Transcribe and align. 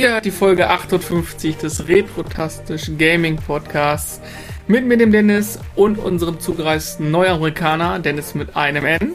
Ihr 0.00 0.12
hört 0.12 0.24
die 0.24 0.30
Folge 0.30 0.70
58 0.70 1.58
des 1.58 1.86
Retrotastisch 1.86 2.90
Gaming 2.96 3.36
Podcasts 3.36 4.18
mit 4.66 4.86
mir, 4.86 4.96
dem 4.96 5.12
Dennis 5.12 5.58
und 5.76 5.98
unserem 5.98 6.40
zugereisten 6.40 7.10
Neuamerikaner, 7.10 7.98
Dennis 7.98 8.34
mit 8.34 8.56
einem 8.56 8.86
N. 8.86 9.12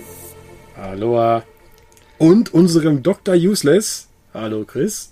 Aloha. 0.80 1.42
Und 2.20 2.54
unserem 2.54 3.02
Dr. 3.02 3.34
Useless. 3.34 4.10
Hallo 4.32 4.64
Chris. 4.64 5.12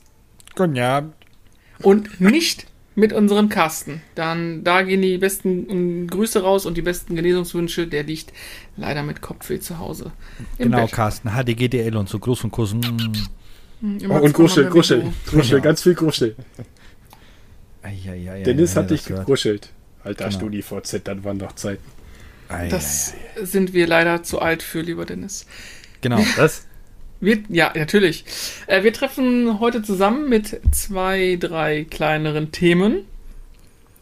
Guten 0.56 0.78
Abend. 0.78 1.16
Und 1.82 2.21
nicht 2.21 2.68
mit 2.94 3.12
unserem 3.12 3.50
Carsten. 3.50 4.04
Dann 4.14 4.64
da 4.64 4.84
gehen 4.84 5.02
die 5.02 5.18
besten 5.18 6.05
Grüße 6.05 6.44
raus 6.44 6.68
und 6.68 6.78
die 6.78 6.84
besten 6.84 7.16
Genesungswünsche. 7.16 7.88
Der 7.88 8.04
liegt 8.04 8.32
leider 8.78 9.02
mit 9.02 9.21
Kopfweh 9.21 9.60
zu 9.60 9.80
Hause. 9.80 10.11
Genau, 10.60 10.83
Bett. 10.83 10.92
Carsten. 10.92 11.32
HDGDL 11.32 11.97
und 11.97 12.10
so. 12.10 12.19
Gruß 12.19 12.44
und 12.44 12.52
Kuss. 13.83 14.04
Mm. 14.04 14.11
Oh, 14.11 14.19
und 14.19 14.33
Gruschel, 14.33 14.69
Gruschel, 14.69 15.14
Gruschel, 15.25 15.61
ganz 15.61 15.83
viel 15.83 15.93
Gruschel. 15.93 16.36
Dennis 18.46 18.75
hat 18.75 18.89
dich 18.89 19.05
gegruschelt. 19.05 19.69
Alter 20.04 20.25
genau. 20.25 20.37
StudiVZ, 20.37 21.01
dann 21.04 21.24
waren 21.24 21.39
doch 21.39 21.54
Zeiten. 21.54 21.83
Das 22.69 23.14
sind 23.41 23.74
wir 23.74 23.88
leider 23.88 24.24
zu 24.24 24.39
alt 24.39 24.64
für, 24.64 24.82
lieber 24.82 25.05
Dennis. 25.05 25.47
Genau, 26.01 26.24
das. 26.38 26.65
Wir, 27.19 27.39
ja, 27.47 27.71
natürlich. 27.74 28.25
Äh, 28.68 28.83
wir 28.83 28.91
treffen 28.91 29.60
heute 29.61 29.82
zusammen 29.82 30.27
mit 30.27 30.60
zwei, 30.71 31.38
drei 31.39 31.86
kleineren 31.89 32.52
Themen. 32.52 33.05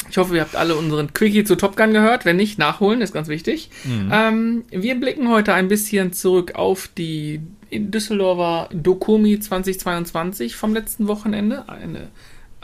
Ich 0.09 0.17
hoffe, 0.17 0.35
ihr 0.35 0.41
habt 0.41 0.55
alle 0.55 0.75
unseren 0.75 1.13
Quickie 1.13 1.43
zu 1.43 1.55
Top 1.55 1.77
Gun 1.77 1.93
gehört. 1.93 2.25
Wenn 2.25 2.35
nicht, 2.35 2.57
nachholen, 2.57 3.01
ist 3.01 3.13
ganz 3.13 3.27
wichtig. 3.27 3.69
Mhm. 3.83 4.11
Ähm, 4.11 4.63
wir 4.71 4.95
blicken 4.99 5.29
heute 5.29 5.53
ein 5.53 5.67
bisschen 5.67 6.13
zurück 6.13 6.55
auf 6.55 6.89
die 6.97 7.41
Düsseldorfer 7.71 8.69
Dokumi 8.73 9.39
2022 9.39 10.55
vom 10.55 10.73
letzten 10.73 11.07
Wochenende. 11.07 11.67
Eine 11.69 12.09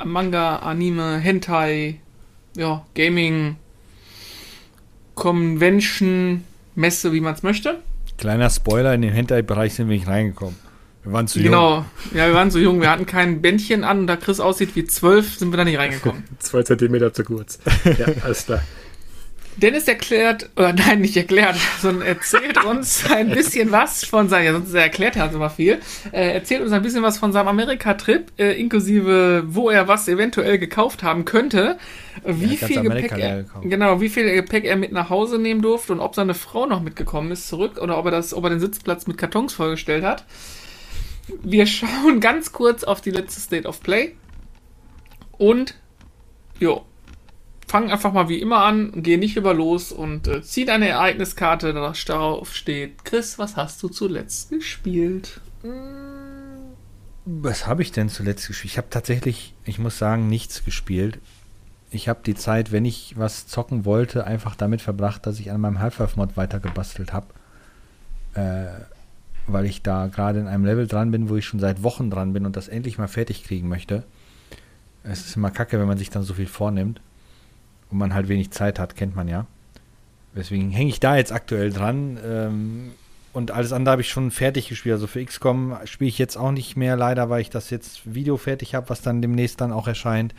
Manga, 0.03 0.57
Anime, 0.57 1.17
Hentai, 1.17 1.99
ja, 2.55 2.85
Gaming, 2.95 3.55
Convention, 5.15 6.43
Messe, 6.75 7.13
wie 7.13 7.21
man 7.21 7.33
es 7.33 7.43
möchte. 7.43 7.79
Kleiner 8.17 8.49
Spoiler, 8.49 8.93
in 8.93 9.01
den 9.01 9.13
Hentai-Bereich 9.13 9.75
sind 9.75 9.89
wir 9.89 9.95
nicht 9.95 10.07
reingekommen. 10.07 10.55
Wir 11.03 11.13
waren 11.13 11.27
zu 11.27 11.39
genau. 11.39 11.75
jung. 11.75 11.85
Genau, 12.09 12.19
ja, 12.19 12.27
wir 12.27 12.35
waren 12.35 12.51
zu 12.51 12.59
jung. 12.59 12.81
Wir 12.81 12.89
hatten 12.89 13.05
kein 13.05 13.41
Bändchen 13.41 13.83
an 13.83 13.99
und 13.99 14.07
da 14.07 14.17
Chris 14.17 14.39
aussieht 14.39 14.75
wie 14.75 14.85
zwölf, 14.85 15.37
sind 15.37 15.51
wir 15.51 15.57
da 15.57 15.63
nicht 15.63 15.77
reingekommen. 15.77 16.23
Zwei 16.39 16.63
Zentimeter 16.63 17.13
zu 17.13 17.23
kurz. 17.23 17.59
Ja, 17.97 18.07
alles 18.23 18.45
klar. 18.45 18.61
Dennis 19.57 19.87
erklärt, 19.87 20.49
oder 20.55 20.71
nein, 20.73 21.01
nicht 21.01 21.17
erklärt, 21.17 21.57
sondern 21.81 22.07
erzählt 22.07 22.63
uns 22.63 23.09
ein 23.09 23.29
bisschen 23.31 23.71
was 23.71 24.05
von 24.05 24.29
seinem, 24.29 24.45
ja, 24.45 24.53
sonst 24.53 24.73
erklärt 24.73 25.15
er 25.15 25.25
uns 25.25 25.33
immer 25.33 25.49
viel, 25.49 25.79
äh, 26.11 26.33
erzählt 26.33 26.61
uns 26.61 26.71
ein 26.71 26.83
bisschen 26.83 27.01
was 27.01 27.17
von 27.17 27.33
seinem 27.33 27.47
Amerika-Trip, 27.47 28.31
äh, 28.37 28.59
inklusive, 28.59 29.43
wo 29.47 29.71
er 29.71 29.87
was 29.87 30.07
eventuell 30.07 30.59
gekauft 30.59 31.01
haben 31.01 31.25
könnte, 31.25 31.79
wie 32.23 32.55
ja, 32.55 32.67
viel 32.67 32.81
Gepäck 32.83 33.11
er, 33.17 33.45
genau, 33.63 33.99
wie 33.99 34.09
viel 34.09 34.31
Gepäck 34.31 34.65
er 34.65 34.75
mit 34.75 34.91
nach 34.91 35.09
Hause 35.09 35.39
nehmen 35.39 35.63
durfte 35.63 35.91
und 35.91 36.01
ob 36.01 36.13
seine 36.13 36.35
Frau 36.35 36.67
noch 36.67 36.81
mitgekommen 36.81 37.31
ist 37.31 37.47
zurück 37.47 37.79
oder 37.81 37.97
ob 37.97 38.05
er 38.05 38.11
das, 38.11 38.35
ob 38.35 38.43
er 38.43 38.51
den 38.51 38.59
Sitzplatz 38.59 39.07
mit 39.07 39.17
Kartons 39.17 39.53
vorgestellt 39.53 40.03
hat. 40.03 40.25
Wir 41.41 41.65
schauen 41.65 42.19
ganz 42.19 42.51
kurz 42.51 42.83
auf 42.83 43.01
die 43.01 43.11
letzte 43.11 43.41
State 43.41 43.67
of 43.67 43.81
Play 43.81 44.15
und, 45.37 45.75
jo, 46.59 46.85
fang 47.67 47.91
einfach 47.91 48.13
mal 48.13 48.29
wie 48.29 48.39
immer 48.39 48.63
an, 48.63 48.91
geh 48.95 49.17
nicht 49.17 49.35
über 49.35 49.53
los 49.53 49.91
und 49.91 50.27
äh, 50.27 50.41
zieh 50.41 50.65
deine 50.65 50.87
Ereigniskarte, 50.87 51.73
darauf 51.73 52.55
steht. 52.55 53.03
Chris, 53.03 53.37
was 53.37 53.57
hast 53.57 53.83
du 53.83 53.89
zuletzt 53.89 54.49
gespielt? 54.49 55.41
Was 57.25 57.67
habe 57.67 57.81
ich 57.81 57.91
denn 57.91 58.07
zuletzt 58.09 58.47
gespielt? 58.47 58.71
Ich 58.71 58.77
habe 58.77 58.87
tatsächlich, 58.89 59.53
ich 59.65 59.79
muss 59.79 59.97
sagen, 59.97 60.29
nichts 60.29 60.63
gespielt. 60.63 61.19
Ich 61.91 62.07
habe 62.07 62.19
die 62.25 62.35
Zeit, 62.35 62.71
wenn 62.71 62.85
ich 62.85 63.15
was 63.17 63.47
zocken 63.47 63.85
wollte, 63.85 64.25
einfach 64.25 64.55
damit 64.55 64.81
verbracht, 64.81 65.25
dass 65.25 65.39
ich 65.39 65.51
an 65.51 65.59
meinem 65.61 65.79
Half-Life-Mod 65.79 66.37
weitergebastelt 66.37 67.11
habe. 67.11 67.27
Äh, 68.33 68.67
weil 69.45 69.65
ich 69.65 69.81
da 69.81 70.07
gerade 70.07 70.39
in 70.39 70.47
einem 70.47 70.65
Level 70.65 70.87
dran 70.87 71.11
bin, 71.11 71.29
wo 71.29 71.37
ich 71.37 71.45
schon 71.45 71.61
seit 71.61 71.81
Wochen 71.81 72.09
dran 72.09 72.33
bin 72.33 72.45
und 72.45 72.57
das 72.57 72.67
endlich 72.67 72.97
mal 72.97 73.07
fertig 73.07 73.43
kriegen 73.45 73.69
möchte. 73.69 74.03
Es 75.03 75.25
ist 75.25 75.37
immer 75.37 75.51
kacke, 75.51 75.79
wenn 75.79 75.87
man 75.87 75.97
sich 75.97 76.09
dann 76.09 76.23
so 76.23 76.33
viel 76.33 76.47
vornimmt 76.47 76.99
und 77.89 77.97
man 77.97 78.13
halt 78.13 78.27
wenig 78.27 78.51
Zeit 78.51 78.79
hat, 78.79 78.95
kennt 78.95 79.15
man 79.15 79.27
ja. 79.27 79.45
Deswegen 80.35 80.69
hänge 80.71 80.89
ich 80.89 80.99
da 80.99 81.17
jetzt 81.17 81.31
aktuell 81.31 81.71
dran. 81.71 82.19
Ähm, 82.23 82.91
und 83.33 83.51
alles 83.51 83.71
andere 83.71 83.91
habe 83.91 84.01
ich 84.01 84.09
schon 84.09 84.31
fertig 84.31 84.69
gespielt. 84.69 84.93
Also 84.93 85.07
für 85.07 85.23
XCOM 85.23 85.77
spiele 85.85 86.09
ich 86.09 86.17
jetzt 86.17 86.37
auch 86.37 86.51
nicht 86.51 86.75
mehr, 86.75 86.95
leider, 86.95 87.29
weil 87.29 87.41
ich 87.41 87.49
das 87.49 87.69
jetzt 87.69 88.01
Video 88.13 88.37
fertig 88.37 88.75
habe, 88.75 88.89
was 88.89 89.01
dann 89.01 89.21
demnächst 89.21 89.61
dann 89.61 89.71
auch 89.71 89.87
erscheint. 89.87 90.33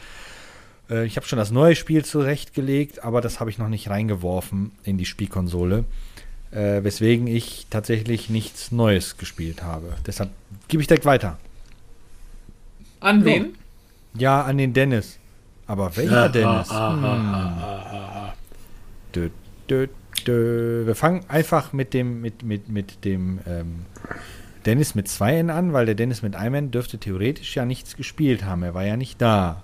Äh, 0.90 1.06
ich 1.06 1.16
habe 1.16 1.26
schon 1.26 1.38
das 1.38 1.50
neue 1.50 1.76
Spiel 1.76 2.04
zurechtgelegt, 2.04 3.04
aber 3.04 3.20
das 3.20 3.40
habe 3.40 3.50
ich 3.50 3.58
noch 3.58 3.68
nicht 3.68 3.90
reingeworfen 3.90 4.72
in 4.84 4.98
die 4.98 5.04
Spielkonsole. 5.04 5.84
Äh, 6.50 6.82
weswegen 6.82 7.26
ich 7.26 7.66
tatsächlich 7.68 8.30
nichts 8.30 8.72
Neues 8.72 9.18
gespielt 9.18 9.62
habe. 9.62 9.94
Deshalb 10.06 10.30
gebe 10.68 10.80
ich 10.80 10.86
direkt 10.86 11.04
weiter. 11.04 11.38
An 13.00 13.24
wen? 13.24 13.54
Ja, 14.14 14.42
an 14.42 14.56
den 14.58 14.72
Dennis. 14.72 15.17
Aber 15.68 15.96
welcher 15.96 16.30
Dennis? 16.30 16.70
hm. 16.70 17.04
dö, 19.14 19.28
dö, 19.68 19.86
dö. 20.26 20.86
Wir 20.86 20.94
fangen 20.94 21.24
einfach 21.28 21.72
mit 21.72 21.94
dem, 21.94 22.22
mit, 22.22 22.42
mit, 22.42 22.68
mit 22.68 23.04
dem 23.04 23.38
ähm, 23.46 23.84
Dennis 24.64 24.94
mit 24.94 25.08
zwei 25.08 25.36
N 25.36 25.50
an, 25.50 25.74
weil 25.74 25.84
der 25.86 25.94
Dennis 25.94 26.22
mit 26.22 26.34
einem 26.36 26.54
N 26.54 26.70
dürfte 26.70 26.98
theoretisch 26.98 27.54
ja 27.54 27.66
nichts 27.66 27.96
gespielt 27.96 28.44
haben. 28.44 28.62
Er 28.62 28.74
war 28.74 28.84
ja 28.84 28.96
nicht 28.96 29.20
da. 29.20 29.62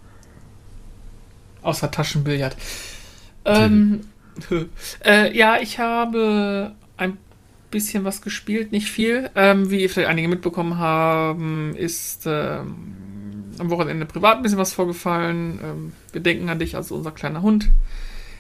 Außer 1.63 1.91
Taschenbillard. 1.91 2.55
Ähm, 3.47 4.03
äh, 5.05 5.35
ja, 5.35 5.57
ich 5.59 5.79
habe 5.79 6.75
ein 6.99 7.17
bisschen 7.71 8.05
was 8.05 8.21
gespielt, 8.21 8.73
nicht 8.73 8.91
viel. 8.91 9.31
Ähm, 9.35 9.71
wie 9.71 9.89
vielleicht 9.89 10.11
einige 10.11 10.29
mitbekommen 10.29 10.79
haben, 10.79 11.75
ist 11.75 12.25
ähm, 12.27 12.95
am 13.59 13.71
Wochenende 13.71 14.07
privat 14.07 14.37
ein 14.37 14.43
bisschen 14.43 14.59
was 14.59 14.73
vorgefallen. 14.73 15.61
Ähm, 15.63 15.93
wir 16.13 16.21
denken 16.21 16.49
an 16.49 16.59
dich, 16.59 16.77
also 16.77 16.95
unser 16.95 17.13
kleiner 17.13 17.43
Hund 17.43 17.71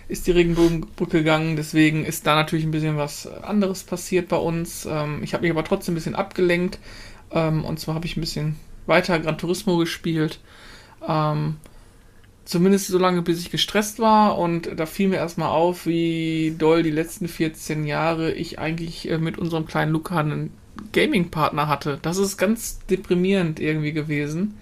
ist 0.08 0.26
die 0.26 0.32
Regenbogenbrücke 0.32 1.18
gegangen. 1.18 1.56
Deswegen 1.56 2.04
ist 2.04 2.26
da 2.26 2.34
natürlich 2.34 2.64
ein 2.64 2.70
bisschen 2.70 2.96
was 2.96 3.26
anderes 3.26 3.84
passiert 3.84 4.28
bei 4.28 4.36
uns. 4.36 4.86
Ähm, 4.86 5.20
ich 5.22 5.34
habe 5.34 5.42
mich 5.42 5.50
aber 5.50 5.64
trotzdem 5.64 5.92
ein 5.92 5.96
bisschen 5.96 6.14
abgelenkt. 6.14 6.78
Ähm, 7.30 7.64
und 7.64 7.80
zwar 7.80 7.94
habe 7.94 8.06
ich 8.06 8.16
ein 8.16 8.20
bisschen 8.20 8.56
weiter 8.86 9.18
Gran 9.18 9.38
Turismo 9.38 9.78
gespielt. 9.78 10.40
Ähm, 11.06 11.56
zumindest 12.44 12.88
so 12.88 12.98
lange, 12.98 13.22
bis 13.22 13.40
ich 13.40 13.50
gestresst 13.50 13.98
war. 13.98 14.38
Und 14.38 14.68
da 14.76 14.86
fiel 14.86 15.08
mir 15.08 15.16
erstmal 15.16 15.48
auf, 15.48 15.86
wie 15.86 16.54
doll 16.58 16.82
die 16.82 16.90
letzten 16.90 17.28
14 17.28 17.86
Jahre 17.86 18.32
ich 18.32 18.58
eigentlich 18.58 19.10
äh, 19.10 19.18
mit 19.18 19.38
unserem 19.38 19.66
kleinen 19.66 19.92
Luca 19.92 20.18
einen 20.18 20.52
Gaming-Partner 20.92 21.68
hatte. 21.68 21.98
Das 22.02 22.18
ist 22.18 22.36
ganz 22.36 22.80
deprimierend 22.86 23.60
irgendwie 23.60 23.92
gewesen. 23.92 24.58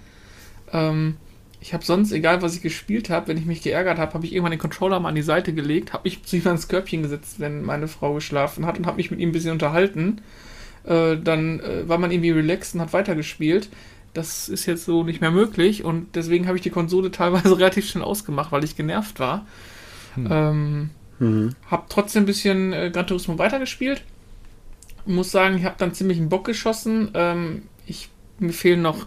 Ähm, 0.72 1.16
ich 1.62 1.72
habe 1.72 1.84
sonst, 1.84 2.10
egal 2.10 2.42
was 2.42 2.56
ich 2.56 2.62
gespielt 2.62 3.08
habe, 3.08 3.28
wenn 3.28 3.36
ich 3.36 3.46
mich 3.46 3.62
geärgert 3.62 3.98
habe, 3.98 4.14
habe 4.14 4.26
ich 4.26 4.32
irgendwann 4.32 4.50
den 4.50 4.58
Controller 4.58 4.98
mal 4.98 5.10
an 5.10 5.14
die 5.14 5.22
Seite 5.22 5.52
gelegt, 5.54 5.92
habe 5.92 6.04
mich 6.04 6.22
zu 6.24 6.36
ihm 6.36 6.46
ans 6.46 6.68
Körbchen 6.68 7.02
gesetzt, 7.02 7.38
wenn 7.38 7.62
meine 7.62 7.88
Frau 7.88 8.14
geschlafen 8.14 8.66
hat 8.66 8.78
und 8.78 8.86
habe 8.86 8.96
mich 8.96 9.10
mit 9.10 9.20
ihm 9.20 9.28
ein 9.28 9.32
bisschen 9.32 9.52
unterhalten. 9.52 10.20
Äh, 10.84 11.16
dann 11.18 11.60
äh, 11.60 11.88
war 11.88 11.98
man 11.98 12.10
irgendwie 12.10 12.32
relaxed 12.32 12.74
und 12.74 12.80
hat 12.80 12.92
weitergespielt. 12.92 13.68
Das 14.12 14.48
ist 14.48 14.66
jetzt 14.66 14.84
so 14.84 15.04
nicht 15.04 15.20
mehr 15.20 15.30
möglich 15.30 15.84
und 15.84 16.16
deswegen 16.16 16.46
habe 16.48 16.56
ich 16.56 16.62
die 16.62 16.70
Konsole 16.70 17.10
teilweise 17.12 17.56
relativ 17.56 17.88
schnell 17.88 18.04
ausgemacht, 18.04 18.50
weil 18.50 18.64
ich 18.64 18.76
genervt 18.76 19.20
war. 19.20 19.46
Hm. 20.16 20.28
Ähm, 20.30 20.90
mhm. 21.20 21.54
Hab 21.70 21.88
trotzdem 21.88 22.24
ein 22.24 22.26
bisschen 22.26 22.72
äh, 22.72 22.90
Gran 22.92 23.06
Turismo 23.06 23.38
weitergespielt. 23.38 24.02
Muss 25.06 25.30
sagen, 25.30 25.56
ich 25.56 25.64
habe 25.64 25.76
dann 25.78 25.94
ziemlich 25.94 26.18
einen 26.18 26.28
Bock 26.28 26.44
geschossen. 26.44 27.10
Ähm, 27.14 27.62
ich, 27.86 28.08
mir 28.40 28.52
fehlen 28.52 28.82
noch 28.82 29.06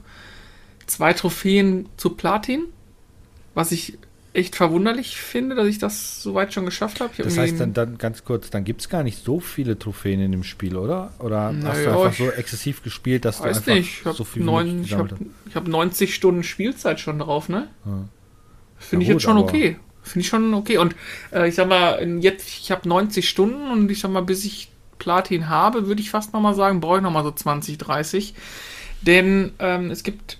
zwei 0.88 1.14
Trophäen 1.14 1.88
zu 1.98 2.12
Platin, 2.12 2.66
was 3.54 3.72
ich 3.72 3.98
echt 4.36 4.56
verwunderlich 4.56 5.18
finde, 5.18 5.56
dass 5.56 5.68
ich 5.68 5.78
das 5.78 6.22
soweit 6.22 6.54
schon 6.54 6.66
geschafft 6.66 7.00
habe. 7.00 7.12
Das 7.18 7.38
heißt 7.38 7.60
dann, 7.60 7.74
dann 7.74 7.98
ganz 7.98 8.26
kurz, 8.26 8.50
dann 8.50 8.66
gibt 8.66 8.82
es 8.82 8.90
gar 8.90 9.02
nicht 9.02 9.24
so 9.24 9.40
viele 9.40 9.80
Trophäen 9.80 10.20
in 10.20 10.32
dem 10.32 10.44
Spiel, 10.44 10.76
oder? 10.76 11.14
Oder 11.20 11.54
Na 11.54 11.70
hast 11.70 11.86
du 11.86 11.90
einfach 11.90 12.14
so 12.14 12.30
exzessiv 12.32 12.84
gespielt, 12.84 13.24
dass 13.24 13.38
du 13.38 13.46
einfach 13.46 13.66
nicht. 13.68 14.06
Ich 14.06 14.14
so 14.14 14.24
viel 14.26 14.44
neun, 14.44 14.84
Ich 14.84 14.94
habe 14.94 15.16
hab 15.54 15.68
90 15.68 16.14
Stunden 16.14 16.44
Spielzeit 16.44 17.00
schon 17.00 17.20
drauf, 17.20 17.48
ne? 17.48 17.70
Ja. 17.86 17.92
Finde 18.78 19.04
ich 19.04 19.10
gut, 19.10 19.16
jetzt 19.16 19.24
schon 19.24 19.38
okay. 19.38 19.78
Finde 20.04 20.22
ich 20.22 20.28
schon 20.28 20.54
okay. 20.54 20.78
Und 20.78 20.96
äh, 21.32 21.48
ich 21.48 21.56
sag 21.56 21.68
mal, 21.68 22.06
jetzt, 22.22 22.48
ich 22.48 22.72
habe 22.72 22.88
90 22.88 23.28
Stunden 23.28 23.72
und 23.72 23.90
ich 23.90 24.02
sag 24.02 24.12
mal, 24.12 24.22
bis 24.22 24.44
ich 24.44 24.70
Platin 25.00 25.50
habe, 25.50 25.88
würde 25.88 26.02
ich 26.02 26.10
fast 26.10 26.34
nochmal 26.34 26.56
sagen, 26.56 26.82
brauche 26.82 26.98
ich 26.98 27.04
nochmal 27.04 27.24
so 27.24 27.32
20, 27.32 27.78
30. 27.78 28.34
Denn 29.02 29.54
ähm, 29.60 29.92
es 29.92 30.04
gibt 30.04 30.38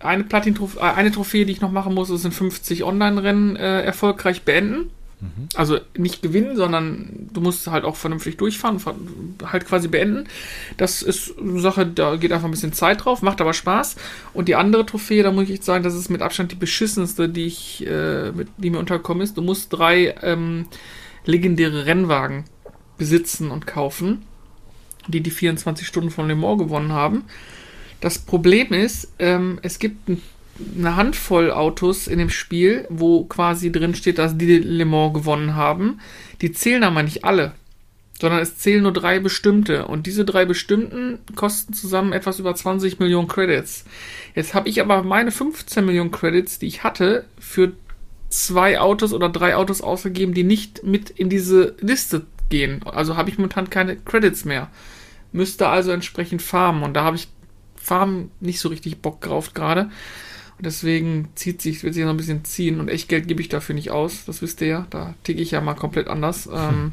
eine 0.00 0.24
Platin 0.24 0.56
äh, 0.76 0.80
eine 0.80 1.12
Trophäe, 1.12 1.46
die 1.46 1.52
ich 1.52 1.60
noch 1.60 1.72
machen 1.72 1.94
muss, 1.94 2.08
sind 2.08 2.34
50 2.34 2.84
Online-Rennen 2.84 3.56
äh, 3.56 3.82
erfolgreich 3.82 4.42
beenden. 4.42 4.90
Mhm. 5.20 5.48
Also 5.54 5.78
nicht 5.96 6.20
gewinnen, 6.20 6.56
sondern 6.56 7.28
du 7.32 7.40
musst 7.40 7.66
halt 7.68 7.84
auch 7.84 7.96
vernünftig 7.96 8.36
durchfahren, 8.36 8.80
halt 9.44 9.66
quasi 9.66 9.88
beenden. 9.88 10.24
Das 10.76 11.02
ist 11.02 11.38
eine 11.38 11.60
Sache, 11.60 11.86
da 11.86 12.16
geht 12.16 12.32
einfach 12.32 12.46
ein 12.46 12.50
bisschen 12.50 12.74
Zeit 12.74 13.04
drauf, 13.04 13.22
macht 13.22 13.40
aber 13.40 13.54
Spaß. 13.54 13.96
Und 14.34 14.48
die 14.48 14.56
andere 14.56 14.84
Trophäe, 14.84 15.22
da 15.22 15.32
muss 15.32 15.48
ich 15.48 15.62
sagen, 15.62 15.84
das 15.84 15.94
ist 15.94 16.10
mit 16.10 16.20
Abstand 16.20 16.52
die 16.52 16.56
beschissenste, 16.56 17.28
die 17.28 17.46
ich, 17.46 17.86
äh, 17.86 18.32
mit, 18.32 18.48
die 18.58 18.70
mir 18.70 18.78
unterkommen 18.78 19.22
ist. 19.22 19.38
Du 19.38 19.42
musst 19.42 19.72
drei 19.72 20.14
ähm, 20.22 20.66
legendäre 21.24 21.86
Rennwagen 21.86 22.44
besitzen 22.98 23.50
und 23.50 23.66
kaufen, 23.66 24.22
die 25.08 25.22
die 25.22 25.30
24 25.30 25.86
Stunden 25.86 26.10
von 26.10 26.28
Le 26.28 26.34
Mans 26.34 26.58
gewonnen 26.58 26.92
haben. 26.92 27.24
Das 28.00 28.18
Problem 28.18 28.72
ist, 28.72 29.12
ähm, 29.18 29.58
es 29.62 29.78
gibt 29.78 30.08
ein 30.08 30.22
eine 30.78 30.96
Handvoll 30.96 31.50
Autos 31.50 32.06
in 32.06 32.18
dem 32.18 32.30
Spiel, 32.30 32.86
wo 32.88 33.24
quasi 33.24 33.70
drin 33.70 33.94
steht, 33.94 34.18
dass 34.18 34.36
die 34.36 34.58
Le 34.58 34.84
Mans 34.84 35.14
gewonnen 35.14 35.54
haben. 35.54 36.00
Die 36.40 36.52
zählen 36.52 36.82
aber 36.82 37.02
nicht 37.02 37.24
alle, 37.24 37.52
sondern 38.20 38.40
es 38.40 38.58
zählen 38.58 38.82
nur 38.82 38.92
drei 38.92 39.18
bestimmte. 39.18 39.86
Und 39.86 40.06
diese 40.06 40.24
drei 40.24 40.44
bestimmten 40.44 41.18
kosten 41.34 41.72
zusammen 41.72 42.12
etwas 42.12 42.38
über 42.38 42.54
20 42.54 42.98
Millionen 42.98 43.28
Credits. 43.28 43.84
Jetzt 44.34 44.54
habe 44.54 44.68
ich 44.68 44.80
aber 44.80 45.02
meine 45.02 45.30
15 45.30 45.84
Millionen 45.84 46.10
Credits, 46.10 46.58
die 46.58 46.66
ich 46.66 46.84
hatte, 46.84 47.24
für 47.38 47.72
zwei 48.28 48.80
Autos 48.80 49.12
oder 49.12 49.28
drei 49.28 49.56
Autos 49.56 49.80
ausgegeben, 49.80 50.34
die 50.34 50.44
nicht 50.44 50.84
mit 50.84 51.10
in 51.10 51.28
diese 51.28 51.76
Liste 51.80 52.26
gehen. 52.48 52.82
Also 52.84 53.16
habe 53.16 53.30
ich 53.30 53.38
momentan 53.38 53.70
keine 53.70 53.96
Credits 53.96 54.44
mehr. 54.44 54.70
Müsste 55.32 55.68
also 55.68 55.90
entsprechend 55.90 56.40
farmen. 56.40 56.82
Und 56.82 56.94
da 56.94 57.04
habe 57.04 57.16
ich 57.16 57.28
Farmen 57.86 58.30
nicht 58.40 58.58
so 58.58 58.68
richtig 58.68 59.00
Bock 59.00 59.20
drauf 59.20 59.54
gerade. 59.54 59.90
Deswegen 60.58 61.28
zieht 61.34 61.62
sich, 61.62 61.82
wird 61.82 61.94
sich 61.94 62.02
noch 62.02 62.10
ein 62.10 62.16
bisschen 62.16 62.44
ziehen 62.44 62.80
und 62.80 62.88
echt 62.88 63.08
Geld 63.08 63.28
gebe 63.28 63.40
ich 63.40 63.48
dafür 63.48 63.74
nicht 63.74 63.90
aus. 63.90 64.24
Das 64.24 64.42
wisst 64.42 64.60
ihr 64.60 64.66
ja. 64.66 64.86
Da 64.90 65.14
ticke 65.22 65.40
ich 65.40 65.52
ja 65.52 65.60
mal 65.60 65.74
komplett 65.74 66.08
anders. 66.08 66.48
Ähm, 66.56 66.92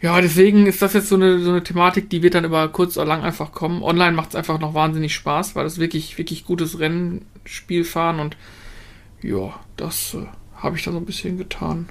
ja, 0.00 0.20
deswegen 0.20 0.66
ist 0.66 0.80
das 0.80 0.92
jetzt 0.92 1.08
so 1.08 1.16
eine, 1.16 1.40
so 1.40 1.50
eine 1.50 1.64
Thematik, 1.64 2.08
die 2.08 2.22
wird 2.22 2.34
dann 2.34 2.44
über 2.44 2.68
kurz 2.68 2.96
oder 2.96 3.06
lang 3.06 3.22
einfach 3.22 3.50
kommen. 3.50 3.82
Online 3.82 4.12
macht 4.12 4.28
es 4.28 4.34
einfach 4.36 4.60
noch 4.60 4.72
wahnsinnig 4.72 5.12
Spaß, 5.12 5.56
weil 5.56 5.66
es 5.66 5.78
wirklich, 5.78 6.16
wirklich 6.18 6.44
gutes 6.44 6.78
Rennspiel 6.78 7.82
fahren 7.82 8.20
und 8.20 8.36
ja, 9.22 9.58
das 9.76 10.14
äh, 10.14 10.26
habe 10.54 10.76
ich 10.76 10.84
da 10.84 10.92
so 10.92 10.98
ein 10.98 11.04
bisschen 11.04 11.36
getan. 11.36 11.88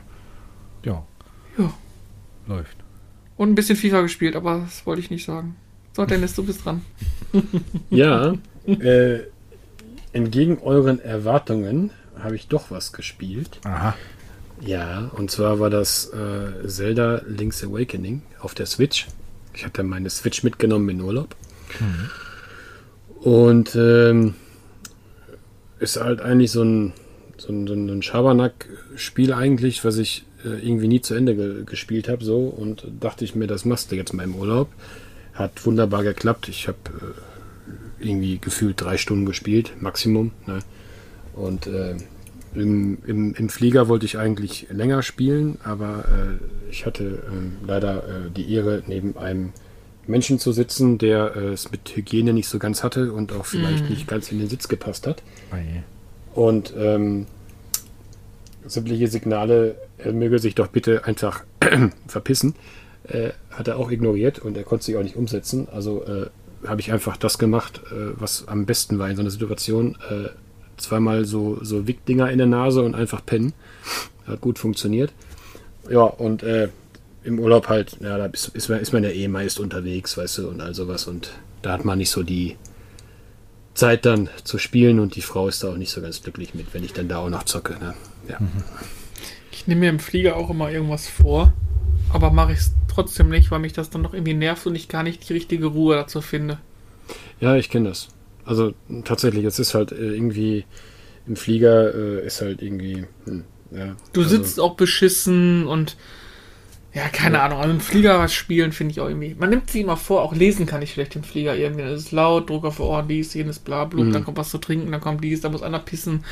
Ja. 0.84 1.06
Ja. 1.58 1.74
Läuft. 2.48 2.78
Und 3.36 3.50
ein 3.52 3.56
bisschen 3.56 3.76
FIFA 3.76 4.02
gespielt, 4.02 4.38
aber 4.38 4.60
das 4.60 4.86
wollte 4.86 5.02
ich 5.02 5.12
nicht 5.12 5.26
sagen. 5.26 5.58
So, 5.98 6.06
Dennis, 6.06 6.36
du 6.36 6.44
bist 6.44 6.64
dran. 6.64 6.86
ja, 7.90 8.36
äh, 8.68 9.22
entgegen 10.14 10.60
euren 10.60 11.00
Erwartungen 11.00 11.90
habe 12.20 12.36
ich 12.36 12.48
doch 12.48 12.70
was 12.70 12.94
gespielt. 12.94 13.60
Aha. 13.64 13.96
Ja, 14.62 15.10
und 15.16 15.32
zwar 15.32 15.60
war 15.60 15.72
das 15.72 16.14
äh, 16.14 16.68
Zelda 16.68 17.24
Link's 17.28 17.64
Awakening 17.64 18.22
auf 18.38 18.54
der 18.54 18.68
Switch. 18.68 19.08
Ich 19.56 19.66
hatte 19.66 19.82
meine 19.82 20.12
Switch 20.12 20.44
mitgenommen 20.44 20.88
in 20.90 21.02
Urlaub. 21.02 21.36
Mhm. 21.80 23.28
Und 23.28 23.76
ähm, 23.76 24.36
ist 25.80 26.00
halt 26.00 26.22
eigentlich 26.22 26.52
so 26.52 26.62
ein, 26.64 26.94
so 27.40 27.52
ein, 27.52 27.66
so 27.66 27.74
ein 27.74 28.04
Schabernack-Spiel 28.04 29.34
eigentlich, 29.34 29.84
was 29.84 29.98
ich 29.98 30.28
äh, 30.46 30.64
irgendwie 30.64 30.90
nie 30.90 31.02
zu 31.02 31.16
Ende 31.16 31.36
ge 31.36 31.64
gespielt 31.66 32.08
habe. 32.08 32.24
So, 32.24 32.42
und 32.42 32.86
dachte 33.00 33.26
ich 33.26 33.34
mir, 33.34 33.48
das 33.48 33.66
machst 33.66 33.92
du 33.92 33.96
jetzt 33.96 34.14
mal 34.14 34.26
im 34.26 34.36
Urlaub. 34.36 34.70
Hat 35.38 35.66
wunderbar 35.66 36.04
geklappt. 36.04 36.50
Ich 36.50 36.68
habe 36.68 36.78
äh, 36.88 38.04
irgendwie 38.04 38.40
gefühlt 38.40 38.82
drei 38.82 38.98
Stunden 38.98 39.26
gespielt, 39.26 39.74
Maximum. 39.80 40.32
Ne? 40.46 40.60
Und 41.34 41.68
äh, 41.68 41.96
im, 42.56 42.98
im, 43.06 43.36
im, 43.36 43.50
Flieger 43.50 43.88
wollte 43.88 44.06
ich 44.06 44.18
eigentlich 44.18 44.68
länger 44.72 45.04
spielen, 45.04 45.60
aber 45.64 46.06
äh, 46.06 46.72
ich 46.72 46.86
hatte 46.86 47.04
äh, 47.04 47.66
leider 47.68 47.98
äh, 47.98 48.32
die 48.36 48.52
Ehre, 48.52 48.84
neben 48.88 49.18
einem 49.18 49.54
Menschen 50.08 50.40
zu 50.40 50.52
sitzen, 50.52 50.98
der 50.98 51.36
äh, 51.36 51.40
es 51.50 51.72
mit 51.72 51.96
Hygiene 51.96 52.34
nicht 52.34 52.48
so 52.48 52.58
ganz 52.58 52.84
hatte 52.84 53.14
und 53.14 53.32
auch 53.32 53.46
vielleicht 53.46 53.86
mm. 53.86 53.90
nicht 53.90 54.08
ganz 54.08 54.32
in 54.32 54.40
den 54.40 54.50
Sitz 54.50 54.68
gepasst 54.68 55.06
hat. 55.06 55.22
Oh 55.52 56.42
und 56.42 56.74
ähm, 56.78 57.28
sämtliche 58.66 59.08
Signale, 59.08 59.76
er 59.98 60.14
möge 60.14 60.40
sich 60.40 60.56
doch 60.56 60.68
bitte 60.68 61.06
einfach 61.06 61.44
verpissen, 62.08 62.56
äh, 63.10 63.32
hat 63.52 63.68
er 63.68 63.78
auch 63.78 63.92
ignoriert 63.92 64.40
und 64.40 64.58
er 64.58 64.64
konnte 64.64 64.86
sich 64.86 64.98
auch 64.98 65.04
nicht 65.04 65.16
umsetzen. 65.16 65.68
Also 65.72 66.04
habe 66.66 66.82
ich 66.82 66.92
einfach 66.92 67.18
das 67.18 67.38
gemacht, 67.38 67.82
äh, 67.92 68.14
was 68.16 68.48
am 68.48 68.66
besten 68.66 69.00
war 69.00 69.10
in 69.10 69.16
so 69.16 69.22
einer 69.22 69.32
Situation. 69.32 69.98
Äh, 70.10 70.30
zweimal 70.78 71.26
so, 71.26 71.64
so 71.64 71.88
Wickdinger 71.88 72.30
in 72.30 72.38
der 72.38 72.48
Nase 72.48 72.84
und 72.84 72.96
einfach 72.96 73.26
pennen. 73.26 73.54
Hat 74.26 74.42
gut 74.42 74.60
funktioniert. 74.60 75.12
Ja, 75.90 76.02
und 76.02 76.44
äh, 76.44 76.70
im 77.24 77.40
Urlaub 77.40 77.68
halt, 77.68 77.98
ja, 78.00 78.18
da 78.18 78.26
ist, 78.28 78.50
ist, 78.50 78.70
man, 78.70 78.80
ist 78.80 78.94
man 78.94 79.04
ja 79.04 79.10
eh 79.10 79.28
meist 79.28 79.60
unterwegs, 79.60 80.18
weißt 80.18 80.40
du, 80.40 80.50
und 80.50 80.62
all 80.62 80.74
sowas. 80.74 81.08
Und 81.08 81.32
da 81.62 81.74
hat 81.74 81.86
man 81.86 81.98
nicht 81.98 82.12
so 82.12 82.24
die 82.24 82.58
Zeit 83.74 84.06
dann 84.06 84.30
zu 84.44 84.58
spielen 84.58 85.00
und 85.00 85.16
die 85.16 85.22
Frau 85.22 85.48
ist 85.48 85.64
da 85.64 85.72
auch 85.72 85.78
nicht 85.78 85.92
so 85.92 86.02
ganz 86.02 86.22
glücklich 86.22 86.56
mit, 86.56 86.74
wenn 86.74 86.84
ich 86.84 86.94
dann 86.94 87.08
da 87.08 87.20
auch 87.20 87.30
noch 87.30 87.44
zocke. 87.44 87.74
Ne? 87.80 87.94
Ja. 88.28 88.38
Ich 89.52 89.68
nehme 89.68 89.82
mir 89.82 89.90
im 89.90 90.00
Flieger 90.00 90.36
auch 90.36 90.50
immer 90.50 90.72
irgendwas 90.72 91.08
vor, 91.08 91.54
aber 92.12 92.32
mache 92.32 92.54
ich 92.54 92.60
es 92.60 92.72
trotzdem 92.88 93.30
nicht, 93.30 93.52
weil 93.52 93.60
mich 93.60 93.74
das 93.74 93.90
dann 93.90 94.02
noch 94.02 94.14
irgendwie 94.14 94.34
nervt 94.34 94.66
und 94.66 94.76
ich 94.76 94.88
gar 94.88 95.04
nicht 95.04 95.28
die 95.28 95.34
richtige 95.34 95.68
Ruhe 95.68 95.96
dazu 95.96 96.22
finde. 96.22 96.60
Ja, 97.40 97.56
ich 97.56 97.70
kenne 97.70 97.90
das. 97.90 98.10
Also 98.46 98.74
tatsächlich, 99.04 99.44
es 99.46 99.60
ist 99.60 99.74
halt 99.74 99.92
äh, 99.92 100.14
irgendwie 100.14 100.66
im 101.28 101.36
Flieger 101.36 101.94
äh, 101.94 102.26
ist 102.26 102.42
halt 102.42 102.62
irgendwie. 102.62 103.06
Hm, 103.26 103.44
ja, 103.72 103.96
du 104.14 104.22
also, 104.22 104.36
sitzt 104.36 104.60
auch 104.60 104.76
beschissen 104.76 105.68
und 105.68 105.98
ja, 106.94 107.10
keine 107.10 107.38
ja. 107.38 107.46
Ahnung. 107.46 107.60
Also 107.60 107.72
im 107.72 107.82
Flieger 107.82 108.20
was 108.20 108.34
spielen 108.34 108.72
finde 108.72 108.94
ich 108.94 109.02
auch 109.02 109.08
irgendwie. 109.08 109.36
Man 109.38 109.50
nimmt 109.50 109.70
sich 109.70 109.82
immer 109.82 109.98
vor, 109.98 110.22
auch 110.22 110.34
lesen 110.34 110.66
kann 110.66 110.82
ich 110.82 110.94
vielleicht 110.94 111.16
im 111.16 111.24
Flieger 111.24 111.56
irgendwie. 111.56 111.84
Es 111.84 112.06
ist 112.06 112.12
laut, 112.12 112.50
Druck 112.50 112.66
auf 112.66 112.80
Ohren, 112.80 113.08
dies, 113.08 113.34
jenes, 113.34 113.60
bla, 113.60 113.86
bla, 113.86 114.04
mhm. 114.04 114.14
dann 114.14 114.24
kommt 114.24 114.38
was 114.38 114.50
zu 114.50 114.58
trinken, 114.58 114.92
dann 114.92 115.02
kommt 115.02 115.24
dies, 115.24 115.42
dann 115.42 115.52
muss 115.52 115.62
einer 115.62 115.80
pissen. 115.80 116.24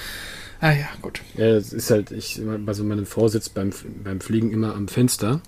Ah 0.62 0.72
ja, 0.72 0.88
gut. 1.02 1.22
Ja, 1.36 1.48
es 1.48 1.74
ist 1.74 1.92
halt, 1.92 2.12
ich, 2.12 2.42
also 2.66 2.86
meine 2.86 3.06
Frau 3.06 3.28
sitzt 3.28 3.54
beim, 3.54 3.72
beim 4.04 4.22
Fliegen 4.22 4.52
immer 4.52 4.74
am 4.74 4.88
Fenster 4.88 5.42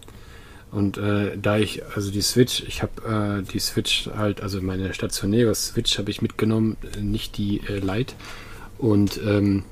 und 0.71 0.97
äh, 0.97 1.37
da 1.41 1.57
ich, 1.57 1.81
also 1.95 2.11
die 2.11 2.21
Switch, 2.21 2.63
ich 2.67 2.81
habe 2.81 3.41
äh, 3.41 3.51
die 3.51 3.59
Switch 3.59 4.09
halt, 4.15 4.41
also 4.41 4.61
meine 4.61 4.93
stationäre 4.93 5.55
Switch 5.55 5.97
habe 5.97 6.11
ich 6.11 6.21
mitgenommen, 6.21 6.75
nicht 7.01 7.37
die 7.37 7.61
äh, 7.69 7.79
Lite. 7.79 8.13
Und 8.77 9.19
ähm, 9.25 9.63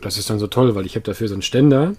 das 0.00 0.16
ist 0.16 0.30
dann 0.30 0.38
so 0.38 0.46
toll, 0.46 0.74
weil 0.74 0.86
ich 0.86 0.94
habe 0.94 1.04
dafür 1.04 1.28
so 1.28 1.34
einen 1.34 1.42
Ständer 1.42 1.96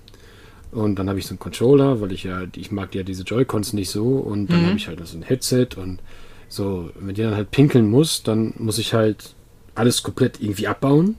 und 0.71 0.97
dann 0.97 1.09
habe 1.09 1.19
ich 1.19 1.25
so 1.25 1.31
einen 1.31 1.39
Controller, 1.39 2.01
weil 2.01 2.11
ich 2.11 2.23
ja, 2.23 2.43
ich 2.55 2.71
mag 2.71 2.95
ja 2.95 3.03
diese 3.03 3.23
Joy-Cons 3.23 3.73
nicht 3.73 3.89
so 3.89 4.17
und 4.17 4.47
dann 4.47 4.61
mhm. 4.61 4.65
habe 4.67 4.77
ich 4.77 4.87
halt 4.87 5.05
so 5.05 5.17
ein 5.17 5.23
Headset 5.23 5.69
und 5.75 5.99
so, 6.47 6.91
wenn 6.99 7.09
ich 7.09 7.17
dann 7.17 7.35
halt 7.35 7.51
pinkeln 7.51 7.89
muss, 7.89 8.23
dann 8.23 8.53
muss 8.57 8.77
ich 8.77 8.93
halt 8.93 9.35
alles 9.73 10.03
komplett 10.03 10.41
irgendwie 10.41 10.67
abbauen 10.67 11.15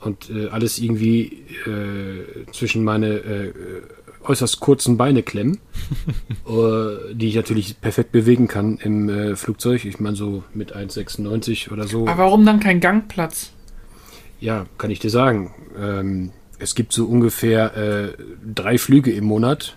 und 0.00 0.30
äh, 0.30 0.48
alles 0.48 0.78
irgendwie 0.78 1.44
äh, 1.66 2.50
zwischen 2.52 2.84
meine 2.84 3.08
äh, 3.08 3.52
äußerst 4.24 4.60
kurzen 4.60 4.96
Beine 4.96 5.22
klemmen, 5.22 5.58
äh, 6.48 7.14
die 7.14 7.28
ich 7.28 7.34
natürlich 7.34 7.80
perfekt 7.80 8.12
bewegen 8.12 8.48
kann 8.48 8.78
im 8.78 9.08
äh, 9.08 9.36
Flugzeug. 9.36 9.84
Ich 9.84 10.00
meine 10.00 10.16
so 10.16 10.44
mit 10.52 10.74
1,96 10.74 11.70
oder 11.70 11.86
so. 11.86 12.06
Aber 12.08 12.24
warum 12.24 12.44
dann 12.44 12.60
kein 12.60 12.80
Gangplatz? 12.80 13.52
Ja, 14.40 14.66
kann 14.78 14.90
ich 14.90 14.98
dir 14.98 15.10
sagen. 15.10 15.54
Ähm, 15.78 16.32
es 16.58 16.74
gibt 16.74 16.92
so 16.92 17.06
ungefähr 17.06 17.76
äh, 17.76 18.12
drei 18.54 18.78
Flüge 18.78 19.12
im 19.12 19.24
Monat 19.24 19.76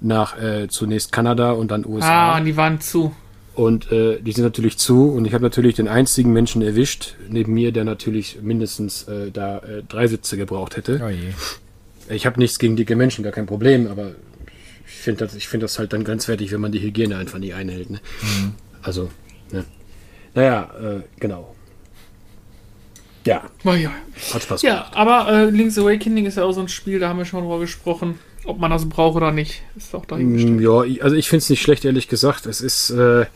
nach 0.00 0.40
äh, 0.40 0.68
zunächst 0.68 1.12
Kanada 1.12 1.52
und 1.52 1.70
dann 1.70 1.86
USA. 1.86 2.32
Ah, 2.32 2.38
und 2.38 2.44
die 2.44 2.56
waren 2.56 2.80
zu. 2.80 3.14
Und 3.54 3.90
äh, 3.92 4.20
die 4.20 4.32
sind 4.32 4.44
natürlich 4.44 4.78
zu 4.78 5.10
und 5.10 5.24
ich 5.26 5.34
habe 5.34 5.42
natürlich 5.42 5.74
den 5.74 5.88
einzigen 5.88 6.32
Menschen 6.32 6.62
erwischt, 6.62 7.16
neben 7.28 7.52
mir, 7.52 7.72
der 7.72 7.84
natürlich 7.84 8.38
mindestens 8.40 9.02
äh, 9.08 9.30
da 9.30 9.58
äh, 9.58 9.82
drei 9.86 10.06
Sitze 10.06 10.36
gebraucht 10.36 10.76
hätte. 10.76 11.00
Oh 11.04 11.08
je. 11.08 11.32
Ich 12.10 12.26
habe 12.26 12.38
nichts 12.38 12.58
gegen 12.58 12.76
dicke 12.76 12.96
Menschen, 12.96 13.22
gar 13.22 13.32
kein 13.32 13.46
Problem, 13.46 13.86
aber 13.86 14.12
ich 14.86 14.92
finde 14.92 15.26
das, 15.26 15.42
find 15.44 15.62
das 15.62 15.78
halt 15.78 15.92
dann 15.92 16.04
grenzwertig, 16.04 16.50
wenn 16.52 16.60
man 16.60 16.72
die 16.72 16.80
Hygiene 16.80 17.16
einfach 17.16 17.38
nicht 17.38 17.54
einhält. 17.54 17.90
Ne? 17.90 18.00
Mhm. 18.22 18.54
Also, 18.82 19.10
ne? 19.52 19.64
Naja, 20.34 20.70
äh, 20.80 21.00
genau. 21.18 21.54
Ja. 23.26 23.42
Oh 23.64 23.72
ja. 23.72 23.92
Hat 24.32 24.42
Spaß 24.42 24.62
Ja, 24.62 24.74
gemacht. 24.76 24.96
aber 24.96 25.28
äh, 25.32 25.50
Link's 25.50 25.78
Awakening 25.78 26.26
ist 26.26 26.36
ja 26.36 26.44
auch 26.44 26.52
so 26.52 26.60
ein 26.60 26.68
Spiel, 26.68 26.98
da 26.98 27.08
haben 27.08 27.18
wir 27.18 27.24
schon 27.24 27.42
drüber 27.42 27.60
gesprochen. 27.60 28.18
Ob 28.44 28.58
man 28.58 28.70
das 28.70 28.88
braucht 28.88 29.16
oder 29.16 29.32
nicht, 29.32 29.62
ist 29.76 29.94
auch 29.94 30.06
dahingestellt. 30.06 30.56
Mm, 30.56 30.62
ja, 30.62 31.02
also 31.02 31.14
ich 31.14 31.28
finde 31.28 31.42
es 31.42 31.50
nicht 31.50 31.60
schlecht, 31.60 31.84
ehrlich 31.84 32.08
gesagt. 32.08 32.46
Es 32.46 32.62
ist, 32.62 32.88
äh, 32.88 33.26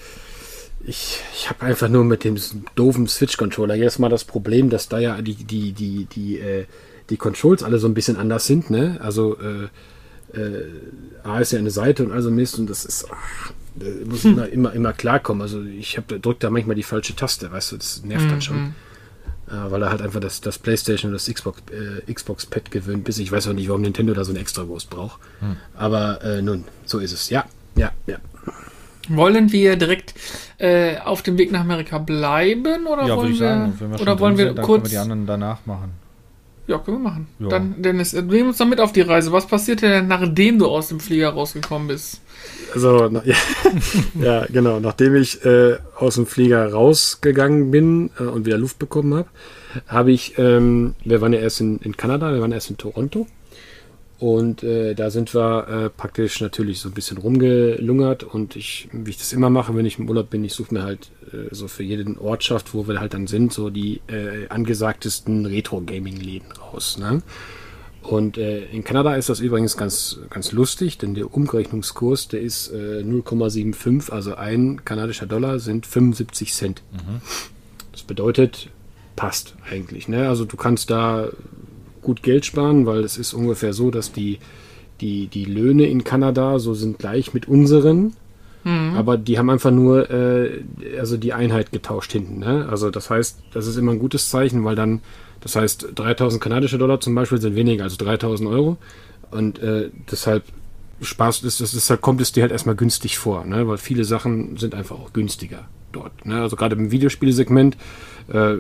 ich, 0.87 1.21
ich 1.35 1.51
habe 1.51 1.63
einfach 1.67 1.89
nur 1.91 2.05
mit 2.05 2.25
dem 2.25 2.37
doofen 2.75 3.07
Switch-Controller 3.07 3.75
jedes 3.75 3.99
Mal 3.99 4.09
das 4.09 4.25
Problem, 4.25 4.71
dass 4.71 4.89
da 4.89 4.99
ja 4.99 5.21
die, 5.21 5.35
die, 5.35 5.73
die, 5.73 6.07
die, 6.07 6.39
äh, 6.39 6.65
die 7.11 7.17
Controls 7.17 7.63
alle 7.63 7.79
so 7.79 7.87
ein 7.87 7.95
bisschen 7.95 8.17
anders 8.17 8.47
sind, 8.47 8.71
ne? 8.71 8.99
Also 9.01 9.37
äh, 9.39 10.39
äh, 10.39 10.65
A 11.23 11.39
ist 11.41 11.53
ja 11.53 11.59
eine 11.59 11.71
Seite 11.71 12.05
und 12.05 12.13
also 12.13 12.31
Mist 12.31 12.59
und 12.59 12.69
das 12.69 12.85
ist 12.85 13.07
ach, 13.11 13.53
da 13.77 13.87
muss 14.07 14.25
hm. 14.25 14.33
immer, 14.33 14.49
immer, 14.49 14.73
immer 14.73 14.93
klarkommen. 14.93 15.43
Also 15.43 15.63
ich 15.63 15.97
habe 15.97 16.21
drückt 16.21 16.45
da 16.45 16.51
manchmal 16.51 16.77
die 16.77 16.83
falsche 16.83 17.15
Taste, 17.15 17.51
weißt 17.51 17.73
du, 17.73 17.77
das 17.77 18.05
nervt 18.05 18.27
mhm. 18.27 18.31
dann 18.31 18.43
schon. 18.43 18.75
Äh, 19.47 19.71
weil 19.71 19.83
er 19.83 19.91
halt 19.91 20.01
einfach 20.01 20.21
das, 20.21 20.41
das 20.41 20.59
Playstation 20.59 21.11
und 21.11 21.15
das 21.15 21.33
Xbox, 21.33 21.63
äh, 21.71 22.11
Xbox 22.13 22.47
Pad 22.47 22.71
gewöhnt 22.71 23.09
ist. 23.09 23.19
Ich 23.19 23.31
weiß 23.31 23.49
auch 23.49 23.53
nicht, 23.53 23.69
warum 23.69 23.83
Nintendo 23.83 24.15
da 24.15 24.25
so 24.25 24.33
eine 24.33 24.41
extra 24.41 24.67
Wurst 24.69 24.89
braucht. 24.89 25.21
Hm. 25.41 25.57
Aber 25.77 26.23
äh, 26.23 26.41
nun, 26.41 26.65
so 26.87 26.99
ist 26.99 27.13
es. 27.13 27.29
Ja, 27.29 27.45
ja, 27.77 27.93
ja. 28.07 28.17
Wollen 29.09 29.53
wir 29.53 29.77
direkt 29.77 30.15
äh, 30.57 30.97
auf 30.99 31.21
dem 31.21 31.37
Weg 31.37 31.53
nach 31.53 31.61
Amerika 31.61 31.99
bleiben 31.99 32.87
oder 32.87 33.07
ja, 33.07 33.17
wollen 33.17 33.33
wir, 33.33 33.37
sagen, 33.37 33.75
wir 33.79 34.01
oder 34.01 34.19
wollen 34.19 34.39
wir 34.39 34.47
sind, 34.47 34.63
kurz 34.63 34.85
wir 34.85 34.91
die 34.91 34.97
anderen 34.97 35.27
danach 35.27 35.67
machen? 35.67 35.93
Ja, 36.67 36.79
können 36.79 36.99
wir 36.99 37.11
machen. 37.11 37.27
Ja. 37.39 37.49
Dann, 37.49 37.83
Dennis, 37.83 38.15
nehmen 38.15 38.49
uns 38.49 38.57
dann 38.57 38.71
mit 38.71 38.81
auf 38.81 38.93
die 38.93 39.03
Reise. 39.03 39.33
Was 39.33 39.47
passiert 39.47 39.83
denn, 39.83 40.09
nachdem 40.09 40.59
du 40.59 40.67
aus 40.67 40.89
dem 40.89 40.99
Flieger 40.99 41.31
rausgekommen 41.31 41.89
bist? 41.89 42.21
Also, 42.73 43.09
na, 43.11 43.23
ja, 43.25 43.35
ja, 44.21 44.47
genau. 44.47 44.81
Nachdem 44.81 45.15
ich 45.17 45.45
äh, 45.45 45.77
aus 45.97 46.15
dem 46.15 46.27
Flieger 46.27 46.73
rausgegangen 46.73 47.71
bin 47.71 48.11
äh, 48.19 48.23
und 48.23 48.47
wieder 48.47 48.57
Luft 48.57 48.79
bekommen 48.79 49.15
habe, 49.15 49.29
habe 49.87 50.13
ich, 50.13 50.39
ähm, 50.39 50.95
wir 51.05 51.21
waren 51.21 51.33
ja 51.33 51.41
erst 51.41 51.61
in, 51.61 51.79
in 51.79 51.97
Kanada, 51.97 52.33
wir 52.33 52.41
waren 52.41 52.53
erst 52.53 52.71
in 52.71 52.79
Toronto. 52.79 53.27
Und 54.25 54.63
äh, 54.63 54.95
da 54.95 55.11
sind 55.11 55.35
wir 55.35 55.69
äh, 55.69 55.91
praktisch 55.91 56.41
natürlich 56.41 56.81
so 56.81 56.89
ein 56.89 56.95
bisschen 56.95 57.19
rumgelungert 57.19 58.25
und 58.25 58.57
ich, 58.57 58.89
wie 58.91 59.11
ich 59.11 59.19
das 59.19 59.35
immer 59.35 59.51
mache, 59.51 59.77
wenn 59.77 59.85
ich 59.85 59.99
im 59.99 60.09
Urlaub 60.09 60.31
bin, 60.31 60.43
ich 60.45 60.55
suche 60.55 60.73
mir 60.73 60.83
halt 60.83 61.11
äh, 61.31 61.55
so 61.55 61.69
für 61.69 61.83
jede 61.83 62.19
Ortschaft, 62.19 62.73
wo 62.73 62.89
wir 62.89 63.01
halt 63.01 63.13
dann 63.13 63.27
sind, 63.27 63.53
so 63.53 63.69
die 63.69 64.01
äh, 64.07 64.49
angesagtesten 64.49 65.45
Retro-Gaming-Läden 65.45 66.53
raus. 66.53 66.97
Ne? 66.97 67.21
Und 68.01 68.39
äh, 68.39 68.65
in 68.65 68.83
Kanada 68.83 69.15
ist 69.15 69.29
das 69.29 69.41
übrigens 69.41 69.77
ganz, 69.77 70.19
ganz 70.31 70.53
lustig, 70.53 70.97
denn 70.97 71.15
der 71.15 71.35
Umrechnungskurs, 71.35 72.29
der 72.29 72.41
ist 72.41 72.73
äh, 72.73 73.03
0,75, 73.03 74.11
also 74.11 74.37
ein 74.37 74.87
kanadischer 74.87 75.27
Dollar 75.27 75.59
sind 75.59 75.85
75 75.85 76.55
Cent. 76.55 76.83
Mhm. 76.93 77.21
Das 77.93 78.05
bedeutet, 78.05 78.71
passt 79.17 79.55
eigentlich. 79.71 80.09
Ne? 80.09 80.31
Also 80.31 80.47
du 80.47 80.57
kannst 80.57 80.89
da 80.89 81.29
gut 82.05 82.23
Geld 82.23 82.45
sparen, 82.45 82.87
weil 82.87 83.01
es 83.01 83.19
ist 83.19 83.35
ungefähr 83.35 83.73
so, 83.73 83.91
dass 83.91 84.13
die, 84.13 84.39
die, 85.01 85.27
die 85.27 85.45
Löhne 85.45 85.87
in 85.87 86.05
Kanada 86.05 86.59
so 86.59 86.75
sind 86.75 86.99
gleich 86.99 87.35
mit 87.35 87.49
unseren. 87.49 88.15
Mhm. 88.65 88.95
Aber 88.97 89.19
die 89.19 89.39
haben 89.39 89.51
einfach 89.51 89.71
nur 89.71 90.11
äh, 90.11 90.63
also 90.99 91.17
die 91.17 91.33
Einheit 91.33 91.73
getauscht 91.73 92.13
hinten. 92.13 92.39
Ne? 92.39 92.67
Also 92.71 92.91
das 92.91 93.11
heißt, 93.11 93.39
das 93.53 93.67
ist 93.67 93.77
immer 93.77 93.93
ein 93.93 93.99
gutes 93.99 94.31
Zeichen, 94.31 94.65
weil 94.65 94.77
dann, 94.77 95.01
das 95.41 95.57
heißt, 95.57 95.89
3000 95.95 96.43
kanadische 96.43 96.79
Dollar 96.79 97.01
zum 97.01 97.15
Beispiel 97.15 97.41
sind 97.41 97.57
weniger 97.57 97.85
als 97.85 97.99
3000 97.99 98.49
Euro. 98.49 98.79
Und 99.31 99.59
äh, 99.59 99.91
deshalb 100.11 100.45
Spaß 101.01 101.43
ist, 101.43 101.61
das 101.61 101.75
ist, 101.75 102.01
kommt 102.01 102.21
es 102.21 102.33
dir 102.33 102.43
halt 102.43 102.53
erstmal 102.53 102.77
günstig 102.77 103.19
vor, 103.19 103.45
ne? 103.45 103.67
weil 103.67 103.79
viele 103.79 104.05
Sachen 104.05 104.57
sind 104.57 104.75
einfach 104.75 104.97
auch 104.97 105.13
günstiger 105.13 105.67
dort. 105.93 106.25
Ne? 106.25 106.41
Also 106.41 106.57
gerade 106.57 106.77
im 106.77 106.91
Videospielsegment 106.91 107.77
äh, 108.33 108.57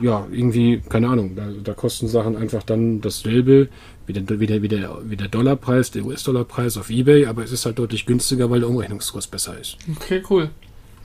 ja, 0.00 0.26
irgendwie, 0.30 0.80
keine 0.88 1.08
Ahnung, 1.08 1.34
da, 1.34 1.48
da, 1.64 1.74
kosten 1.74 2.08
Sachen 2.08 2.36
einfach 2.36 2.62
dann 2.62 3.00
dasselbe 3.00 3.68
wie 4.06 4.12
der, 4.12 4.40
wie 4.40 4.46
der, 4.46 4.62
wie 4.62 4.68
der, 4.68 4.98
wie 5.04 5.16
der 5.16 5.28
Dollarpreis, 5.28 5.90
der 5.90 6.04
US-Dollarpreis 6.04 6.76
auf 6.76 6.88
Ebay, 6.88 7.26
aber 7.26 7.42
es 7.42 7.52
ist 7.52 7.66
halt 7.66 7.78
deutlich 7.78 8.06
günstiger, 8.06 8.50
weil 8.50 8.60
der 8.60 8.68
Umrechnungskurs 8.68 9.26
besser 9.26 9.58
ist. 9.58 9.76
Okay, 9.96 10.22
cool. 10.30 10.50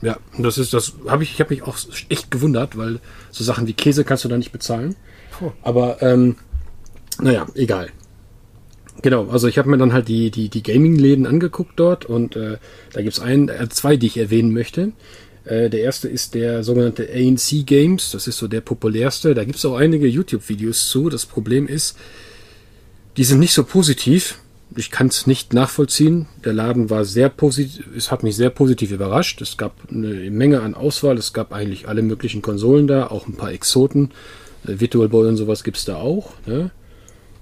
Ja, 0.02 0.18
und 0.36 0.42
das 0.42 0.58
ist, 0.58 0.72
das 0.74 0.94
habe 1.08 1.22
ich, 1.22 1.32
ich 1.32 1.40
habe 1.40 1.54
mich 1.54 1.62
auch 1.62 1.76
echt 2.08 2.30
gewundert, 2.30 2.76
weil 2.76 3.00
so 3.30 3.42
Sachen 3.42 3.66
wie 3.66 3.72
Käse 3.72 4.04
kannst 4.04 4.24
du 4.24 4.28
da 4.28 4.38
nicht 4.38 4.52
bezahlen. 4.52 4.96
Puh. 5.32 5.52
Aber, 5.62 6.02
ähm, 6.02 6.36
naja, 7.20 7.46
egal. 7.54 7.88
Genau, 9.02 9.28
also 9.28 9.48
ich 9.48 9.58
habe 9.58 9.68
mir 9.68 9.78
dann 9.78 9.92
halt 9.92 10.08
die, 10.08 10.30
die, 10.30 10.48
die 10.48 10.62
Gaming-Läden 10.62 11.26
angeguckt 11.26 11.72
dort 11.76 12.04
und 12.04 12.36
äh, 12.36 12.58
da 12.92 13.02
gibt 13.02 13.14
es 13.14 13.20
ein, 13.20 13.48
äh, 13.48 13.68
zwei, 13.68 13.96
die 13.96 14.06
ich 14.06 14.16
erwähnen 14.16 14.52
möchte. 14.52 14.92
Äh, 15.44 15.70
der 15.70 15.80
erste 15.80 16.08
ist 16.08 16.34
der 16.34 16.62
sogenannte 16.62 17.08
ANC 17.12 17.66
Games. 17.66 18.10
Das 18.12 18.26
ist 18.26 18.38
so 18.38 18.48
der 18.48 18.60
populärste. 18.60 19.34
Da 19.34 19.44
gibt 19.44 19.56
es 19.56 19.64
auch 19.64 19.76
einige 19.76 20.06
YouTube-Videos 20.06 20.88
zu. 20.88 21.10
Das 21.10 21.26
Problem 21.26 21.66
ist, 21.66 21.96
die 23.16 23.24
sind 23.24 23.38
nicht 23.38 23.52
so 23.52 23.64
positiv. 23.64 24.38
Ich 24.76 24.90
kann 24.90 25.06
es 25.06 25.26
nicht 25.26 25.52
nachvollziehen. 25.52 26.26
Der 26.44 26.52
Laden 26.52 26.90
war 26.90 27.04
sehr 27.04 27.28
positiv, 27.28 27.86
es 27.96 28.10
hat 28.10 28.24
mich 28.24 28.34
sehr 28.34 28.50
positiv 28.50 28.90
überrascht. 28.90 29.40
Es 29.40 29.56
gab 29.56 29.76
eine 29.88 30.30
Menge 30.30 30.62
an 30.62 30.74
Auswahl. 30.74 31.16
Es 31.16 31.32
gab 31.32 31.52
eigentlich 31.52 31.86
alle 31.86 32.02
möglichen 32.02 32.42
Konsolen 32.42 32.86
da, 32.86 33.06
auch 33.08 33.28
ein 33.28 33.36
paar 33.36 33.52
Exoten. 33.52 34.10
Äh, 34.66 34.80
Virtual 34.80 35.08
Boy 35.08 35.28
und 35.28 35.36
sowas 35.36 35.62
gibt 35.62 35.76
es 35.76 35.84
da 35.84 35.96
auch. 35.96 36.32
Ne? 36.46 36.70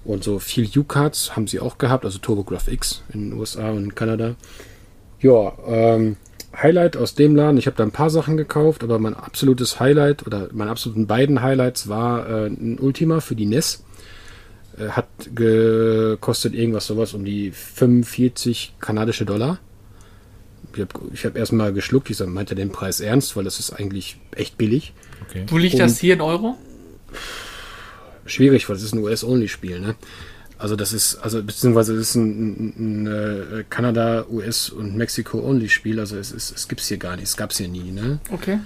Und 0.05 0.25
so 0.25 0.41
viel 0.41 0.69
U-Cards 0.77 1.37
haben 1.37 1.47
sie 1.47 1.61
auch 1.61 1.79
gehabt, 1.79 2.05
also 2.05 2.19
TurboGrafx 2.19 3.03
in 3.15 3.31
den 3.31 3.39
USA 3.39 3.71
und 3.71 3.85
in 3.85 3.95
Kanada. 3.95 4.35
Ja, 5.21 5.53
ähm, 5.67 6.17
Highlight 6.55 6.97
aus 6.97 7.15
dem 7.15 7.35
Laden, 7.35 7.57
ich 7.57 7.67
habe 7.67 7.77
da 7.77 7.83
ein 7.83 7.93
paar 7.93 8.11
Sachen 8.11 8.37
gekauft, 8.37 8.85
aber 8.85 8.99
mein 8.99 9.15
absolutes 9.15 9.81
Highlight 9.81 10.27
oder 10.27 10.49
meine 10.53 10.71
absoluten 10.71 11.07
beiden 11.07 11.43
Highlights 11.43 11.89
war 11.89 12.29
äh, 12.29 12.47
ein 12.47 12.79
Ultima 12.79 13.21
für 13.21 13.35
die 13.35 13.47
NES. 13.47 13.85
Äh, 14.79 14.89
hat 14.89 15.07
gekostet 15.35 16.55
irgendwas 16.55 16.87
sowas 16.87 17.15
um 17.15 17.25
die 17.25 17.51
45 17.51 18.75
kanadische 18.81 19.25
Dollar. 19.25 19.59
Ich 20.75 20.81
habe 20.81 20.91
ich 21.13 21.25
hab 21.27 21.37
erstmal 21.37 21.73
geschluckt, 21.73 22.09
ich 22.11 22.19
meinte 22.25 22.55
den 22.55 22.71
Preis 22.71 23.01
ernst, 23.01 23.37
weil 23.37 23.45
das 23.45 23.59
ist 23.59 23.73
eigentlich 23.73 24.19
echt 24.35 24.57
billig. 24.57 24.95
Okay. 25.29 25.45
Wo 25.49 25.59
liegt 25.59 25.75
Und 25.75 25.81
das 25.81 25.99
hier 25.99 26.15
in 26.15 26.21
Euro? 26.21 26.57
Schwierig, 28.25 28.69
weil 28.69 28.77
es 28.77 28.83
ist 28.83 28.95
ein 28.95 29.03
US-Only-Spiel, 29.03 29.81
ne? 29.81 29.97
Also 30.63 30.77
das 30.77 30.93
ist, 30.93 31.17
also 31.17 31.43
beziehungsweise 31.43 31.93
es 31.95 32.11
ist 32.11 32.15
ein, 32.15 32.29
ein, 32.29 32.75
ein 32.79 33.07
äh, 33.09 33.65
Kanada, 33.69 34.27
US 34.31 34.71
und 34.71 34.95
Mexiko-Only-Spiel. 34.97 35.99
Also 35.99 36.17
es, 36.17 36.31
ist, 36.31 36.55
es 36.55 36.69
gibt 36.69 36.81
es 36.81 36.87
hier 36.87 36.99
gar 36.99 37.17
nicht, 37.17 37.25
es 37.25 37.37
gab 37.37 37.51
es 37.51 37.59
hier 37.59 37.67
nie. 37.67 37.91
Ne? 37.91 38.21
Okay. 38.31 38.61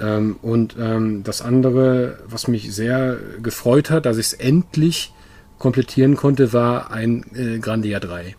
Ähm, 0.00 0.38
und 0.42 0.74
ähm, 0.76 1.22
das 1.22 1.42
andere, 1.42 2.18
was 2.26 2.48
mich 2.48 2.74
sehr 2.74 3.16
gefreut 3.40 3.90
hat, 3.90 4.06
dass 4.06 4.16
ich 4.16 4.26
es 4.26 4.32
endlich 4.32 5.12
komplettieren 5.58 6.16
konnte, 6.16 6.52
war 6.52 6.90
ein 6.90 7.24
äh, 7.36 7.60
Grandia 7.60 8.00
3. 8.00 8.34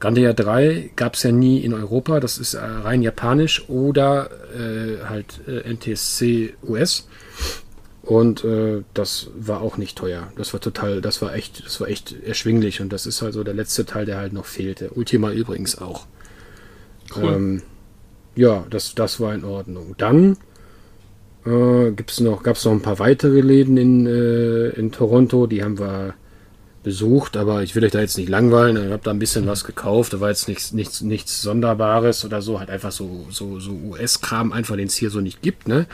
Grandia 0.00 0.32
3 0.32 0.90
gab 0.96 1.14
es 1.14 1.22
ja 1.22 1.30
nie 1.30 1.60
in 1.60 1.72
Europa, 1.72 2.18
das 2.18 2.38
ist 2.38 2.54
äh, 2.54 2.58
rein 2.58 3.02
japanisch 3.02 3.68
oder 3.68 4.30
äh, 4.52 5.04
halt 5.08 5.42
äh, 5.46 5.72
NTSC 5.72 6.54
US. 6.66 7.06
Und 8.08 8.42
äh, 8.42 8.84
das 8.94 9.28
war 9.38 9.60
auch 9.60 9.76
nicht 9.76 9.98
teuer. 9.98 10.32
Das 10.34 10.54
war 10.54 10.60
total, 10.60 11.02
das 11.02 11.20
war 11.20 11.34
echt, 11.34 11.66
das 11.66 11.78
war 11.78 11.88
echt 11.88 12.16
erschwinglich. 12.24 12.80
Und 12.80 12.90
das 12.90 13.04
ist 13.04 13.20
halt 13.20 13.34
so 13.34 13.44
der 13.44 13.52
letzte 13.52 13.84
Teil, 13.84 14.06
der 14.06 14.16
halt 14.16 14.32
noch 14.32 14.46
fehlte. 14.46 14.92
Ultima 14.94 15.30
übrigens 15.30 15.76
auch. 15.76 16.06
Cool. 17.14 17.24
Ähm, 17.24 17.62
ja, 18.34 18.64
das, 18.70 18.94
das 18.94 19.20
war 19.20 19.34
in 19.34 19.44
Ordnung. 19.44 19.94
Dann 19.98 20.38
äh, 21.44 21.90
gibt's 21.90 22.18
noch, 22.20 22.42
gab 22.42 22.56
es 22.56 22.64
noch 22.64 22.72
ein 22.72 22.80
paar 22.80 22.98
weitere 22.98 23.42
Läden 23.42 23.76
in, 23.76 24.06
äh, 24.06 24.68
in 24.70 24.90
Toronto, 24.90 25.46
die 25.46 25.62
haben 25.62 25.78
wir 25.78 26.14
besucht, 26.82 27.36
aber 27.36 27.62
ich 27.62 27.74
will 27.74 27.84
euch 27.84 27.92
da 27.92 28.00
jetzt 28.00 28.16
nicht 28.16 28.30
langweilen. 28.30 28.86
Ich 28.86 28.90
habe 28.90 29.02
da 29.02 29.10
ein 29.10 29.18
bisschen 29.18 29.46
was 29.46 29.64
gekauft, 29.64 30.14
da 30.14 30.20
war 30.20 30.30
jetzt 30.30 30.48
nichts, 30.48 30.72
nichts, 30.72 31.02
nichts 31.02 31.42
Sonderbares 31.42 32.24
oder 32.24 32.40
so, 32.40 32.58
halt 32.58 32.70
einfach 32.70 32.92
so, 32.92 33.26
so, 33.28 33.60
so 33.60 33.72
US-Kram, 33.72 34.54
einfach 34.54 34.76
den 34.76 34.86
es 34.86 34.94
hier 34.94 35.10
so 35.10 35.20
nicht 35.20 35.42
gibt, 35.42 35.68
ne? 35.68 35.86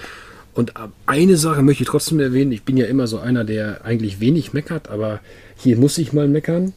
Und 0.55 0.75
eine 1.07 1.37
Sache 1.37 1.63
möchte 1.63 1.83
ich 1.83 1.89
trotzdem 1.89 2.21
erwähnen. 2.21 2.53
Ich 2.53 2.63
bin 2.63 2.77
ja 2.77 2.87
immer 2.87 3.07
so 3.07 3.19
einer, 3.19 3.45
der 3.45 3.85
eigentlich 3.85 4.21
wenig 4.21 4.53
meckert, 4.53 4.89
aber 4.89 5.21
hier 5.57 5.77
muss 5.77 5.99
ich 5.99 6.13
mal 6.13 6.29
meckern. 6.29 6.73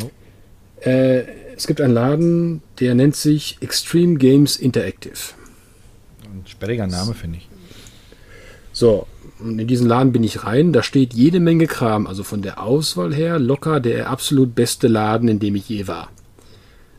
Oh. 0.00 0.10
Äh, 0.86 1.24
es 1.56 1.66
gibt 1.66 1.80
einen 1.80 1.94
Laden, 1.94 2.62
der 2.78 2.94
nennt 2.94 3.16
sich 3.16 3.56
Extreme 3.60 4.16
Games 4.16 4.56
Interactive. 4.56 5.34
Ein 6.24 6.44
sperriger 6.46 6.86
Name, 6.86 7.14
finde 7.14 7.38
ich. 7.38 7.48
So, 8.72 9.06
und 9.38 9.58
in 9.58 9.66
diesen 9.66 9.88
Laden 9.88 10.12
bin 10.12 10.24
ich 10.24 10.44
rein. 10.44 10.72
Da 10.72 10.82
steht 10.82 11.14
jede 11.14 11.40
Menge 11.40 11.66
Kram. 11.66 12.06
Also 12.06 12.22
von 12.22 12.42
der 12.42 12.62
Auswahl 12.62 13.14
her 13.14 13.38
locker 13.38 13.80
der 13.80 14.10
absolut 14.10 14.54
beste 14.54 14.88
Laden, 14.88 15.28
in 15.28 15.38
dem 15.38 15.54
ich 15.54 15.68
je 15.68 15.86
war. 15.88 16.10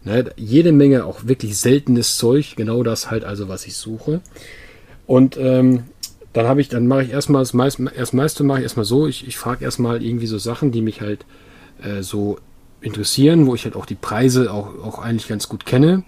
Ne, 0.04 0.32
jede 0.36 0.72
Menge 0.72 1.06
auch 1.06 1.28
wirklich 1.28 1.58
seltenes 1.58 2.18
Zeug. 2.18 2.56
Genau 2.56 2.84
das 2.84 3.10
halt 3.10 3.24
also, 3.24 3.48
was 3.48 3.66
ich 3.66 3.75
suche. 3.75 4.22
Und 5.06 5.38
ähm, 5.38 5.86
dann 6.34 6.48
habe 6.48 6.62
ich, 6.62 6.70
dann 6.70 6.88
mache 6.88 7.04
ich 7.04 7.12
erstmal 7.12 7.42
das 7.42 7.54
meiste, 7.54 7.92
erst 7.96 8.13
meiste 8.13 8.44
mache 8.44 8.60
ich 8.60 8.63
erstmal 8.63 8.86
so, 8.86 9.08
ich, 9.08 9.28
ich 9.28 9.38
frage 9.38 9.63
erstmal 9.63 10.04
irgendwie 10.04 10.28
so 10.28 10.38
Sachen, 10.40 10.72
die 10.72 10.82
mich 10.82 11.02
halt 11.02 11.25
äh, 11.82 12.02
so 12.02 12.40
interessieren, 12.82 13.46
wo 13.46 13.56
ich 13.56 13.63
halt 13.66 13.75
auch 13.75 13.86
die 13.86 13.96
Preise 13.96 14.52
auch, 14.52 14.68
auch 14.84 15.00
eigentlich 15.00 15.28
ganz 15.28 15.48
gut 15.48 15.66
kenne, 15.66 16.04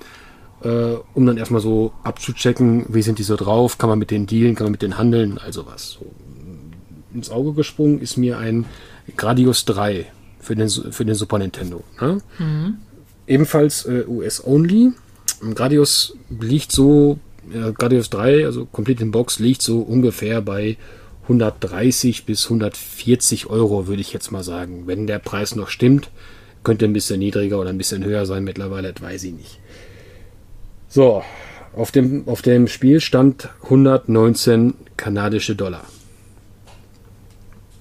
äh, 0.64 0.96
um 1.14 1.26
dann 1.26 1.38
erstmal 1.38 1.62
so 1.62 1.94
abzuchecken, 2.04 2.88
wie 2.90 3.04
sind 3.04 3.20
die 3.20 3.24
so 3.24 3.36
drauf, 3.36 3.78
kann 3.78 3.90
man 3.90 4.00
mit 4.00 4.12
denen 4.12 4.26
dealen, 4.26 4.56
kann 4.56 4.66
man 4.66 4.72
mit 4.72 4.82
denen 4.82 4.98
handeln, 4.98 5.38
also 5.38 5.66
was. 5.68 5.92
So. 5.92 6.12
Ins 7.14 7.30
Auge 7.30 7.54
gesprungen 7.54 8.02
ist 8.02 8.18
mir 8.18 8.40
ein 8.40 8.66
Gradius 9.16 9.64
3 9.66 10.08
für 10.40 10.56
den, 10.56 10.70
für 10.70 11.06
den 11.06 11.16
Super 11.16 11.38
Nintendo. 11.38 11.84
Ne? 12.02 12.22
Mhm. 12.40 12.78
Ebenfalls 13.28 13.86
äh, 13.86 14.04
US-only. 14.08 14.92
Gradius 15.54 16.18
liegt 16.30 16.72
so 16.72 17.20
ja, 17.54 17.72
Guardians 17.72 18.10
3, 18.10 18.46
also 18.46 18.66
komplett 18.66 19.02
in 19.02 19.12
Box, 19.12 19.40
liegt 19.40 19.62
so 19.62 19.82
ungefähr 19.82 20.42
bei 20.42 20.78
130 21.24 22.26
bis 22.26 22.46
140 22.46 23.48
Euro, 23.48 23.88
würde 23.88 24.02
ich 24.02 24.14
jetzt 24.14 24.32
mal 24.32 24.44
sagen. 24.44 24.84
Wenn 24.86 25.08
der 25.08 25.20
Preis 25.20 25.56
noch 25.56 25.70
stimmt, 25.70 26.10
könnte 26.64 26.86
ein 26.86 26.94
bisschen 26.94 27.20
niedriger 27.20 27.60
oder 27.60 27.70
ein 27.70 27.78
bisschen 27.78 28.04
höher 28.04 28.26
sein 28.26 28.44
mittlerweile, 28.44 28.94
das 28.94 29.02
weiß 29.02 29.24
ich 29.24 29.34
nicht. 29.34 29.60
So, 30.88 31.24
auf 31.76 31.92
dem, 31.92 32.28
auf 32.28 32.42
dem 32.42 32.68
Spiel 32.68 33.02
stand 33.02 33.50
119 33.64 34.76
kanadische 34.98 35.56
Dollar. 35.56 35.86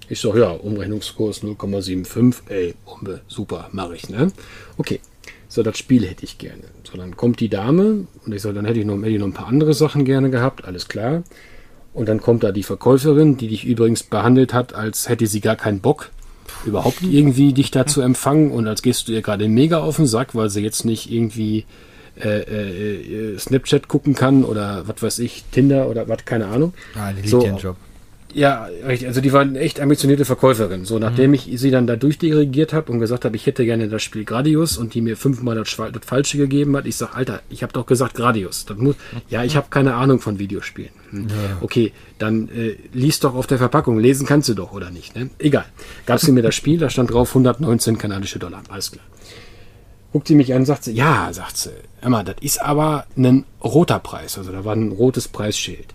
Ich 0.09 0.21
sage, 0.21 0.41
ja, 0.41 0.51
Umrechnungskurs 0.51 1.43
0,75. 1.43 2.35
Ey, 2.49 2.75
Bombe, 2.85 3.23
super, 3.27 3.69
mache 3.73 3.97
ich, 3.97 4.09
ne? 4.09 4.33
Okay. 4.77 5.01
So, 5.55 5.63
das 5.63 5.79
Spiel 5.79 6.05
hätte 6.05 6.25
ich 6.25 6.39
gerne. 6.39 6.65
So, 6.83 6.99
dann 6.99 7.17
kommt 7.17 7.39
die 7.39 7.49
Dame 7.49 8.09
und 8.27 8.35
ich 8.35 8.43
sage, 8.43 8.57
dann 8.57 8.65
hätte 8.65 8.81
ich, 8.81 8.85
noch, 8.87 8.99
hätte 8.99 9.11
ich 9.11 9.21
noch 9.21 9.29
ein 9.29 9.33
paar 9.33 9.47
andere 9.47 9.73
Sachen 9.73 10.05
gerne 10.05 10.29
gehabt, 10.31 10.65
alles 10.65 10.89
klar. 10.89 11.23
Und 11.93 12.09
dann 12.09 12.21
kommt 12.21 12.43
da 12.43 12.51
die 12.51 12.65
Verkäuferin, 12.65 13.37
die 13.37 13.47
dich 13.47 13.65
übrigens 13.65 14.03
behandelt 14.03 14.53
hat, 14.53 14.75
als 14.75 15.09
hätte 15.09 15.29
sie 15.29 15.41
gar 15.41 15.55
keinen 15.55 15.79
Bock, 15.79 16.11
überhaupt 16.67 17.03
irgendwie 17.03 17.53
dich 17.53 17.71
da 17.71 17.87
zu 17.87 18.01
empfangen 18.01 18.51
und 18.51 18.67
als 18.67 18.83
gehst 18.83 19.07
du 19.07 19.13
ihr 19.13 19.23
gerade 19.23 19.49
mega 19.49 19.79
auf 19.79 19.95
den 19.95 20.07
Sack, 20.07 20.35
weil 20.35 20.51
sie 20.51 20.61
jetzt 20.61 20.85
nicht 20.85 21.09
irgendwie 21.13 21.67
äh, 22.21 22.41
äh, 22.41 23.39
Snapchat 23.39 23.87
gucken 23.87 24.17
kann 24.17 24.45
oder 24.45 24.89
was 24.89 25.03
weiß 25.05 25.19
ich, 25.21 25.45
Tinder 25.53 25.89
oder 25.89 26.09
was, 26.09 26.25
keine 26.25 26.49
Ahnung. 26.49 26.75
Ah, 26.97 27.13
die 27.13 27.19
liebt 27.19 27.29
So. 27.29 27.45
ihren 27.45 27.59
Job. 27.59 27.77
Ja, 28.35 28.69
richtig. 28.87 29.07
Also 29.07 29.21
die 29.21 29.33
war 29.33 29.43
eine 29.43 29.61
echt 29.61 29.81
ambitionierte 29.81 30.25
Verkäuferin. 30.25 30.85
So, 30.85 30.99
nachdem 30.99 31.35
ich 31.35 31.49
sie 31.55 31.71
dann 31.71 31.87
da 31.87 31.95
durchdirigiert 31.95 32.73
habe 32.73 32.91
und 32.91 32.99
gesagt 32.99 33.25
habe, 33.25 33.37
ich 33.37 33.47
hätte 33.47 33.65
gerne 33.65 33.89
das 33.89 34.03
Spiel 34.03 34.25
Gradius 34.25 34.77
und 34.77 34.95
die 34.95 35.01
mir 35.01 35.17
fünfmal 35.17 35.55
das, 35.55 35.77
das 35.77 36.05
Falsche 36.05 36.37
gegeben 36.37 36.77
hat, 36.77 36.85
ich 36.87 36.97
sag, 36.97 37.17
Alter, 37.17 37.43
ich 37.49 37.63
habe 37.63 37.73
doch 37.73 37.87
gesagt 37.87 38.15
Gradius. 38.15 38.65
Das 38.67 38.77
muss, 38.77 38.97
ja, 39.29 39.45
ich 39.45 39.57
habe 39.57 39.69
keine 39.71 39.95
Ahnung 39.95 40.19
von 40.19 40.41
Videospielen. 40.41 40.91
Hm. 41.11 41.29
Okay, 41.61 41.93
dann 42.19 42.49
äh, 42.49 42.77
lies 42.93 43.21
doch 43.21 43.37
auf 43.37 43.47
der 43.47 43.59
Verpackung. 43.59 44.01
Lesen 44.01 44.27
kannst 44.27 44.49
du 44.49 44.55
doch, 44.55 44.73
oder 44.73 44.91
nicht? 44.91 45.15
Ne? 45.15 45.31
Egal. 45.39 45.67
Gab 46.05 46.19
sie 46.19 46.33
mir 46.33 46.43
das 46.43 46.57
Spiel, 46.57 46.79
da 46.79 46.91
stand 46.91 47.13
drauf 47.13 47.29
119 47.31 47.99
kanadische 47.99 48.41
Dollar. 48.41 48.63
Alles 48.69 48.91
klar. 48.91 49.05
Guckt 50.13 50.29
sie 50.29 50.35
mich 50.35 50.53
an 50.53 50.61
und 50.61 50.67
sagt 50.67 50.85
sie, 50.85 50.93
ja, 50.93 51.33
sagt 51.33 51.57
sie, 51.57 51.71
Emma, 52.01 52.23
das 52.23 52.37
ist 52.41 52.61
aber 52.63 53.07
ein 53.17 53.45
roter 53.63 53.99
Preis. 53.99 54.39
Also 54.39 54.53
da 54.53 54.65
war 54.65 54.75
ein 54.75 54.93
rotes 54.93 55.29
Preisschild. 55.29 55.94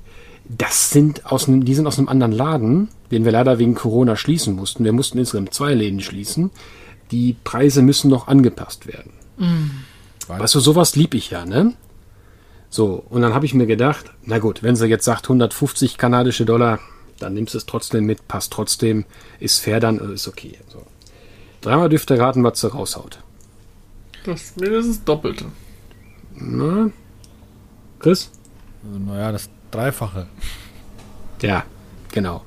Das 0.49 0.89
sind 0.89 1.27
aus 1.27 1.47
einem, 1.47 1.63
die 1.63 1.75
sind 1.75 1.85
aus 1.85 1.99
einem 1.99 2.09
anderen 2.09 2.31
Laden, 2.31 2.89
den 3.11 3.23
wir 3.23 3.31
leider 3.31 3.59
wegen 3.59 3.75
Corona 3.75 4.15
schließen 4.15 4.55
mussten. 4.55 4.83
Wir 4.83 4.93
mussten 4.93 5.19
insgesamt 5.19 5.53
zwei 5.53 5.73
Läden 5.75 6.01
schließen. 6.01 6.49
Die 7.11 7.35
Preise 7.43 7.83
müssen 7.83 8.09
noch 8.09 8.27
angepasst 8.27 8.87
werden. 8.87 9.13
Weißt 10.27 10.55
du, 10.55 10.59
sowas 10.59 10.95
lieb 10.95 11.13
ich 11.13 11.29
ja, 11.29 11.45
ne? 11.45 11.73
So, 12.69 13.03
und 13.09 13.21
dann 13.21 13.33
habe 13.33 13.45
ich 13.45 13.53
mir 13.53 13.65
gedacht, 13.65 14.11
na 14.23 14.37
gut, 14.37 14.61
wenn 14.61 14.75
sie 14.75 14.87
jetzt 14.87 15.05
sagt 15.05 15.25
150 15.25 15.97
kanadische 15.97 16.45
Dollar, 16.45 16.79
dann 17.19 17.33
nimmst 17.33 17.53
du 17.53 17.57
es 17.57 17.65
trotzdem 17.65 18.05
mit, 18.05 18.27
passt 18.27 18.53
trotzdem, 18.53 19.05
ist 19.39 19.59
fair, 19.59 19.79
dann 19.79 19.97
ist 20.13 20.27
okay. 20.27 20.57
So. 20.67 20.83
Dreimal 21.61 21.89
dürft 21.89 22.11
ihr 22.11 22.19
raten, 22.19 22.43
was 22.43 22.59
sie 22.59 22.71
raushaut. 22.71 23.19
Das 24.23 24.55
mindestens 24.55 25.03
Doppelte. 25.03 25.45
Na? 26.35 26.91
Chris? 27.99 28.29
Naja, 28.83 29.31
das 29.31 29.49
Dreifache. 29.71 30.27
Ja, 31.41 31.63
genau. 32.11 32.43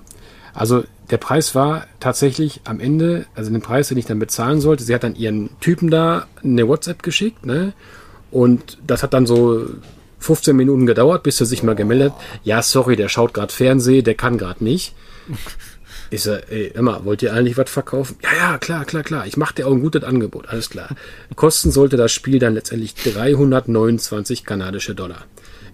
Also 0.55 0.85
der 1.11 1.19
Preis 1.19 1.55
war 1.55 1.87
tatsächlich 2.00 2.61
am 2.64 2.81
Ende, 2.81 3.26
also 3.35 3.50
den 3.50 3.62
Preis, 3.62 3.88
den 3.88 3.99
ich 3.99 4.07
dann 4.07 4.19
bezahlen 4.19 4.61
sollte, 4.61 4.85
sie 4.85 4.95
hat 4.95 5.05
dann 5.05 5.14
ihren 5.14 5.50
Typen 5.61 5.91
da 5.91 6.26
eine 6.43 6.67
WhatsApp 6.67 7.02
geschickt, 7.02 7.45
ne? 7.45 7.73
Und 8.31 8.79
das 8.87 9.02
hat 9.02 9.12
dann 9.12 9.26
so 9.26 9.67
15 10.21 10.57
Minuten 10.57 10.87
gedauert, 10.87 11.23
bis 11.23 11.38
er 11.41 11.47
sich 11.47 11.62
mal 11.62 11.75
gemeldet 11.75 12.12
hat. 12.12 12.21
Ja, 12.45 12.62
sorry, 12.62 12.97
der 12.97 13.09
schaut 13.09 13.35
gerade 13.35 13.52
Fernsehen, 13.52 14.05
der 14.05 14.14
kann 14.14 14.38
gerade 14.38 14.64
nicht. 14.64 14.95
Ich 16.11 16.25
sag, 16.25 16.52
ey, 16.52 16.71
Emma, 16.75 17.07
wollt 17.07 17.23
ihr 17.23 17.33
eigentlich 17.33 17.57
was 17.57 17.71
verkaufen? 17.71 18.19
Ja, 18.23 18.35
ja, 18.35 18.59
klar, 18.59 18.85
klar, 18.85 19.02
klar. 19.02 19.26
Ich 19.26 19.38
mache 19.38 19.55
dir 19.55 19.67
auch 19.67 19.73
ein 19.73 19.81
gutes 19.81 20.05
Angebot, 20.05 20.47
alles 20.47 20.69
klar. 20.69 20.91
Kosten 21.37 21.71
sollte 21.71 21.97
das 21.97 22.12
Spiel 22.12 22.38
dann 22.38 22.52
letztendlich 22.52 22.95
329 22.95 24.45
kanadische 24.45 24.95
Dollar. 24.95 25.25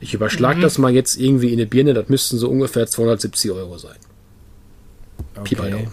Ich 0.00 0.14
überschlag 0.14 0.60
das 0.60 0.78
mal 0.78 0.92
jetzt 0.92 1.16
irgendwie 1.16 1.48
in 1.48 1.58
eine 1.58 1.66
Birne, 1.66 1.92
das 1.94 2.08
müssten 2.08 2.38
so 2.38 2.48
ungefähr 2.48 2.86
270 2.86 3.50
Euro 3.50 3.78
sein. 3.78 3.96
Pi 5.44 5.54
Daumen. 5.54 5.88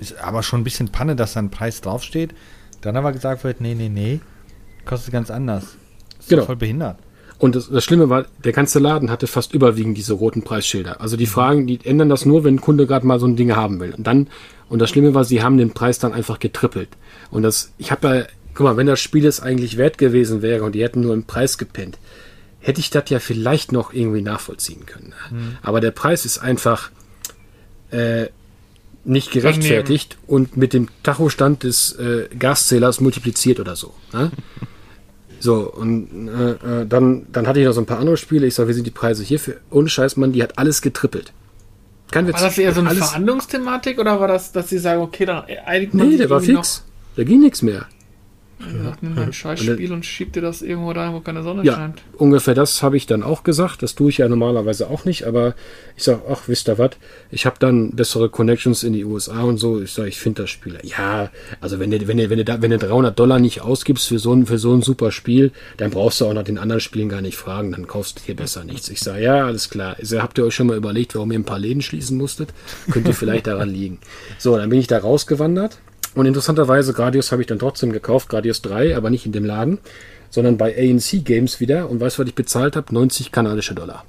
Ist 0.00 0.18
aber 0.18 0.42
schon 0.42 0.60
ein 0.60 0.64
bisschen 0.64 0.88
Panne, 0.88 1.14
dass 1.14 1.34
da 1.34 1.40
ein 1.40 1.50
Preis 1.50 1.80
draufsteht. 1.80 2.30
Dann 2.80 2.96
aber 2.96 3.12
gesagt 3.12 3.44
wird, 3.44 3.60
nee, 3.60 3.74
nee, 3.74 3.88
nee, 3.90 4.20
kostet 4.86 5.12
ganz 5.12 5.30
anders. 5.30 5.76
Ist 6.18 6.28
Genau. 6.30 6.44
voll 6.44 6.56
behindert. 6.56 6.96
Und 7.38 7.54
das, 7.54 7.70
das 7.70 7.84
Schlimme 7.84 8.08
war, 8.10 8.26
der 8.44 8.52
ganze 8.52 8.78
Laden 8.78 9.10
hatte 9.10 9.26
fast 9.26 9.54
überwiegend 9.54 9.96
diese 9.96 10.12
roten 10.14 10.42
Preisschilder. 10.42 11.00
Also 11.00 11.16
die 11.16 11.26
Fragen, 11.26 11.66
die 11.66 11.80
ändern 11.84 12.08
das 12.08 12.26
nur, 12.26 12.44
wenn 12.44 12.56
ein 12.56 12.60
Kunde 12.60 12.86
gerade 12.86 13.06
mal 13.06 13.18
so 13.18 13.26
ein 13.26 13.36
Ding 13.36 13.56
haben 13.56 13.80
will. 13.80 13.94
Und 13.94 14.06
dann, 14.06 14.28
und 14.68 14.78
das 14.78 14.90
Schlimme 14.90 15.14
war, 15.14 15.24
sie 15.24 15.42
haben 15.42 15.56
den 15.56 15.70
Preis 15.72 15.98
dann 15.98 16.12
einfach 16.12 16.38
getrippelt. 16.38 16.90
Und 17.30 17.42
das, 17.42 17.72
ich 17.78 17.90
habe 17.90 18.08
ja, 18.08 18.24
guck 18.54 18.64
mal, 18.64 18.76
wenn 18.76 18.86
das 18.86 19.00
Spiel 19.00 19.24
es 19.24 19.40
eigentlich 19.40 19.78
wert 19.78 19.96
gewesen 19.96 20.42
wäre 20.42 20.64
und 20.64 20.74
die 20.74 20.82
hätten 20.82 21.00
nur 21.00 21.14
im 21.14 21.24
Preis 21.24 21.56
gepennt, 21.56 21.98
hätte 22.60 22.80
ich 22.80 22.90
das 22.90 23.08
ja 23.10 23.18
vielleicht 23.18 23.72
noch 23.72 23.92
irgendwie 23.92 24.22
nachvollziehen 24.22 24.86
können. 24.86 25.14
ne? 25.30 25.56
Aber 25.62 25.80
der 25.80 25.90
Preis 25.90 26.24
ist 26.24 26.38
einfach 26.38 26.90
äh, 27.90 28.26
nicht 29.04 29.32
gerechtfertigt 29.32 30.18
und 30.26 30.56
mit 30.56 30.72
dem 30.72 30.88
Tachostand 31.02 31.62
des 31.64 31.92
äh, 31.92 32.28
Gaszählers 32.38 33.00
multipliziert 33.00 33.60
oder 33.60 33.76
so. 33.76 33.94
Ne? 34.12 34.30
So, 35.42 35.72
und 35.72 36.28
äh, 36.28 36.82
äh, 36.82 36.86
dann, 36.86 37.24
dann 37.32 37.46
hatte 37.46 37.60
ich 37.60 37.64
noch 37.66 37.72
so 37.72 37.80
ein 37.80 37.86
paar 37.86 37.98
andere 37.98 38.18
Spiele. 38.18 38.46
Ich 38.46 38.54
sage, 38.54 38.68
wie 38.68 38.74
sind 38.74 38.86
die 38.86 38.90
Preise 38.90 39.24
hierfür? 39.24 39.56
Ohne 39.70 39.88
Scheiß, 39.88 40.18
Mann, 40.18 40.32
die 40.32 40.42
hat 40.42 40.58
alles 40.58 40.82
getrippelt. 40.82 41.32
Kein 42.10 42.26
Witz. 42.26 42.34
War 42.34 42.42
das 42.42 42.58
eher 42.58 42.74
so 42.74 42.80
eine 42.80 42.90
alles, 42.90 43.06
Verhandlungsthematik 43.06 43.98
oder 43.98 44.20
war 44.20 44.28
das, 44.28 44.52
dass 44.52 44.68
sie 44.68 44.76
sagen, 44.78 45.00
okay, 45.00 45.24
dann 45.24 45.44
einigt 45.64 45.94
man 45.94 46.04
Nee, 46.04 46.10
sich 46.12 46.20
der 46.20 46.30
war 46.30 46.42
fix. 46.42 46.84
Da 47.16 47.24
ging 47.24 47.40
nichts 47.40 47.62
mehr. 47.62 47.86
Noch, 48.60 48.84
sagt, 48.84 49.02
nimm 49.02 49.18
ein 49.18 49.32
Scheißspiel 49.32 49.92
und 49.92 50.04
schiebt 50.04 50.36
dir 50.36 50.42
das 50.42 50.62
irgendwo 50.62 50.92
da, 50.92 51.12
wo 51.12 51.20
keine 51.20 51.42
Sonne 51.42 51.64
Ja, 51.64 51.74
scheint. 51.76 52.02
ungefähr 52.18 52.54
das 52.54 52.82
habe 52.82 52.96
ich 52.96 53.06
dann 53.06 53.22
auch 53.22 53.42
gesagt. 53.42 53.82
Das 53.82 53.94
tue 53.94 54.10
ich 54.10 54.18
ja 54.18 54.28
normalerweise 54.28 54.88
auch 54.90 55.04
nicht, 55.04 55.24
aber 55.24 55.54
ich 55.96 56.04
sage, 56.04 56.22
ach, 56.30 56.42
wisst 56.46 56.68
ihr 56.68 56.78
was? 56.78 56.90
Ich 57.30 57.46
habe 57.46 57.56
dann 57.58 57.92
bessere 57.92 58.28
Connections 58.28 58.82
in 58.82 58.92
die 58.92 59.04
USA 59.04 59.42
und 59.42 59.58
so. 59.58 59.80
Ich 59.80 59.92
sage, 59.92 60.08
ich 60.08 60.18
finde 60.18 60.42
das 60.42 60.50
Spiel. 60.50 60.78
Ja, 60.82 61.30
also 61.60 61.78
wenn 61.78 61.90
du, 61.90 62.06
wenn 62.06 62.18
du, 62.18 62.30
wenn 62.30 62.38
du, 62.38 62.44
da, 62.44 62.60
wenn 62.62 62.70
du 62.70 62.78
300 62.78 63.18
Dollar 63.18 63.38
nicht 63.38 63.62
ausgibst 63.62 64.08
für 64.08 64.18
so, 64.18 64.32
ein, 64.32 64.46
für 64.46 64.58
so 64.58 64.72
ein 64.74 64.82
super 64.82 65.10
Spiel, 65.10 65.52
dann 65.78 65.90
brauchst 65.90 66.20
du 66.20 66.26
auch 66.26 66.34
nach 66.34 66.44
den 66.44 66.58
anderen 66.58 66.80
Spielen 66.80 67.08
gar 67.08 67.22
nicht 67.22 67.36
fragen. 67.36 67.72
Dann 67.72 67.86
kaufst 67.86 68.18
du 68.18 68.22
hier 68.24 68.36
besser 68.36 68.64
nichts. 68.64 68.88
Ich 68.90 69.00
sage, 69.00 69.22
ja, 69.22 69.46
alles 69.46 69.70
klar. 69.70 69.96
Also, 69.98 70.20
habt 70.22 70.38
ihr 70.38 70.44
euch 70.44 70.54
schon 70.54 70.66
mal 70.66 70.76
überlegt, 70.76 71.14
warum 71.14 71.32
ihr 71.32 71.38
ein 71.38 71.44
paar 71.44 71.58
Läden 71.58 71.82
schließen 71.82 72.16
musstet? 72.18 72.50
Könnte 72.90 73.12
vielleicht 73.12 73.46
daran 73.46 73.70
liegen. 73.70 73.98
So, 74.38 74.56
dann 74.56 74.68
bin 74.70 74.78
ich 74.78 74.86
da 74.86 74.98
rausgewandert. 74.98 75.78
Und 76.14 76.26
interessanterweise, 76.26 76.92
Gradius 76.92 77.32
habe 77.32 77.42
ich 77.42 77.48
dann 77.48 77.58
trotzdem 77.58 77.92
gekauft, 77.92 78.28
Gradius 78.28 78.62
3, 78.62 78.96
aber 78.96 79.10
nicht 79.10 79.26
in 79.26 79.32
dem 79.32 79.44
Laden, 79.44 79.78
sondern 80.28 80.58
bei 80.58 80.76
ANC 80.76 81.24
Games 81.24 81.60
wieder. 81.60 81.88
Und 81.88 82.00
weißt 82.00 82.18
du, 82.18 82.22
was 82.22 82.28
ich 82.28 82.34
bezahlt 82.34 82.76
habe? 82.76 82.92
90 82.92 83.32
kanadische 83.32 83.74
Dollar. 83.74 84.04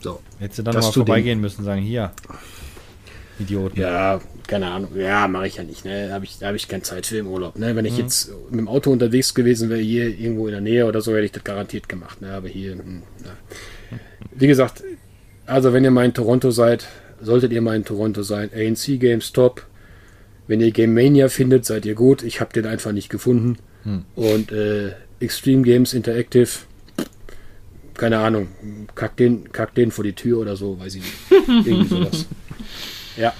So. 0.00 0.20
Hättest 0.38 0.60
du 0.60 0.62
dann 0.62 0.74
mal 0.74 0.82
vorbeigehen 0.82 1.40
müssen 1.40 1.64
sagen, 1.64 1.82
hier, 1.82 2.12
Idioten. 3.40 3.80
Ja, 3.80 4.20
keine 4.46 4.70
Ahnung. 4.70 4.90
Ja, 4.96 5.28
mache 5.28 5.46
ich 5.46 5.56
ja 5.56 5.62
nicht. 5.62 5.84
Ne? 5.84 6.08
Da 6.08 6.14
habe 6.14 6.24
ich, 6.24 6.38
da 6.38 6.48
hab 6.48 6.54
ich 6.54 6.68
keine 6.68 6.82
Zeit 6.82 7.06
für 7.06 7.18
im 7.18 7.26
Urlaub. 7.26 7.56
Ne? 7.58 7.76
Wenn 7.76 7.84
ich 7.84 7.96
jetzt 7.96 8.32
mit 8.50 8.58
dem 8.58 8.68
Auto 8.68 8.90
unterwegs 8.90 9.34
gewesen 9.34 9.68
wäre, 9.68 9.80
hier 9.80 10.08
irgendwo 10.08 10.46
in 10.46 10.52
der 10.52 10.60
Nähe 10.60 10.86
oder 10.86 11.00
so, 11.00 11.12
hätte 11.12 11.24
ich 11.24 11.32
das 11.32 11.44
garantiert 11.44 11.88
gemacht. 11.88 12.20
Ne? 12.20 12.32
Aber 12.32 12.48
hier, 12.48 12.72
hm, 12.72 13.02
ja. 13.24 13.98
wie 14.32 14.46
gesagt, 14.46 14.82
also 15.46 15.72
wenn 15.72 15.84
ihr 15.84 15.90
mal 15.90 16.04
in 16.04 16.14
Toronto 16.14 16.50
seid, 16.50 16.86
solltet 17.20 17.52
ihr 17.52 17.62
mal 17.62 17.76
in 17.76 17.84
Toronto 17.84 18.22
sein. 18.22 18.50
ANC 18.54 18.98
Games 18.98 19.32
top. 19.32 19.64
Wenn 20.48 20.60
ihr 20.60 20.72
Game 20.72 20.92
Mania 20.92 21.28
findet, 21.28 21.64
seid 21.64 21.86
ihr 21.86 21.94
gut. 21.94 22.24
Ich 22.24 22.40
habe 22.40 22.52
den 22.52 22.66
einfach 22.66 22.90
nicht 22.92 23.08
gefunden. 23.08 23.58
Und 24.16 24.52
äh, 24.52 24.92
Extreme 25.20 25.62
Games 25.62 25.94
Interactive, 25.94 26.48
keine 27.94 28.18
Ahnung, 28.18 28.48
kack 28.94 29.16
den, 29.16 29.50
kack 29.52 29.74
den 29.74 29.90
vor 29.90 30.04
die 30.04 30.12
Tür 30.12 30.38
oder 30.38 30.56
so, 30.56 30.78
weiß 30.78 30.96
ich 30.96 31.02
nicht. 31.02 31.14
Irgendwie 31.66 31.88
sowas. 31.88 32.26
Ja, 33.16 33.32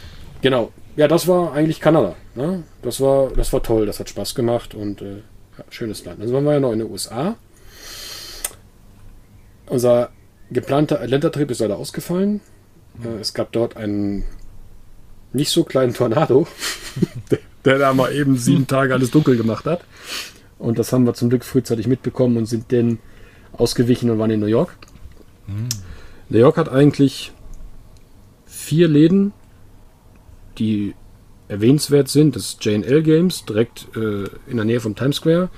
genau. 0.42 0.73
Ja, 0.97 1.07
das 1.07 1.29
war 1.29 1.53
eigentlich 1.53 1.81
Kanada. 1.81 2.16
Ne? 2.35 2.64
Das, 2.83 3.01
war, 3.01 3.31
das 3.31 3.53
war 3.53 3.62
toll, 3.62 3.87
das 3.87 4.01
hat 4.01 4.09
Spaß 4.09 4.35
gemacht 4.35 4.75
und 4.75 5.01
äh, 5.01 5.18
ja, 5.59 5.64
schönes 5.71 6.05
Land. 6.05 6.21
Dann 6.21 6.33
waren 6.33 6.44
wir 6.44 6.55
ja 6.55 6.61
noch 6.61 6.73
in 6.73 6.81
den 6.81 6.90
USA. 6.90 7.37
Unser 9.66 10.11
geplanter 10.51 11.01
Atlanta-Trip 11.01 11.51
ist 11.51 11.61
leider 11.61 11.77
ausgefallen. 11.77 12.40
Äh, 13.05 13.21
es 13.21 13.35
gab 13.35 13.53
dort 13.53 13.77
einen 13.77 14.25
nicht 15.33 15.51
so 15.51 15.64
kleinen 15.64 15.95
Tornado, 15.95 16.47
der, 17.64 17.79
da 17.79 17.93
mal 17.93 18.12
eben 18.12 18.37
sieben 18.37 18.67
Tage 18.67 18.95
alles 18.95 19.11
dunkel 19.11 19.37
gemacht 19.37 19.67
hat. 19.67 19.83
Und 20.59 20.79
das 20.79 20.93
haben 20.93 21.05
wir 21.05 21.14
zum 21.14 21.29
Glück 21.29 21.45
frühzeitig 21.45 21.87
mitbekommen 21.87 22.37
und 22.37 22.47
sind 22.47 22.73
dann 22.73 22.99
ausgewichen 23.53 24.11
und 24.11 24.19
waren 24.19 24.31
in 24.31 24.41
New 24.41 24.47
York. 24.47 24.77
New 26.29 26.38
York 26.38 26.57
hat 26.57 26.69
eigentlich 26.69 27.33
vier 28.47 28.88
Läden, 28.88 29.33
die 30.59 30.95
erwähnenswert 31.49 32.09
sind. 32.09 32.37
Das 32.37 32.45
ist 32.45 32.64
JL 32.64 33.03
Games, 33.03 33.45
direkt 33.47 33.87
äh, 33.97 34.25
in 34.47 34.57
der 34.57 34.64
Nähe 34.64 34.81
vom 34.81 34.95
Times 34.95 35.17
Square. 35.17 35.49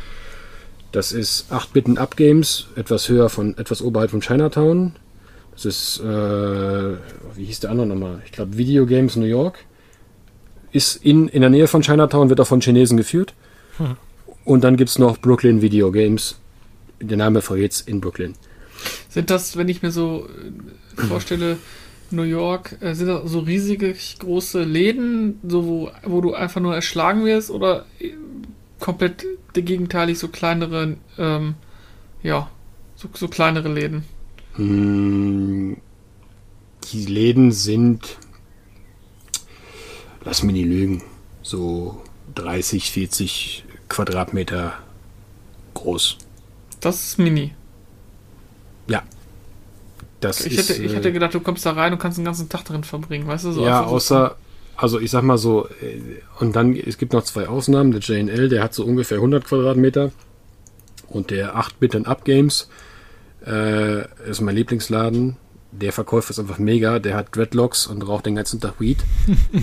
Das 0.92 1.12
ist 1.12 1.52
8-Bitten 1.52 1.98
Up 1.98 2.16
Games, 2.16 2.66
etwas 2.76 3.08
höher 3.08 3.28
von, 3.28 3.56
etwas 3.58 3.82
oberhalb 3.82 4.10
von 4.10 4.20
Chinatown. 4.20 4.94
Das 5.62 5.66
ist, 5.66 6.00
äh, 6.00 6.96
wie 7.36 7.44
hieß 7.44 7.60
der 7.60 7.70
andere 7.70 7.86
nochmal? 7.86 8.22
Ich 8.24 8.32
glaube, 8.32 8.56
Video 8.56 8.86
Games 8.86 9.16
New 9.16 9.26
York. 9.26 9.58
Ist 10.72 11.04
in, 11.04 11.28
in 11.28 11.42
der 11.42 11.50
Nähe 11.50 11.66
von 11.66 11.82
Chinatown, 11.82 12.30
wird 12.30 12.40
auch 12.40 12.46
von 12.46 12.60
Chinesen 12.60 12.96
geführt. 12.96 13.34
Und 14.44 14.64
dann 14.64 14.76
gibt 14.76 14.88
es 14.88 14.98
noch 14.98 15.18
Brooklyn 15.18 15.60
Video 15.60 15.92
Games. 15.92 16.38
Der 17.00 17.16
Name 17.16 17.42
verrät's 17.42 17.80
in 17.80 18.00
Brooklyn. 18.00 18.34
Sind 19.08 19.30
das, 19.30 19.56
wenn 19.56 19.68
ich 19.68 19.82
mir 19.82 19.90
so 19.90 20.28
äh, 20.96 21.02
vorstelle, 21.02 21.58
New 22.10 22.22
York, 22.22 22.76
äh, 22.80 22.94
sind 22.94 23.08
das 23.08 23.30
so 23.30 23.40
riesige 23.40 23.94
große 24.18 24.62
Läden, 24.62 25.38
so 25.46 25.66
wo, 25.66 25.90
wo 26.04 26.20
du 26.20 26.34
einfach 26.34 26.60
nur 26.60 26.74
erschlagen 26.74 27.24
wirst 27.24 27.50
oder 27.50 27.84
äh, 27.98 28.12
komplett 28.78 29.26
gegenteilig 29.52 30.18
so 30.18 30.28
kleinere, 30.28 30.96
ähm, 31.18 31.54
ja, 32.22 32.50
so, 32.96 33.08
so 33.12 33.28
kleinere 33.28 33.68
Läden? 33.68 34.04
Hm, 34.54 35.76
die 36.92 37.06
Läden 37.06 37.52
sind, 37.52 38.18
lass 40.24 40.42
mich 40.42 40.54
nicht 40.54 40.66
lügen, 40.66 41.02
so 41.42 42.02
30, 42.34 42.90
40 42.90 43.64
Quadratmeter 43.88 44.74
groß. 45.74 46.18
Das 46.80 47.00
ist 47.00 47.18
mini. 47.18 47.52
Ja. 48.88 49.02
Das 50.20 50.44
ich, 50.44 50.58
ist, 50.58 50.68
hätte, 50.68 50.82
ich 50.82 50.92
äh, 50.92 50.96
hätte 50.96 51.12
gedacht, 51.12 51.34
du 51.34 51.40
kommst 51.40 51.64
da 51.64 51.72
rein 51.72 51.92
und 51.92 51.98
kannst 51.98 52.18
den 52.18 52.24
ganzen 52.24 52.48
Tag 52.48 52.64
drin 52.64 52.84
verbringen, 52.84 53.26
weißt 53.26 53.46
du? 53.46 53.52
So 53.52 53.64
ja, 53.64 53.84
außer, 53.84 54.36
also 54.76 55.00
ich 55.00 55.10
sag 55.10 55.22
mal 55.22 55.38
so, 55.38 55.66
äh, 55.80 56.22
und 56.38 56.56
dann, 56.56 56.76
es 56.76 56.98
gibt 56.98 57.12
noch 57.12 57.22
zwei 57.22 57.48
Ausnahmen. 57.48 57.92
Der 57.92 58.00
JNL, 58.00 58.48
der 58.48 58.62
hat 58.62 58.74
so 58.74 58.84
ungefähr 58.84 59.18
100 59.18 59.44
Quadratmeter. 59.44 60.12
Und 61.08 61.30
der 61.30 61.56
8-Bit-and-Up 61.56 62.24
Games 62.24 62.68
äh, 63.46 64.28
ist 64.28 64.40
mein 64.40 64.54
Lieblingsladen. 64.54 65.36
Der 65.72 65.92
Verkäufer 65.92 66.30
ist 66.30 66.38
einfach 66.38 66.58
mega. 66.58 66.98
Der 66.98 67.16
hat 67.16 67.34
Dreadlocks 67.34 67.86
und 67.86 68.02
raucht 68.02 68.26
den 68.26 68.34
ganzen 68.34 68.60
Tag 68.60 68.80
Weed. 68.80 68.98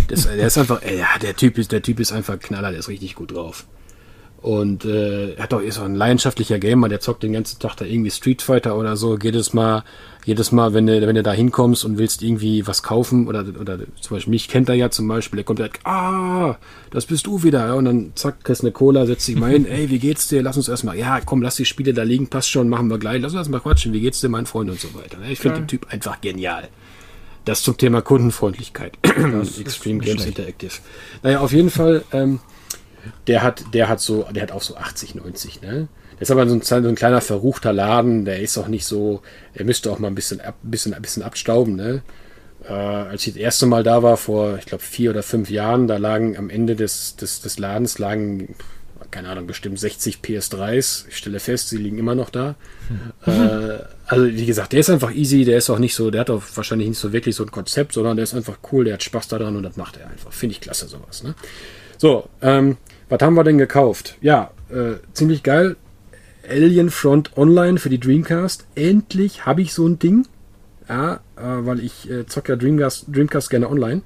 Das, 0.08 0.24
der 0.24 0.48
ist 0.48 0.58
einfach, 0.58 0.82
ja, 0.84 1.08
der 1.22 1.36
Typ 1.36 1.58
ist, 1.58 1.72
der 1.72 1.82
Typ 1.82 2.00
ist 2.00 2.14
einfach 2.14 2.40
Knaller. 2.40 2.72
Der 2.72 2.80
ist 2.80 2.88
richtig 2.88 3.16
gut 3.16 3.34
drauf. 3.34 3.66
Und 4.42 4.86
äh, 4.86 5.34
er 5.34 5.44
hat 5.44 5.54
auch, 5.54 5.62
ist 5.62 5.80
auch 5.80 5.86
ein 5.86 5.96
leidenschaftlicher 5.96 6.60
Gamer, 6.60 6.90
der 6.90 7.00
zockt 7.00 7.24
den 7.24 7.34
ganzen 7.34 7.60
Tag 7.60 7.76
da 7.76 7.86
irgendwie 7.86 8.12
Street 8.12 8.44
Fighter 8.44 8.78
oder 8.78 8.96
so. 8.96 9.18
Jedes 9.18 9.54
Mal, 9.54 9.84
jedes 10.26 10.52
Mal, 10.52 10.76
wenn 10.76 10.86
du, 10.86 11.02
wenn 11.08 11.16
du 11.16 11.24
da 11.24 11.32
hinkommst 11.32 11.84
und 11.84 11.98
willst 11.98 12.22
irgendwie 12.22 12.68
was 12.68 12.84
kaufen, 12.84 13.28
oder, 13.28 13.44
oder 13.60 13.80
zum 14.00 14.16
Beispiel 14.16 14.32
mich 14.32 14.48
kennt 14.48 14.70
er 14.70 14.76
ja 14.76 14.92
zum 14.92 15.08
Beispiel, 15.08 15.38
der 15.38 15.44
kommt 15.44 15.58
direkt, 15.58 15.84
ah, 15.88 16.58
das 16.92 17.08
bist 17.08 17.26
du 17.26 17.42
wieder. 17.42 17.66
Ja, 17.66 17.74
und 17.74 17.86
dann 17.86 18.12
zack, 18.14 18.44
kriegst 18.44 18.62
eine 18.62 18.72
Cola, 18.72 19.08
setzt 19.08 19.28
dich 19.28 19.38
mal 19.38 19.52
hin, 19.52 19.66
ey, 19.70 19.90
wie 19.90 20.00
geht's 20.00 20.28
dir? 20.28 20.44
Lass 20.44 20.56
uns 20.56 20.70
erstmal, 20.70 20.98
ja, 20.98 21.20
komm, 21.20 21.42
lass 21.42 21.56
die 21.56 21.66
Spiele 21.66 21.94
da 21.94 22.04
liegen, 22.04 22.28
passt 22.28 22.52
schon, 22.52 22.70
machen 22.70 22.90
wir 22.92 23.00
gleich, 23.00 23.20
lass 23.22 23.32
uns 23.32 23.40
erstmal 23.40 23.62
quatschen, 23.62 23.92
wie 23.92 24.02
geht's 24.02 24.22
dir, 24.22 24.30
mein 24.30 24.46
Freund 24.46 24.70
und 24.70 24.80
so 24.80 24.94
weiter. 24.94 25.18
Ich 25.28 25.40
finde 25.40 25.62
den 25.62 25.68
Typ 25.68 25.88
einfach 25.90 26.22
genial. 26.22 26.70
Das 27.44 27.64
zum 27.64 27.78
Thema 27.78 28.02
Kundenfreundlichkeit. 28.02 28.98
Extreme 29.04 30.00
Games 30.00 30.22
schlecht. 30.22 30.38
Interactive. 30.38 30.74
Naja, 31.24 31.40
auf 31.40 31.54
jeden 31.54 31.70
Fall, 31.70 32.04
ähm, 32.12 32.40
der 33.28 33.44
hat, 33.44 33.64
der 33.74 33.90
hat 33.90 34.00
so, 34.00 34.24
der 34.24 34.44
hat 34.44 34.52
auch 34.52 34.62
so 34.62 34.76
80, 34.76 35.16
90, 35.16 35.62
ne? 35.62 35.88
Der 36.14 36.22
ist 36.22 36.32
aber 36.32 36.48
so 36.48 36.56
ein, 36.56 36.62
so 36.62 36.76
ein 36.76 36.96
kleiner 36.96 37.22
verruchter 37.22 37.74
Laden, 37.74 38.26
der 38.26 38.42
ist 38.42 38.58
auch 38.58 38.68
nicht 38.68 38.86
so, 38.86 39.22
der 39.58 39.66
müsste 39.66 39.92
auch 39.92 40.00
mal 40.00 40.08
ein 40.08 40.16
bisschen, 40.16 40.42
ab, 40.42 40.56
bisschen, 40.64 40.94
ein 40.94 41.02
bisschen 41.02 41.24
abstauben, 41.24 41.76
ne? 41.76 42.02
Äh, 42.68 42.74
als 42.74 43.26
ich 43.28 43.34
das 43.34 43.42
erste 43.42 43.66
Mal 43.66 43.84
da 43.84 44.04
war, 44.04 44.18
vor, 44.18 44.58
ich 44.58 44.66
glaube, 44.66 44.84
vier 44.84 45.12
oder 45.12 45.24
fünf 45.24 45.50
Jahren, 45.50 45.88
da 45.88 45.98
lagen 45.98 46.38
am 46.38 46.50
Ende 46.50 46.76
des, 46.76 47.16
des, 47.16 47.42
des 47.42 47.60
Ladens 47.60 48.00
lagen, 48.00 48.56
keine 49.12 49.30
Ahnung, 49.30 49.48
bestimmt 49.48 49.80
60 49.80 50.18
PS3s. 50.18 51.06
Ich 51.08 51.18
stelle 51.18 51.40
fest, 51.40 51.70
sie 51.70 51.78
liegen 51.78 51.98
immer 51.98 52.16
noch 52.16 52.30
da. 52.30 52.56
Äh, 53.26 53.80
also, 54.06 54.26
wie 54.26 54.46
gesagt, 54.46 54.72
der 54.72 54.80
ist 54.80 54.90
einfach 54.90 55.14
easy, 55.14 55.44
der 55.44 55.58
ist 55.58 55.70
auch 55.70 55.80
nicht 55.80 55.94
so, 55.94 56.10
der 56.12 56.22
hat 56.22 56.30
auch 56.30 56.44
wahrscheinlich 56.56 56.88
nicht 56.88 56.98
so 56.98 57.12
wirklich 57.12 57.36
so 57.36 57.44
ein 57.44 57.52
Konzept, 57.52 57.92
sondern 57.92 58.16
der 58.16 58.24
ist 58.24 58.34
einfach 58.34 58.58
cool, 58.72 58.86
der 58.86 58.94
hat 58.94 59.04
Spaß 59.04 59.28
daran 59.28 59.58
und 59.58 59.64
das 59.64 59.76
macht 59.76 59.98
er 59.98 60.10
einfach. 60.10 60.32
Finde 60.32 60.54
ich 60.54 60.62
klasse, 60.62 60.88
sowas, 60.88 61.24
ne? 61.24 61.36
So, 61.98 62.30
ähm, 62.42 62.78
was 63.10 63.22
haben 63.22 63.36
wir 63.36 63.44
denn 63.44 63.58
gekauft? 63.58 64.18
Ja, 64.22 64.52
äh, 64.70 64.96
ziemlich 65.14 65.44
geil. 65.44 65.76
Alien 66.50 66.90
Front 66.90 67.38
Online 67.38 67.78
für 67.78 67.90
die 67.90 68.00
Dreamcast. 68.00 68.66
Endlich 68.76 69.46
habe 69.46 69.62
ich 69.62 69.74
so 69.74 69.88
ein 69.88 70.00
Ding. 70.00 70.26
Ja, 70.88 71.16
äh, 71.36 71.42
weil 71.42 71.80
ich 71.80 72.10
äh, 72.10 72.26
zocke 72.26 72.54
ja 72.54 72.56
Dreamcast, 72.56 73.06
Dreamcast 73.10 73.50
gerne 73.50 73.70
online. 73.70 74.02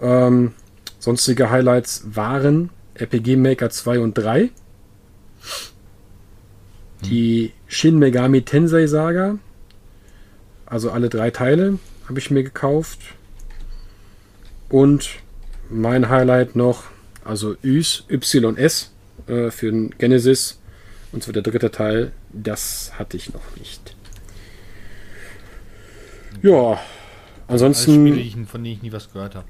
Ähm, 0.00 0.52
sonstige 0.98 1.50
Highlights 1.50 2.04
waren 2.14 2.70
RPG 2.94 3.36
Maker 3.36 3.70
2 3.70 4.00
und 4.00 4.14
3. 4.14 4.50
Die 7.04 7.52
Shin 7.66 7.98
Megami 7.98 8.42
Tensei 8.42 8.86
Saga. 8.86 9.38
Also 10.66 10.90
alle 10.90 11.08
drei 11.08 11.30
Teile 11.30 11.78
habe 12.08 12.18
ich 12.18 12.30
mir 12.30 12.42
gekauft. 12.42 13.00
Und 14.68 15.10
mein 15.68 16.08
Highlight 16.08 16.56
noch, 16.56 16.84
also 17.24 17.56
Ys, 17.62 18.04
YS 18.08 18.90
äh, 19.26 19.50
für 19.50 19.70
den 19.70 19.90
Genesis. 19.98 20.58
Und 21.12 21.22
zwar 21.24 21.32
der 21.32 21.42
dritte 21.42 21.70
Teil, 21.70 22.12
das 22.32 22.92
hatte 22.98 23.16
ich 23.16 23.32
noch 23.32 23.56
nicht. 23.56 23.96
Ja, 26.42 26.80
ansonsten. 27.48 28.06
Spiele, 28.06 28.16
die 28.16 28.22
ich- 28.22 28.48
von 28.48 28.62
denen 28.64 28.76
ich 28.76 28.82
nie 28.82 28.92
was 28.92 29.12
gehört 29.12 29.34
habe. 29.34 29.46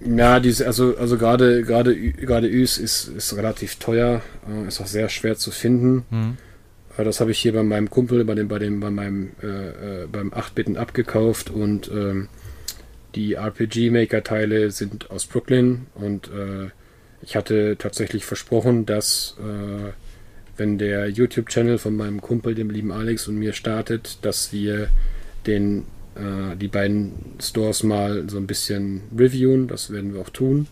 Ja, 0.00 0.40
diese, 0.40 0.66
also, 0.66 0.96
also 0.96 1.16
gerade, 1.16 1.62
gerade, 1.62 1.96
gerade 2.12 2.48
Üs 2.48 2.78
ist, 2.78 3.08
ist 3.08 3.36
relativ 3.36 3.76
teuer, 3.76 4.22
äh, 4.48 4.68
ist 4.68 4.80
auch 4.80 4.86
sehr 4.86 5.08
schwer 5.08 5.36
zu 5.36 5.50
finden. 5.50 6.04
Hm. 6.10 6.36
Das 6.96 7.20
habe 7.20 7.32
ich 7.32 7.38
hier 7.40 7.52
bei 7.52 7.62
meinem 7.64 7.90
Kumpel, 7.90 8.24
bei 8.24 8.34
dem, 8.34 8.46
bei 8.46 8.58
dem, 8.60 8.78
bei 8.80 8.90
meinem, 8.90 9.30
äh, 9.42 10.02
äh, 10.02 10.06
beim 10.06 10.32
8-Bitten 10.32 10.76
abgekauft 10.76 11.50
und 11.50 11.90
ähm, 11.92 12.28
die 13.16 13.34
RPG 13.34 13.90
Maker 13.90 14.22
Teile 14.22 14.70
sind 14.70 15.10
aus 15.10 15.26
Brooklyn 15.26 15.86
und 15.94 16.28
äh, 16.28 16.68
ich 17.24 17.36
hatte 17.36 17.76
tatsächlich 17.78 18.24
versprochen, 18.24 18.86
dass 18.86 19.36
äh, 19.40 19.92
wenn 20.56 20.78
der 20.78 21.08
YouTube-Channel 21.08 21.78
von 21.78 21.96
meinem 21.96 22.20
Kumpel, 22.20 22.54
dem 22.54 22.70
lieben 22.70 22.92
Alex 22.92 23.28
und 23.28 23.36
mir 23.36 23.52
startet, 23.52 24.18
dass 24.22 24.52
wir 24.52 24.88
den 25.46 25.84
äh, 26.14 26.56
die 26.56 26.68
beiden 26.68 27.12
Stores 27.40 27.82
mal 27.82 28.28
so 28.28 28.36
ein 28.36 28.46
bisschen 28.46 29.02
reviewen. 29.16 29.68
Das 29.68 29.90
werden 29.90 30.14
wir 30.14 30.20
auch 30.20 30.30
tun. 30.30 30.68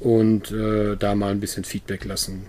Und 0.00 0.50
äh, 0.52 0.96
da 0.96 1.14
mal 1.14 1.30
ein 1.30 1.40
bisschen 1.40 1.64
Feedback 1.64 2.04
lassen. 2.04 2.42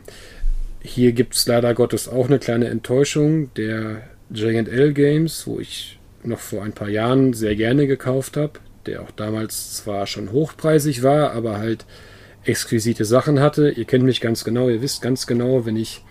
Hier 0.82 1.14
gibt 1.14 1.36
es 1.36 1.48
leider 1.48 1.74
Gottes 1.74 2.08
auch 2.08 2.28
eine 2.28 2.40
kleine 2.40 2.68
Enttäuschung 2.68 3.54
der 3.56 4.04
JL 4.30 4.94
Games, 4.94 5.48
wo 5.48 5.60
ich 5.60 6.00
noch 6.24 6.40
vor 6.40 6.64
ein 6.64 6.74
paar 6.74 6.90
Jahren 6.90 7.34
sehr 7.34 7.56
gerne 7.56 7.88
gekauft 7.88 8.36
habe, 8.36 8.54
der 8.86 9.02
auch 9.02 9.12
damals 9.12 9.76
zwar 9.76 10.06
schon 10.06 10.32
hochpreisig 10.32 11.02
war, 11.02 11.32
aber 11.32 11.58
halt 11.58 11.86
exquisite 12.46 13.06
Sachen 13.06 13.40
hatte. 13.40 13.70
Ihr 13.70 13.86
kennt 13.86 14.04
mich 14.04 14.22
ganz 14.22 14.44
genau, 14.44 14.70
ihr 14.70 14.82
wisst 14.82 15.02
ganz 15.02 15.28
genau, 15.28 15.66
wenn 15.66 15.76
ich 15.76 16.04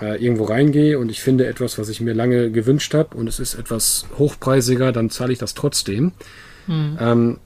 äh, 0.00 0.22
irgendwo 0.22 0.44
reingehe 0.44 0.98
und 0.98 1.10
ich 1.10 1.20
finde 1.20 1.46
etwas, 1.46 1.78
was 1.78 1.88
ich 1.88 2.00
mir 2.00 2.14
lange 2.14 2.50
gewünscht 2.50 2.94
habe 2.94 3.16
und 3.16 3.28
es 3.28 3.38
ist 3.38 3.54
etwas 3.54 4.06
hochpreisiger, 4.18 4.92
dann 4.92 5.10
zahle 5.10 5.32
ich 5.32 5.38
das 5.38 5.54
trotzdem. 5.54 6.12
Ähm, 7.00 7.38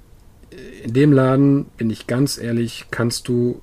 in 0.83 0.92
dem 0.92 1.12
Laden, 1.12 1.66
bin 1.77 1.90
ich 1.90 2.07
ganz 2.07 2.38
ehrlich, 2.38 2.87
kannst 2.90 3.29
du 3.29 3.61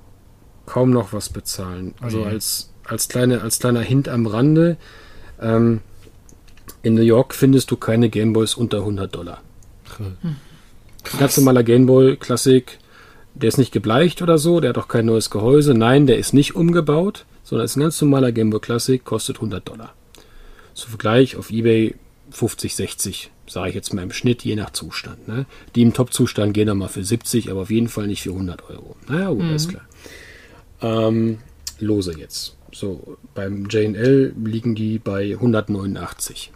kaum 0.66 0.90
noch 0.90 1.12
was 1.12 1.28
bezahlen. 1.28 1.94
Also 2.00 2.20
je. 2.20 2.26
als, 2.26 2.72
als, 2.84 3.08
kleine, 3.08 3.42
als 3.42 3.58
kleiner 3.58 3.80
Hint 3.80 4.08
am 4.08 4.26
Rande, 4.26 4.76
ähm, 5.40 5.80
in 6.82 6.94
New 6.94 7.02
York 7.02 7.34
findest 7.34 7.70
du 7.70 7.76
keine 7.76 8.08
Gameboys 8.08 8.54
unter 8.54 8.78
100 8.78 9.14
Dollar. 9.14 9.42
Ganz 11.18 11.36
normaler 11.36 11.62
Gameboy 11.62 12.16
Klassik, 12.16 12.78
der 13.34 13.48
ist 13.48 13.58
nicht 13.58 13.72
gebleicht 13.72 14.22
oder 14.22 14.38
so, 14.38 14.60
der 14.60 14.70
hat 14.70 14.78
auch 14.78 14.88
kein 14.88 15.06
neues 15.06 15.30
Gehäuse. 15.30 15.74
Nein, 15.74 16.06
der 16.06 16.18
ist 16.18 16.32
nicht 16.32 16.54
umgebaut, 16.54 17.24
sondern 17.44 17.64
ist 17.64 17.76
ein 17.76 17.80
ganz 17.80 18.00
normaler 18.00 18.32
Gameboy 18.32 18.60
Classic, 18.60 19.02
kostet 19.04 19.36
100 19.36 19.68
Dollar. 19.68 19.94
Zum 20.74 20.90
Vergleich 20.90 21.36
auf 21.36 21.50
Ebay 21.50 21.94
50, 22.30 22.76
60, 22.76 23.30
sage 23.46 23.70
ich 23.70 23.74
jetzt 23.74 23.92
mal 23.92 24.02
im 24.02 24.12
Schnitt, 24.12 24.44
je 24.44 24.54
nach 24.56 24.70
Zustand. 24.70 25.26
Ne? 25.26 25.46
Die 25.74 25.82
im 25.82 25.92
Top-Zustand 25.92 26.54
gehen 26.54 26.66
dann 26.66 26.78
mal 26.78 26.88
für 26.88 27.04
70, 27.04 27.50
aber 27.50 27.62
auf 27.62 27.70
jeden 27.70 27.88
Fall 27.88 28.06
nicht 28.06 28.22
für 28.22 28.30
100 28.30 28.68
Euro. 28.70 28.96
Naja, 29.08 29.30
gut, 29.30 29.42
alles 29.42 29.68
klar. 29.68 29.82
Ähm, 30.80 31.38
lose 31.78 32.16
jetzt. 32.16 32.56
So, 32.72 33.18
beim 33.34 33.66
JL 33.66 34.32
liegen 34.44 34.74
die 34.74 34.98
bei 34.98 35.32
189. 35.32 36.52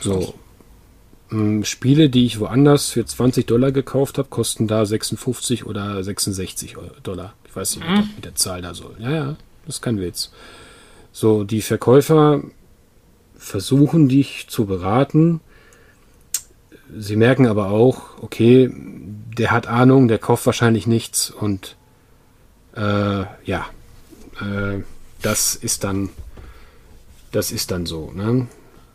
So. 0.00 0.34
Ähm, 1.32 1.64
Spiele, 1.64 2.08
die 2.10 2.26
ich 2.26 2.38
woanders 2.40 2.90
für 2.90 3.04
20 3.04 3.46
Dollar 3.46 3.72
gekauft 3.72 4.18
habe, 4.18 4.28
kosten 4.28 4.68
da 4.68 4.84
56 4.86 5.66
oder 5.66 6.02
66 6.04 6.76
Euro- 6.76 6.90
Dollar. 7.02 7.34
Ich 7.48 7.56
weiß 7.56 7.76
nicht, 7.76 7.88
wie 7.88 8.14
mit 8.16 8.24
der 8.24 8.34
Zahl 8.34 8.62
da 8.62 8.74
soll. 8.74 8.94
Ja, 8.98 9.10
ja, 9.10 9.36
das 9.66 9.76
ist 9.76 9.82
kein 9.82 10.00
Witz. 10.00 10.30
So, 11.12 11.44
die 11.44 11.62
Verkäufer 11.62 12.42
versuchen 13.36 14.08
dich 14.08 14.46
zu 14.48 14.66
beraten. 14.66 15.40
Sie 16.96 17.16
merken 17.16 17.46
aber 17.46 17.68
auch, 17.68 18.02
okay, 18.22 18.70
der 18.74 19.50
hat 19.50 19.66
Ahnung, 19.66 20.08
der 20.08 20.18
kauft 20.18 20.46
wahrscheinlich 20.46 20.86
nichts 20.86 21.30
und 21.30 21.76
äh, 22.76 22.80
ja, 23.44 23.66
äh, 24.40 24.82
das 25.22 25.54
ist 25.54 25.84
dann, 25.84 26.10
das 27.30 27.50
ist 27.52 27.70
dann 27.70 27.86
so. 27.86 28.10
Ne? 28.14 28.46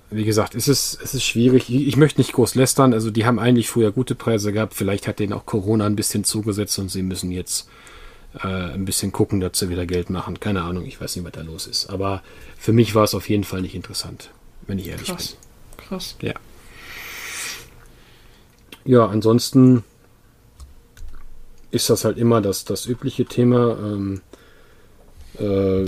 Wie 0.10 0.24
gesagt, 0.24 0.56
es 0.56 0.67
ist, 0.70 1.00
es 1.04 1.13
ist 1.13 1.24
schwierig. 1.24 1.70
Ich, 1.70 1.98
möchte 1.98 2.22
nicht 2.22 2.32
groß 2.32 2.56
lästern. 2.56 2.93
Also 2.93 3.12
die 3.12 3.26
haben 3.26 3.39
eigentlich 3.39 3.67
früher 3.67 3.91
gute 3.91 4.15
Preise 4.15 4.54
gehabt. 4.54 4.74
Vielleicht 4.74 5.06
hat 5.08 5.20
denen 5.20 5.34
auch 5.34 5.46
Corona 5.46 5.86
ein 5.86 5.98
bisschen 5.98 6.24
zugesetzt 6.24 6.80
und 6.80 6.89
sie 6.89 7.04
müssen 7.04 7.30
jetzt 7.30 7.67
äh, 8.41 8.48
ein 8.48 8.86
bisschen 8.86 9.12
gucken, 9.12 9.41
dass 9.41 9.60
sie 9.60 9.70
wieder 9.70 9.86
Geld 9.86 10.10
machen. 10.10 10.39
Keine 10.39 10.62
Ahnung, 10.62 10.86
ich 10.86 11.02
weiß 11.02 11.15
nicht, 11.15 11.26
was 11.26 11.34
da 11.34 11.41
los 11.41 11.67
ist. 11.67 11.89
Aber 11.89 12.24
für 12.58 12.72
mich 12.72 12.96
war 12.96 13.04
es 13.04 13.15
auf 13.15 13.28
jeden 13.28 13.43
Fall 13.43 13.62
nicht 13.62 13.76
interessant, 13.76 14.30
wenn 14.65 14.80
ich 14.80 14.88
ehrlich 14.88 15.08
Krass. 15.08 15.36
Krass. 15.76 16.15
Ja. 16.22 16.34
Ja, 18.86 19.08
ansonsten 19.08 19.84
ist 21.72 21.89
das 21.89 22.06
halt 22.06 22.17
immer 22.17 22.39
das, 22.39 22.63
das 22.63 22.86
übliche 22.86 23.26
Thema. 23.26 23.78
Ähm, 23.78 24.22
äh, 25.38 25.86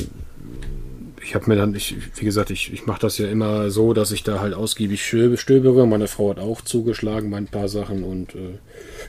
ich 1.22 1.36
habe 1.36 1.50
mir 1.50 1.56
dann, 1.56 1.76
ich, 1.76 1.96
wie 2.16 2.26
gesagt, 2.26 2.50
ich, 2.50 2.74
ich 2.74 2.86
mache 2.86 3.02
das 3.02 3.18
ja 3.18 3.28
immer 3.28 3.70
so, 3.72 3.94
dass 3.94 4.12
ich 4.12 4.24
da 4.24 4.40
halt 4.40 4.54
ausgiebig 4.54 5.04
stöbere. 5.04 5.88
Meine 5.88 6.08
Frau 6.08 6.30
hat 6.30 6.40
auch 6.40 6.62
zugeschlagen 6.62 7.32
bei 7.32 7.38
ein 7.38 7.48
paar 7.48 7.68
Sachen 7.68 8.04
und 8.04 8.36
äh, 8.36 8.58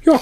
ja, 0.05 0.21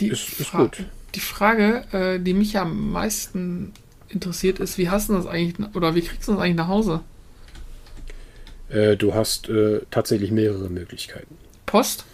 die, 0.00 0.08
ist, 0.08 0.40
ist 0.40 0.52
gut. 0.52 0.84
Die 1.14 1.20
Frage, 1.20 1.84
äh, 1.92 2.20
die 2.20 2.34
mich 2.34 2.58
am 2.58 2.92
meisten 2.92 3.72
interessiert, 4.08 4.58
ist, 4.58 4.78
wie 4.78 4.90
hast 4.90 5.08
du 5.08 5.14
das 5.14 5.26
eigentlich 5.26 5.74
oder 5.74 5.94
wie 5.94 6.02
kriegst 6.02 6.28
du 6.28 6.32
das 6.32 6.40
eigentlich 6.40 6.56
nach 6.56 6.68
Hause? 6.68 7.00
Äh, 8.68 8.96
du 8.96 9.14
hast 9.14 9.48
äh, 9.48 9.80
tatsächlich 9.90 10.30
mehrere 10.30 10.68
Möglichkeiten. 10.68 11.36
Post? 11.66 12.04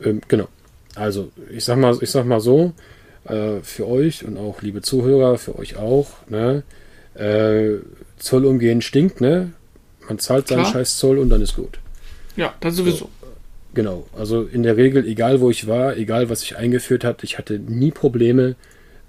Ähm, 0.00 0.20
genau. 0.28 0.48
Also, 0.94 1.30
ich 1.50 1.64
sag 1.64 1.78
mal, 1.78 1.96
ich 2.00 2.10
sag 2.10 2.26
mal 2.26 2.40
so, 2.40 2.72
äh, 3.24 3.60
für 3.62 3.86
euch 3.86 4.24
und 4.24 4.36
auch 4.36 4.62
liebe 4.62 4.82
Zuhörer, 4.82 5.38
für 5.38 5.58
euch 5.58 5.76
auch, 5.76 6.08
ne? 6.28 6.62
Äh, 7.18 7.78
Zoll 8.18 8.44
umgehen 8.46 8.82
stinkt, 8.82 9.20
ne? 9.20 9.52
Man 10.08 10.18
zahlt 10.18 10.48
seinen 10.48 10.64
scheiß 10.64 10.98
Zoll 10.98 11.18
und 11.18 11.30
dann 11.30 11.42
ist 11.42 11.54
gut. 11.54 11.78
Ja, 12.36 12.54
das 12.60 12.76
sowieso. 12.76 12.96
So, 12.96 13.10
genau. 13.74 14.06
Also 14.16 14.42
in 14.42 14.62
der 14.62 14.76
Regel, 14.76 15.06
egal 15.06 15.40
wo 15.40 15.50
ich 15.50 15.66
war, 15.66 15.96
egal 15.96 16.30
was 16.30 16.42
ich 16.42 16.56
eingeführt 16.56 17.04
habe, 17.04 17.18
ich 17.22 17.36
hatte 17.38 17.58
nie 17.58 17.90
Probleme, 17.90 18.56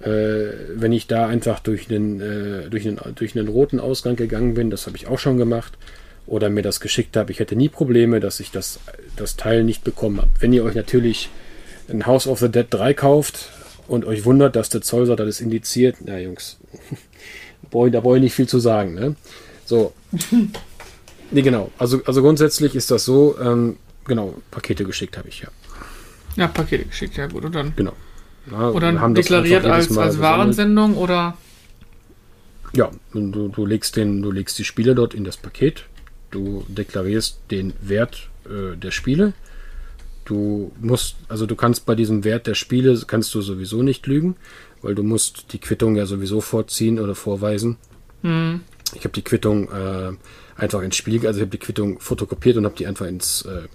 äh, 0.02 0.48
wenn 0.76 0.92
ich 0.92 1.08
da 1.08 1.28
einfach 1.28 1.60
durch 1.60 1.90
einen, 1.90 2.22
äh, 2.22 2.70
durch, 2.70 2.88
einen, 2.88 3.00
durch 3.16 3.38
einen 3.38 3.48
roten 3.48 3.80
Ausgang 3.80 4.16
gegangen 4.16 4.54
bin. 4.54 4.70
Das 4.70 4.88
habe 4.88 4.98
ich 4.98 5.08
auch 5.08 5.20
schon 5.20 5.38
gemacht. 5.38 5.74
Oder 6.26 6.50
mir 6.50 6.62
das 6.62 6.80
geschickt 6.80 7.18
habe. 7.18 7.32
Ich 7.32 7.40
hätte 7.40 7.56
nie 7.56 7.70
Probleme, 7.70 8.20
dass 8.20 8.40
ich 8.40 8.52
das, 8.52 8.80
das 9.16 9.36
Teil 9.36 9.64
nicht 9.64 9.84
bekommen 9.84 10.20
habe. 10.20 10.30
Wenn 10.40 10.54
ihr 10.54 10.64
euch 10.64 10.76
natürlich 10.76 11.30
ein 11.90 12.06
House 12.06 12.28
of 12.28 12.40
the 12.40 12.50
Dead 12.50 12.68
3 12.70 12.94
kauft 12.94 13.50
und 13.88 14.06
euch 14.06 14.26
wundert, 14.26 14.56
dass 14.56 14.70
der 14.70 14.82
Zoll 14.82 15.06
sagt, 15.08 15.20
das 15.20 15.28
ist 15.28 15.42
indiziert, 15.42 15.98
na 16.06 16.20
Jungs, 16.20 16.60
da 17.72 18.00
brauche 18.00 18.18
ich 18.18 18.24
nicht 18.24 18.34
viel 18.34 18.48
zu 18.48 18.60
sagen. 18.60 18.94
Ne? 18.94 19.16
So. 19.66 19.94
nee, 21.32 21.42
genau. 21.42 21.72
Also, 21.78 22.02
also 22.06 22.22
grundsätzlich 22.22 22.76
ist 22.76 22.92
das 22.92 23.06
so, 23.06 23.38
ähm, 23.40 23.78
genau, 24.06 24.36
Pakete 24.52 24.84
geschickt 24.86 25.18
habe 25.18 25.30
ich 25.30 25.42
ja. 25.42 25.50
Ja, 26.36 26.48
Pakete 26.48 26.86
geschickt, 26.86 27.18
ja 27.18 27.28
gut. 27.28 27.46
Und 27.46 27.56
dann, 27.56 27.74
genau. 27.76 27.94
Na, 28.46 28.70
oder 28.70 29.00
haben 29.00 29.16
deklariert 29.16 29.66
als, 29.66 29.96
als 29.98 30.20
Warensendung 30.20 30.96
oder? 30.96 31.38
Ja, 32.74 32.92
du, 33.14 33.50
du, 33.50 33.66
legst 33.66 33.96
den, 33.96 34.22
du 34.22 34.32
legst 34.32 34.58
die 34.60 34.64
Spiele 34.64 34.96
dort 34.96 35.14
in 35.14 35.24
das 35.24 35.38
Paket, 35.38 35.86
du 36.32 36.66
deklarierst 36.68 37.40
den 37.52 37.74
Wert 37.82 38.30
äh, 38.46 38.76
der 38.78 38.92
Spiele. 38.92 39.34
Du 40.26 40.72
musst, 40.80 41.16
also 41.28 41.48
du 41.48 41.56
kannst 41.56 41.88
bei 41.88 41.96
diesem 41.96 42.24
Wert 42.24 42.46
der 42.46 42.54
Spiele 42.54 43.00
kannst 43.08 43.34
du 43.34 43.42
sowieso 43.42 43.82
nicht 43.82 44.06
lügen 44.06 44.36
weil 44.82 44.96
du 44.96 45.04
musst 45.04 45.54
die 45.54 45.60
Quittung 45.60 45.96
ja 45.96 46.06
sowieso 46.06 46.42
vorziehen 46.42 47.00
oder 47.00 47.16
vorweisen. 47.16 47.78
Mhm. 48.22 48.62
Ich 48.94 49.02
habe 49.04 49.14
die 49.14 49.22
Quittung 49.22 49.70
äh, 49.72 50.12
einfach 50.56 50.82
ins 50.82 50.96
Spiel, 50.96 51.26
also 51.26 51.40
ich 51.40 51.42
habe 51.42 51.52
die 51.52 51.60
Quittung 51.60 52.00
fotokopiert 52.00 52.58
und 52.58 52.66
habe 52.66 52.76
die 52.76 52.88
einfach 52.88 53.06
ins 53.06 53.44
äh, 53.44 53.68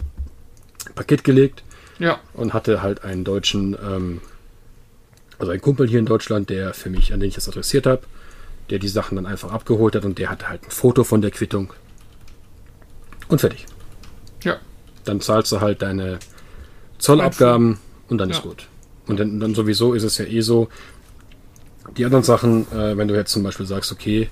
Paket 0.95 1.25
gelegt. 1.25 1.63
Ja. 1.99 2.19
Und 2.33 2.55
hatte 2.55 2.83
halt 2.83 3.05
einen 3.05 3.25
deutschen, 3.25 3.77
ähm, 3.81 4.21
also 5.39 5.53
einen 5.53 5.61
Kumpel 5.61 5.89
hier 5.89 6.01
in 6.01 6.07
Deutschland, 6.07 6.51
der 6.51 6.75
für 6.75 6.91
mich, 6.91 7.13
an 7.13 7.21
den 7.21 7.29
ich 7.29 7.37
das 7.37 7.49
adressiert 7.49 7.87
habe, 7.87 8.03
der 8.71 8.79
die 8.79 8.89
Sachen 8.89 9.17
dann 9.17 9.27
einfach 9.27 9.53
abgeholt 9.53 9.95
hat 9.95 10.05
und 10.05 10.19
der 10.19 10.31
hatte 10.31 10.49
halt 10.49 10.65
ein 10.65 10.71
Foto 10.71 11.05
von 11.05 11.23
der 11.23 11.31
Quittung. 11.31 11.73
Und 13.29 13.41
fertig. 13.41 13.67
Ja. 14.43 14.57
Dann 15.05 15.21
zahlst 15.21 15.53
du 15.53 15.61
halt 15.61 15.83
deine 15.83 16.19
Zollabgaben 16.99 17.79
und 18.09 18.19
dann 18.19 18.31
ja. 18.31 18.37
ist 18.37 18.43
gut. 18.43 18.67
Und 19.07 19.21
dann, 19.21 19.39
dann 19.39 19.55
sowieso 19.55 19.95
ist 19.95 20.03
es 20.03 20.19
ja 20.19 20.25
eh 20.25 20.41
so, 20.41 20.69
die 21.97 22.05
anderen 22.05 22.25
Sachen, 22.25 22.67
äh, 22.73 22.97
wenn 22.97 23.09
du 23.09 23.15
jetzt 23.15 23.33
zum 23.33 23.43
Beispiel 23.43 23.67
sagst, 23.67 23.93
okay, 23.93 24.29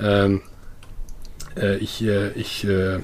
ähm, 0.00 0.42
äh, 1.56 1.76
ich, 1.76 2.02
äh, 2.02 2.30
ich, 2.32 2.64
äh, 2.64 2.98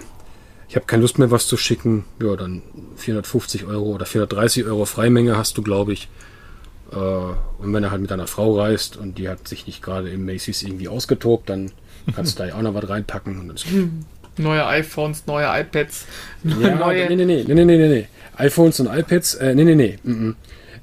ich 0.68 0.76
habe 0.76 0.86
keine 0.86 1.02
Lust 1.02 1.18
mehr, 1.18 1.30
was 1.30 1.46
zu 1.46 1.56
schicken, 1.56 2.04
ja, 2.22 2.36
dann 2.36 2.62
450 2.96 3.64
Euro 3.64 3.86
oder 3.86 4.06
430 4.06 4.64
Euro 4.66 4.84
Freimenge 4.84 5.36
hast 5.36 5.58
du, 5.58 5.62
glaube 5.62 5.92
ich. 5.92 6.08
Äh, 6.92 6.96
und 6.96 7.72
wenn 7.72 7.82
er 7.82 7.90
halt 7.90 8.00
mit 8.00 8.10
deiner 8.10 8.26
Frau 8.26 8.58
reist 8.58 8.96
und 8.96 9.18
die 9.18 9.28
hat 9.28 9.46
sich 9.46 9.66
nicht 9.66 9.82
gerade 9.82 10.10
im 10.10 10.24
Macy's 10.24 10.62
irgendwie 10.62 10.88
ausgetobt, 10.88 11.48
dann 11.48 11.72
kannst 12.14 12.38
du 12.38 12.42
da 12.42 12.48
ja 12.48 12.54
auch 12.54 12.62
noch 12.62 12.74
was 12.74 12.88
reinpacken. 12.88 13.38
Und 13.40 13.48
dann 13.48 13.56
ist 13.56 13.66
neue 14.36 14.66
iPhones, 14.66 15.26
neue 15.26 15.46
iPads, 15.60 16.06
ja, 16.44 16.74
neue. 16.74 17.08
Nee, 17.08 17.16
nee, 17.16 17.24
nee, 17.24 17.44
nee, 17.46 17.64
nee, 17.64 17.76
nee, 17.76 17.88
nee. 17.88 18.08
iPhones 18.36 18.80
und 18.80 18.86
iPads, 18.86 19.34
äh, 19.34 19.54
nee, 19.54 19.64
nee, 19.64 19.74
nee. 19.74 19.98
Mm 20.02 20.10
-mm. 20.12 20.34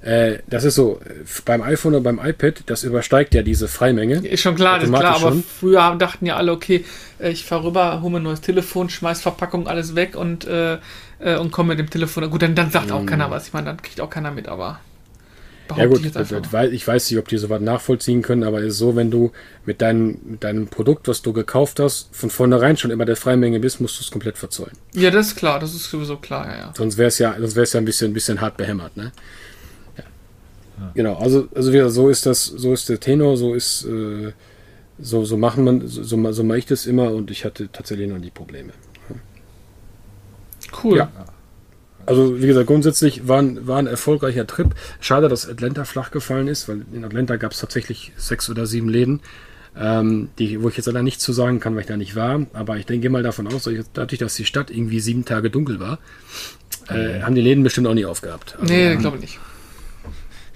Äh, 0.07 0.39
das 0.47 0.63
ist 0.63 0.75
so, 0.75 1.01
beim 1.43 1.61
iPhone 1.61 1.95
oder 1.95 2.03
beim 2.03 2.25
iPad, 2.25 2.63
das 2.67 2.85
übersteigt 2.85 3.33
ja 3.33 3.41
diese 3.41 3.67
Freimenge. 3.67 4.25
Ist 4.25 4.39
schon 4.39 4.55
klar, 4.55 4.81
ist 4.81 4.87
klar, 4.87 5.17
aber 5.17 5.31
schon. 5.31 5.43
früher 5.43 5.97
dachten 5.99 6.25
ja 6.25 6.37
alle, 6.37 6.53
okay, 6.53 6.85
äh, 7.19 7.31
ich 7.31 7.43
fahre 7.43 7.65
rüber, 7.65 8.01
hole 8.01 8.11
mir 8.11 8.17
ein 8.19 8.23
neues 8.23 8.39
Telefon, 8.39 8.89
schmeiß 8.89 9.19
Verpackung, 9.21 9.67
alles 9.67 9.95
weg 9.95 10.15
und, 10.15 10.47
äh, 10.47 10.77
äh, 11.19 11.35
und 11.37 11.51
komme 11.51 11.69
mit 11.69 11.79
dem 11.79 11.89
Telefon. 11.89 12.29
Gut, 12.29 12.41
dann, 12.41 12.55
dann 12.55 12.71
sagt 12.71 12.89
auch 12.89 13.03
mm. 13.03 13.05
keiner 13.05 13.29
was. 13.31 13.47
Ich 13.47 13.53
meine, 13.53 13.65
dann 13.65 13.81
kriegt 13.81 13.99
auch 13.99 14.09
keiner 14.09 14.31
mit, 14.31 14.47
aber. 14.47 14.79
Ja 15.75 15.87
gut, 15.87 15.99
ich, 16.05 16.15
ich 16.71 16.87
weiß 16.87 17.11
nicht, 17.11 17.19
ob 17.19 17.27
die 17.27 17.37
sowas 17.37 17.59
nachvollziehen 17.59 18.21
können, 18.21 18.45
aber 18.45 18.59
es 18.59 18.67
ist 18.67 18.77
so, 18.77 18.95
wenn 18.95 19.11
du 19.11 19.33
mit 19.65 19.81
deinem, 19.81 20.17
mit 20.23 20.45
deinem 20.45 20.67
Produkt, 20.67 21.09
was 21.09 21.21
du 21.21 21.33
gekauft 21.33 21.81
hast, 21.81 22.07
von 22.13 22.29
vornherein 22.29 22.77
schon 22.77 22.91
immer 22.91 23.03
der 23.03 23.17
Freimenge 23.17 23.59
bist, 23.59 23.81
musst 23.81 23.99
du 23.99 24.03
es 24.03 24.09
komplett 24.09 24.37
verzollen. 24.37 24.71
Ja, 24.93 25.11
das 25.11 25.27
ist 25.27 25.35
klar, 25.35 25.59
das 25.59 25.75
ist 25.75 25.89
sowieso 25.89 26.15
klar, 26.15 26.47
ja. 26.47 26.57
ja. 26.57 26.73
Sonst 26.77 26.97
wäre 26.97 27.09
es 27.09 27.19
ja, 27.19 27.35
sonst 27.37 27.73
ja 27.73 27.81
ein 27.81 27.83
bisschen, 27.83 28.11
ein 28.11 28.13
bisschen 28.13 28.39
hart 28.39 28.55
behämmert, 28.55 28.95
ne? 28.95 29.11
Genau, 30.93 31.15
also, 31.15 31.47
also 31.55 31.73
wieder, 31.73 31.89
so 31.89 32.09
ist 32.09 32.25
das, 32.25 32.45
so 32.45 32.73
ist 32.73 32.89
der 32.89 32.99
Tenor, 32.99 33.37
so 33.37 33.53
ist, 33.53 33.85
äh, 33.85 34.31
so, 34.99 35.25
so 35.25 35.37
machen 35.37 35.63
man, 35.63 35.87
so, 35.87 36.03
so, 36.03 36.31
so 36.31 36.43
mache 36.43 36.59
ich 36.59 36.65
das 36.65 36.85
immer 36.85 37.11
und 37.11 37.31
ich 37.31 37.45
hatte 37.45 37.69
tatsächlich 37.71 38.09
noch 38.09 38.19
nie 38.19 38.31
Probleme. 38.31 38.73
Cool. 40.83 40.97
Ja. 40.97 41.11
Also, 42.05 42.41
wie 42.41 42.47
gesagt, 42.47 42.67
grundsätzlich 42.67 43.27
war 43.27 43.39
ein, 43.39 43.67
war 43.67 43.79
ein 43.79 43.87
erfolgreicher 43.87 44.47
Trip. 44.47 44.69
Schade, 45.01 45.27
dass 45.27 45.47
Atlanta 45.47 45.83
flach 45.83 46.11
gefallen 46.11 46.47
ist, 46.47 46.69
weil 46.69 46.85
in 46.93 47.03
Atlanta 47.03 47.35
gab 47.35 47.51
es 47.51 47.59
tatsächlich 47.59 48.13
sechs 48.15 48.49
oder 48.49 48.65
sieben 48.65 48.87
Läden, 48.87 49.19
ähm, 49.77 50.29
die, 50.39 50.63
wo 50.63 50.69
ich 50.69 50.77
jetzt 50.77 50.85
leider 50.85 51.03
nichts 51.03 51.21
zu 51.21 51.33
sagen 51.33 51.59
kann, 51.59 51.75
weil 51.75 51.81
ich 51.81 51.87
da 51.87 51.97
nicht 51.97 52.15
war. 52.15 52.45
Aber 52.53 52.77
ich 52.77 52.85
denke 52.85 53.09
mal 53.09 53.23
davon 53.23 53.47
aus, 53.47 53.69
dadurch, 53.93 54.19
dass 54.19 54.35
die 54.35 54.45
Stadt 54.45 54.71
irgendwie 54.71 55.01
sieben 55.01 55.25
Tage 55.25 55.49
dunkel 55.49 55.81
war, 55.81 55.99
äh, 56.87 57.21
haben 57.21 57.35
die 57.35 57.41
Läden 57.41 57.63
bestimmt 57.63 57.87
auch 57.87 57.93
nie 57.93 58.05
aufgehabt. 58.05 58.55
Also, 58.57 58.73
nee, 58.73 58.95
glaube 58.95 59.17
ich 59.17 59.21
nicht. 59.21 59.39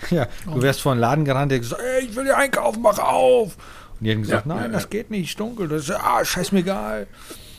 Ja, 0.09 0.27
du 0.45 0.51
oh. 0.57 0.61
wärst 0.61 0.81
vor 0.81 0.91
einen 0.91 1.01
Laden 1.01 1.25
gerannt, 1.25 1.51
der 1.51 1.59
gesagt, 1.59 1.81
ey, 1.81 2.05
ich 2.05 2.15
will 2.15 2.25
hier 2.25 2.37
einkaufen, 2.37 2.81
mach 2.81 2.97
auf. 2.99 3.55
Und 3.99 4.05
die 4.05 4.09
hätten 4.09 4.23
gesagt, 4.23 4.45
ja, 4.45 4.55
nein, 4.55 4.63
ja, 4.65 4.69
das 4.69 4.83
ja. 4.83 4.89
geht 4.89 5.11
nicht, 5.11 5.39
dunkel. 5.39 5.67
Das 5.67 5.83
ist, 5.83 5.91
ah, 5.91 6.23
scheiß 6.25 6.51
mir 6.51 6.59
egal. 6.59 7.07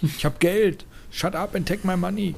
Ich 0.02 0.24
hab 0.24 0.40
Geld. 0.40 0.85
Shut 1.11 1.35
up 1.35 1.55
and 1.55 1.68
take 1.68 1.87
my 1.87 1.96
money. 1.96 2.35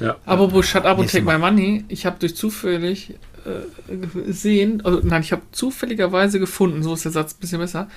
Ja. 0.00 0.16
Apropos 0.26 0.66
Shut 0.66 0.84
up 0.84 0.98
and 0.98 1.10
take 1.10 1.24
my 1.24 1.38
money, 1.38 1.84
ich 1.88 2.06
habe 2.06 2.18
durch 2.18 2.34
zufällig 2.34 3.14
äh, 3.44 3.96
gesehen, 3.96 4.84
also, 4.84 5.00
nein, 5.02 5.22
ich 5.22 5.32
habe 5.32 5.42
zufälligerweise 5.52 6.38
gefunden, 6.38 6.82
so 6.82 6.94
ist 6.94 7.04
der 7.04 7.12
Satz 7.12 7.34
ein 7.34 7.40
bisschen 7.40 7.60
besser. 7.60 7.88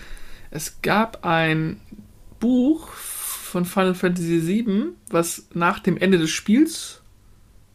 Es 0.51 0.81
gab 0.81 1.25
ein 1.25 1.79
Buch 2.39 2.89
von 2.89 3.65
Final 3.65 3.95
Fantasy 3.95 4.45
VII, 4.45 4.89
was 5.09 5.47
nach 5.53 5.79
dem 5.79 5.97
Ende 5.97 6.17
des 6.17 6.29
Spiels 6.29 7.01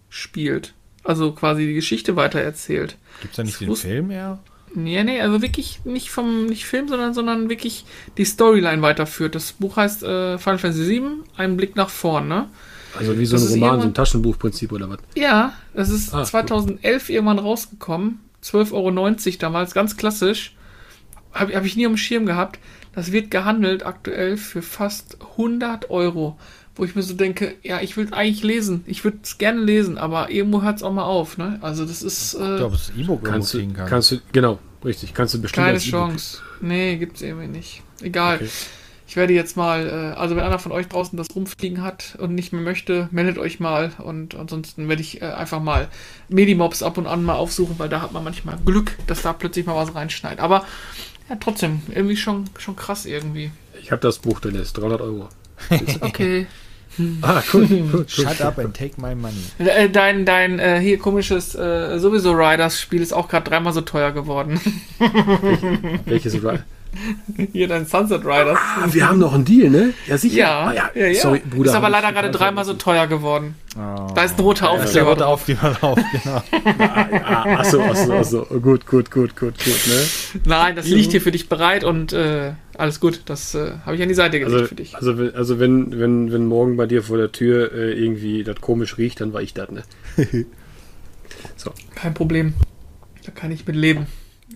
spielt. 0.08 0.74
Also 1.08 1.32
quasi 1.32 1.64
die 1.64 1.72
Geschichte 1.72 2.16
weitererzählt. 2.16 2.98
Gibt 3.22 3.32
es 3.32 3.36
da 3.38 3.42
nicht 3.42 3.54
das 3.54 3.66
den 3.66 3.76
Film 3.76 4.10
eher? 4.10 4.40
Nee, 4.74 5.02
nee, 5.04 5.22
also 5.22 5.40
wirklich 5.40 5.80
nicht 5.86 6.10
vom 6.10 6.44
nicht 6.44 6.66
Film, 6.66 6.86
sondern, 6.86 7.14
sondern 7.14 7.48
wirklich 7.48 7.86
die 8.18 8.26
Storyline 8.26 8.82
weiterführt. 8.82 9.34
Das 9.34 9.52
Buch 9.52 9.78
heißt 9.78 10.02
äh, 10.02 10.36
Final 10.36 10.58
Fantasy 10.58 10.86
VII, 10.86 11.02
ein 11.38 11.56
Blick 11.56 11.76
nach 11.76 11.88
vorn, 11.88 12.28
ne? 12.28 12.50
Also 12.98 13.18
wie 13.18 13.24
so 13.24 13.36
ein 13.36 13.42
das 13.42 13.52
Roman, 13.52 13.80
so 13.80 13.86
ein 13.86 13.94
Taschenbuchprinzip 13.94 14.70
oder 14.70 14.90
was? 14.90 14.98
Ja, 15.14 15.54
das 15.72 15.88
ist 15.88 16.12
ah, 16.12 16.24
2011 16.24 17.08
cool. 17.08 17.14
irgendwann 17.14 17.38
rausgekommen. 17.38 18.20
12,90 18.44 18.74
Euro 18.74 19.36
damals, 19.38 19.72
ganz 19.72 19.96
klassisch. 19.96 20.54
Habe 21.32 21.54
hab 21.54 21.64
ich 21.64 21.74
nie 21.74 21.86
am 21.86 21.96
Schirm 21.96 22.26
gehabt. 22.26 22.58
Das 22.94 23.12
wird 23.12 23.30
gehandelt 23.30 23.86
aktuell 23.86 24.36
für 24.36 24.60
fast 24.60 25.16
100 25.38 25.88
Euro 25.88 26.36
wo 26.78 26.84
ich 26.84 26.94
mir 26.94 27.02
so 27.02 27.14
denke, 27.14 27.56
ja, 27.62 27.80
ich 27.80 27.96
will 27.96 28.08
eigentlich 28.12 28.42
lesen. 28.42 28.84
Ich 28.86 29.04
würde 29.04 29.18
es 29.22 29.36
gerne 29.36 29.60
lesen, 29.60 29.98
aber 29.98 30.30
irgendwo 30.30 30.62
hört 30.62 30.76
es 30.78 30.82
auch 30.82 30.92
mal 30.92 31.04
auf. 31.04 31.36
Ne? 31.36 31.58
Also 31.60 31.84
das 31.84 32.02
ist. 32.02 32.34
Äh, 32.34 32.52
ich 32.52 32.56
glaube, 32.56 32.76
das 32.76 32.92
E-Book 32.96 33.24
kannst 33.24 33.52
du, 33.54 33.72
kann. 33.72 33.86
kannst 33.86 34.12
du, 34.12 34.20
genau, 34.32 34.58
richtig, 34.84 35.12
kannst 35.12 35.34
du 35.34 35.42
bestimmt. 35.42 35.66
Keine 35.66 35.78
Chance. 35.78 36.38
E 36.62 36.66
nee, 36.66 36.96
gibt 36.96 37.16
es 37.16 37.22
irgendwie 37.22 37.48
nicht. 37.48 37.82
Egal. 38.00 38.36
Okay. 38.36 38.48
Ich 39.08 39.16
werde 39.16 39.32
jetzt 39.32 39.56
mal, 39.56 39.86
äh, 39.86 40.18
also 40.18 40.36
wenn 40.36 40.44
einer 40.44 40.58
von 40.58 40.70
euch 40.70 40.86
draußen 40.86 41.16
das 41.16 41.28
rumfliegen 41.34 41.82
hat 41.82 42.16
und 42.18 42.34
nicht 42.34 42.52
mehr 42.52 42.60
möchte, 42.60 43.08
meldet 43.10 43.38
euch 43.38 43.58
mal 43.58 43.92
und 43.98 44.34
ansonsten 44.34 44.86
werde 44.88 45.00
ich 45.00 45.22
äh, 45.22 45.24
einfach 45.24 45.62
mal 45.62 45.88
Medimobs 46.28 46.82
ab 46.82 46.98
und 46.98 47.06
an 47.06 47.24
mal 47.24 47.36
aufsuchen, 47.36 47.78
weil 47.78 47.88
da 47.88 48.02
hat 48.02 48.12
man 48.12 48.22
manchmal 48.22 48.58
Glück, 48.66 48.92
dass 49.06 49.22
da 49.22 49.32
plötzlich 49.32 49.64
mal 49.64 49.76
was 49.76 49.94
reinschneit. 49.94 50.40
Aber 50.40 50.66
ja, 51.30 51.36
trotzdem, 51.40 51.80
irgendwie 51.88 52.18
schon, 52.18 52.50
schon 52.58 52.76
krass 52.76 53.06
irgendwie. 53.06 53.50
Ich 53.82 53.90
habe 53.92 54.02
das 54.02 54.18
Buch, 54.18 54.40
denn 54.40 54.54
ist 54.54 54.74
300 54.74 55.00
Euro. 55.00 55.28
okay. 56.00 56.46
Ah, 57.22 57.42
cool, 57.52 57.66
cool, 57.68 57.88
cool. 57.92 58.04
Shut 58.08 58.40
up 58.40 58.58
and 58.58 58.74
take 58.74 58.98
my 58.98 59.14
money. 59.14 59.36
Äh, 59.58 59.88
Dein, 59.88 60.24
dein 60.24 60.58
äh, 60.58 60.80
hier 60.80 60.98
komisches 60.98 61.54
äh, 61.54 61.98
sowieso 61.98 62.32
Riders-Spiel 62.32 63.00
ist 63.02 63.12
auch 63.12 63.28
gerade 63.28 63.48
dreimal 63.48 63.72
so 63.72 63.80
teuer 63.82 64.10
geworden. 64.12 64.60
Welches 66.04 66.34
Ri- 66.42 66.58
hier 67.52 67.68
dein 67.68 67.86
Sunset 67.86 68.24
Riders. 68.24 68.58
Ah, 68.58 68.86
wir 68.90 69.08
haben 69.08 69.18
noch 69.18 69.34
einen 69.34 69.44
Deal, 69.44 69.70
ne? 69.70 69.92
Ja, 70.06 70.18
sicher. 70.18 70.36
Ja, 70.38 70.60
Ah, 70.68 70.90
ja, 70.94 71.06
ja. 71.06 71.20
Sorry, 71.20 71.40
Bruder. 71.48 71.70
ist 71.70 71.76
aber 71.76 71.88
leider 71.90 72.12
gerade 72.12 72.30
dreimal 72.30 72.64
so 72.64 72.74
teuer 72.74 73.06
geworden. 73.06 73.54
Oh. 73.76 74.06
Da 74.14 74.24
ist 74.24 74.36
ein 74.38 74.40
roter 74.42 74.72
Das 74.76 74.86
ist 74.86 74.94
der 74.94 75.06
Aufkleber. 75.06 75.08
rote 75.10 75.20
drauf. 75.20 75.32
Aufkleber 75.32 75.70
drauf, 75.78 75.98
genau. 76.12 77.22
Ah, 77.24 77.58
achso, 77.58 77.80
achso, 77.82 78.12
achso. 78.12 78.44
Gut, 78.60 78.86
gut, 78.86 79.10
gut, 79.10 79.36
gut, 79.36 79.54
gut, 79.58 79.86
ne? 79.86 80.40
Nein, 80.44 80.76
das 80.76 80.86
liegt 80.88 81.10
hier 81.12 81.20
für 81.20 81.30
dich 81.32 81.48
bereit 81.48 81.84
und 81.84 82.12
äh, 82.12 82.52
alles 82.76 82.98
gut. 83.00 83.22
Das 83.26 83.54
äh, 83.54 83.72
habe 83.86 83.96
ich 83.96 84.02
an 84.02 84.08
die 84.08 84.14
Seite 84.14 84.38
gelegt 84.40 84.54
Also, 84.54 84.66
für 84.66 84.74
dich. 84.74 84.96
also, 84.96 85.18
wenn- 85.18 85.34
also 85.34 85.58
wenn, 85.60 85.98
wenn, 85.98 86.32
wenn 86.32 86.46
morgen 86.46 86.76
bei 86.76 86.86
dir 86.86 87.02
vor 87.02 87.16
der 87.18 87.30
Tür 87.32 87.72
äh, 87.72 87.92
irgendwie 87.92 88.42
das 88.44 88.60
komisch 88.60 88.98
riecht, 88.98 89.20
dann 89.20 89.32
war 89.32 89.42
ich 89.42 89.54
das, 89.54 89.70
ne? 89.70 89.82
Kein 91.94 92.14
Problem. 92.14 92.54
Da 93.24 93.30
kann 93.32 93.50
ich 93.50 93.66
mit 93.66 93.76
leben. 93.76 94.06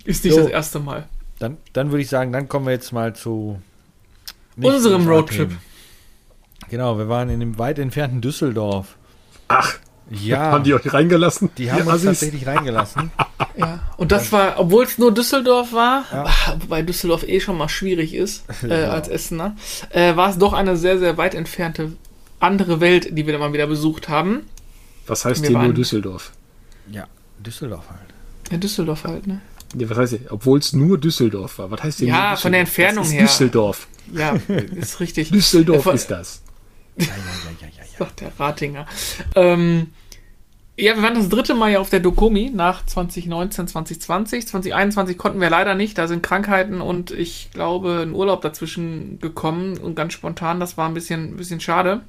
Ist 0.04 0.24
nicht 0.24 0.34
So. 0.34 0.40
das 0.42 0.50
erste 0.50 0.78
Mal. 0.80 1.06
Dann, 1.42 1.56
dann 1.72 1.90
würde 1.90 2.02
ich 2.02 2.08
sagen, 2.08 2.32
dann 2.32 2.48
kommen 2.48 2.66
wir 2.66 2.72
jetzt 2.72 2.92
mal 2.92 3.16
zu 3.16 3.60
Unserem. 4.56 5.08
Roadtrip. 5.08 5.50
Genau, 6.70 6.98
wir 6.98 7.08
waren 7.08 7.30
in 7.30 7.40
dem 7.40 7.58
weit 7.58 7.80
entfernten 7.80 8.20
Düsseldorf. 8.20 8.96
Ach, 9.48 9.74
Ja, 10.08 10.38
haben 10.52 10.62
die 10.62 10.72
euch 10.72 10.92
reingelassen? 10.92 11.50
die 11.58 11.72
haben 11.72 11.78
Ihr 11.80 11.84
uns 11.86 11.94
Assis? 11.94 12.04
tatsächlich 12.20 12.46
reingelassen. 12.46 13.10
Ja. 13.54 13.80
Und 13.98 14.12
das 14.12 14.32
war, 14.32 14.58
obwohl 14.58 14.84
es 14.84 14.96
nur 14.96 15.12
Düsseldorf 15.12 15.74
war, 15.74 16.04
Ja. 16.10 16.24
wobei 16.60 16.80
Düsseldorf 16.80 17.22
eh 17.28 17.38
schon 17.38 17.58
mal 17.58 17.68
schwierig 17.68 18.14
ist 18.14 18.44
äh, 18.62 18.84
als 18.84 19.08
Essener, 19.08 19.56
äh, 19.90 20.16
war 20.16 20.30
es 20.30 20.38
doch 20.38 20.54
eine 20.54 20.78
sehr, 20.78 20.98
sehr 20.98 21.18
weit 21.18 21.34
entfernte 21.34 21.92
andere 22.40 22.80
Welt, 22.80 23.08
die 23.10 23.26
wir 23.26 23.32
da 23.34 23.38
mal 23.38 23.52
wieder 23.52 23.66
besucht 23.66 24.08
haben. 24.08 24.46
Was 25.06 25.26
heißt 25.26 25.42
Wir 25.42 25.50
hier 25.50 25.58
nur 25.58 25.74
Düsseldorf? 25.74 26.32
Ja, 26.90 27.06
Düsseldorf 27.40 27.90
halt. 27.90 28.00
In 28.50 28.60
Düsseldorf 28.60 29.04
halt, 29.04 29.26
ne? 29.26 29.42
Was 29.74 29.98
heißt? 29.98 30.18
Obwohl 30.30 30.58
es 30.58 30.72
nur 30.72 30.98
Düsseldorf 30.98 31.58
war. 31.58 31.70
Was 31.70 31.82
heißt 31.82 31.98
hier 32.00 32.08
Ja, 32.08 32.36
von 32.36 32.52
der? 32.52 32.62
Entfernung 32.62 33.04
das 33.04 33.08
ist 33.08 33.14
her. 33.14 33.22
Düsseldorf. 33.22 33.88
Ja, 34.12 34.36
ist 34.76 35.00
richtig. 35.00 35.30
Düsseldorf 35.32 35.86
ist 35.86 36.10
das. 36.10 36.42
Ja, 36.96 37.06
ja, 37.06 37.12
ja, 37.12 37.14
ja, 37.60 37.68
ja, 37.68 37.82
ja. 37.82 37.98
sagt 37.98 38.20
der 38.20 38.32
Ratinger. 38.38 38.86
Ähm, 39.34 39.88
ja, 40.76 40.96
wir 40.96 41.02
waren 41.02 41.14
das 41.14 41.28
dritte 41.28 41.54
Mal 41.54 41.70
ja 41.72 41.80
auf 41.80 41.90
der 41.90 42.00
Dokomi 42.00 42.50
nach 42.52 42.84
2019, 42.86 43.68
2020. 43.68 44.48
2021 44.48 45.18
konnten 45.18 45.40
wir 45.40 45.50
leider 45.50 45.74
nicht, 45.74 45.98
da 45.98 46.08
sind 46.08 46.22
Krankheiten 46.22 46.80
und 46.80 47.10
ich 47.10 47.50
glaube 47.52 48.00
ein 48.02 48.14
Urlaub 48.14 48.40
dazwischen 48.40 49.18
gekommen 49.20 49.76
und 49.78 49.94
ganz 49.94 50.14
spontan, 50.14 50.60
das 50.60 50.78
war 50.78 50.88
ein 50.88 50.94
bisschen, 50.94 51.34
ein 51.34 51.36
bisschen 51.36 51.60
schade. 51.60 52.00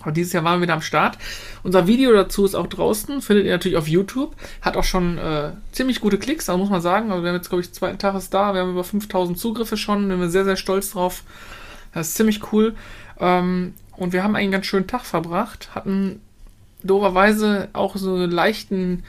Aber 0.00 0.12
dieses 0.12 0.32
Jahr 0.32 0.44
waren 0.44 0.60
wir 0.60 0.62
wieder 0.62 0.74
am 0.74 0.82
Start. 0.82 1.18
Unser 1.62 1.86
Video 1.86 2.12
dazu 2.12 2.44
ist 2.44 2.54
auch 2.54 2.68
draußen, 2.68 3.20
findet 3.20 3.46
ihr 3.46 3.52
natürlich 3.52 3.76
auf 3.76 3.88
YouTube. 3.88 4.36
Hat 4.62 4.76
auch 4.76 4.84
schon 4.84 5.18
äh, 5.18 5.50
ziemlich 5.72 6.00
gute 6.00 6.18
Klicks, 6.18 6.48
also 6.48 6.58
muss 6.58 6.70
man 6.70 6.80
sagen. 6.80 7.10
Also 7.10 7.24
wir 7.24 7.30
haben 7.30 7.36
jetzt, 7.36 7.48
glaube 7.48 7.62
ich, 7.62 7.72
zweiten 7.72 7.98
Tag 7.98 8.14
ist 8.14 8.32
da. 8.32 8.54
Wir 8.54 8.60
haben 8.60 8.70
über 8.70 8.84
5000 8.84 9.38
Zugriffe 9.38 9.76
schon. 9.76 10.08
Sind 10.08 10.20
wir 10.20 10.30
sehr, 10.30 10.44
sehr 10.44 10.56
stolz 10.56 10.92
drauf. 10.92 11.24
Das 11.92 12.08
ist 12.08 12.14
ziemlich 12.14 12.52
cool. 12.52 12.74
Ähm, 13.18 13.74
und 13.96 14.12
wir 14.12 14.22
haben 14.22 14.36
einen 14.36 14.52
ganz 14.52 14.66
schönen 14.66 14.86
Tag 14.86 15.04
verbracht. 15.04 15.70
Hatten 15.74 16.20
doberweise 16.84 17.68
auch 17.72 17.96
so 17.96 18.14
einen 18.14 18.30
leichten 18.30 19.02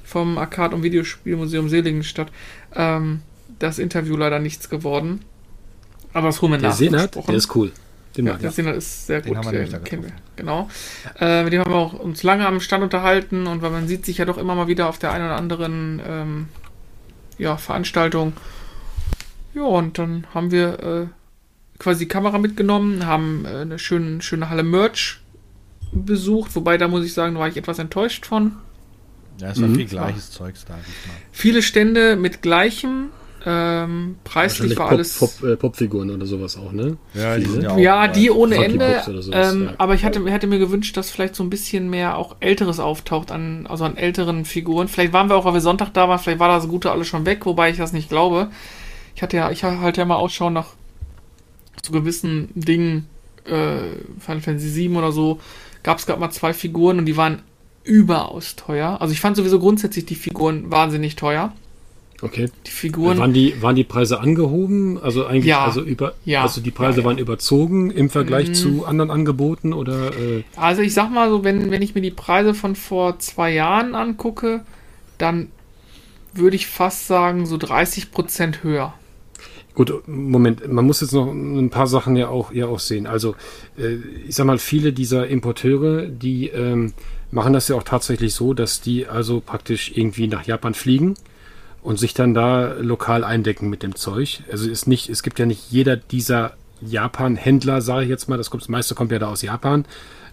vom 0.04 0.38
Arcade- 0.38 0.76
und 0.76 0.84
Videospielmuseum 0.84 1.70
Seligenstadt. 1.70 2.32
Ähm, 2.76 3.22
das 3.60 3.80
Interview 3.80 4.16
leider 4.18 4.40
nichts 4.40 4.70
geworden. 4.70 5.22
Aber 6.14 6.28
das 6.28 6.42
holen 6.42 6.54
wir 6.54 6.60
Der 6.60 6.70
nach. 6.70 6.76
Senat, 6.76 7.02
versprochen. 7.14 7.28
der 7.28 7.36
ist 7.38 7.56
cool. 7.56 7.72
Den 8.18 8.26
Ja, 8.28 8.34
mag 8.34 8.42
der 8.42 8.76
ist 8.76 9.08
sehr 9.08 9.22
Den 9.22 9.34
gut. 9.34 9.38
haben 9.46 9.52
wir 9.52 9.60
den 9.64 9.72
da 9.72 9.80
kennen 9.80 10.04
wir. 10.04 10.12
Genau. 10.36 10.70
Äh, 11.20 11.44
mit 11.44 11.54
dem 11.54 11.62
haben 11.62 11.72
wir 11.72 11.78
auch 11.78 11.94
uns 11.94 12.24
lange 12.24 12.46
am 12.48 12.60
Stand 12.60 12.84
unterhalten 12.84 13.48
und 13.48 13.62
weil 13.62 13.72
man 13.72 13.88
sieht 13.88 14.06
sich 14.06 14.18
ja 14.20 14.26
doch 14.26 14.38
immer 14.38 14.56
mal 14.56 14.68
wieder 14.68 14.88
auf 14.90 14.98
der 15.00 15.12
einen 15.12 15.26
oder 15.26 15.36
anderen 15.38 16.02
ähm, 16.08 16.48
ja, 17.38 17.58
Veranstaltung. 17.58 18.34
Ja, 19.54 19.64
und 19.64 19.98
dann 19.98 20.26
haben 20.34 20.52
wir 20.52 20.80
äh, 20.84 21.08
quasi 21.80 22.00
die 22.06 22.08
Kamera 22.08 22.38
mitgenommen, 22.38 23.06
haben 23.06 23.46
äh, 23.46 23.50
eine 23.62 23.80
schöne, 23.80 24.22
schöne 24.22 24.50
Halle 24.50 24.64
Merch 24.64 25.20
besucht, 25.92 26.56
wobei 26.56 26.78
da 26.78 26.88
muss 26.88 27.06
ich 27.06 27.14
sagen, 27.14 27.36
da 27.36 27.40
war 27.42 27.48
ich 27.48 27.58
etwas 27.58 27.80
enttäuscht 27.80 28.26
von. 28.26 28.54
Ja, 29.40 29.50
es 29.52 29.62
war 29.62 29.68
Mhm. 29.68 29.76
viel 29.76 29.86
gleiches 29.86 30.32
Zeugs 30.32 30.64
da. 30.66 30.76
Viele 31.32 31.62
Stände 31.62 32.16
mit 32.16 32.42
gleichem, 32.42 33.10
ähm, 33.48 34.16
preislich 34.24 34.76
war 34.78 34.88
Pop, 34.88 34.94
alles. 34.94 35.20
Pop, 35.20 35.44
äh, 35.44 35.56
Popfiguren 35.56 36.10
oder 36.10 36.26
sowas 36.26 36.58
auch, 36.58 36.72
ne? 36.72 36.98
Ja, 37.14 37.38
die 37.38 37.62
ja 37.62 37.70
auch 37.70 37.78
Ja, 37.78 38.08
die 38.08 38.32
ohne 38.32 38.56
Funky 38.56 38.72
Ende. 38.72 39.02
Sowas, 39.06 39.30
ähm, 39.32 39.66
ja. 39.66 39.74
Aber 39.78 39.94
ich 39.94 40.04
hatte, 40.04 40.26
hätte 40.26 40.48
mir 40.48 40.58
gewünscht, 40.58 40.98
dass 40.98 41.12
vielleicht 41.12 41.36
so 41.36 41.44
ein 41.44 41.52
bisschen 41.52 41.90
mehr 41.90 42.18
auch 42.18 42.38
Älteres 42.40 42.80
auftaucht, 42.80 43.32
an, 43.32 43.68
also 43.68 43.86
an 43.86 43.98
älteren 43.98 44.46
Figuren. 44.46 44.88
Vielleicht 44.88 45.14
waren 45.14 45.30
wir 45.30 45.36
auch, 45.36 45.46
weil 45.46 45.54
wir 45.54 45.62
Sonntag 45.62 45.94
da 45.94 46.10
waren, 46.10 46.18
vielleicht 46.18 46.40
war 46.40 46.48
das 46.48 46.68
Gute 46.68 46.92
alles 46.92 47.08
schon 47.08 47.26
weg, 47.28 47.46
wobei 47.46 47.70
ich 47.70 47.78
das 47.78 47.94
nicht 47.94 48.10
glaube. 48.10 48.50
Ich 49.16 49.22
hatte 49.22 49.38
ja, 49.38 49.52
ich 49.52 49.64
halte 49.64 50.02
ja 50.02 50.06
mal 50.06 50.16
Ausschau 50.16 50.50
nach 50.50 50.70
so 51.84 51.92
gewissen 51.92 52.50
Dingen, 52.56 53.08
äh, 53.46 53.78
Final 54.20 54.42
Fantasy 54.42 54.70
7 54.70 54.96
oder 54.96 55.12
so, 55.12 55.40
gab 55.84 56.00
es 56.00 56.08
gerade 56.08 56.20
mal 56.20 56.32
zwei 56.32 56.54
Figuren 56.54 56.98
und 56.98 57.06
die 57.06 57.16
waren 57.16 57.44
überaus 57.84 58.56
teuer. 58.56 58.98
Also 59.00 59.14
ich 59.14 59.22
fand 59.22 59.38
sowieso 59.38 59.60
grundsätzlich 59.60 60.06
die 60.06 60.16
Figuren 60.16 60.72
wahnsinnig 60.72 61.16
teuer. 61.16 61.54
Okay. 62.22 62.50
Die 62.66 62.72
Figuren. 62.72 63.18
Waren 63.18 63.34
die, 63.34 63.62
waren 63.62 63.76
die 63.76 63.84
Preise 63.84 64.20
angehoben? 64.20 64.98
Also 64.98 65.26
eigentlich, 65.26 65.46
Ja. 65.48 65.66
also 65.66 65.82
über, 65.82 66.14
Ja. 66.24 66.44
also 66.44 66.62
die 66.62 66.72
Preise 66.72 67.00
Ja, 67.02 67.06
waren 67.06 67.18
überzogen 67.18 67.92
im 67.92 68.10
Vergleich 68.10 68.50
Mhm. 68.50 68.54
zu 68.54 68.86
anderen 68.86 69.12
Angeboten 69.12 69.74
oder 69.74 70.08
äh, 70.18 70.44
Also 70.56 70.82
ich 70.82 70.94
sag 70.94 71.12
mal 71.12 71.30
so, 71.30 71.44
wenn, 71.44 71.72
wenn 71.72 71.82
ich 71.82 71.94
mir 71.94 72.02
die 72.02 72.12
Preise 72.12 72.54
von 72.54 72.76
vor 72.76 73.20
zwei 73.20 73.54
Jahren 73.54 73.96
angucke, 73.96 74.62
dann 75.18 75.50
würde 76.34 76.56
ich 76.56 76.68
fast 76.68 77.08
sagen, 77.08 77.46
so 77.46 77.58
30 77.58 78.12
Prozent 78.12 78.64
höher. 78.64 78.94
Gut, 79.74 80.08
Moment, 80.08 80.72
man 80.72 80.86
muss 80.86 81.02
jetzt 81.02 81.12
noch 81.12 81.30
ein 81.30 81.70
paar 81.70 81.88
Sachen 81.88 82.16
ja 82.16 82.30
auch, 82.30 82.54
ja 82.54 82.68
auch 82.68 82.80
sehen. 82.80 83.08
Also, 83.08 83.36
äh, 83.78 83.96
ich 84.28 84.34
sag 84.36 84.46
mal, 84.46 84.58
viele 84.58 84.94
dieser 84.94 85.28
Importeure, 85.28 86.04
die 86.06 86.48
ähm, 86.48 86.94
machen 87.32 87.52
das 87.52 87.68
ja 87.68 87.76
auch 87.76 87.84
tatsächlich 87.84 88.34
so, 88.34 88.54
dass 88.54 88.80
die 88.80 89.06
also 89.06 89.42
praktisch 89.46 89.92
irgendwie 89.96 90.28
nach 90.28 90.46
Japan 90.46 90.74
fliegen 90.74 91.16
und 91.86 92.00
sich 92.00 92.14
dann 92.14 92.34
da 92.34 92.74
lokal 92.80 93.24
eindecken 93.24 93.70
mit 93.70 93.84
dem 93.84 93.96
Zeug. 93.96 94.42
Also 94.52 94.70
ist 94.70 94.88
nicht, 94.88 95.10
es 95.10 95.24
gibt 95.24 95.38
ja 95.38 95.46
nicht 95.46 95.72
jeder 95.72 95.96
dieser 95.96 96.54
Japan-Händler, 96.82 97.82
sage 97.82 98.04
ich 98.04 98.10
jetzt 98.10 98.28
mal, 98.28 98.38
das, 98.38 98.50
kommt, 98.50 98.64
das 98.64 98.70
meiste 98.70 98.96
kommt 98.96 99.12
ja 99.12 99.20
da 99.20 99.30
aus 99.30 99.44
Japan, 99.44 99.86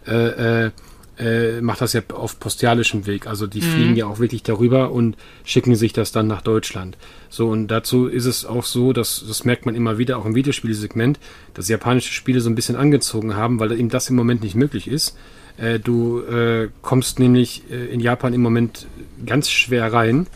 äh, 0.07 0.65
äh, 0.65 0.71
äh, 1.19 1.61
macht 1.61 1.83
das 1.83 1.93
ja 1.93 2.01
auf 2.15 2.41
postialischem 2.41 3.07
Weg. 3.07 3.27
Also 3.27 3.47
die 3.47 3.61
fliegen 3.61 3.95
ja 3.97 4.07
auch 4.07 4.19
wirklich 4.19 4.43
darüber 4.43 4.93
und 4.93 5.17
schicken 5.45 5.77
sich 5.77 5.93
das 5.93 6.11
dann 6.11 6.27
nach 6.27 6.41
Deutschland. 6.41 6.97
So, 7.29 7.49
und 7.49 7.69
dazu 7.69 8.07
ist 8.07 8.25
es 8.25 8.47
auch 8.47 8.65
so, 8.65 8.95
dass 8.95 9.23
das 9.29 9.45
merkt 9.45 9.67
man 9.67 9.75
immer 9.75 9.99
wieder, 9.99 10.19
auch 10.19 10.25
im 10.25 10.35
Videospielsegment, 10.35 11.21
dass 11.53 11.69
japanische 11.69 12.13
Spiele 12.13 12.41
so 12.41 12.49
ein 12.49 12.55
bisschen 12.55 12.77
angezogen 12.77 13.37
haben, 13.37 13.61
weil 13.61 13.73
eben 13.73 13.91
das 13.91 14.09
im 14.09 14.17
Moment 14.17 14.43
nicht 14.43 14.55
möglich 14.55 14.89
ist. 14.89 15.17
Äh, 15.59 15.79
du 15.79 16.21
äh, 16.23 16.71
kommst 16.81 17.19
nämlich 17.19 17.63
äh, 17.71 17.93
in 17.93 18.01
Japan 18.01 18.33
im 18.33 18.41
Moment 18.41 18.87
ganz 19.27 19.51
schwer 19.51 19.93
rein, 19.93 20.27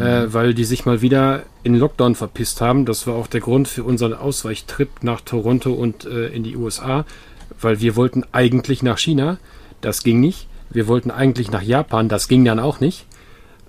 äh, 0.00 0.32
weil 0.32 0.54
die 0.54 0.64
sich 0.64 0.86
mal 0.86 1.02
wieder 1.02 1.42
in 1.62 1.74
Lockdown 1.74 2.14
verpisst 2.14 2.60
haben. 2.60 2.84
Das 2.84 3.06
war 3.06 3.14
auch 3.14 3.26
der 3.26 3.40
Grund 3.40 3.68
für 3.68 3.84
unseren 3.84 4.14
Ausweichtrip 4.14 5.02
nach 5.02 5.20
Toronto 5.20 5.72
und 5.72 6.04
äh, 6.04 6.28
in 6.28 6.42
die 6.42 6.56
USA, 6.56 7.04
weil 7.60 7.80
wir 7.80 7.96
wollten 7.96 8.24
eigentlich 8.32 8.82
nach 8.82 8.98
China, 8.98 9.38
das 9.80 10.02
ging 10.02 10.20
nicht. 10.20 10.46
Wir 10.70 10.86
wollten 10.88 11.10
eigentlich 11.10 11.50
nach 11.50 11.62
Japan, 11.62 12.08
das 12.08 12.28
ging 12.28 12.44
dann 12.44 12.58
auch 12.58 12.80
nicht. 12.80 13.06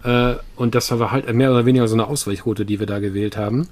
Äh, 0.03 0.35
und 0.55 0.75
das 0.75 0.97
war 0.97 1.11
halt 1.11 1.31
mehr 1.33 1.51
oder 1.51 1.65
weniger 1.65 1.87
so 1.87 1.95
eine 1.95 2.07
Ausweichroute, 2.07 2.65
die 2.65 2.79
wir 2.79 2.87
da 2.87 2.99
gewählt 2.99 3.37
haben. 3.37 3.67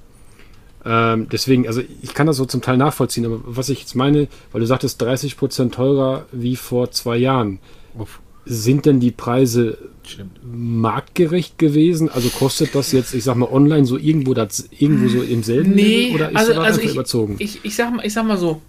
Ähm, 0.84 1.28
deswegen, 1.30 1.66
also 1.66 1.80
ich 2.02 2.14
kann 2.14 2.26
das 2.26 2.36
so 2.36 2.44
zum 2.44 2.60
Teil 2.60 2.76
nachvollziehen, 2.76 3.24
aber 3.24 3.40
was 3.44 3.68
ich 3.68 3.80
jetzt 3.80 3.94
meine, 3.94 4.28
weil 4.50 4.60
du 4.60 4.66
sagtest 4.66 5.02
30% 5.02 5.70
teurer 5.70 6.26
wie 6.32 6.56
vor 6.56 6.90
zwei 6.90 7.16
Jahren. 7.16 7.60
Uff. 7.94 8.20
Sind 8.44 8.86
denn 8.86 8.98
die 9.00 9.12
Preise 9.12 9.78
Stimmt. 10.04 10.40
marktgerecht 10.44 11.58
gewesen? 11.58 12.08
Also 12.08 12.28
kostet 12.28 12.74
das 12.74 12.90
jetzt, 12.92 13.14
ich 13.14 13.22
sag 13.24 13.36
mal, 13.36 13.48
online 13.50 13.84
so 13.84 13.96
irgendwo, 13.96 14.34
das, 14.34 14.68
irgendwo 14.76 15.08
so 15.08 15.22
im 15.22 15.42
selben 15.42 15.74
Nee, 15.74 16.06
Level 16.08 16.14
oder 16.16 16.30
ist 16.30 16.36
also, 16.36 16.52
das 16.54 16.58
also 16.64 16.66
einfach 16.80 16.88
ich, 16.88 16.94
überzogen? 16.94 17.36
ich, 17.38 17.64
ich, 17.64 17.76
sag 17.76 17.94
mal, 17.94 18.04
ich 18.04 18.12
sag 18.12 18.26
mal 18.26 18.36
so, 18.38 18.60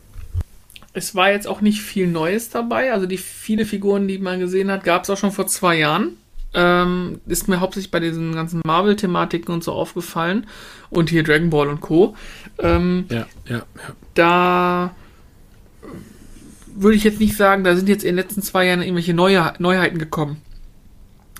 es 0.93 1.15
war 1.15 1.31
jetzt 1.31 1.47
auch 1.47 1.61
nicht 1.61 1.81
viel 1.81 2.07
Neues 2.07 2.49
dabei. 2.49 2.93
Also 2.93 3.07
die 3.07 3.17
viele 3.17 3.65
Figuren, 3.65 4.07
die 4.07 4.19
man 4.19 4.39
gesehen 4.39 4.69
hat, 4.69 4.83
gab 4.83 5.03
es 5.03 5.09
auch 5.09 5.17
schon 5.17 5.31
vor 5.31 5.47
zwei 5.47 5.77
Jahren. 5.79 6.17
Ähm, 6.53 7.19
ist 7.25 7.47
mir 7.47 7.59
hauptsächlich 7.61 7.89
bei 7.89 7.99
diesen 7.99 8.35
ganzen 8.35 8.61
Marvel-Thematiken 8.63 9.51
und 9.51 9.63
so 9.63 9.71
aufgefallen. 9.71 10.45
Und 10.91 11.09
hier 11.09 11.23
Dragon 11.23 11.49
Ball 11.49 11.67
und 11.67 11.81
Co. 11.81 12.15
Ähm, 12.59 13.05
Ja, 13.09 13.25
ja, 13.49 13.55
ja. 13.57 13.63
da 14.13 14.95
würde 16.75 16.95
ich 16.95 17.03
jetzt 17.03 17.19
nicht 17.19 17.35
sagen, 17.35 17.63
da 17.63 17.75
sind 17.75 17.89
jetzt 17.89 18.03
in 18.03 18.15
den 18.15 18.23
letzten 18.23 18.41
zwei 18.41 18.65
Jahren 18.65 18.81
irgendwelche 18.81 19.13
Neue, 19.13 19.53
Neuheiten 19.59 19.97
gekommen. 19.97 20.37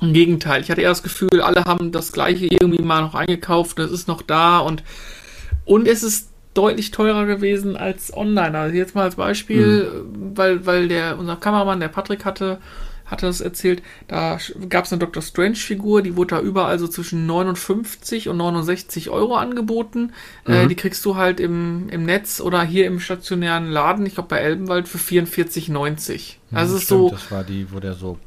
Im 0.01 0.13
Gegenteil, 0.13 0.61
ich 0.61 0.69
hatte 0.69 0.81
eher 0.81 0.89
das 0.89 1.03
Gefühl, 1.03 1.41
alle 1.41 1.63
haben 1.65 1.91
das 1.91 2.11
gleiche 2.11 2.47
irgendwie 2.47 2.83
mal 2.83 3.01
noch 3.01 3.15
eingekauft 3.15 3.79
und 3.79 3.85
es 3.85 3.91
ist 3.91 4.07
noch 4.07 4.21
da 4.21 4.59
und, 4.59 4.83
und 5.65 5.87
es 5.87 6.03
ist 6.03 6.29
deutlich 6.53 6.91
teurer 6.91 7.25
gewesen 7.25 7.77
als 7.77 8.15
online. 8.15 8.57
Also 8.57 8.75
jetzt 8.75 8.95
mal 8.95 9.03
als 9.03 9.15
Beispiel, 9.15 10.05
weil, 10.35 10.65
weil 10.65 10.87
der, 10.87 11.17
unser 11.17 11.35
Kameramann, 11.35 11.79
der 11.79 11.87
Patrick 11.87 12.25
hatte, 12.25 12.59
hatte 13.05 13.25
das 13.25 13.41
erzählt, 13.41 13.83
da 14.07 14.39
gab 14.69 14.85
es 14.85 14.93
eine 14.93 14.99
Dr. 14.99 15.21
Strange-Figur, 15.21 16.01
die 16.01 16.15
wurde 16.15 16.35
da 16.35 16.41
überall 16.41 16.79
so 16.79 16.87
zwischen 16.87 17.25
59 17.25 18.29
und 18.29 18.37
69 18.37 19.09
Euro 19.09 19.35
angeboten. 19.35 20.13
Äh, 20.45 20.67
die 20.67 20.75
kriegst 20.75 21.03
du 21.05 21.15
halt 21.15 21.39
im, 21.39 21.89
im 21.89 22.03
Netz 22.03 22.39
oder 22.41 22.63
hier 22.63 22.87
im 22.87 22.99
stationären 22.99 23.69
Laden, 23.69 24.05
ich 24.05 24.15
glaube 24.15 24.29
bei 24.29 24.39
Elbenwald, 24.39 24.87
für 24.87 24.97
44,90. 24.97 26.35
Also 26.51 26.75
es 26.75 26.81
ist 26.81 26.85
Stimmt, 26.85 26.87
so, 26.87 27.09
Das 27.09 27.31
war 27.31 27.43
die, 27.43 27.67
wo 27.71 27.79
der 27.79 27.93
so 27.93 28.17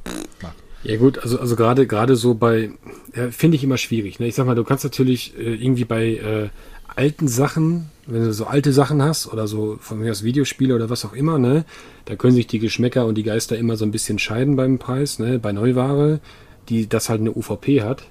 macht. 0.42 0.56
Ja 0.82 0.96
gut, 0.96 1.18
also 1.18 1.40
also 1.40 1.56
gerade 1.56 1.86
gerade 1.86 2.14
so 2.14 2.34
bei 2.34 2.70
ja, 3.14 3.30
finde 3.30 3.56
ich 3.56 3.64
immer 3.64 3.78
schwierig. 3.78 4.20
Ne? 4.20 4.28
Ich 4.28 4.34
sag 4.34 4.46
mal, 4.46 4.54
du 4.54 4.62
kannst 4.62 4.84
natürlich 4.84 5.36
äh, 5.36 5.54
irgendwie 5.54 5.84
bei 5.84 6.06
äh, 6.06 6.48
alten 6.94 7.28
Sachen, 7.28 7.90
wenn 8.06 8.22
du 8.24 8.32
so 8.32 8.46
alte 8.46 8.72
Sachen 8.72 9.02
hast 9.02 9.26
oder 9.32 9.46
so 9.46 9.78
von 9.80 9.98
mir 9.98 10.10
aus 10.10 10.22
Videospiele 10.22 10.74
oder 10.74 10.88
was 10.90 11.04
auch 11.04 11.12
immer, 11.12 11.38
ne, 11.38 11.64
da 12.04 12.14
können 12.16 12.34
sich 12.34 12.46
die 12.46 12.58
Geschmäcker 12.58 13.04
und 13.06 13.16
die 13.16 13.22
Geister 13.24 13.56
immer 13.58 13.76
so 13.76 13.84
ein 13.84 13.90
bisschen 13.90 14.18
scheiden 14.18 14.56
beim 14.56 14.78
Preis, 14.78 15.18
ne? 15.18 15.38
Bei 15.38 15.52
Neuware, 15.52 16.20
die 16.68 16.88
das 16.88 17.08
halt 17.08 17.20
eine 17.20 17.32
UVP 17.32 17.82
hat. 17.82 18.04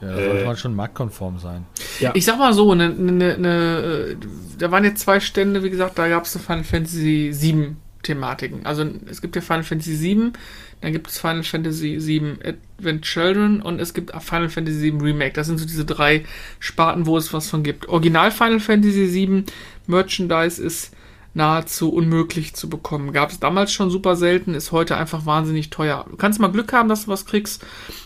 Ja, 0.00 0.08
da 0.08 0.14
sollte 0.16 0.38
Äh. 0.40 0.44
man 0.46 0.56
schon 0.56 0.74
marktkonform 0.74 1.38
sein. 1.38 1.66
Ja. 1.98 2.12
Ich 2.14 2.24
sag 2.24 2.38
mal 2.38 2.54
so, 2.54 2.74
ne, 2.74 2.88
ne, 2.90 3.36
ne, 3.38 4.12
äh, 4.12 4.16
da 4.58 4.70
waren 4.70 4.84
jetzt 4.84 5.00
zwei 5.02 5.20
Stände, 5.20 5.62
wie 5.62 5.70
gesagt, 5.70 5.98
da 5.98 6.08
gab 6.08 6.24
es 6.24 6.34
eine 6.36 6.44
Final 6.44 6.64
Fantasy 6.64 7.30
7 7.32 7.76
Thematiken. 8.02 8.64
Also 8.64 8.84
es 9.10 9.20
gibt 9.20 9.36
ja 9.36 9.42
Final 9.42 9.62
Fantasy 9.62 9.94
7, 9.94 10.32
dann 10.80 10.92
gibt 10.92 11.08
es 11.08 11.18
Final 11.18 11.42
Fantasy 11.42 12.00
7 12.00 12.38
Advent 12.78 13.02
Children 13.02 13.60
und 13.62 13.80
es 13.80 13.92
gibt 13.92 14.12
Final 14.22 14.48
Fantasy 14.48 14.78
7 14.78 15.00
Remake. 15.00 15.32
Das 15.32 15.46
sind 15.46 15.58
so 15.58 15.66
diese 15.66 15.84
drei 15.84 16.24
Sparten, 16.58 17.06
wo 17.06 17.16
es 17.16 17.32
was 17.32 17.50
von 17.50 17.62
gibt. 17.62 17.88
Original 17.88 18.30
Final 18.30 18.60
Fantasy 18.60 19.06
7 19.06 19.44
Merchandise 19.86 20.62
ist 20.62 20.94
nahezu 21.32 21.90
unmöglich 21.90 22.54
zu 22.54 22.68
bekommen. 22.68 23.12
Gab 23.12 23.30
es 23.30 23.38
damals 23.38 23.72
schon 23.72 23.90
super 23.90 24.16
selten, 24.16 24.54
ist 24.54 24.72
heute 24.72 24.96
einfach 24.96 25.26
wahnsinnig 25.26 25.70
teuer. 25.70 26.06
Du 26.10 26.16
kannst 26.16 26.40
mal 26.40 26.48
Glück 26.48 26.72
haben, 26.72 26.88
dass 26.88 27.04
du 27.04 27.10
was 27.10 27.26
kriegst. 27.26 27.64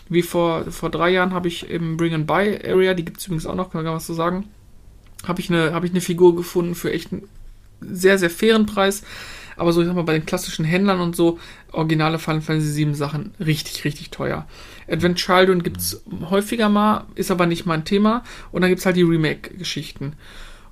Wie 0.09 0.21
vor, 0.21 0.69
vor 0.71 0.91
drei 0.91 1.09
Jahren 1.09 1.33
habe 1.33 1.47
ich 1.47 1.69
im 1.69 1.97
Bring 1.97 2.13
and 2.13 2.27
Buy 2.27 2.59
Area, 2.63 2.93
die 2.93 3.05
gibt 3.05 3.19
es 3.19 3.25
übrigens 3.25 3.47
auch 3.47 3.55
noch, 3.55 3.71
kann 3.71 3.83
man 3.83 3.93
was 3.93 4.05
zu 4.05 4.13
sagen, 4.13 4.45
habe 5.25 5.41
ich 5.41 5.49
eine, 5.49 5.73
habe 5.73 5.87
ich 5.87 5.91
eine 5.91 6.01
Figur 6.01 6.35
gefunden 6.35 6.75
für 6.75 6.91
echt 6.91 7.11
einen 7.11 7.27
sehr, 7.81 8.17
sehr 8.19 8.29
fairen 8.29 8.65
Preis. 8.65 9.03
Aber 9.57 9.73
so, 9.73 9.81
ich 9.81 9.87
sag 9.87 9.95
mal, 9.95 10.03
bei 10.03 10.13
den 10.13 10.25
klassischen 10.25 10.65
Händlern 10.65 10.99
und 10.99 11.15
so, 11.15 11.39
originale 11.71 12.19
Final 12.19 12.41
Fantasy 12.41 12.71
7 12.71 12.95
Sachen 12.95 13.33
richtig, 13.39 13.85
richtig 13.85 14.09
teuer. 14.09 14.47
Advent 14.89 15.17
Children 15.17 15.63
gibt's 15.63 16.03
häufiger 16.29 16.69
mal, 16.69 17.05
ist 17.15 17.31
aber 17.31 17.45
nicht 17.45 17.65
mein 17.65 17.85
Thema. 17.85 18.23
Und 18.51 18.61
dann 18.61 18.69
gibt's 18.69 18.85
halt 18.85 18.97
die 18.97 19.03
Remake-Geschichten. 19.03 20.13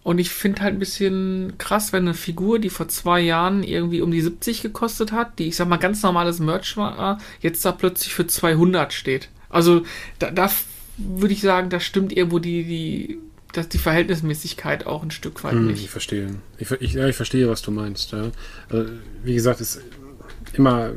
Und 0.04 0.20
ich 0.20 0.30
finde 0.30 0.62
halt 0.62 0.76
ein 0.76 0.80
bisschen 0.80 1.54
krass, 1.58 1.94
wenn 1.94 2.04
eine 2.04 2.14
Figur, 2.14 2.60
die 2.60 2.70
vor 2.70 2.90
zwei 2.90 3.22
Jahren 3.22 3.64
irgendwie 3.64 4.02
um 4.02 4.12
die 4.12 4.22
70 4.22 4.62
gekostet 4.62 5.14
hat, 5.14 5.40
die 5.40 5.48
ich 5.48 5.56
sag 5.56 5.70
mal 5.70 5.78
ganz 5.78 6.04
normales 6.04 6.40
Merch 6.40 6.76
war, 6.76 7.20
jetzt 7.40 7.64
da 7.64 7.72
plötzlich 7.72 8.14
für 8.14 8.28
200 8.28 8.92
steht. 8.92 9.30
Also 9.50 9.84
da, 10.20 10.30
da 10.30 10.52
würde 10.98 11.34
ich 11.34 11.42
sagen, 11.42 11.70
da 11.70 11.80
stimmt 11.80 12.12
irgendwo 12.12 12.40
die, 12.40 12.64
die, 12.66 13.20
dass 13.54 13.70
die 13.70 13.78
Verhältnismäßigkeit 13.78 14.86
auch 14.86 15.04
ein 15.04 15.12
Stück 15.12 15.44
weit 15.44 15.54
Hm, 15.54 15.68
nicht. 15.68 15.84
ich 15.84 15.90
verstehe. 15.90 16.36
Ich, 16.58 16.70
ich, 16.72 16.94
ja, 16.94 17.08
ich 17.08 17.16
verstehe, 17.16 17.48
was 17.50 17.62
du 17.62 17.72
meinst. 17.72 18.12
Ja. 18.12 18.32
Also, 18.70 18.90
wie 19.24 19.34
gesagt, 19.34 19.62
es 19.62 19.76
ist 19.78 19.86
immer, 20.54 20.90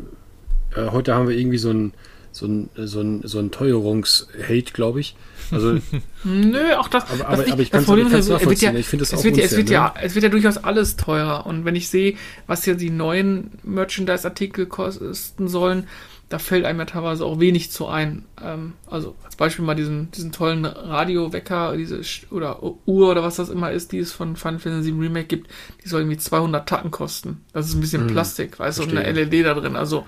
äh, 0.75 0.89
heute 0.91 1.15
haben 1.15 1.29
wir 1.29 1.37
irgendwie 1.37 1.59
so 1.59 1.71
ein, 1.71 1.93
so 2.33 2.47
ein, 2.47 2.69
so 2.77 3.01
ein, 3.01 3.23
so 3.25 3.39
ein 3.39 3.51
Teuerungs-Hate, 3.51 4.73
glaube 4.73 5.01
ich. 5.01 5.17
Also, 5.51 5.79
Nö, 6.25 6.75
auch 6.77 6.89
das. 6.89 7.05
Aber- 7.05 7.17
das 7.19 7.27
aber- 7.27 7.37
nicht- 7.43 7.53
aber 7.53 7.63
ich 7.63 7.71
das 7.71 7.87
kann's 7.87 8.13
es 8.15 8.29
nachvollziehen. 8.29 8.73
ja- 8.75 8.79
Ich 8.81 8.87
finde 8.87 9.03
das 9.05 9.13
es 9.13 9.19
auch 9.21 9.25
wird 9.25 9.37
ja, 9.37 9.45
es 9.45 9.53
unfair, 9.53 9.59
wird 9.59 9.69
ne? 9.69 9.75
ja, 9.75 9.95
es 10.03 10.15
wird 10.15 10.23
ja 10.25 10.29
durchaus 10.29 10.57
alles 10.59 10.97
teurer. 10.97 11.47
Und 11.47 11.65
wenn 11.65 11.77
ich 11.77 11.89
sehe, 11.89 12.17
was 12.47 12.67
ja 12.67 12.75
die 12.75 12.91
neuen 12.91 13.53
Merchandise-Artikel 13.65 14.67
kosten 14.67 15.49
sollen, 15.49 15.87
da 16.29 16.41
fällt 16.41 16.65
einem 16.65 16.81
ja 16.81 16.87
teilweise 16.87 17.25
auch 17.25 17.39
wenig 17.39 17.71
zu 17.71 17.87
ein. 17.87 18.25
Ähm, 18.43 18.73
also 18.89 19.15
als 19.25 19.37
Beispiel 19.37 19.65
mal 19.65 19.77
diesen, 19.77 20.11
diesen 20.11 20.33
tollen 20.33 20.65
Radiowecker, 20.65 21.77
diese 21.77 22.01
oder 22.31 22.63
Uhr 22.63 23.11
oder 23.11 23.23
was 23.23 23.37
das 23.37 23.49
immer 23.49 23.71
ist, 23.71 23.93
die 23.93 23.99
es 23.99 24.13
von 24.13 24.35
Final 24.35 24.59
Fantasy 24.59 24.93
VII 24.93 25.01
Remake 25.01 25.27
gibt, 25.27 25.51
die 25.85 25.89
soll 25.89 26.01
irgendwie 26.01 26.19
200 26.19 26.69
Tacken 26.69 26.91
kosten. 26.91 27.45
Das 27.53 27.69
ist 27.69 27.75
ein 27.75 27.81
bisschen 27.81 28.09
Plastik, 28.09 28.59
weißt 28.59 28.79
du, 28.79 28.83
und 28.85 28.97
eine. 28.97 29.13
LED 29.13 29.47
da 29.47 29.55
drin. 29.55 29.77
Also, 29.77 30.05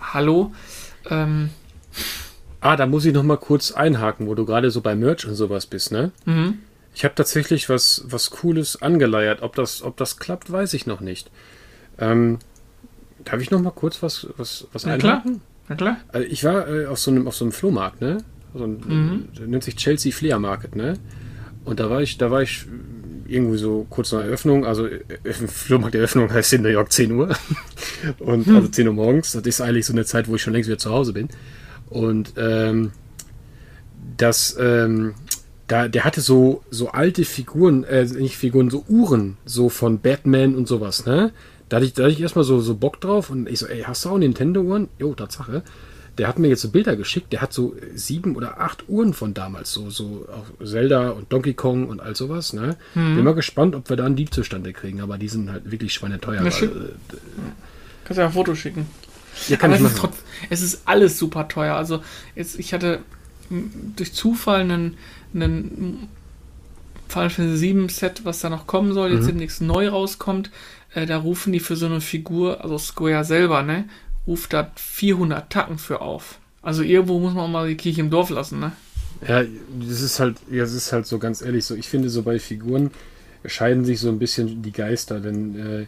hallo. 0.00 0.52
Ähm, 1.08 1.50
ah, 2.60 2.74
da 2.74 2.86
muss 2.86 3.04
ich 3.04 3.14
noch 3.14 3.22
mal 3.22 3.38
kurz 3.38 3.70
einhaken, 3.70 4.26
wo 4.26 4.34
du 4.34 4.44
gerade 4.44 4.72
so 4.72 4.80
bei 4.80 4.96
Merch 4.96 5.24
und 5.24 5.34
sowas 5.34 5.66
bist, 5.66 5.92
ne? 5.92 6.10
mhm. 6.24 6.58
Ich 6.94 7.04
habe 7.04 7.14
tatsächlich 7.14 7.68
was, 7.68 8.02
was 8.08 8.30
Cooles 8.30 8.82
angeleiert. 8.82 9.42
Ob 9.42 9.54
das, 9.54 9.82
ob 9.82 9.96
das 9.98 10.18
klappt, 10.18 10.50
weiß 10.50 10.74
ich 10.74 10.84
noch 10.84 11.00
nicht. 11.00 11.30
Ähm, 11.96 12.40
darf 13.30 13.40
ich 13.40 13.50
noch 13.50 13.60
mal 13.60 13.70
kurz 13.70 14.02
was, 14.02 14.26
was, 14.36 14.66
was 14.72 14.86
Na 14.86 14.96
klar. 14.96 15.24
Na 15.68 15.74
klar. 15.76 15.96
Also 16.08 16.26
ich 16.28 16.44
war 16.44 16.68
äh, 16.68 16.86
auf, 16.86 16.98
so 16.98 17.10
einem, 17.10 17.26
auf 17.28 17.34
so 17.36 17.44
einem 17.44 17.52
Flohmarkt, 17.52 18.00
ne? 18.00 18.18
So 18.54 18.64
ein, 18.64 18.78
Mhm. 18.86 19.28
der 19.38 19.46
nennt 19.46 19.64
sich 19.64 19.76
Chelsea 19.76 20.12
Flea 20.12 20.38
Market, 20.38 20.74
ne? 20.76 20.94
Und 21.64 21.80
da 21.80 21.90
war 21.90 22.00
ich, 22.02 22.16
da 22.18 22.30
war 22.30 22.42
ich 22.42 22.64
irgendwie 23.26 23.58
so 23.58 23.86
kurz 23.90 24.12
nach 24.12 24.20
Eröffnung, 24.20 24.64
also 24.64 24.86
äh, 24.86 25.00
Flohmarkteröffnung 25.32 26.32
heißt 26.32 26.54
in 26.54 26.62
New 26.62 26.68
York 26.70 26.90
10 26.92 27.12
Uhr. 27.12 27.36
Und 28.18 28.46
Hm. 28.46 28.56
also 28.56 28.68
10 28.68 28.88
Uhr 28.88 28.94
morgens, 28.94 29.32
das 29.32 29.42
ist 29.44 29.60
eigentlich 29.60 29.84
so 29.86 29.92
eine 29.92 30.04
Zeit, 30.06 30.28
wo 30.28 30.34
ich 30.36 30.42
schon 30.42 30.54
längst 30.54 30.68
wieder 30.68 30.78
zu 30.78 30.90
Hause 30.90 31.12
bin. 31.12 31.28
Und 31.90 32.32
ähm, 32.38 32.92
das, 34.16 34.56
ähm, 34.58 35.14
da, 35.66 35.88
der 35.88 36.04
hatte 36.04 36.20
so, 36.22 36.62
so 36.70 36.88
alte 36.88 37.24
Figuren, 37.24 37.84
äh, 37.84 38.04
nicht 38.04 38.36
Figuren, 38.36 38.70
so 38.70 38.84
Uhren, 38.88 39.36
so 39.44 39.68
von 39.68 40.00
Batman 40.00 40.54
und 40.54 40.66
sowas, 40.66 41.04
ne? 41.04 41.32
Da 41.68 41.76
hatte 41.76 41.86
ich, 41.86 41.92
da 41.94 42.04
hatte 42.04 42.12
ich 42.12 42.20
erstmal 42.20 42.44
so, 42.44 42.60
so 42.60 42.74
Bock 42.74 43.00
drauf 43.00 43.30
und 43.30 43.48
ich 43.48 43.58
so, 43.58 43.66
ey, 43.66 43.82
hast 43.82 44.04
du 44.04 44.10
auch 44.10 44.18
Nintendo-Uhren? 44.18 44.88
Jo, 44.98 45.14
Tatsache. 45.14 45.62
Der 46.16 46.26
hat 46.26 46.38
mir 46.40 46.48
jetzt 46.48 46.62
so 46.62 46.70
Bilder 46.70 46.96
geschickt, 46.96 47.32
der 47.32 47.40
hat 47.42 47.52
so 47.52 47.76
sieben 47.94 48.34
oder 48.34 48.60
acht 48.60 48.88
Uhren 48.88 49.14
von 49.14 49.34
damals, 49.34 49.72
so, 49.72 49.88
so 49.90 50.26
auch 50.32 50.66
Zelda 50.66 51.10
und 51.10 51.32
Donkey 51.32 51.54
Kong 51.54 51.86
und 51.88 52.00
all 52.00 52.16
sowas, 52.16 52.52
ne? 52.52 52.76
Bin 52.94 53.22
mal 53.22 53.34
gespannt, 53.36 53.76
ob 53.76 53.88
wir 53.88 53.96
da 53.96 54.04
einen 54.06 54.16
Dieb 54.16 54.34
zustande 54.34 54.72
kriegen, 54.72 55.00
aber 55.00 55.16
die 55.16 55.28
sind 55.28 55.48
halt 55.50 55.70
wirklich 55.70 55.94
schweineteuer. 55.94 56.42
Weil, 56.42 56.48
äh, 56.64 56.68
Kannst 58.04 58.18
ja 58.18 58.26
ein 58.26 58.32
Foto 58.32 58.54
schicken. 58.56 58.86
ja, 59.48 59.56
kann 59.56 59.70
Aber 59.70 59.78
ich 59.78 59.86
es 59.86 59.92
ist, 59.92 59.98
trotz, 60.00 60.16
es 60.50 60.62
ist 60.62 60.82
alles 60.86 61.18
super 61.18 61.46
teuer. 61.46 61.76
Also 61.76 62.02
jetzt, 62.34 62.58
ich 62.58 62.72
hatte 62.74 62.98
durch 63.94 64.12
Zufall 64.12 64.62
einen, 64.62 64.96
einen 65.34 66.08
Final 67.08 67.30
Fantasy 67.30 67.56
7 67.58 67.88
Set, 67.90 68.24
was 68.24 68.40
da 68.40 68.50
noch 68.50 68.66
kommen 68.66 68.92
soll, 68.92 69.10
Mhm. 69.10 69.16
jetzt 69.18 69.28
demnächst 69.28 69.62
neu 69.62 69.88
rauskommt. 69.88 70.50
Äh, 70.94 71.06
da 71.06 71.18
rufen 71.18 71.52
die 71.52 71.60
für 71.60 71.76
so 71.76 71.86
eine 71.86 72.00
Figur, 72.00 72.62
also 72.62 72.78
Square 72.78 73.24
selber, 73.24 73.62
ne, 73.62 73.84
ruft 74.26 74.52
da 74.52 74.70
400 74.74 75.50
Tacken 75.50 75.78
für 75.78 76.00
auf. 76.00 76.38
Also 76.62 76.82
irgendwo 76.82 77.18
muss 77.18 77.34
man 77.34 77.44
auch 77.44 77.48
mal 77.48 77.68
die 77.68 77.76
Kirche 77.76 78.00
im 78.00 78.10
Dorf 78.10 78.30
lassen, 78.30 78.60
ne? 78.60 78.72
Ja, 79.26 79.42
das 79.80 80.00
ist 80.00 80.20
halt, 80.20 80.36
ja, 80.50 80.60
das 80.60 80.72
ist 80.72 80.92
halt 80.92 81.06
so 81.06 81.18
ganz 81.18 81.42
ehrlich 81.42 81.64
so. 81.64 81.74
Ich 81.74 81.88
finde, 81.88 82.08
so 82.08 82.22
bei 82.22 82.38
Figuren 82.38 82.90
scheiden 83.44 83.84
sich 83.84 84.00
so 84.00 84.08
ein 84.08 84.18
bisschen 84.18 84.62
die 84.62 84.72
Geister, 84.72 85.20
denn 85.20 85.58
äh, 85.58 85.86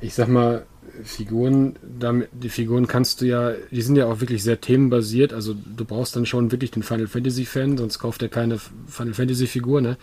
ich 0.00 0.14
sag 0.14 0.28
mal, 0.28 0.64
Figuren, 1.02 1.76
damit, 1.82 2.28
die 2.32 2.48
Figuren 2.48 2.86
kannst 2.86 3.20
du 3.20 3.26
ja, 3.26 3.52
die 3.70 3.82
sind 3.82 3.96
ja 3.96 4.06
auch 4.06 4.20
wirklich 4.20 4.42
sehr 4.42 4.60
themenbasiert. 4.60 5.32
Also 5.32 5.54
du 5.54 5.84
brauchst 5.84 6.16
dann 6.16 6.26
schon 6.26 6.50
wirklich 6.50 6.70
den 6.70 6.82
Final 6.82 7.06
Fantasy 7.06 7.44
Fan, 7.44 7.76
sonst 7.76 7.98
kauft 7.98 8.22
er 8.22 8.28
keine 8.28 8.58
Final 8.86 9.14
Fantasy 9.14 9.46
Figur, 9.46 9.80
ne? 9.80 9.96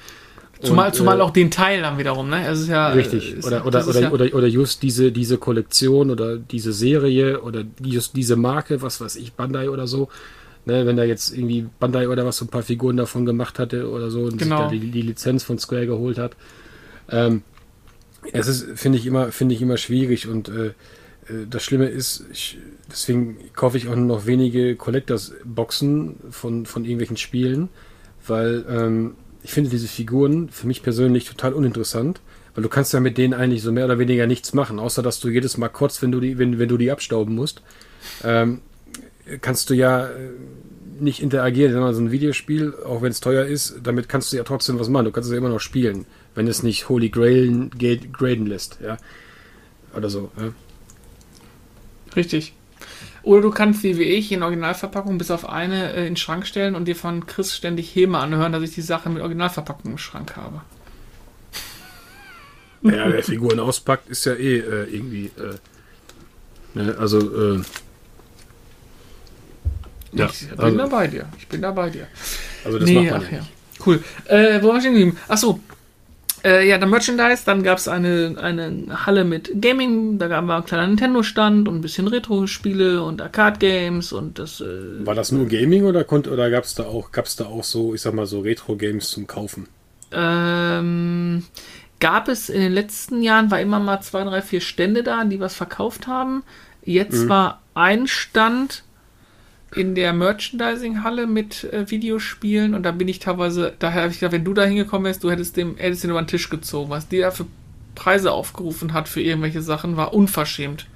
Zumal, 0.65 0.87
Und, 0.87 0.95
zumal 0.95 1.19
äh, 1.19 1.23
auch 1.23 1.31
den 1.31 1.51
Teil 1.51 1.81
dann 1.81 1.97
wiederum, 1.97 2.29
ne? 2.29 2.47
Es 2.47 2.59
ist 2.61 2.67
ja. 2.69 2.89
Richtig. 2.89 3.35
ist- 3.37 3.45
oder, 3.45 3.65
oder, 3.65 3.87
oder, 3.87 3.99
ja, 4.01 4.11
oder, 4.11 4.33
oder 4.33 4.47
just 4.47 4.83
diese, 4.83 5.11
diese 5.11 5.37
Kollektion 5.37 6.09
oder 6.11 6.37
diese 6.37 6.73
Serie 6.73 7.41
oder 7.41 7.63
just 7.81 8.15
diese 8.15 8.35
Marke, 8.35 8.81
was 8.81 8.99
weiß 9.01 9.15
ich, 9.17 9.33
Bandai 9.33 9.69
oder 9.69 9.87
so. 9.87 10.09
Ne, 10.67 10.87
wenn 10.87 10.97
da 10.97 11.03
jetzt 11.03 11.31
irgendwie 11.37 11.67
Bandai 11.79 12.07
oder 12.09 12.25
was 12.25 12.37
so 12.37 12.45
ein 12.45 12.47
paar 12.47 12.63
Figuren 12.63 12.97
davon 12.97 13.23
gemacht 13.23 13.59
hatte 13.59 13.87
oder 13.87 14.09
so 14.09 14.21
und 14.21 14.37
Genau. 14.39 14.67
sich 14.69 14.79
da 14.79 14.85
die, 14.85 14.89
die 14.91 15.01
Lizenz 15.03 15.43
von 15.43 15.59
Square 15.59 15.85
geholt 15.85 16.17
hat. 16.17 16.35
Ähm, 17.07 17.43
es 18.31 18.47
ist, 18.47 18.65
finde 18.73 18.97
ich 18.97 19.05
immer, 19.05 19.31
finde 19.31 19.53
ich 19.53 19.61
immer 19.61 19.77
schwierig 19.77 20.27
und 20.27 20.49
äh, 20.49 20.65
äh, 20.67 20.73
das 21.47 21.63
Schlimme 21.63 21.85
ist, 21.85 22.25
ich, 22.31 22.57
deswegen 22.91 23.37
kaufe 23.53 23.77
ich 23.77 23.87
auch 23.87 23.95
nur 23.95 24.05
noch 24.07 24.25
wenige 24.25 24.75
Collectors-Boxen 24.75 26.15
von, 26.31 26.65
von 26.65 26.83
irgendwelchen 26.83 27.17
Spielen, 27.17 27.69
weil 28.25 28.65
ähm, 28.69 29.15
ich 29.45 29.51
finde 29.51 29.69
diese 29.69 29.87
Figuren 29.87 30.49
für 30.49 30.65
mich 30.65 30.81
persönlich 30.81 31.25
total 31.25 31.53
uninteressant, 31.53 32.19
weil 32.55 32.63
du 32.63 32.69
kannst 32.69 32.93
ja 32.93 32.99
mit 32.99 33.15
denen 33.19 33.35
eigentlich 33.35 33.61
so 33.61 33.71
mehr 33.71 33.85
oder 33.85 33.99
weniger 33.99 34.25
nichts 34.25 34.55
machen, 34.55 34.79
außer 34.79 35.03
dass 35.03 35.19
du 35.19 35.29
jedes 35.29 35.57
Mal 35.57 35.69
kotzt, 35.69 36.01
wenn 36.01 36.11
du 36.11 36.19
die, 36.19 36.39
wenn, 36.39 36.57
wenn 36.57 36.67
du 36.67 36.77
die 36.77 36.89
abstauben 36.89 37.35
musst. 37.35 37.61
Ähm, 38.23 38.61
kannst 39.41 39.69
du 39.69 39.75
ja, 39.75 40.07
äh, 40.07 40.31
nicht 40.99 41.21
interagieren, 41.21 41.73
sondern 41.73 41.93
so 41.93 42.01
ein 42.01 42.11
Videospiel, 42.11 42.73
auch 42.85 43.03
wenn 43.03 43.11
es 43.11 43.19
teuer 43.19 43.45
ist, 43.45 43.75
damit 43.83 44.09
kannst 44.09 44.33
du 44.33 44.37
ja 44.37 44.43
trotzdem 44.43 44.79
was 44.79 44.89
machen. 44.89 45.05
Du 45.05 45.11
kannst 45.11 45.27
es 45.29 45.33
ja 45.33 45.37
immer 45.37 45.49
noch 45.49 45.59
spielen, 45.59 46.07
wenn 46.33 46.47
es 46.47 46.63
nicht 46.63 46.89
Holy 46.89 47.09
Grail 47.09 47.69
graden 48.13 48.47
lässt, 48.47 48.79
ja. 48.81 48.97
Oder 49.95 50.09
so, 50.09 50.31
ja. 50.39 50.53
Richtig. 52.15 52.53
Oder 53.25 53.41
du 53.41 53.49
kannst 53.49 53.81
wie 53.81 54.03
ich 54.03 54.31
in 54.31 54.43
Originalverpackung 54.43 55.17
bis 55.17 55.31
auf 55.31 55.49
eine 55.49 55.93
äh, 55.93 56.01
in 56.01 56.11
den 56.11 56.15
Schrank 56.15 56.45
stellen 56.45 56.75
und 56.75 56.85
dir 56.85 56.95
von 56.95 57.25
Chris 57.25 57.55
ständig 57.55 57.95
Häme 57.95 58.19
anhören, 58.19 58.51
dass 58.51 58.61
ich 58.61 58.75
die 58.75 58.83
Sache 58.83 59.09
mit 59.09 59.23
Originalverpackung 59.23 59.93
im 59.93 59.97
Schrank 59.97 60.35
habe. 60.35 60.61
Ja, 62.83 63.11
wer 63.11 63.23
Figuren 63.23 63.59
auspackt, 63.59 64.09
ist 64.09 64.25
ja 64.25 64.33
eh 64.33 64.59
äh, 64.59 64.83
irgendwie. 64.93 65.31
Äh, 65.39 65.55
ne, 66.75 66.95
also, 66.99 67.55
äh, 67.55 67.63
ja, 70.11 70.27
ich 70.27 70.47
bin 70.47 70.59
also, 70.59 70.77
da 70.77 70.85
bei 70.85 71.07
dir. 71.07 71.27
Ich 71.39 71.47
bin 71.47 71.63
da 71.63 71.71
bei 71.71 71.89
dir. 71.89 72.07
Also 72.63 72.77
das 72.77 72.87
nee, 72.87 73.09
macht 73.09 73.11
man 73.11 73.23
ach, 73.25 73.31
ja. 73.31 73.47
Cool. 73.83 74.03
Äh, 74.25 74.61
wo 74.61 74.67
war 74.67 74.77
ich 74.77 74.83
denn 74.83 74.93
geblieben? 74.93 75.17
Achso. 75.27 75.59
Äh, 76.45 76.69
ja, 76.69 76.77
der 76.77 76.87
Merchandise, 76.87 77.41
dann 77.43 77.63
gab 77.63 77.79
es 77.79 77.87
eine, 77.87 78.35
eine 78.39 79.05
Halle 79.07 79.23
mit 79.23 79.51
Gaming, 79.59 80.19
da 80.19 80.27
gab 80.27 80.45
es 80.45 80.51
ein 80.51 80.65
kleiner 80.65 80.87
Nintendo-Stand 80.87 81.67
und 81.67 81.77
ein 81.77 81.81
bisschen 81.81 82.07
Retro-Spiele 82.07 83.01
und 83.01 83.19
Arcade-Games 83.19 84.13
und 84.13 84.37
das. 84.37 84.61
Äh, 84.61 85.03
War 85.03 85.15
das 85.15 85.31
nur 85.31 85.47
Gaming 85.47 85.85
oder, 85.85 86.05
oder 86.11 86.51
gab 86.51 86.63
es 86.63 86.75
da 86.75 86.83
auch, 86.83 87.11
gab's 87.11 87.35
da 87.35 87.45
auch 87.45 87.63
so, 87.63 87.95
ich 87.95 88.01
sag 88.01 88.13
mal, 88.13 88.27
so 88.27 88.41
Retro-Games 88.41 89.09
zum 89.09 89.25
Kaufen? 89.25 89.67
Ähm, 90.11 91.43
gab 91.99 92.27
es 92.27 92.49
in 92.49 92.61
den 92.61 92.73
letzten 92.73 93.23
Jahren, 93.23 93.49
war 93.49 93.59
immer 93.59 93.79
mal 93.79 94.01
zwei, 94.01 94.23
drei, 94.23 94.43
vier 94.43 94.61
Stände 94.61 95.01
da, 95.01 95.25
die 95.25 95.39
was 95.39 95.55
verkauft 95.55 96.05
haben. 96.05 96.43
Jetzt 96.83 97.23
mhm. 97.23 97.29
war 97.29 97.61
ein 97.73 98.05
Stand 98.05 98.83
in 99.75 99.95
der 99.95 100.13
Merchandising-Halle 100.13 101.27
mit 101.27 101.65
äh, 101.65 101.89
Videospielen 101.89 102.73
und 102.73 102.83
da 102.83 102.91
bin 102.91 103.07
ich 103.07 103.19
teilweise, 103.19 103.73
daher 103.79 104.03
habe 104.03 104.11
ich 104.11 104.19
gedacht, 104.19 104.33
wenn 104.33 104.45
du 104.45 104.53
da 104.53 104.63
hingekommen 104.63 105.05
wärst, 105.05 105.23
du 105.23 105.31
hättest 105.31 105.57
dem, 105.57 105.77
hättest 105.77 106.03
den 106.03 106.11
über 106.11 106.21
den 106.21 106.27
Tisch 106.27 106.49
gezogen. 106.49 106.89
Was 106.89 107.07
die 107.07 107.19
da 107.19 107.31
für 107.31 107.45
Preise 107.93 108.31
aufgerufen 108.31 108.93
hat 108.93 109.09
für 109.09 109.21
irgendwelche 109.21 109.61
Sachen, 109.61 109.97
war 109.97 110.13
unverschämt. 110.13 110.87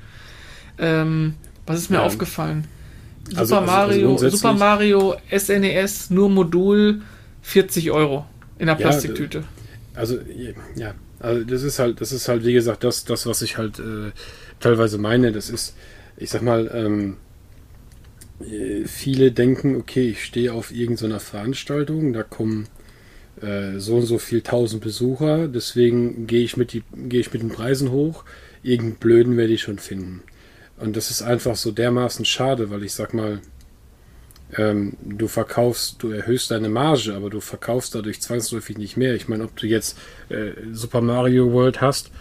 Ähm, 0.77 1.35
was 1.65 1.79
ist 1.79 1.89
mir 1.89 1.97
ja. 1.97 2.03
aufgefallen? 2.03 2.65
Super 3.25 3.39
also, 3.39 3.55
also, 3.57 3.71
Mario, 3.71 4.11
also 4.13 4.29
Super 4.29 4.53
Mario 4.53 5.15
SNES, 5.35 6.09
nur 6.09 6.29
Modul, 6.29 7.01
40 7.41 7.91
Euro 7.91 8.25
in 8.57 8.67
der 8.67 8.75
Plastiktüte. 8.75 9.39
Ja, 9.39 9.99
also 9.99 10.19
ja, 10.75 10.93
also 11.19 11.43
das 11.43 11.63
ist 11.63 11.79
halt, 11.79 12.01
das 12.01 12.11
ist 12.11 12.27
halt, 12.27 12.45
wie 12.45 12.53
gesagt, 12.53 12.83
das, 12.83 13.05
das 13.05 13.25
was 13.25 13.41
ich 13.41 13.57
halt 13.57 13.79
äh, 13.79 14.11
teilweise 14.59 14.97
meine. 14.97 15.31
Das 15.31 15.49
ist, 15.49 15.75
ich 16.17 16.29
sag 16.29 16.41
mal, 16.41 16.71
ähm, 16.73 17.11
äh, 17.11 17.28
viele 18.85 19.31
denken, 19.31 19.75
okay, 19.75 20.09
ich 20.09 20.23
stehe 20.23 20.53
auf 20.53 20.71
irgendeiner 20.71 21.19
Veranstaltung, 21.19 22.13
da 22.13 22.23
kommen 22.23 22.67
äh, 23.41 23.79
so 23.79 23.97
und 23.97 24.05
so 24.05 24.17
viel 24.17 24.41
tausend 24.41 24.81
Besucher, 24.81 25.47
deswegen 25.47 26.27
gehe 26.27 26.43
ich 26.43 26.57
mit 26.57 26.73
ich 26.73 26.83
mit 27.33 27.41
den 27.41 27.49
Preisen 27.49 27.91
hoch. 27.91 28.23
Irgendeinen 28.61 28.99
Blöden 28.99 29.37
werde 29.37 29.53
ich 29.53 29.61
schon 29.61 29.79
finden. 29.79 30.21
Und 30.77 30.97
das 30.97 31.11
ist 31.11 31.21
einfach 31.21 31.55
so 31.55 31.71
dermaßen 31.71 32.25
schade, 32.25 32.69
weil 32.69 32.83
ich 32.83 32.93
sag 32.93 33.13
mal, 33.13 33.39
ähm, 34.57 34.93
du 35.03 35.27
verkaufst, 35.27 35.97
du 35.99 36.11
erhöhst 36.11 36.51
deine 36.51 36.69
Marge, 36.69 37.13
aber 37.13 37.29
du 37.29 37.39
verkaufst 37.39 37.95
dadurch 37.95 38.21
zwangsläufig 38.21 38.77
nicht 38.77 38.97
mehr. 38.97 39.15
Ich 39.15 39.27
meine, 39.27 39.43
ob 39.43 39.55
du 39.55 39.67
jetzt 39.67 39.97
äh, 40.29 40.51
Super 40.71 41.01
Mario 41.01 41.51
World 41.51 41.81
hast 41.81 42.11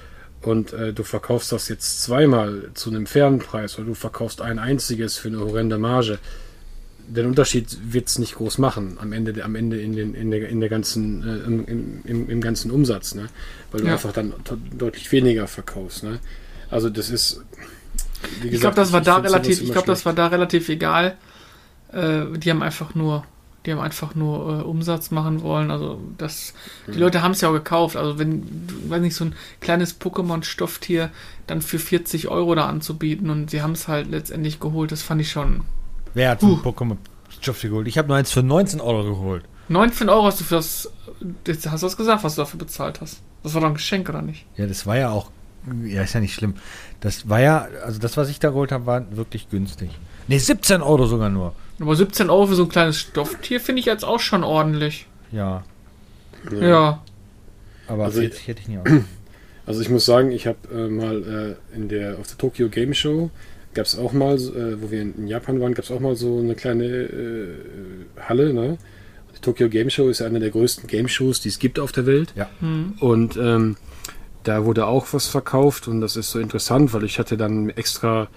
und 0.49 0.73
äh, 0.73 0.93
du 0.93 1.03
verkaufst 1.03 1.53
das 1.53 1.69
jetzt 1.69 2.03
zweimal 2.03 2.71
zu 2.75 2.91
einem 2.91 3.07
fairen 3.07 3.39
Preis 3.39 3.79
oder 3.79 3.87
du 3.87 3.95
verkaufst 3.95 4.41
ein 4.41 4.59
einziges 4.59 5.17
für 5.17 5.29
eine 5.29 5.41
horrende 5.41 5.79
Marge, 5.79 6.19
den 7.07 7.27
Unterschied 7.27 7.79
wird 7.83 8.09
es 8.09 8.19
nicht 8.19 8.35
groß 8.35 8.59
machen 8.59 8.99
am 9.01 9.13
Ende, 9.13 9.43
am 9.43 9.55
Ende 9.55 9.81
in, 9.81 9.95
den, 9.95 10.15
in, 10.15 10.31
der, 10.31 10.49
in 10.49 10.61
der 10.61 10.69
ganzen, 10.69 11.23
äh, 11.23 11.47
im, 11.47 12.01
im, 12.05 12.29
im, 12.29 12.41
ganzen 12.41 12.71
Umsatz, 12.71 13.15
ne? 13.15 13.29
weil 13.71 13.81
du 13.81 13.87
ja. 13.87 13.95
einfach 13.95 14.13
dann 14.13 14.35
deutlich 14.77 15.11
weniger 15.11 15.47
verkaufst. 15.47 16.03
Ne? 16.03 16.19
Also 16.71 16.91
das 16.91 17.09
ist, 17.09 17.43
gesagt, 18.43 18.55
ich 18.55 18.61
glaube, 18.61 18.77
das 18.77 18.93
war 18.93 19.01
da 19.01 19.17
relativ, 19.17 19.63
ich 19.63 19.73
glaube, 19.73 19.87
das 19.87 20.05
war 20.05 20.13
da 20.13 20.27
relativ 20.27 20.69
egal 20.69 21.17
äh, 21.93 22.27
die 22.37 22.51
haben 22.51 22.63
einfach 22.63 22.95
nur, 22.95 23.25
die 23.67 23.73
haben 23.73 23.81
einfach 23.81 24.15
nur 24.15 24.61
äh, 24.61 24.63
Umsatz 24.63 25.11
machen 25.11 25.43
wollen. 25.43 25.71
Also 25.71 26.01
das, 26.17 26.55
mhm. 26.87 26.93
die 26.93 26.99
Leute 26.99 27.23
haben 27.23 27.33
es 27.33 27.41
ja 27.41 27.49
auch 27.49 27.55
gekauft. 27.55 27.97
Also 27.97 28.19
wenn, 28.19 28.45
weiß 28.89 29.01
nicht, 29.01 29.15
so 29.15 29.27
ein 29.27 29.35
kleines 29.61 30.01
Pokémon-Stofftier 30.01 31.11
dann 31.47 31.63
für 31.63 31.79
40 31.79 32.29
Euro 32.29 32.55
da 32.55 32.67
anzubieten 32.67 33.31
und 33.31 33.51
sie 33.51 33.63
haben 33.63 33.73
es 33.73 33.89
halt 33.89 34.11
letztendlich 34.11 34.61
geholt, 34.61 34.93
das 34.93 35.03
fand 35.03 35.21
ich 35.21 35.31
schon. 35.31 35.63
Wer 36.15 36.31
hat 36.31 36.43
uh. 36.43 36.57
Pokémon-Stofftier 36.63 37.71
geholt? 37.71 37.89
Ich 37.89 37.99
habe 37.99 38.09
nur 38.09 38.17
eins 38.17 38.31
für 38.31 38.43
19 38.43 38.81
Euro 38.81 39.05
geholt. 39.05 39.45
19 39.69 40.09
Euro 40.09 40.25
hast 40.25 40.41
du 40.41 40.45
für 40.45 40.57
das, 40.57 40.91
jetzt 41.47 41.71
hast 41.71 41.83
du 41.83 41.87
das 41.87 41.97
gesagt, 41.97 42.25
was 42.25 42.37
du 42.37 42.43
dafür 42.43 42.59
bezahlt 42.59 43.01
hast. 43.01 43.21
Das 43.43 43.55
war 43.55 43.61
doch 43.61 43.69
ein 43.69 43.75
Geschenk, 43.75 44.09
oder 44.09 44.23
nicht? 44.23 44.47
Ja, 44.57 44.67
das 44.67 44.87
war 44.87 44.97
ja 44.97 45.11
auch, 45.11 45.31
ja, 45.85 46.03
ist 46.03 46.15
ja 46.15 46.21
nicht 46.21 46.35
schlimm. 46.35 46.55
Das 47.01 47.29
war 47.29 47.41
ja, 47.41 47.69
also 47.85 47.99
das, 47.99 48.17
was 48.17 48.31
ich 48.31 48.41
da 48.41 48.49
geholt 48.49 48.73
habe, 48.73 48.87
war 48.87 49.17
wirklich 49.17 49.51
günstig. 49.51 49.91
Ne, 50.29 50.39
17 50.39 50.83
Euro 50.83 51.07
sogar 51.07 51.31
nur. 51.31 51.55
Aber 51.81 51.97
17 51.97 52.31
Euro 52.31 52.47
für 52.47 52.55
so 52.55 52.65
ein 52.65 52.69
kleines 52.69 52.99
Stofftier 52.99 53.61
finde 53.61 53.81
ich 53.81 53.87
jetzt 53.87 54.05
auch 54.05 54.21
schon 54.21 54.45
ordentlich. 54.45 55.07
Ja. 55.33 55.65
Ja. 56.53 56.69
ja. 56.69 57.03
Aber 57.87 58.05
also 58.05 58.21
40 58.21 58.47
hätte 58.47 58.61
ich 58.63 58.69
nie 58.69 58.79
auch. 58.79 58.85
Also 59.67 59.83
ich 59.83 59.91
muss 59.91 60.07
sagen, 60.07 60.33
ich 60.33 60.47
habe 60.47 60.57
äh, 60.73 60.89
mal 60.89 61.57
äh, 61.71 61.77
in 61.77 61.91
der 61.91 62.19
auf 62.19 62.27
der 62.27 62.39
Tokyo 62.39 62.71
Game 62.71 62.95
Show 62.95 63.29
gab 63.75 63.85
es 63.85 63.99
auch 63.99 64.15
mal, 64.15 64.37
äh, 64.37 64.81
wo 64.81 64.91
wir 64.91 65.03
in, 65.03 65.15
in 65.15 65.29
Japan 65.29 65.61
waren, 65.61 65.75
gab 65.75 65.85
es 65.85 65.91
auch 65.91 66.01
mal 66.01 66.17
so 66.17 66.39
eine 66.39 66.55
kleine 66.55 66.87
äh, 66.87 67.49
Halle. 68.19 68.55
Ne? 68.55 68.79
Die 69.37 69.41
Tokyo 69.43 69.69
Game 69.69 69.91
Show 69.91 70.09
ist 70.09 70.21
ja 70.21 70.27
eine 70.27 70.41
der 70.41 70.49
größten 70.49 70.87
Game 70.87 71.07
Shows, 71.07 71.43
die 71.43 71.51
es 71.51 71.59
gibt 71.59 71.79
auf 71.79 71.93
der 71.93 72.07
Welt. 72.07 72.33
Ja. 72.35 72.49
Mhm. 72.61 72.95
Und 73.01 73.37
ähm, 73.37 73.77
da 74.43 74.65
wurde 74.65 74.87
auch 74.87 75.09
was 75.13 75.27
verkauft 75.27 75.87
und 75.87 76.01
das 76.01 76.17
ist 76.17 76.31
so 76.31 76.39
interessant, 76.39 76.95
weil 76.95 77.05
ich 77.05 77.19
hatte 77.19 77.37
dann 77.37 77.69
extra 77.69 78.29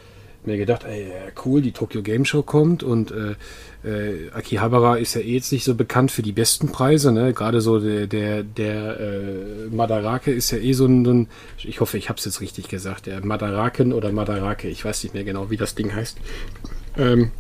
mir 0.47 0.57
gedacht, 0.57 0.83
ey, 0.83 1.11
cool, 1.45 1.61
die 1.61 1.71
Tokyo 1.71 2.01
Game 2.01 2.25
Show 2.25 2.41
kommt 2.41 2.83
und 2.83 3.11
äh, 3.11 3.35
äh, 3.83 4.29
Akihabara 4.31 4.97
ist 4.97 5.15
ja 5.15 5.21
eh 5.21 5.33
jetzt 5.33 5.51
nicht 5.51 5.63
so 5.63 5.75
bekannt 5.75 6.11
für 6.11 6.21
die 6.21 6.31
besten 6.31 6.71
Preise, 6.71 7.11
ne? 7.11 7.33
Gerade 7.33 7.61
so 7.61 7.79
der 7.79 8.07
der, 8.07 8.43
der 8.43 8.99
äh, 8.99 9.75
Madarake 9.75 10.31
ist 10.31 10.51
ja 10.51 10.57
eh 10.57 10.73
so 10.73 10.85
ein, 10.85 11.05
so 11.05 11.11
ein 11.11 11.27
ich 11.57 11.79
hoffe, 11.79 11.97
ich 11.97 12.09
habe 12.09 12.19
es 12.19 12.25
jetzt 12.25 12.41
richtig 12.41 12.67
gesagt, 12.67 13.07
der 13.07 13.25
Madaraken 13.25 13.93
oder 13.93 14.11
Madarake, 14.11 14.67
ich 14.67 14.85
weiß 14.85 15.03
nicht 15.03 15.13
mehr 15.13 15.23
genau, 15.23 15.49
wie 15.49 15.57
das 15.57 15.75
Ding 15.75 15.93
heißt. 15.93 16.17
Ähm, 16.97 17.31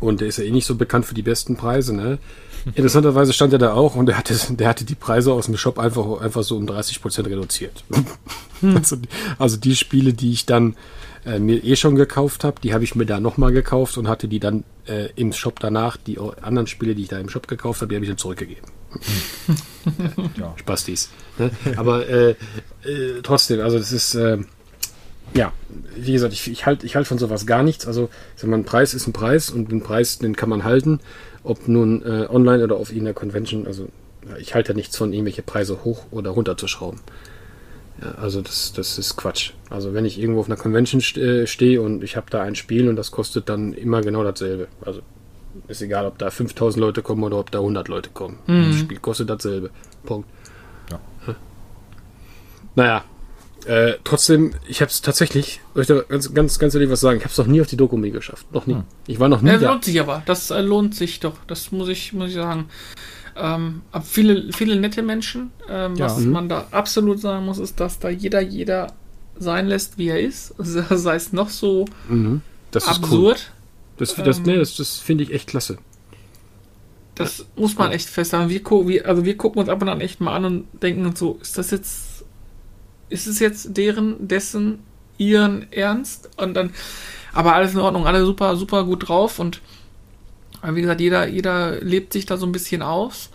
und 0.00 0.22
der 0.22 0.28
ist 0.28 0.38
ja 0.38 0.44
eh 0.44 0.50
nicht 0.50 0.66
so 0.66 0.76
bekannt 0.76 1.04
für 1.04 1.14
die 1.14 1.22
besten 1.22 1.56
Preise, 1.56 1.94
ne? 1.94 2.18
Interessanterweise 2.74 3.32
stand 3.32 3.52
er 3.52 3.58
da 3.58 3.72
auch 3.72 3.94
und 3.96 4.06
der 4.06 4.18
hatte, 4.18 4.34
der 4.50 4.68
hatte 4.68 4.84
die 4.84 4.94
Preise 4.94 5.32
aus 5.32 5.46
dem 5.46 5.56
Shop 5.56 5.78
einfach, 5.78 6.20
einfach 6.20 6.42
so 6.42 6.56
um 6.56 6.66
30% 6.66 7.26
reduziert. 7.26 7.84
Hm. 7.92 8.06
Also, 8.76 8.96
also 9.38 9.56
die 9.56 9.74
Spiele, 9.74 10.12
die 10.12 10.32
ich 10.32 10.44
dann 10.44 10.76
äh, 11.24 11.38
mir 11.38 11.62
eh 11.64 11.76
schon 11.76 11.96
gekauft 11.96 12.44
habe. 12.44 12.60
Die 12.62 12.72
habe 12.72 12.84
ich 12.84 12.94
mir 12.94 13.06
da 13.06 13.20
nochmal 13.20 13.52
gekauft 13.52 13.98
und 13.98 14.08
hatte 14.08 14.28
die 14.28 14.40
dann 14.40 14.64
äh, 14.86 15.08
im 15.16 15.32
Shop 15.32 15.60
danach, 15.60 15.96
die 15.96 16.18
anderen 16.18 16.66
Spiele, 16.66 16.94
die 16.94 17.02
ich 17.02 17.08
da 17.08 17.18
im 17.18 17.28
Shop 17.28 17.48
gekauft 17.48 17.80
habe, 17.80 17.88
die 17.88 17.96
habe 17.96 18.04
ich 18.04 18.10
dann 18.10 18.18
zurückgegeben. 18.18 18.64
ja. 20.38 20.54
Spastis. 20.56 21.10
Ne? 21.38 21.50
Aber 21.76 22.08
äh, 22.08 22.30
äh, 22.84 23.22
trotzdem, 23.22 23.60
also 23.60 23.78
das 23.78 23.92
ist, 23.92 24.14
äh, 24.14 24.38
ja, 25.34 25.52
wie 25.96 26.12
gesagt, 26.12 26.32
ich, 26.32 26.50
ich 26.50 26.66
halte 26.66 26.86
ich 26.86 26.96
halt 26.96 27.06
von 27.06 27.18
sowas 27.18 27.46
gar 27.46 27.62
nichts. 27.62 27.86
Also, 27.86 28.08
ich 28.36 28.42
mal, 28.44 28.56
ein 28.56 28.64
Preis 28.64 28.94
ist 28.94 29.06
ein 29.06 29.12
Preis 29.12 29.50
und 29.50 29.70
den 29.70 29.82
Preis, 29.82 30.18
den 30.18 30.34
kann 30.34 30.48
man 30.48 30.64
halten, 30.64 31.00
ob 31.44 31.68
nun 31.68 32.02
äh, 32.04 32.26
online 32.28 32.64
oder 32.64 32.76
auf 32.76 32.90
irgendeiner 32.90 33.14
Convention. 33.14 33.66
Also, 33.66 33.88
ich 34.38 34.54
halte 34.54 34.72
ja 34.72 34.76
nichts 34.76 34.96
von, 34.96 35.12
irgendwelche 35.12 35.42
Preise 35.42 35.84
hoch 35.84 36.06
oder 36.10 36.30
runter 36.30 36.56
zu 36.56 36.66
schrauben. 36.66 37.00
Ja, 38.02 38.12
also 38.12 38.40
das, 38.40 38.72
das 38.72 38.98
ist 38.98 39.16
Quatsch. 39.16 39.52
Also 39.68 39.92
wenn 39.92 40.04
ich 40.04 40.18
irgendwo 40.18 40.40
auf 40.40 40.46
einer 40.46 40.56
Convention 40.56 41.00
äh, 41.22 41.46
stehe 41.46 41.82
und 41.82 42.02
ich 42.02 42.16
habe 42.16 42.26
da 42.30 42.42
ein 42.42 42.54
Spiel 42.54 42.88
und 42.88 42.96
das 42.96 43.10
kostet 43.10 43.48
dann 43.48 43.72
immer 43.72 44.00
genau 44.00 44.24
dasselbe. 44.24 44.68
Also 44.84 45.00
ist 45.68 45.82
egal, 45.82 46.06
ob 46.06 46.18
da 46.18 46.30
5000 46.30 46.80
Leute 46.80 47.02
kommen 47.02 47.22
oder 47.24 47.38
ob 47.38 47.50
da 47.50 47.58
100 47.58 47.88
Leute 47.88 48.10
kommen. 48.10 48.38
Mhm. 48.46 48.68
Das 48.68 48.76
Spiel 48.76 48.98
kostet 48.98 49.28
dasselbe. 49.28 49.70
Punkt. 50.04 50.28
Ja. 50.90 51.00
Naja, 52.76 53.04
äh, 53.66 53.94
trotzdem, 54.04 54.54
ich 54.66 54.80
habe 54.80 54.90
es 54.90 55.02
tatsächlich, 55.02 55.60
soll 55.74 55.82
ich 55.82 55.88
da 55.88 56.00
ganz, 56.00 56.32
ganz, 56.32 56.58
ganz 56.58 56.74
ehrlich 56.74 56.90
was 56.90 57.00
sagen, 57.00 57.18
ich 57.18 57.24
habe 57.24 57.32
es 57.32 57.38
noch 57.38 57.46
nie 57.46 57.60
auf 57.60 57.66
die 57.66 57.76
Dokumi 57.76 58.10
geschafft. 58.10 58.46
Noch 58.52 58.66
nie. 58.66 58.74
Hm. 58.74 58.84
Ich 59.06 59.20
war 59.20 59.28
noch 59.28 59.42
nie 59.42 59.50
ja, 59.50 59.58
da. 59.58 59.72
lohnt 59.72 59.84
sich 59.84 60.00
aber. 60.00 60.22
Das 60.26 60.50
äh, 60.50 60.60
lohnt 60.60 60.94
sich 60.94 61.20
doch. 61.20 61.34
Das 61.46 61.70
muss 61.72 61.88
ich, 61.88 62.12
muss 62.12 62.30
ich 62.30 62.36
sagen. 62.36 62.68
Ähm, 63.40 63.82
viele, 64.02 64.52
viele 64.52 64.76
nette 64.76 65.02
Menschen. 65.02 65.50
Ähm, 65.68 65.96
ja. 65.96 66.06
Was 66.06 66.18
mhm. 66.18 66.32
man 66.32 66.48
da 66.48 66.66
absolut 66.70 67.20
sagen 67.20 67.46
muss, 67.46 67.58
ist, 67.58 67.80
dass 67.80 67.98
da 67.98 68.10
jeder, 68.10 68.40
jeder 68.40 68.92
sein 69.38 69.66
lässt, 69.66 69.98
wie 69.98 70.08
er 70.08 70.20
ist. 70.20 70.54
Sei 70.58 71.14
es 71.14 71.32
noch 71.32 71.48
so 71.48 71.86
mhm. 72.08 72.42
das 72.70 72.86
absurd. 72.86 73.38
Ist 73.38 73.46
cool. 73.46 73.56
Das, 73.96 74.14
das, 74.14 74.38
ähm, 74.38 74.44
nee, 74.44 74.56
das, 74.56 74.76
das 74.76 74.98
finde 74.98 75.24
ich 75.24 75.32
echt 75.32 75.48
klasse. 75.48 75.78
Das 77.14 77.44
muss 77.54 77.76
man 77.76 77.92
echt 77.92 78.08
festhalten. 78.08 78.48
Wir, 78.48 78.62
wir, 78.64 79.06
also 79.06 79.24
wir 79.24 79.36
gucken 79.36 79.60
uns 79.60 79.68
ab 79.68 79.82
und 79.82 79.88
an 79.88 80.00
echt 80.00 80.20
mal 80.20 80.34
an 80.34 80.44
und 80.44 80.82
denken 80.82 81.04
uns 81.04 81.18
so, 81.18 81.38
ist 81.42 81.58
das 81.58 81.70
jetzt, 81.70 82.24
ist 83.10 83.26
es 83.26 83.38
jetzt 83.40 83.76
deren, 83.76 84.26
dessen, 84.26 84.78
ihren 85.18 85.70
Ernst? 85.70 86.30
Und 86.38 86.54
dann, 86.54 86.72
aber 87.34 87.54
alles 87.54 87.74
in 87.74 87.80
Ordnung, 87.80 88.06
alle 88.06 88.24
super, 88.24 88.56
super 88.56 88.84
gut 88.84 89.08
drauf 89.08 89.38
und 89.38 89.60
Aber 90.62 90.76
wie 90.76 90.82
gesagt, 90.82 91.00
jeder, 91.00 91.26
jeder 91.28 91.80
lebt 91.80 92.12
sich 92.12 92.26
da 92.26 92.36
so 92.36 92.46
ein 92.46 92.52
bisschen 92.52 92.82
aus. 92.82 93.30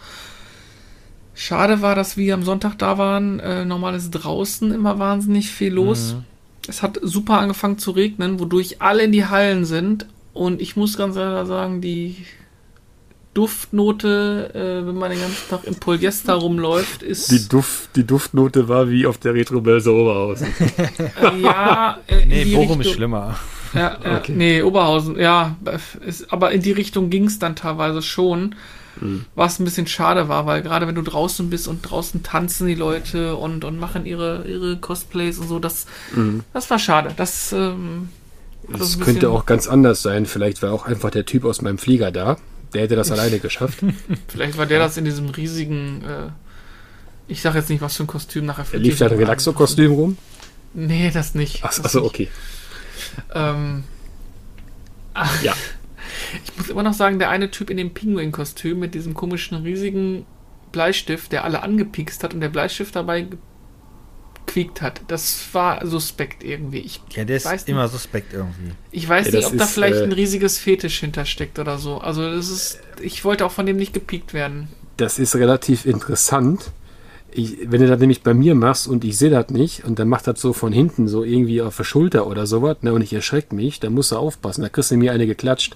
Schade 1.33 1.81
war, 1.81 1.95
dass 1.95 2.15
wir 2.15 2.33
am 2.33 2.43
Sonntag 2.43 2.77
da 2.77 2.97
waren. 2.97 3.39
Äh, 3.39 3.65
normal 3.65 3.95
ist 3.95 4.11
draußen 4.11 4.71
immer 4.71 4.99
wahnsinnig 4.99 5.51
viel 5.51 5.73
los. 5.73 6.13
Mhm. 6.13 6.23
Es 6.67 6.81
hat 6.81 6.99
super 7.01 7.39
angefangen 7.39 7.77
zu 7.77 7.91
regnen, 7.91 8.39
wodurch 8.39 8.81
alle 8.81 9.03
in 9.03 9.11
die 9.11 9.25
Hallen 9.25 9.65
sind. 9.65 10.07
Und 10.33 10.61
ich 10.61 10.75
muss 10.75 10.97
ganz 10.97 11.15
ehrlich 11.15 11.47
sagen, 11.47 11.81
die 11.81 12.25
Duftnote, 13.35 14.49
äh, 14.55 14.87
wenn 14.87 14.95
man 14.95 15.11
den 15.11 15.19
ganzen 15.19 15.49
Tag 15.49 15.65
im 15.65 15.75
Polyester 15.75 16.33
rumläuft, 16.33 17.03
ist. 17.03 17.29
Die, 17.31 17.47
Duft, 17.47 17.89
die 17.95 18.05
Duftnote 18.05 18.67
war 18.67 18.89
wie 18.89 19.05
auf 19.05 19.17
der 19.19 19.33
Retro-Börse 19.35 19.91
Oberhausen. 19.93 20.47
Äh, 21.21 21.41
ja, 21.41 21.99
äh, 22.07 22.23
in 22.23 22.29
Nee, 22.29 22.45
Bochum 22.55 22.71
ist 22.81 22.87
Richtung- 22.87 22.93
schlimmer. 22.95 23.35
Ja, 23.73 23.97
ja 24.03 24.17
Okay. 24.17 24.33
nee, 24.35 24.61
Oberhausen, 24.61 25.19
ja. 25.19 25.55
Ist, 26.05 26.31
aber 26.33 26.51
in 26.51 26.61
die 26.61 26.71
Richtung 26.71 27.09
ging 27.09 27.25
es 27.25 27.37
dann 27.37 27.55
teilweise 27.55 28.01
schon. 28.01 28.55
Mhm. 29.01 29.25
Was 29.35 29.59
ein 29.59 29.65
bisschen 29.65 29.87
schade 29.87 30.29
war, 30.29 30.45
weil 30.45 30.61
gerade 30.61 30.87
wenn 30.87 30.95
du 30.95 31.01
draußen 31.01 31.49
bist 31.49 31.67
und 31.67 31.81
draußen 31.81 32.23
tanzen 32.23 32.67
die 32.67 32.75
Leute 32.75 33.35
und, 33.35 33.65
und 33.65 33.77
machen 33.79 34.05
ihre, 34.05 34.45
ihre 34.47 34.77
Cosplays 34.77 35.37
und 35.39 35.49
so, 35.49 35.59
das, 35.59 35.85
das 36.53 36.69
war 36.69 36.79
schade. 36.79 37.11
Das, 37.17 37.51
ähm, 37.51 38.07
Das 38.69 38.97
könnte 39.01 39.29
auch 39.29 39.45
ganz 39.45 39.67
anders 39.67 40.01
sein. 40.01 40.25
Vielleicht 40.25 40.61
war 40.61 40.71
auch 40.71 40.85
einfach 40.85 41.09
der 41.11 41.25
Typ 41.25 41.43
aus 41.43 41.61
meinem 41.61 41.77
Flieger 41.77 42.11
da. 42.11 42.37
Der 42.73 42.83
hätte 42.83 42.95
das 42.95 43.11
alleine 43.11 43.39
geschafft. 43.39 43.79
Vielleicht 44.27 44.57
war 44.57 44.65
der 44.65 44.79
das 44.79 44.97
in 44.97 45.05
diesem 45.05 45.29
riesigen, 45.29 46.03
äh, 46.03 46.29
ich 47.27 47.41
sag 47.41 47.55
jetzt 47.55 47.69
nicht, 47.69 47.81
was 47.81 47.95
für 47.95 48.03
ein 48.03 48.07
Kostüm 48.07 48.45
nachher 48.45 48.65
Er 48.71 48.79
lief 48.79 48.97
da 48.99 49.07
ein 49.07 49.17
Relaxo-Kostüm 49.17 49.91
rum. 49.91 50.17
Nee, 50.73 51.09
das 51.13 51.35
nicht. 51.35 51.59
Ach, 51.63 51.73
das 51.73 51.85
achso, 51.85 51.99
nicht. 51.99 52.09
okay. 52.09 52.27
Ähm, 53.33 53.83
ach, 55.13 55.41
Ja. 55.43 55.53
Ich 56.43 56.57
muss 56.57 56.69
immer 56.69 56.83
noch 56.83 56.93
sagen, 56.93 57.19
der 57.19 57.29
eine 57.29 57.51
Typ 57.51 57.69
in 57.69 57.77
dem 57.77 57.93
Pinguin-Kostüm 57.93 58.79
mit 58.79 58.93
diesem 58.93 59.13
komischen 59.13 59.57
riesigen 59.63 60.25
Bleistift, 60.71 61.31
der 61.31 61.43
alle 61.43 61.61
angepikst 61.63 62.23
hat 62.23 62.33
und 62.33 62.41
der 62.41 62.49
Bleistift 62.49 62.95
dabei 62.95 63.27
gequiekt 64.45 64.81
hat, 64.81 65.01
das 65.07 65.47
war 65.53 65.85
suspekt 65.85 66.43
irgendwie. 66.43 66.79
Ich, 66.79 67.01
Ja, 67.11 67.25
der 67.25 67.37
ist 67.37 67.45
Weiß 67.45 67.61
nicht. 67.61 67.69
immer 67.69 67.87
suspekt 67.87 68.33
irgendwie. 68.33 68.71
ich 68.91 69.07
weiß 69.07 69.27
Ja, 69.27 69.31
nicht, 69.31 69.47
ob 69.47 69.57
da 69.57 69.63
ist, 69.65 69.71
vielleicht 69.71 70.01
äh, 70.01 70.03
ein 70.03 70.11
riesiges 70.11 70.57
Fetisch 70.57 70.99
hintersteckt 70.99 71.59
oder 71.59 71.77
so. 71.77 71.97
Also 71.97 72.21
das 72.29 72.49
ist, 72.49 72.79
ich 73.01 73.25
wollte 73.25 73.45
auch 73.45 73.51
von 73.51 73.65
dem 73.65 73.77
nicht 73.77 73.93
gepiekt 73.93 74.33
werden. 74.33 74.69
Das 74.97 75.19
ist 75.19 75.35
relativ 75.35 75.85
interessant. 75.85 76.71
Ich, 77.31 77.57
wenn 77.69 77.81
du 77.81 77.87
das 77.87 77.99
nämlich 77.99 78.21
bei 78.23 78.33
mir 78.33 78.55
machst 78.55 78.87
und 78.87 79.03
ich 79.03 79.17
sehe 79.17 79.29
das 79.29 79.49
nicht 79.49 79.83
und 79.83 79.99
dann 79.99 80.07
macht 80.07 80.25
das 80.25 80.39
so 80.39 80.53
von 80.53 80.71
hinten 80.71 81.09
so 81.09 81.23
irgendwie 81.25 81.61
auf 81.61 81.75
der 81.75 81.83
Schulter 81.83 82.27
oder 82.27 82.47
sowas, 82.47 82.77
ne, 82.81 82.93
und 82.93 83.01
ich 83.01 83.11
erschreckt 83.11 83.51
mich, 83.51 83.81
dann 83.81 83.93
musst 83.93 84.13
du 84.13 84.15
aufpassen. 84.15 84.61
Da 84.61 84.69
kriegst 84.69 84.91
du 84.91 84.95
mir 84.95 85.11
eine 85.11 85.27
geklatscht. 85.27 85.75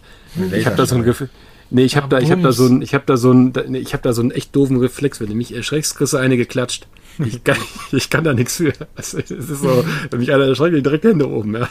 Ich 0.53 0.65
habe 0.65 0.77
da 0.77 0.85
so 0.85 0.95
ein 0.95 1.03
Gefühl. 1.03 1.29
Nee, 1.69 1.83
ich 1.83 1.97
habe 1.97 2.05
Ja, 2.05 2.19
da, 2.19 2.19
ich 2.19 2.31
habe 2.31 2.41
da 2.41 2.51
so 2.53 2.65
ein, 2.65 2.81
ich 2.81 2.93
habe 2.93 3.03
da 3.05 3.17
so 3.17 3.31
ein, 3.33 3.53
nee, 3.67 3.79
ich 3.79 3.91
habe 3.93 4.01
da 4.03 4.13
so 4.13 4.21
einen 4.21 4.31
echt 4.31 4.55
doofen 4.55 4.77
Reflex. 4.77 5.19
Wenn 5.19 5.27
du 5.27 5.35
mich 5.35 5.53
erschreckst, 5.53 5.97
kriegst 5.97 6.13
du 6.13 6.17
eine 6.17 6.37
geklatscht. 6.37 6.87
Ich 7.19 7.43
kann, 7.43 7.57
ich 7.91 8.09
kann 8.09 8.23
da 8.23 8.33
nichts 8.33 8.55
für. 8.57 8.73
Also, 8.95 9.19
es 9.19 9.29
ist 9.29 9.61
so, 9.61 9.83
wenn 10.09 10.19
mich 10.19 10.31
einer 10.33 10.45
erschreckt, 10.45 10.75
ich 10.75 10.83
direkt 10.83 11.03
Hände 11.03 11.29
oben, 11.29 11.55
ja. 11.55 11.69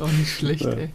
auch 0.00 0.12
nicht 0.12 0.36
schlecht, 0.38 0.64
ey. 0.64 0.90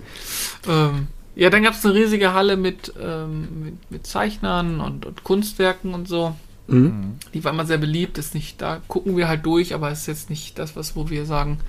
Ähm, 0.68 1.08
ja, 1.36 1.50
dann 1.50 1.64
gab 1.64 1.74
es 1.74 1.86
eine 1.86 1.96
riesige 1.96 2.34
Halle 2.34 2.58
mit, 2.58 2.94
ähm, 3.02 3.64
mit, 3.64 3.92
mit 3.92 4.08
Zeichnern 4.08 4.80
und, 4.82 5.06
und 5.06 5.24
Kunstwerken 5.24 5.94
und 5.94 6.08
so. 6.08 6.36
Mhm. 6.68 7.18
Die 7.34 7.44
war 7.44 7.52
immer 7.52 7.66
sehr 7.66 7.78
beliebt, 7.78 8.18
ist 8.18 8.34
nicht, 8.34 8.62
da 8.62 8.82
gucken 8.88 9.18
wir 9.18 9.28
halt 9.28 9.46
durch, 9.46 9.74
aber 9.74 9.92
es 9.92 10.02
ist 10.02 10.08
jetzt 10.08 10.30
nicht 10.30 10.60
das, 10.60 10.76
was, 10.76 10.96
wo 10.96 11.10
wir 11.10 11.26
sagen, 11.26 11.60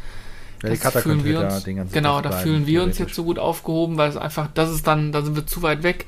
Ja, 0.63 0.69
die 0.69 0.75
das 0.77 0.81
Kata 0.81 1.01
fühlen 1.01 1.25
wir 1.25 1.41
da 1.41 1.55
uns, 1.55 1.65
den 1.65 1.77
ganzen 1.77 1.93
genau, 1.93 2.21
da 2.21 2.31
fühlen 2.31 2.67
wir 2.67 2.83
uns 2.83 2.99
jetzt 2.99 3.15
so 3.15 3.25
gut 3.25 3.39
aufgehoben, 3.39 3.97
weil 3.97 4.11
es 4.11 4.17
einfach, 4.17 4.49
das 4.55 4.71
ist 4.71 4.87
dann, 4.87 5.13
da 5.13 5.23
sind 5.23 5.35
wir 5.35 5.47
zu 5.47 5.63
weit 5.63 5.83
weg. 5.83 6.07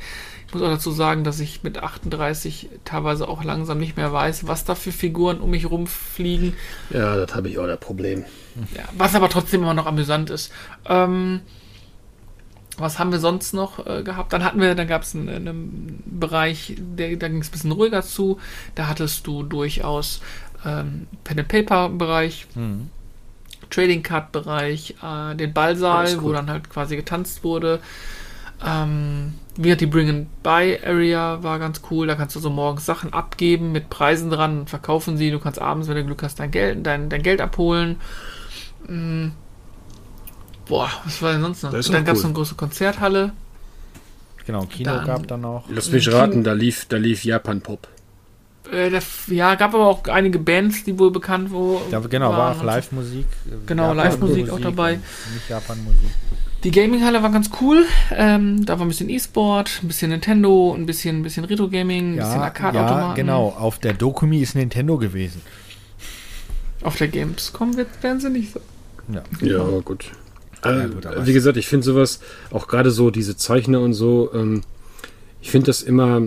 Ich 0.55 0.61
muss 0.61 0.69
auch 0.69 0.73
dazu 0.73 0.93
sagen, 0.93 1.25
dass 1.25 1.41
ich 1.41 1.65
mit 1.65 1.79
38 1.83 2.69
teilweise 2.85 3.27
auch 3.27 3.43
langsam 3.43 3.79
nicht 3.79 3.97
mehr 3.97 4.13
weiß, 4.13 4.47
was 4.47 4.65
da 4.65 4.77
für 4.77 4.93
Figuren 4.93 5.41
um 5.41 5.51
mich 5.51 5.69
rumfliegen. 5.69 6.53
Ja, 6.91 7.17
das 7.17 7.35
habe 7.35 7.49
ich 7.49 7.59
auch 7.59 7.67
das 7.67 7.81
Problem. 7.81 8.25
Ja, 8.77 8.85
was 8.97 9.17
aber 9.17 9.29
trotzdem 9.29 9.63
immer 9.63 9.75
noch 9.75 9.87
amüsant 9.87 10.31
ist. 10.31 10.53
Ähm, 10.87 11.41
was 12.79 13.01
haben 13.01 13.11
wir 13.11 13.19
sonst 13.19 13.53
noch 13.53 13.85
äh, 13.85 14.05
gehabt? 14.05 14.33
Dann 14.33 14.45
hatten 14.45 14.61
wir, 14.61 14.77
dann 14.77 14.87
gab 14.87 15.03
es 15.03 15.17
einen, 15.17 15.29
einen 15.29 16.03
Bereich, 16.07 16.75
der, 16.79 17.17
da 17.17 17.27
ging 17.27 17.41
es 17.41 17.49
ein 17.49 17.53
bisschen 17.53 17.73
ruhiger 17.73 18.03
zu. 18.03 18.39
Da 18.77 18.87
hattest 18.87 19.27
du 19.27 19.43
durchaus 19.43 20.21
ähm, 20.65 21.09
Pen 21.25 21.41
and 21.41 21.49
Paper 21.49 21.89
Bereich, 21.89 22.47
Mhm. 22.55 22.91
Trading 23.71 24.05
Card 24.05 24.31
Bereich, 24.31 24.95
äh, 25.03 25.35
den 25.35 25.53
Ballsaal, 25.53 26.23
wo 26.23 26.33
dann 26.33 26.49
halt 26.49 26.71
quasi 26.71 26.95
getanzt 26.95 27.43
wurde. 27.43 27.81
Ähm, 28.65 29.35
wie 29.57 29.75
die 29.77 29.87
Bring 29.87 30.09
and 30.09 30.43
Buy 30.43 30.79
Area 30.85 31.43
war 31.43 31.59
ganz 31.59 31.81
cool. 31.91 32.07
Da 32.07 32.15
kannst 32.15 32.35
du 32.37 32.41
so 32.41 32.51
morgens 32.51 32.87
Sachen 32.87 33.13
abgeben 33.13 33.73
mit 33.73 33.89
Preisen 33.89 34.31
dran 34.31 34.61
und 34.61 34.71
verkaufen 34.71 35.17
sie. 35.17 35.31
Du 35.31 35.39
kannst 35.39 35.61
abends, 35.61 35.89
wenn 35.89 35.97
du 35.97 36.05
Glück 36.05 36.23
hast, 36.23 36.41
dein 36.41 36.51
Geld, 36.51 36.85
dein, 36.87 37.09
dein 37.09 37.23
Geld 37.23 37.41
abholen. 37.41 37.97
Mm. 38.89 39.29
Boah, 40.67 40.91
was 41.05 41.21
war 41.21 41.33
denn 41.33 41.43
sonst 41.43 41.63
noch? 41.63 41.71
Dann 41.71 41.81
auch 41.81 42.05
gab 42.05 42.17
es 42.17 42.21
cool. 42.21 42.27
eine 42.27 42.35
große 42.35 42.55
Konzerthalle. 42.55 43.33
Genau, 44.47 44.65
Kino 44.67 44.93
Dann- 44.93 45.07
gab 45.07 45.27
dann 45.29 45.43
noch. 45.43 45.65
Lass 45.69 45.91
mich 45.91 46.11
raten, 46.13 46.45
da 46.45 46.53
lief, 46.53 46.87
da 46.87 46.97
lief 46.97 47.25
Japan 47.25 47.61
Pop. 47.61 47.89
Äh, 48.73 48.91
ja, 49.29 49.55
gab 49.57 49.75
aber 49.75 49.87
auch 49.87 50.05
einige 50.05 50.39
Bands, 50.39 50.85
die 50.85 50.99
wohl 50.99 51.11
bekannt 51.11 51.51
wo, 51.51 51.83
genau, 52.09 52.31
war 52.31 52.39
waren 52.39 52.49
auch 52.49 52.55
und 52.55 52.61
so. 52.61 52.67
Live-Musik. 52.67 53.27
Genau, 53.67 53.93
Live-Musik 53.93 54.51
auch 54.51 54.61
dabei. 54.61 54.95
Nicht 55.35 55.49
Japan-Musik. 55.51 56.11
Die 56.65 56.71
Gaming-Halle 56.71 57.23
war 57.23 57.31
ganz 57.31 57.51
cool. 57.61 57.85
Ähm, 58.11 58.65
da 58.65 58.79
war 58.79 58.87
ein 58.87 58.89
bisschen 58.89 59.11
E-Sport, 59.11 59.81
ein 59.83 59.89
bisschen 59.89 60.11
Nintendo, 60.11 60.75
ein 60.75 60.87
bisschen, 60.87 61.19
ein 61.21 61.23
bisschen 61.23 61.45
Retro-Gaming, 61.45 62.13
ein 62.15 62.17
bisschen 62.17 62.33
Ja, 62.37 62.43
Arcade-Automaten. 62.43 63.09
ja, 63.11 63.15
genau. 63.15 63.49
Auf 63.51 63.79
der 63.79 63.93
Dokumi 63.93 64.41
ist 64.41 64.55
Nintendo 64.55 64.97
gewesen. 64.97 65.43
Auf 66.83 66.97
der 66.97 67.09
Gamescom 67.09 67.77
wird, 67.77 67.89
werden 68.03 68.21
sie 68.21 68.31
nicht 68.31 68.53
so. 68.55 68.61
Ja. 69.13 69.23
Ja, 69.47 69.81
gut. 69.81 70.07
Äh, 70.65 70.79
Ja, 70.79 70.87
gut, 70.87 71.05
aber 71.05 71.27
wie 71.27 71.31
es- 71.31 71.35
gesagt, 71.35 71.59
ich 71.59 71.67
finde 71.67 71.85
sowas, 71.85 72.21
auch 72.51 72.67
gerade 72.67 72.91
so 72.91 73.11
diese 73.11 73.37
Zeichner 73.37 73.81
und 73.81 73.93
so, 73.93 74.31
ähm, 74.33 74.63
ich 75.43 75.51
finde 75.51 75.67
das 75.67 75.83
immer 75.83 76.23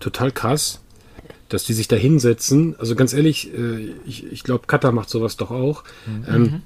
total 0.00 0.32
krass, 0.32 0.80
dass 1.48 1.62
die 1.64 1.72
sich 1.74 1.86
da 1.86 1.94
hinsetzen. 1.94 2.74
Also 2.80 2.96
ganz 2.96 3.12
ehrlich, 3.12 3.52
äh, 3.56 3.92
ich, 4.04 4.26
ich 4.32 4.42
glaube, 4.42 4.66
Kata 4.66 4.90
macht 4.90 5.10
sowas 5.10 5.36
doch 5.36 5.52
auch. 5.52 5.84
Ähm, 6.28 6.62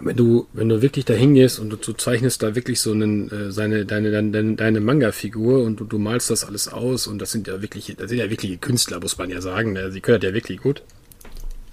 wenn 0.00 0.16
du, 0.16 0.46
wenn 0.52 0.68
du 0.68 0.82
wirklich 0.82 1.04
da 1.04 1.14
hingehst 1.14 1.58
und 1.58 1.70
du, 1.70 1.76
du 1.76 1.92
zeichnest 1.92 2.42
da 2.42 2.54
wirklich 2.54 2.80
so 2.80 2.92
einen, 2.92 3.30
äh, 3.30 3.52
seine, 3.52 3.86
deine, 3.86 4.10
deine, 4.10 4.54
deine 4.54 4.80
Manga-Figur 4.80 5.62
und 5.62 5.80
du, 5.80 5.84
du 5.84 5.98
malst 5.98 6.30
das 6.30 6.44
alles 6.44 6.68
aus 6.68 7.06
und 7.06 7.20
das 7.20 7.32
sind 7.32 7.46
ja 7.46 7.62
wirklich, 7.62 7.94
das 7.96 8.08
sind 8.08 8.18
ja 8.18 8.30
wirkliche 8.30 8.58
Künstler, 8.58 9.00
muss 9.00 9.18
man 9.18 9.30
ja 9.30 9.40
sagen. 9.40 9.72
Ne? 9.72 9.90
Sie 9.90 10.00
können 10.00 10.20
das 10.20 10.28
ja 10.28 10.34
wirklich 10.34 10.60
gut. 10.60 10.82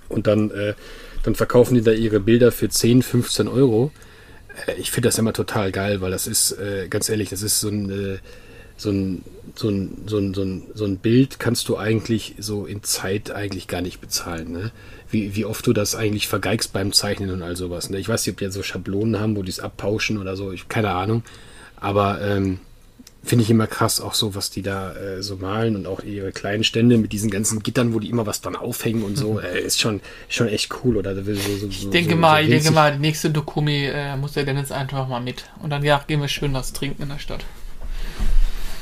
Und 0.10 0.28
dann, 0.28 0.52
äh, 0.52 0.74
dann 1.24 1.36
verkaufen 1.36 1.76
die 1.76 1.82
da 1.82 1.92
ihre 1.92 2.20
Bilder 2.20 2.52
für 2.52 2.70
10, 2.70 3.02
15 3.02 3.48
Euro. 3.48 3.92
Äh, 4.68 4.80
ich 4.80 4.92
finde 4.92 5.08
das 5.08 5.18
immer 5.18 5.34
total 5.34 5.72
geil, 5.72 6.02
weil 6.02 6.12
das 6.12 6.28
ist, 6.28 6.58
ganz 6.90 7.10
ehrlich, 7.10 7.30
das 7.30 7.42
ist 7.42 7.60
so 7.60 7.70
ein, 7.70 8.20
so 8.78 8.90
ein, 8.90 9.24
so 9.56 9.70
ein, 9.70 10.04
so 10.06 10.18
ein, 10.18 10.34
so 10.34 10.44
ein, 10.44 10.64
so 10.74 10.86
ein 10.86 10.98
Bild 10.98 11.40
kannst 11.40 11.70
du 11.70 11.78
eigentlich 11.78 12.36
so 12.40 12.66
in 12.66 12.84
Zeit 12.84 13.32
eigentlich 13.32 13.68
gar 13.68 13.82
nicht 13.82 14.02
bezahlen. 14.02 14.52
Ne? 14.52 14.72
Wie, 15.12 15.36
wie 15.36 15.46
oft 15.46 15.66
du 15.68 15.74
das 15.74 15.96
eigentlich 15.96 16.28
vergeigst 16.28 16.74
beim 16.74 16.92
Zeichnen 16.92 17.30
und 17.30 17.42
all 17.44 17.56
sowas. 17.56 17.90
Ne? 17.90 18.00
Ich 18.00 18.10
weiß 18.10 18.26
nicht, 18.26 18.34
ob 18.34 18.40
die 18.40 18.46
jetzt 18.46 18.56
so 18.56 18.64
Schablonen 18.64 19.20
haben, 19.20 19.36
wo 19.36 19.44
die 19.44 19.52
es 19.52 19.60
abpauschen 19.60 20.18
oder 20.18 20.36
so, 20.36 20.52
ich, 20.52 20.68
keine 20.68 20.92
Ahnung. 20.92 21.24
Aber 21.80 22.22
ähm, 22.22 22.60
finde 23.26 23.44
ich 23.44 23.50
immer 23.50 23.68
krass, 23.68 24.00
auch 24.00 24.14
so, 24.14 24.36
was 24.36 24.52
die 24.52 24.62
da 24.62 24.94
äh, 24.94 25.24
so 25.24 25.38
malen 25.38 25.76
und 25.76 25.88
auch 25.88 26.04
ihre 26.04 26.32
kleinen 26.32 26.64
Stände 26.64 26.98
mit 26.98 27.12
diesen 27.12 27.30
ganzen 27.30 27.64
Gittern, 27.64 27.94
wo 27.94 28.00
die 28.00 28.10
immer 28.10 28.26
was 28.26 28.42
dran 28.42 28.56
aufhängen 28.56 29.04
und 29.04 29.18
so, 29.18 29.40
äh, 29.42 29.62
ist 29.62 29.80
schon, 29.80 30.02
schon 30.30 30.48
echt 30.48 30.72
cool. 30.84 30.98
Oder 30.98 31.16
so, 31.16 31.34
so, 31.34 31.68
Ich 31.68 31.90
denke 31.90 32.12
so, 32.12 32.18
mal, 32.18 32.44
ich 32.44 32.50
denke 32.50 32.72
mal, 32.72 32.94
die 32.94 33.00
nächste 33.00 33.32
Dokumi 33.32 33.86
äh, 33.86 34.16
muss 34.16 34.34
der 34.34 34.46
Dennis 34.46 34.72
einfach 34.72 35.08
mal 35.08 35.22
mit. 35.22 35.46
Und 35.62 35.72
dann 35.72 35.84
ja, 35.84 36.04
gehen 36.06 36.22
wir 36.22 36.28
schön 36.28 36.54
was 36.54 36.74
trinken 36.74 37.04
in 37.04 37.10
der 37.10 37.20
Stadt. 37.20 37.44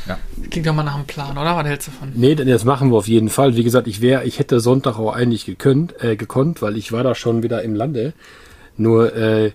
Ja. 0.08 0.18
Klingt 0.50 0.68
doch 0.68 0.74
mal 0.74 0.84
nach 0.84 0.96
einem 0.96 1.06
Plan, 1.06 1.38
oder? 1.38 1.56
Was 1.56 1.66
hältst 1.66 1.88
du 1.88 1.92
von? 1.92 2.12
Nee, 2.14 2.36
denn 2.36 2.48
das 2.48 2.66
machen 2.66 2.92
wir 2.92 2.98
auf 2.98 3.08
jeden 3.08 3.30
Fall. 3.30 3.56
Wie 3.56 3.64
gesagt, 3.64 3.88
ich 3.88 4.02
wäre, 4.02 4.24
ich 4.26 4.40
hätte 4.40 4.60
Sonntag 4.60 4.98
auch 5.00 5.14
eigentlich 5.14 5.46
gekönnt, 5.46 6.02
äh, 6.04 6.16
gekonnt, 6.16 6.62
weil 6.62 6.78
ich 6.78 6.92
war 6.92 7.04
da 7.04 7.16
schon 7.16 7.44
wieder 7.44 7.62
im 7.64 7.74
Lande. 7.76 8.14
Nur, 8.76 9.16
äh, 9.16 9.52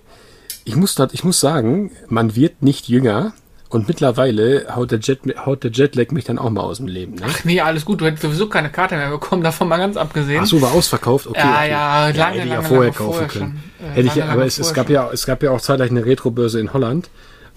ich 0.65 0.75
muss 0.75 0.95
dat, 0.95 1.13
ich 1.13 1.23
muss 1.23 1.39
sagen, 1.39 1.91
man 2.07 2.35
wird 2.35 2.61
nicht 2.63 2.87
jünger 2.87 3.33
und 3.69 3.87
mittlerweile 3.87 4.65
haut 4.75 4.89
der, 4.91 4.99
Jet, 4.99 5.19
haut 5.45 5.63
der 5.63 5.71
Jetlag 5.71 6.09
mich 6.11 6.25
dann 6.25 6.39
auch 6.39 6.49
mal 6.49 6.61
aus 6.61 6.77
dem 6.77 6.87
Leben. 6.87 7.15
Ne? 7.15 7.21
Ach 7.27 7.43
nee, 7.43 7.61
alles 7.61 7.85
gut. 7.85 8.01
Du 8.01 8.05
hättest 8.05 8.23
sowieso 8.23 8.49
keine 8.49 8.71
Karte 8.71 8.95
mehr 8.95 9.11
bekommen, 9.11 9.43
davon 9.43 9.67
mal 9.67 9.77
ganz 9.77 9.95
abgesehen. 9.97 10.41
Ach 10.43 10.47
so, 10.47 10.59
war 10.61 10.71
ausverkauft? 10.71 11.27
Okay, 11.27 11.39
Ja, 11.39 11.57
okay. 11.59 11.69
ja, 11.69 12.07
lange, 12.09 12.09
hätte 12.09 12.37
ich 12.37 12.49
lange, 12.49 12.49
ja 12.49 12.61
vorher 12.63 12.79
lange 12.85 12.91
kaufen 12.93 13.11
vorher 13.11 13.27
können. 13.27 13.63
schon. 13.79 13.87
Äh, 13.87 13.91
hätte 13.91 14.07
ich 14.07 14.15
ja, 14.15 14.19
lange, 14.21 14.31
aber 14.31 14.39
lange 14.39 14.47
es, 14.47 14.57
es, 14.57 14.73
gab 14.73 14.87
schon. 14.87 14.95
ja, 14.95 15.09
es 15.13 15.25
gab 15.27 15.43
ja 15.43 15.51
auch 15.51 15.61
zeitgleich 15.61 15.91
eine 15.91 16.05
Retrobörse 16.05 16.59
in 16.59 16.73
Holland 16.73 17.09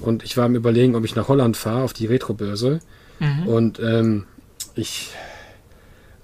und 0.02 0.22
ich 0.24 0.36
war 0.36 0.44
am 0.46 0.54
überlegen, 0.54 0.94
ob 0.94 1.04
ich 1.04 1.14
nach 1.16 1.28
Holland 1.28 1.56
fahre, 1.56 1.82
auf 1.84 1.92
die 1.92 2.06
Retrobörse. 2.06 2.80
Mhm. 3.20 3.46
Und 3.46 3.80
ähm, 3.80 4.24
ich 4.74 5.10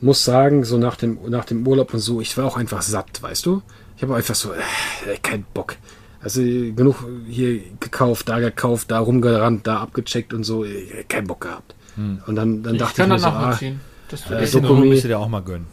muss 0.01 0.25
sagen, 0.25 0.65
so 0.65 0.79
nach 0.79 0.97
dem, 0.97 1.19
nach 1.29 1.45
dem 1.45 1.67
Urlaub 1.67 1.93
und 1.95 2.01
so, 2.01 2.21
ich 2.21 2.37
war 2.37 2.45
auch 2.45 2.57
einfach 2.57 2.83
satt, 2.83 3.23
weißt 3.23 3.45
du? 3.47 3.63
Ich 3.97 4.03
habe 4.03 4.15
einfach 4.15 4.35
so, 4.35 4.53
äh, 4.53 5.17
kein 5.23 5.45
Bock. 5.55 5.77
Also 6.21 6.41
genug 6.41 7.05
hier 7.29 7.61
gekauft, 7.81 8.29
da 8.29 8.41
gekauft, 8.41 8.91
da 8.91 8.99
rumgerannt, 8.99 9.67
da 9.67 9.79
abgecheckt 9.81 10.35
und 10.35 10.43
so. 10.45 10.65
Äh, 10.65 11.05
Kein 11.09 11.27
Bock 11.29 11.43
gehabt. 11.43 11.75
Hm. 11.95 12.21
Und 12.27 12.35
dann, 12.37 12.63
dann 12.65 12.75
Ich 12.75 12.81
dachte 12.81 12.97
kann 13.03 13.05
ich 13.17 13.23
mir 13.23 13.31
das 13.31 13.61
so, 13.61 13.67
ah. 13.67 13.73
Das 14.11 14.27
Ein 14.27 14.33
Äh, 14.37 14.41
bisschen 14.41 14.65
Dokumi- 14.65 14.69
Ruhe 14.81 14.87
musst 14.87 15.05
du 15.05 15.09
dir 15.09 15.19
auch 15.19 15.29
mal 15.29 15.43
gönnen. 15.43 15.67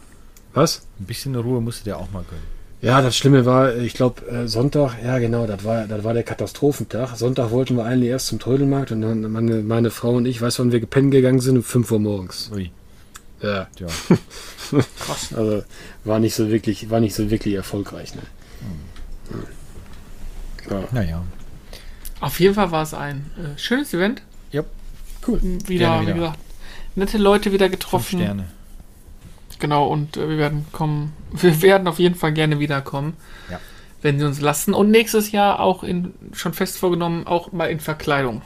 was? 0.54 0.86
Ein 1.00 1.06
bisschen 1.06 1.34
Ruhe 1.34 1.60
musst 1.60 1.80
du 1.80 1.84
dir 1.90 1.96
auch 1.98 2.10
mal 2.12 2.24
gönnen. 2.28 2.55
Ja, 2.86 3.02
das 3.02 3.16
Schlimme 3.16 3.44
war, 3.44 3.74
ich 3.74 3.94
glaube, 3.94 4.24
äh, 4.28 4.46
Sonntag, 4.46 5.02
ja 5.02 5.18
genau, 5.18 5.44
das 5.48 5.64
war, 5.64 5.88
das 5.88 6.04
war 6.04 6.14
der 6.14 6.22
Katastrophentag. 6.22 7.16
Sonntag 7.16 7.50
wollten 7.50 7.76
wir 7.76 7.84
eigentlich 7.84 8.10
erst 8.10 8.28
zum 8.28 8.38
Trödelmarkt 8.38 8.92
und 8.92 9.00
dann 9.02 9.22
meine, 9.32 9.56
meine 9.62 9.90
Frau 9.90 10.12
und 10.12 10.24
ich, 10.24 10.40
weißt 10.40 10.58
du, 10.58 10.62
wann 10.62 10.70
wir 10.70 10.78
gepennt 10.78 11.10
gegangen 11.10 11.40
sind? 11.40 11.56
Um 11.56 11.64
5 11.64 11.90
Uhr 11.90 11.98
morgens. 11.98 12.48
Ui, 12.54 12.70
Ja, 13.42 13.66
ja. 13.80 13.86
krass. 15.00 15.32
also 15.36 15.64
war 16.04 16.20
nicht 16.20 16.36
so 16.36 16.48
wirklich, 16.48 16.88
war 16.88 17.00
nicht 17.00 17.16
so 17.16 17.28
wirklich 17.28 17.54
erfolgreich. 17.54 18.14
Ne? 18.14 18.22
Ja, 20.70 20.84
Naja. 20.92 21.24
Auf 22.20 22.38
jeden 22.38 22.54
Fall 22.54 22.70
war 22.70 22.84
es 22.84 22.94
ein 22.94 23.30
äh, 23.36 23.58
schönes 23.58 23.92
Event. 23.94 24.22
cool. 25.26 25.40
Wieder, 25.42 25.86
Gerne 25.88 26.02
wieder. 26.02 26.14
wie 26.14 26.18
gesagt, 26.20 26.38
nette 26.94 27.18
Leute 27.18 27.50
wieder 27.50 27.66
Fünf 27.66 27.80
getroffen. 27.80 28.20
Sterne. 28.20 28.44
Genau, 29.58 29.86
und 29.86 30.16
äh, 30.16 30.28
wir 30.28 30.38
werden 30.38 30.66
kommen. 30.72 31.12
Wir 31.32 31.60
werden 31.62 31.86
auf 31.88 31.98
jeden 31.98 32.14
Fall 32.14 32.32
gerne 32.32 32.60
wiederkommen. 32.60 33.14
Ja. 33.50 33.60
Wenn 34.00 34.18
sie 34.18 34.24
uns 34.24 34.40
lassen. 34.40 34.72
Und 34.74 34.90
nächstes 34.90 35.32
Jahr 35.32 35.60
auch 35.60 35.82
in, 35.82 36.14
schon 36.32 36.54
fest 36.54 36.78
vorgenommen, 36.78 37.26
auch 37.26 37.52
mal 37.52 37.66
in 37.66 37.80
Verkleidung. 37.80 38.42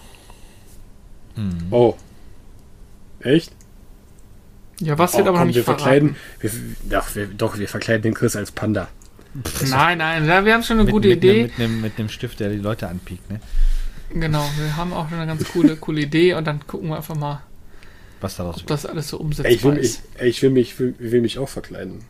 Mhm. 1.36 1.66
Oh. 1.70 1.94
Echt? 3.20 3.52
Ja, 4.80 4.98
was 4.98 5.14
Oh, 5.14 5.18
wird 5.18 5.28
aber 5.28 5.36
noch 5.36 5.40
komm, 5.42 5.48
nicht 5.48 5.56
wir 5.56 5.64
verkleiden. 5.64 6.16
Wir, 6.40 6.50
doch, 6.88 7.14
wir, 7.14 7.26
doch, 7.26 7.58
wir 7.58 7.68
verkleiden 7.68 8.02
den 8.02 8.14
Chris 8.14 8.34
als 8.34 8.50
Panda. 8.50 8.88
Nein, 9.68 9.98
nein, 9.98 10.44
wir 10.44 10.54
haben 10.54 10.62
schon 10.62 10.78
eine 10.78 10.84
Mit, 10.84 10.92
gute 10.92 11.08
mit, 11.08 11.18
Idee. 11.18 11.32
Nem, 11.32 11.42
mit, 11.42 11.58
nem, 11.58 11.80
mit 11.82 11.98
einem 11.98 12.08
Stift, 12.08 12.40
der 12.40 12.48
die 12.48 12.56
Leute 12.56 12.88
anpiekt, 12.88 13.30
ne? 13.30 13.40
Genau, 14.12 14.44
wir 14.58 14.76
haben 14.76 14.92
auch 14.92 15.08
schon 15.08 15.18
eine 15.18 15.26
ganz 15.28 15.44
coole, 15.52 15.76
coole 15.76 16.00
Idee 16.00 16.34
und 16.34 16.44
dann 16.46 16.66
gucken 16.66 16.88
wir 16.88 16.96
einfach 16.96 17.14
mal, 17.14 17.42
Was 18.20 18.36
daraus 18.36 18.56
ob 18.56 18.60
wird. 18.62 18.70
das 18.70 18.86
alles 18.86 19.08
so 19.08 19.16
Ey, 19.16 19.20
ich, 19.20 19.24
umsetzbar 19.26 19.72
will, 19.72 19.78
ich, 19.78 19.84
ist. 19.86 20.02
ey, 20.18 20.28
ich, 20.28 20.42
will 20.42 20.50
mich, 20.50 20.78
will, 20.78 20.94
will 20.98 21.20
mich 21.22 21.38
auch 21.38 21.48
verkleiden. 21.48 22.04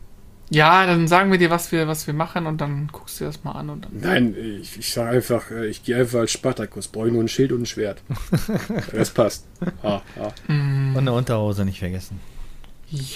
Ja, 0.49 0.85
dann 0.85 1.07
sagen 1.07 1.31
wir 1.31 1.37
dir, 1.37 1.49
was 1.49 1.71
wir, 1.71 1.87
was 1.87 2.07
wir 2.07 2.13
machen 2.13 2.45
und 2.45 2.59
dann 2.59 2.87
guckst 2.91 3.19
du 3.19 3.23
dir 3.23 3.29
das 3.29 3.43
mal 3.45 3.53
an 3.53 3.69
und 3.69 3.85
dann. 3.85 3.91
Nein, 4.01 4.35
ich, 4.61 4.77
ich 4.77 4.91
sage 4.91 5.11
einfach, 5.17 5.49
äh, 5.49 5.67
ich 5.67 5.83
gehe 5.85 5.95
einfach 5.95 6.19
als 6.19 6.31
Spartakus, 6.33 6.89
brauche 6.89 7.07
nur 7.07 7.23
ein 7.23 7.29
Schild 7.29 7.53
und 7.53 7.61
ein 7.61 7.65
Schwert. 7.65 8.01
das 8.93 9.11
passt. 9.11 9.45
Ah, 9.81 10.01
ah. 10.19 10.51
Mm, 10.51 10.89
Und 10.95 10.97
eine 10.97 11.13
Unterhose 11.13 11.63
nicht 11.63 11.79
vergessen. 11.79 12.19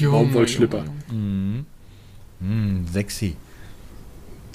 Baumwollschlipper. 0.02 0.86
Mhm. 1.12 1.66
Mhm, 2.40 2.88
sexy. 2.92 3.36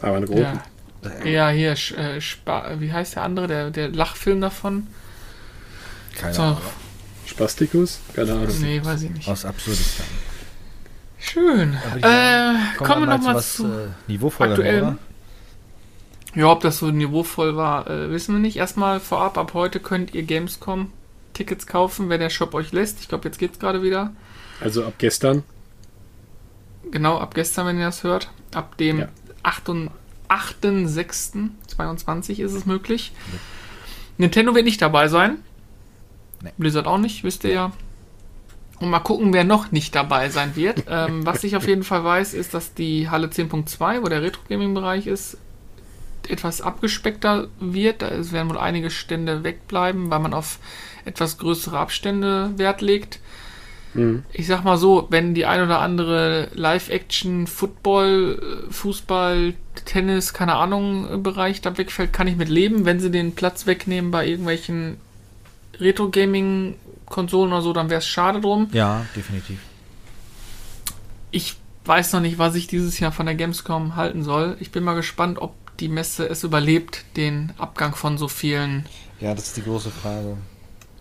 Aber 0.00 0.16
eine 0.16 0.26
große. 0.26 0.40
Ja. 0.40 1.24
Ja, 1.24 1.48
hier, 1.50 1.76
Sch- 1.76 1.96
äh, 1.96 2.80
wie 2.80 2.92
heißt 2.92 3.16
der 3.16 3.22
andere, 3.24 3.46
der, 3.46 3.70
der 3.70 3.88
Lachfilm 3.88 4.40
davon? 4.40 4.86
Keine 6.16 6.34
So, 6.34 6.42
Ahnung. 6.42 6.58
Spastikus? 7.30 8.00
Keine 8.14 8.32
Ahnung. 8.32 8.48
nee, 8.60 8.80
weiß 8.84 9.02
ich 9.02 9.10
nicht. 9.10 9.28
Aus 9.28 9.44
Absurdistan. 9.44 10.06
Schön. 11.18 11.76
Ich 11.96 12.04
Äh, 12.04 12.54
kommen 12.78 13.02
wir 13.02 13.06
mal 13.06 13.16
nochmal 13.18 13.34
was 13.36 13.56
zu. 13.56 13.66
äh, 13.66 13.88
niveauvoller, 14.08 14.52
aktuellem. 14.52 14.84
oder? 14.88 14.98
Ja, 16.34 16.46
ob 16.46 16.60
das 16.60 16.78
so 16.78 16.90
niveauvoll 16.90 17.56
war, 17.56 17.88
äh, 17.90 18.10
wissen 18.10 18.34
wir 18.34 18.40
nicht. 18.40 18.56
Erstmal 18.56 19.00
vorab, 19.00 19.36
ab 19.36 19.52
heute 19.54 19.80
könnt 19.80 20.14
ihr 20.14 20.22
Gamescom 20.22 20.92
Tickets 21.34 21.66
kaufen, 21.66 22.08
wenn 22.08 22.20
der 22.20 22.30
Shop 22.30 22.54
euch 22.54 22.72
lässt. 22.72 23.00
Ich 23.00 23.08
glaube, 23.08 23.28
jetzt 23.28 23.38
geht's 23.38 23.58
gerade 23.58 23.82
wieder. 23.82 24.12
Also 24.60 24.84
ab 24.84 24.94
gestern. 24.98 25.42
Genau, 26.90 27.18
ab 27.18 27.34
gestern, 27.34 27.66
wenn 27.66 27.78
ihr 27.78 27.84
das 27.86 28.02
hört. 28.04 28.30
Ab 28.54 28.76
dem 28.78 29.00
Ja. 29.00 29.08
8. 29.42 29.90
8.6.22 30.28 32.38
ist 32.40 32.52
es 32.52 32.66
möglich. 32.66 33.12
Nintendo 34.18 34.54
wird 34.54 34.64
nicht 34.64 34.80
dabei 34.82 35.08
sein. 35.08 35.38
Nee. 36.42 36.52
Blizzard 36.56 36.86
auch 36.86 36.98
nicht, 36.98 37.24
wisst 37.24 37.44
ihr 37.44 37.52
ja. 37.52 37.72
Und 38.80 38.88
mal 38.88 39.00
gucken, 39.00 39.34
wer 39.34 39.44
noch 39.44 39.72
nicht 39.72 39.94
dabei 39.94 40.30
sein 40.30 40.56
wird. 40.56 40.84
ähm, 40.88 41.26
was 41.26 41.44
ich 41.44 41.56
auf 41.56 41.68
jeden 41.68 41.82
Fall 41.82 42.02
weiß, 42.02 42.34
ist, 42.34 42.54
dass 42.54 42.74
die 42.74 43.10
Halle 43.10 43.26
10.2, 43.26 44.02
wo 44.02 44.08
der 44.08 44.22
Retro-Gaming-Bereich 44.22 45.06
ist, 45.06 45.36
etwas 46.28 46.62
abgespeckter 46.62 47.48
wird. 47.58 48.02
Da 48.02 48.08
es 48.08 48.32
werden 48.32 48.48
wohl 48.48 48.58
einige 48.58 48.90
Stände 48.90 49.44
wegbleiben, 49.44 50.10
weil 50.10 50.20
man 50.20 50.32
auf 50.32 50.58
etwas 51.04 51.38
größere 51.38 51.78
Abstände 51.78 52.52
Wert 52.56 52.80
legt. 52.80 53.20
Mhm. 53.94 54.22
Ich 54.32 54.46
sag 54.46 54.64
mal 54.64 54.78
so, 54.78 55.08
wenn 55.10 55.34
die 55.34 55.46
ein 55.46 55.62
oder 55.62 55.80
andere 55.80 56.48
Live-Action, 56.54 57.46
Football, 57.46 58.66
Fußball, 58.70 59.54
Tennis, 59.84 60.32
keine 60.32 60.54
Ahnung, 60.54 61.22
Bereich 61.22 61.60
da 61.60 61.76
wegfällt, 61.76 62.12
kann 62.12 62.28
ich 62.28 62.36
mit 62.36 62.48
leben. 62.48 62.84
Wenn 62.84 63.00
sie 63.00 63.10
den 63.10 63.34
Platz 63.34 63.66
wegnehmen 63.66 64.10
bei 64.10 64.26
irgendwelchen 64.26 64.96
Retro-Gaming-Konsolen 65.80 67.52
oder 67.52 67.62
so, 67.62 67.72
dann 67.72 67.90
wäre 67.90 67.98
es 67.98 68.06
schade 68.06 68.40
drum. 68.40 68.68
Ja, 68.72 69.04
definitiv. 69.16 69.58
Ich 71.30 71.56
weiß 71.84 72.12
noch 72.12 72.20
nicht, 72.20 72.38
was 72.38 72.54
ich 72.54 72.66
dieses 72.66 72.98
Jahr 73.00 73.12
von 73.12 73.26
der 73.26 73.34
Gamescom 73.34 73.96
halten 73.96 74.22
soll. 74.22 74.56
Ich 74.60 74.70
bin 74.72 74.84
mal 74.84 74.94
gespannt, 74.94 75.38
ob 75.40 75.54
die 75.78 75.88
Messe 75.88 76.28
es 76.28 76.44
überlebt, 76.44 77.04
den 77.16 77.52
Abgang 77.58 77.94
von 77.94 78.18
so 78.18 78.28
vielen 78.28 78.84
Ja, 79.20 79.34
das 79.34 79.48
ist 79.48 79.56
die 79.56 79.62
große 79.62 79.90
Frage. 79.90 80.36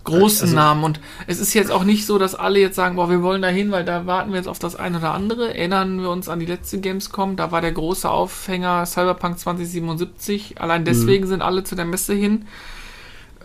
großen 0.05 0.43
Also- 0.43 0.55
Namen. 0.55 0.83
Und 0.85 0.99
es 1.27 1.39
ist 1.39 1.53
jetzt 1.53 1.71
auch 1.71 1.83
nicht 1.83 2.05
so, 2.05 2.17
dass 2.17 2.33
alle 2.33 2.59
jetzt 2.59 2.75
sagen, 2.75 2.95
boah, 2.95 3.09
wir 3.09 3.21
wollen 3.21 3.41
da 3.41 3.49
hin, 3.49 3.71
weil 3.71 3.83
da 3.85 4.05
warten 4.05 4.31
wir 4.31 4.37
jetzt 4.37 4.47
auf 4.47 4.57
das 4.59 4.75
eine 4.75 4.97
oder 4.99 5.13
andere. 5.13 5.53
Erinnern 5.53 5.99
wir 6.01 6.09
uns 6.09 6.29
an 6.29 6.39
die 6.39 6.45
letzte 6.45 6.79
Gamescom, 6.79 7.35
da 7.35 7.51
war 7.51 7.61
der 7.61 7.73
große 7.73 8.09
Aufhänger 8.09 8.85
Cyberpunk 8.85 9.37
2077. 9.37 10.61
Allein 10.61 10.85
deswegen 10.85 11.27
sind 11.27 11.41
alle 11.41 11.63
zu 11.63 11.75
der 11.75 11.85
Messe 11.85 12.13
hin. 12.13 12.47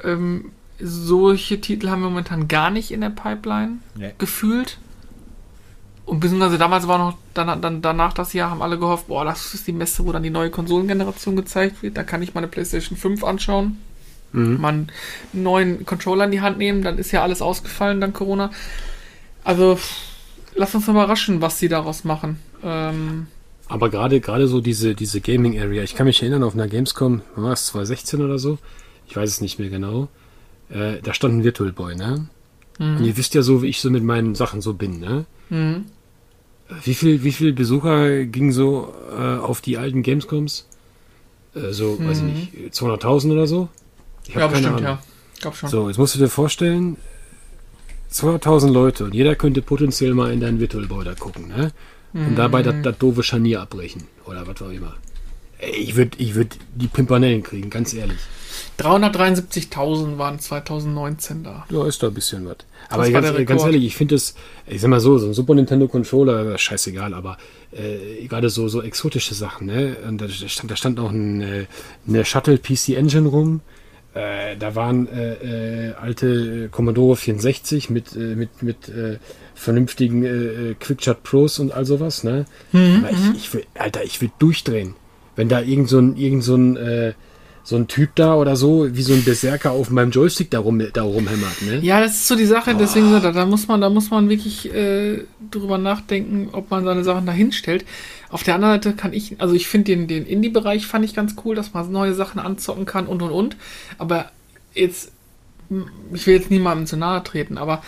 Ähm, 0.05 0.53
solche 0.81 1.61
Titel 1.61 1.89
haben 1.89 2.03
wir 2.03 2.09
momentan 2.11 2.49
gar 2.49 2.71
nicht 2.71 2.91
in 2.91 3.01
der 3.01 3.11
Pipeline 3.11 3.79
Nee. 3.97 4.13
gefühlt. 4.19 4.79
Und 6.07 6.21
beziehungsweise 6.21 6.59
damals 6.59 6.87
war 6.87 6.99
noch, 6.99 7.17
dann, 7.33 7.63
dann, 7.63 7.81
danach 7.81 8.13
das 8.13 8.33
Jahr 8.35 8.51
haben 8.51 8.61
alle 8.61 8.79
gehofft, 8.79 9.07
boah, 9.09 9.25
das 9.25 9.55
ist 9.55 9.67
die 9.67 9.73
Messe, 9.73 10.05
wo 10.05 10.13
dann 10.13 10.23
die 10.23 10.31
neue 10.31 10.51
Konsolengeneration 10.51 11.35
gezeigt 11.37 11.83
wird. 11.83 11.97
Da 11.97 12.03
kann 12.03 12.21
ich 12.23 12.35
meine 12.35 12.49
PlayStation 12.49 12.99
5 12.99 13.25
anschauen 13.25 13.79
Mhm. 14.33 14.61
mal 14.61 14.69
einen 14.73 14.89
neuen 15.33 15.87
Controller 15.87 16.25
in 16.25 16.33
die 16.33 16.41
Hand 16.41 16.59
nehmen, 16.59 16.83
dann 16.83 16.99
ist 16.99 17.13
ja 17.13 17.23
alles 17.23 17.41
ausgefallen 17.41 18.01
dank 18.01 18.15
Corona. 18.17 18.51
Also, 19.45 19.79
lass 20.57 20.75
uns 20.75 20.87
mal 20.89 20.93
überraschen, 20.95 21.41
was 21.41 21.61
sie 21.61 21.69
daraus 21.69 22.03
machen. 22.03 22.41
Ähm, 22.65 23.29
Aber 23.69 23.91
gerade 23.91 24.21
gerade 24.21 24.49
so 24.49 24.61
diese, 24.61 24.97
diese 24.97 25.21
Gaming 25.21 25.59
Area, 25.61 25.85
ich 25.85 25.95
kann 25.95 26.07
mich 26.07 26.21
erinnern, 26.21 26.43
auf 26.43 26.55
einer 26.55 26.67
Gamescom, 26.67 27.23
war 27.37 27.53
es 27.53 27.67
2016 27.67 28.23
oder 28.23 28.39
so? 28.41 28.59
Ich 29.07 29.15
weiß 29.17 29.31
es 29.31 29.41
nicht 29.41 29.61
mehr 29.61 29.69
genau. 29.71 30.09
Äh, 30.71 31.01
da 31.03 31.15
stand 31.15 31.35
ein 31.39 31.45
Virtual 31.45 31.73
Boy, 31.73 31.95
ne? 31.97 32.29
Und 32.79 33.05
ihr 33.05 33.17
wisst 33.17 33.35
ja 33.35 33.43
so, 33.43 33.63
wie 33.63 33.69
ich 33.69 33.81
so 33.81 33.89
mit 33.89 34.03
meinen 34.03 34.35
Sachen 34.35 34.61
so 34.61 34.75
bin, 34.75 34.99
ne? 34.99 35.27
mhm. 35.49 35.85
Wie 36.83 36.95
viel, 36.95 37.23
wie 37.23 37.31
viel 37.33 37.53
Besucher 37.53 38.25
gingen 38.25 38.51
so 38.51 38.93
äh, 39.17 39.37
auf 39.37 39.61
die 39.61 39.77
alten 39.77 40.03
Gamescoms? 40.03 40.67
Äh, 41.55 41.73
so, 41.73 41.99
weiß 42.01 42.19
ich 42.19 42.25
nicht, 42.25 42.75
200.000 42.75 43.33
oder 43.33 43.47
so? 43.47 43.69
Ich 44.27 44.31
Ja, 44.35 44.41
keine 44.41 44.51
bestimmt, 44.53 44.77
Ahnung. 44.79 44.85
ja. 44.85 45.03
Ich 45.35 45.41
glaube 45.41 45.57
schon. 45.57 45.69
So, 45.69 45.89
jetzt 45.89 45.99
musst 45.99 46.15
du 46.15 46.19
dir 46.19 46.29
vorstellen, 46.29 46.97
200.000 48.11 48.71
Leute 48.73 49.05
und 49.05 49.15
jeder 49.15 49.35
könnte 49.35 49.61
potenziell 49.63 50.15
mal 50.15 50.33
in 50.33 50.41
deinen 50.41 50.59
Virtual 50.59 50.87
Boy 50.87 51.05
da 51.05 51.15
gucken, 51.15 51.49
ne? 51.49 51.71
Und 52.15 52.37
dabei 52.37 52.63
das, 52.63 52.97
doofe 52.99 53.25
Scharnier 53.25 53.61
abbrechen. 53.61 54.05
Oder 54.25 54.47
was 54.47 54.63
auch 54.63 54.71
immer. 54.71 54.95
Ich 55.59 55.97
würde 55.97 56.17
ich 56.19 56.37
würd 56.37 56.57
die 56.77 56.87
Pimpanellen 56.87 57.43
kriegen, 57.43 57.71
ganz 57.71 57.93
ehrlich. 57.93 58.19
373.000 58.79 60.19
waren 60.19 60.39
2019 60.39 61.45
da. 61.45 61.65
Ja, 61.71 61.87
ist 61.87 62.03
da 62.03 62.09
ein 62.09 62.15
bisschen 62.15 62.47
was. 62.47 62.57
Aber 62.89 63.09
ganz, 63.11 63.33
der 63.33 63.45
ganz 63.45 63.63
ehrlich, 63.65 63.85
ich 63.85 63.97
finde 63.97 64.17
es, 64.17 64.35
ich 64.67 64.81
sag 64.81 64.91
mal 64.91 65.01
so, 65.01 65.19
so 65.19 65.27
ein 65.27 65.35
Super 65.35 65.55
Nintendo 65.55 65.89
Controller, 65.89 66.57
scheißegal, 66.59 67.15
aber 67.15 67.39
äh, 67.73 68.27
gerade 68.27 68.51
so, 68.51 68.69
so 68.69 68.83
exotische 68.83 69.35
Sachen, 69.35 69.67
ne? 69.67 69.97
Und 70.07 70.21
da 70.21 70.29
stand, 70.29 70.71
da 70.71 70.77
stand 70.77 71.01
auch 71.01 71.11
ein, 71.11 71.41
äh, 71.41 71.67
eine 72.07 72.25
Shuttle 72.25 72.59
PC 72.59 72.91
Engine 72.91 73.29
rum. 73.29 73.61
Äh, 74.15 74.57
da 74.57 74.77
waren 74.77 75.09
äh, 75.09 75.89
äh, 75.89 75.95
alte 75.95 76.69
Commodore 76.69 77.17
64 77.17 77.91
mit, 77.91 78.15
äh, 78.15 78.37
mit, 78.37 78.63
mit 78.63 78.89
äh, 78.89 79.19
vernünftigen 79.55 80.77
Quickshot 80.79 81.23
Pros 81.23 81.59
und 81.59 81.73
all 81.73 81.85
sowas, 81.85 82.25
ne? 82.25 82.45
Aber 82.73 83.11
ich, 83.11 83.37
ich 83.37 83.55
will, 83.55 83.65
Alter, 83.75 84.05
ich 84.05 84.21
will 84.21 84.31
durchdrehen. 84.39 84.95
Wenn 85.37 85.49
da 85.49 85.61
irgend 85.61 85.89
so 85.89 85.99
ein, 85.99 86.17
irgend 86.17 86.43
so 86.43 86.57
ein, 86.57 87.15
so 87.65 87.77
ein 87.77 87.89
Typ 87.89 88.15
da 88.15 88.35
oder 88.35 88.57
so, 88.57 88.95
wie 88.95 89.03
so 89.03 89.15
ein 89.15 89.25
Berserker 89.25 89.73
auf 89.73 89.89
meinem 89.89 90.11
Joystick 90.11 90.51
da, 90.51 90.59
rum, 90.59 90.83
da 90.93 91.03
rumhämmert, 91.03 91.63
ne? 91.63 91.79
Ja, 91.81 91.99
das 91.99 92.13
ist 92.13 92.29
so 92.29 92.37
die 92.37 92.45
Sache, 92.45 92.75
deswegen 92.75 93.11
da, 93.11 93.33
da 93.33 93.47
muss 93.47 93.67
man, 93.67 93.81
da 93.81 93.89
muss 93.89 94.11
man 94.11 94.29
wirklich 94.29 94.73
äh, 94.73 95.25
drüber 95.51 95.79
nachdenken, 95.79 96.51
ob 96.53 96.71
man 96.71 96.85
seine 96.85 97.03
Sachen 97.05 97.25
da 97.25 97.33
hinstellt. 97.33 97.87
Auf 98.29 98.43
der 98.43 98.57
anderen 98.57 98.75
Seite 98.75 98.93
kann 98.93 99.15
ich, 99.15 99.41
also 99.41 99.55
ich 99.55 99.67
finde 99.67 99.97
den, 99.97 100.09
den 100.09 100.27
Indie-Bereich 100.27 100.87
fand 100.87 101.07
ich 101.07 101.15
ganz 101.15 101.37
cool, 101.45 101.55
dass 101.55 101.73
man 101.73 101.91
neue 101.91 102.13
Sachen 102.13 102.39
anzocken 102.39 102.85
kann 102.85 103.07
und 103.07 103.23
und 103.23 103.31
und. 103.31 103.57
Aber 103.97 104.31
jetzt, 104.75 105.13
ich 106.13 106.27
will 106.27 106.35
jetzt 106.35 106.51
niemandem 106.51 106.87
zu 106.87 106.99
nahe 106.99 107.25
treten, 107.25 107.57
aber 107.57 107.83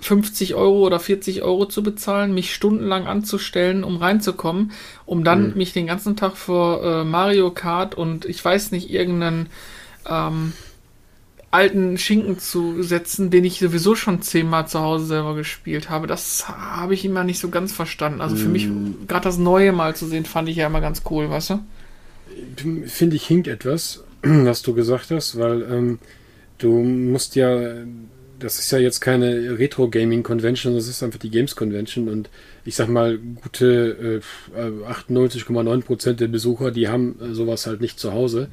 50 0.00 0.54
Euro 0.54 0.86
oder 0.86 1.00
40 1.00 1.42
Euro 1.42 1.66
zu 1.66 1.82
bezahlen, 1.82 2.34
mich 2.34 2.54
stundenlang 2.54 3.06
anzustellen, 3.06 3.84
um 3.84 3.96
reinzukommen, 3.96 4.72
um 5.06 5.24
dann 5.24 5.56
mich 5.56 5.72
den 5.72 5.86
ganzen 5.86 6.16
Tag 6.16 6.36
vor 6.36 6.84
äh, 6.84 7.04
Mario 7.04 7.50
Kart 7.50 7.94
und 7.94 8.24
ich 8.24 8.44
weiß 8.44 8.70
nicht, 8.72 8.90
irgendeinen 8.90 9.48
ähm, 10.06 10.52
alten 11.50 11.96
Schinken 11.96 12.38
zu 12.38 12.82
setzen, 12.82 13.30
den 13.30 13.44
ich 13.44 13.58
sowieso 13.58 13.94
schon 13.94 14.20
zehnmal 14.20 14.68
zu 14.68 14.80
Hause 14.80 15.06
selber 15.06 15.34
gespielt 15.34 15.88
habe. 15.88 16.06
Das 16.06 16.48
habe 16.48 16.92
ich 16.92 17.04
immer 17.04 17.24
nicht 17.24 17.38
so 17.38 17.48
ganz 17.48 17.72
verstanden. 17.72 18.20
Also 18.20 18.36
für 18.36 18.48
mich, 18.48 18.68
gerade 19.06 19.24
das 19.24 19.38
Neue 19.38 19.72
mal 19.72 19.96
zu 19.96 20.06
sehen, 20.06 20.26
fand 20.26 20.48
ich 20.48 20.56
ja 20.56 20.66
immer 20.66 20.82
ganz 20.82 21.02
cool, 21.10 21.30
weißt 21.30 21.50
du? 21.50 21.60
Finde 22.86 23.16
ich 23.16 23.26
hinkt 23.26 23.48
etwas, 23.48 24.04
was 24.22 24.60
du 24.60 24.74
gesagt 24.74 25.10
hast, 25.10 25.38
weil 25.38 25.62
ähm, 25.62 25.98
du 26.58 26.82
musst 26.82 27.34
ja, 27.34 27.56
das 28.38 28.58
ist 28.58 28.70
ja 28.70 28.78
jetzt 28.78 29.00
keine 29.00 29.58
Retro-Gaming-Convention, 29.58 30.74
das 30.74 30.86
ist 30.88 31.02
einfach 31.02 31.18
die 31.18 31.30
Games-Convention 31.30 32.08
und 32.08 32.30
ich 32.64 32.74
sag 32.76 32.88
mal, 32.88 33.18
gute 33.18 34.20
äh, 34.56 34.60
98,9% 34.60 36.12
der 36.14 36.28
Besucher, 36.28 36.70
die 36.70 36.88
haben 36.88 37.18
äh, 37.20 37.34
sowas 37.34 37.66
halt 37.66 37.80
nicht 37.80 37.98
zu 37.98 38.12
Hause. 38.12 38.48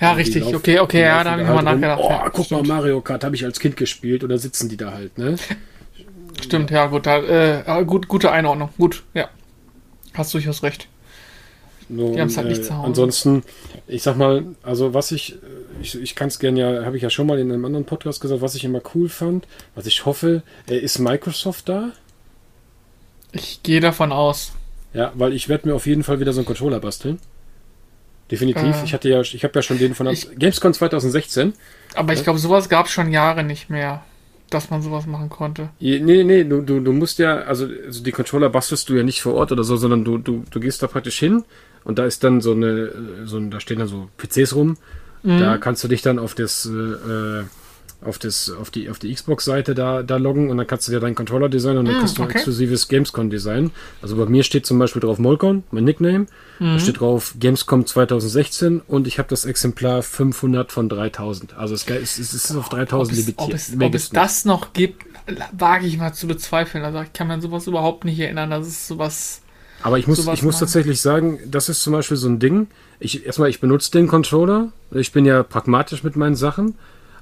Ja, 0.00 0.12
Und 0.12 0.16
richtig. 0.18 0.42
laufen- 0.42 0.56
okay, 0.56 0.78
okay, 0.80 1.02
ja, 1.02 1.22
da 1.24 1.32
habe 1.32 1.42
ich 1.42 1.48
halt 1.48 1.62
mal 1.64 1.70
rum, 1.72 1.80
nachgedacht. 1.80 2.00
Oh, 2.02 2.10
ja, 2.10 2.28
guck 2.30 2.50
mal, 2.50 2.58
stimmt. 2.58 2.68
Mario 2.68 3.00
Kart 3.00 3.24
habe 3.24 3.36
ich 3.36 3.44
als 3.44 3.60
Kind 3.60 3.76
gespielt 3.76 4.24
oder 4.24 4.38
sitzen 4.38 4.68
die 4.68 4.76
da 4.76 4.92
halt, 4.92 5.16
ne? 5.18 5.36
Stimmt, 6.42 6.70
ja, 6.70 6.86
gut, 6.86 7.06
da, 7.06 7.18
äh, 7.18 7.84
gut, 7.84 8.08
gute 8.08 8.30
Einordnung. 8.30 8.70
Gut, 8.78 9.02
ja. 9.14 9.28
Hast 10.14 10.34
durchaus 10.34 10.62
recht. 10.62 10.88
Nur, 11.90 12.12
Die 12.12 12.20
haben's 12.20 12.36
halt 12.36 12.48
nicht 12.48 12.60
äh, 12.60 12.64
zu 12.64 12.76
Hause. 12.76 12.86
Ansonsten, 12.86 13.42
ich 13.86 14.02
sag 14.02 14.16
mal, 14.16 14.44
also 14.62 14.92
was 14.94 15.10
ich, 15.10 15.34
äh, 15.34 15.36
ich, 15.80 15.94
ich 16.00 16.14
kann 16.14 16.28
es 16.28 16.38
gerne 16.38 16.60
ja, 16.60 16.84
habe 16.84 16.96
ich 16.96 17.02
ja 17.02 17.10
schon 17.10 17.26
mal 17.26 17.38
in 17.38 17.50
einem 17.50 17.64
anderen 17.64 17.86
Podcast 17.86 18.20
gesagt, 18.20 18.42
was 18.42 18.54
ich 18.54 18.64
immer 18.64 18.80
cool 18.94 19.08
fand, 19.08 19.46
was 19.74 19.86
ich 19.86 20.04
hoffe, 20.04 20.42
äh, 20.68 20.76
ist 20.78 20.98
Microsoft 20.98 21.68
da? 21.68 21.90
Ich 23.32 23.62
gehe 23.62 23.80
davon 23.80 24.12
aus. 24.12 24.52
Ja, 24.94 25.12
weil 25.14 25.32
ich 25.32 25.48
werde 25.48 25.68
mir 25.68 25.74
auf 25.74 25.86
jeden 25.86 26.02
Fall 26.02 26.20
wieder 26.20 26.32
so 26.32 26.40
einen 26.40 26.46
Controller 26.46 26.80
basteln. 26.80 27.18
Definitiv. 28.30 28.62
Äh, 28.82 28.84
ich 28.84 28.92
hatte 28.94 29.08
ja, 29.08 29.20
ich 29.20 29.42
habe 29.44 29.54
ja 29.54 29.62
schon 29.62 29.78
den 29.78 29.94
von 29.94 30.06
ich- 30.08 30.28
Gamescom 30.38 30.72
2016. 30.72 31.52
Aber 31.94 32.12
ich 32.12 32.22
glaube, 32.22 32.38
sowas 32.38 32.68
gab 32.68 32.86
es 32.86 32.92
schon 32.92 33.10
Jahre 33.12 33.42
nicht 33.44 33.70
mehr, 33.70 34.02
dass 34.50 34.70
man 34.70 34.82
sowas 34.82 35.06
machen 35.06 35.28
konnte. 35.30 35.70
Je- 35.78 36.00
Nee, 36.00 36.24
nee, 36.24 36.44
du, 36.44 36.60
du, 36.62 36.80
du 36.80 36.92
musst 36.92 37.18
ja, 37.18 37.38
also, 37.38 37.66
also 37.86 38.02
die 38.02 38.12
Controller 38.12 38.48
bastelst 38.50 38.88
du 38.88 38.94
ja 38.96 39.02
nicht 39.02 39.20
vor 39.22 39.34
Ort 39.34 39.52
oder 39.52 39.64
so, 39.64 39.76
sondern 39.76 40.04
du, 40.04 40.18
du, 40.18 40.44
du 40.50 40.60
gehst 40.60 40.82
da 40.82 40.86
praktisch 40.86 41.18
hin 41.18 41.44
und 41.88 41.98
da 41.98 42.04
ist 42.04 42.22
dann 42.22 42.40
so 42.40 42.52
eine, 42.52 42.92
so 43.24 43.38
ein, 43.38 43.50
da 43.50 43.58
stehen 43.58 43.80
dann 43.80 43.88
so 43.88 44.08
PCs 44.18 44.54
rum. 44.54 44.76
Da 45.24 45.58
kannst 45.58 45.82
du 45.82 45.88
dich 45.88 46.00
dann 46.00 46.20
auf 46.20 46.36
das, 46.36 46.64
äh, 46.64 46.70
äh, 46.70 47.44
auf 48.04 48.18
das, 48.18 48.50
auf 48.50 48.70
die, 48.70 48.88
auf 48.88 49.00
die 49.00 49.12
Xbox-Seite 49.12 49.74
da, 49.74 50.04
da 50.04 50.16
loggen 50.16 50.48
und 50.50 50.56
dann 50.56 50.66
kannst 50.66 50.86
du 50.86 50.92
dir 50.92 51.00
deinen 51.00 51.16
Controller 51.16 51.48
designen 51.48 51.78
und 51.78 51.86
dann 51.88 51.96
Mm, 51.96 51.98
kriegst 51.98 52.16
du 52.18 52.22
ein 52.22 52.26
okay. 52.28 52.36
exklusives 52.38 52.86
Gamescom-Design. 52.86 53.72
Also 54.00 54.14
bei 54.16 54.26
mir 54.26 54.44
steht 54.44 54.64
zum 54.64 54.78
Beispiel 54.78 55.00
drauf 55.02 55.18
Molcon, 55.18 55.64
mein 55.72 55.82
Nickname. 55.84 56.26
Da 56.60 56.78
steht 56.78 57.00
drauf 57.00 57.34
Gamescom 57.40 57.84
2016 57.86 58.80
und 58.86 59.06
ich 59.08 59.18
habe 59.18 59.28
das 59.28 59.44
Exemplar 59.44 60.02
500 60.02 60.70
von 60.70 60.88
3000. 60.88 61.56
Also 61.56 61.74
es, 61.74 61.88
es, 61.88 62.18
es 62.18 62.32
ist 62.34 62.54
auf 62.54 62.68
3000 62.68 63.10
Ob 63.10 63.16
limitiert. 63.16 63.48
ob 63.48 63.54
es, 63.54 63.72
ob 63.80 63.94
es 63.94 64.10
das 64.10 64.44
noch 64.44 64.72
gibt, 64.72 65.04
wage 65.52 65.86
ich 65.86 65.98
mal 65.98 66.12
zu 66.12 66.28
bezweifeln. 66.28 66.84
Also 66.84 67.00
ich 67.02 67.12
kann 67.12 67.26
mir 67.26 67.40
sowas 67.40 67.66
überhaupt 67.66 68.04
nicht 68.04 68.20
erinnern, 68.20 68.50
dass 68.50 68.66
es 68.66 68.86
sowas. 68.86 69.42
Aber 69.82 69.98
ich 69.98 70.06
muss, 70.06 70.18
ich 70.18 70.26
muss 70.26 70.42
machen. 70.42 70.60
tatsächlich 70.60 71.00
sagen, 71.00 71.38
das 71.46 71.68
ist 71.68 71.82
zum 71.82 71.92
Beispiel 71.92 72.16
so 72.16 72.28
ein 72.28 72.38
Ding. 72.38 72.66
Ich, 72.98 73.24
erstmal, 73.24 73.48
ich 73.48 73.60
benutze 73.60 73.90
den 73.92 74.08
Controller. 74.08 74.72
Ich 74.90 75.12
bin 75.12 75.24
ja 75.24 75.42
pragmatisch 75.42 76.02
mit 76.02 76.16
meinen 76.16 76.34
Sachen. 76.34 76.74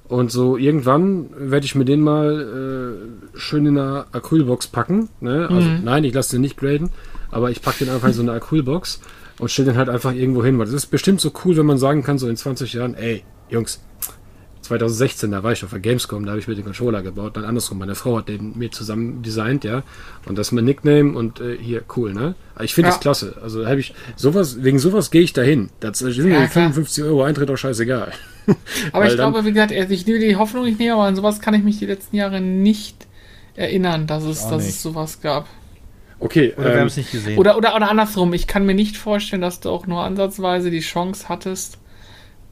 Und 0.09 0.31
so 0.31 0.57
irgendwann 0.57 1.31
werde 1.37 1.67
ich 1.67 1.75
mir 1.75 1.85
den 1.85 2.01
mal 2.01 2.97
äh, 3.35 3.39
schön 3.39 3.67
in 3.67 3.79
einer 3.79 4.07
Acrylbox 4.13 4.69
packen. 4.69 5.09
Ne? 5.21 5.49
Also 5.51 5.69
nein, 5.69 6.05
ich 6.05 6.15
lasse 6.15 6.33
den 6.33 6.43
nicht 6.43 6.57
graden, 6.57 6.91
aber 7.31 7.51
ich 7.51 7.61
packe 7.61 7.85
den 7.85 7.93
einfach 7.93 8.09
in 8.09 8.15
so 8.15 8.23
eine 8.23 8.33
Acrylbox 8.33 9.01
und 9.39 9.51
stelle 9.51 9.73
den 9.73 9.79
halt 9.79 9.89
einfach 9.89 10.13
irgendwo 10.13 10.45
hin. 10.45 10.59
Weil 10.59 10.67
das 10.67 10.75
ist 10.75 10.87
bestimmt 10.87 11.21
so 11.21 11.33
cool, 11.45 11.57
wenn 11.57 11.67
man 11.67 11.79
sagen 11.79 12.05
kann, 12.05 12.19
so 12.19 12.29
in 12.29 12.37
20 12.37 12.73
Jahren, 12.75 12.95
ey, 12.95 13.25
Jungs, 13.51 13.81
2016, 14.67 15.31
da 15.31 15.43
war 15.43 15.53
ich 15.53 15.65
auf 15.65 15.71
der 15.71 15.81
Gamescom, 15.81 16.25
da 16.25 16.31
habe 16.33 16.41
ich 16.41 16.49
mir 16.49 16.55
den 16.55 16.65
Controller 16.65 17.03
gebaut. 17.03 17.37
Dann 17.37 17.45
andersrum, 17.45 17.79
meine 17.79 17.95
Frau 17.95 18.19
hat 18.19 18.29
den 18.29 18.57
mir 18.57 18.71
zusammen 18.71 19.23
designt, 19.23 19.65
ja. 19.65 19.83
Und 20.27 20.37
das 20.39 20.49
ist 20.49 20.53
mein 20.53 20.65
Nickname 20.65 21.17
und 21.17 21.41
äh, 21.41 21.57
hier, 21.59 21.83
cool, 21.97 22.13
ne? 22.15 22.35
Ich 22.61 22.75
finde 22.75 22.89
Ja. 22.89 22.95
das 22.95 23.01
klasse. 23.01 23.37
Also 23.43 23.67
habe 23.67 23.81
ich 23.81 23.95
sowas, 24.17 24.63
wegen 24.63 24.79
sowas 24.79 25.11
gehe 25.11 25.23
ich 25.23 25.33
dahin. 25.33 25.71
Das 25.81 25.99
sind 25.99 26.15
Ja, 26.17 26.23
mir 26.25 26.29
die 26.31 26.37
klar. 26.37 26.49
55 26.73 27.05
Euro 27.05 27.23
Eintritt 27.25 27.51
auch 27.51 27.57
scheißegal. 27.57 28.13
Aber 28.93 29.05
ich 29.07 29.17
dann- 29.17 29.33
glaube, 29.33 29.45
wie 29.47 29.53
gesagt, 29.53 29.73
ich 29.73 30.07
nehme 30.07 30.19
die 30.21 30.37
Hoffnung 30.37 30.65
nicht 30.65 30.79
mehr, 30.79 30.95
aber 30.95 31.05
an 31.05 31.17
sowas 31.17 31.41
kann 31.41 31.55
ich 31.55 31.65
mich 31.65 31.79
die 31.79 31.87
letzten 31.87 32.15
Jahre 32.17 32.41
nicht 32.41 33.07
erinnern, 33.55 34.07
dass 34.07 34.23
es, 34.25 34.43
dass 34.49 34.63
nicht. 34.63 34.75
es 34.77 34.83
sowas 34.83 35.21
gab. 35.21 35.47
Okay, 36.19 36.55
Oder 36.57 36.65
wir 36.67 36.73
ähm, 36.75 36.81
haben 36.81 36.87
es 36.87 36.97
nicht 36.97 37.11
gesehen. 37.13 37.39
Oder, 37.39 37.57
oder, 37.59 37.75
oder 37.77 37.91
andersrum, 37.91 38.33
ich 38.33 38.47
kann 38.47 38.65
mir 38.65 38.75
nicht 38.75 38.97
vorstellen, 38.97 39.43
dass 39.43 39.61
du 39.61 39.69
auch 39.71 39.87
nur 39.87 40.01
ansatzweise 40.03 40.71
die 40.71 40.81
Chance 40.81 41.29
hattest, 41.29 41.79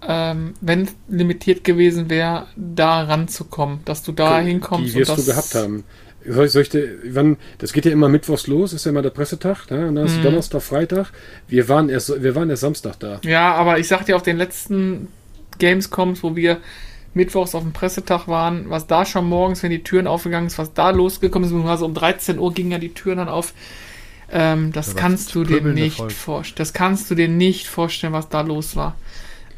ähm, 0.06 0.54
wenn 0.60 0.82
es 0.82 0.94
limitiert 1.08 1.64
gewesen 1.64 2.10
wäre, 2.10 2.46
da 2.56 3.02
ranzukommen, 3.02 3.80
dass 3.84 4.02
du 4.02 4.12
da 4.12 4.40
hinkommst. 4.40 4.94
die 4.94 4.98
wirst 5.00 5.10
und 5.10 5.18
du 5.18 5.22
das, 5.22 5.26
gehabt 5.50 5.54
haben. 5.54 5.84
Soll 6.26 6.46
ich, 6.46 6.52
soll 6.52 6.62
ich 6.62 6.70
dir, 6.70 6.88
wann, 7.10 7.36
das 7.58 7.72
geht 7.74 7.84
ja 7.84 7.90
immer 7.92 8.08
mittwochs 8.08 8.46
los, 8.46 8.72
ist 8.72 8.86
ja 8.86 8.90
immer 8.90 9.02
der 9.02 9.10
Pressetag, 9.10 9.70
ne? 9.70 9.88
und 9.88 9.94
dann 9.96 10.04
Mhm. 10.04 10.10
ist 10.10 10.24
Donnerstag, 10.24 10.62
Freitag. 10.62 11.08
Wir 11.48 11.68
waren 11.68 11.88
erst, 11.90 12.22
wir 12.22 12.34
waren 12.34 12.48
erst 12.48 12.62
Samstag 12.62 12.98
da. 12.98 13.20
Ja, 13.24 13.54
aber 13.54 13.78
ich 13.78 13.88
sag 13.88 14.04
dir, 14.06 14.16
auf 14.16 14.22
den 14.22 14.38
letzten 14.38 15.08
Gamescoms, 15.58 16.22
wo 16.22 16.34
wir 16.34 16.58
mittwochs 17.12 17.54
auf 17.54 17.62
dem 17.62 17.72
Pressetag 17.72 18.26
waren, 18.26 18.70
was 18.70 18.86
da 18.86 19.04
schon 19.04 19.28
morgens, 19.28 19.62
wenn 19.62 19.70
die 19.70 19.82
Türen 19.84 20.06
aufgegangen 20.06 20.46
ist, 20.46 20.58
was 20.58 20.72
da 20.72 20.90
losgekommen 20.90 21.48
ist, 21.48 21.66
also 21.66 21.84
um 21.86 21.94
13 21.94 22.38
Uhr 22.38 22.52
gingen 22.52 22.72
ja 22.72 22.78
die 22.78 22.92
Türen 22.94 23.18
dann 23.18 23.28
auf. 23.28 23.52
Ähm, 24.32 24.72
das 24.72 24.94
Da 24.94 25.00
kannst 25.00 25.34
du 25.34 25.44
dir 25.44 25.60
nicht 25.60 26.10
vorstellen. 26.10 26.56
Das 26.58 26.72
kannst 26.72 27.10
du 27.10 27.14
dir 27.14 27.28
nicht 27.28 27.68
vorstellen, 27.68 28.14
was 28.14 28.30
da 28.30 28.40
los 28.40 28.74
war. 28.76 28.96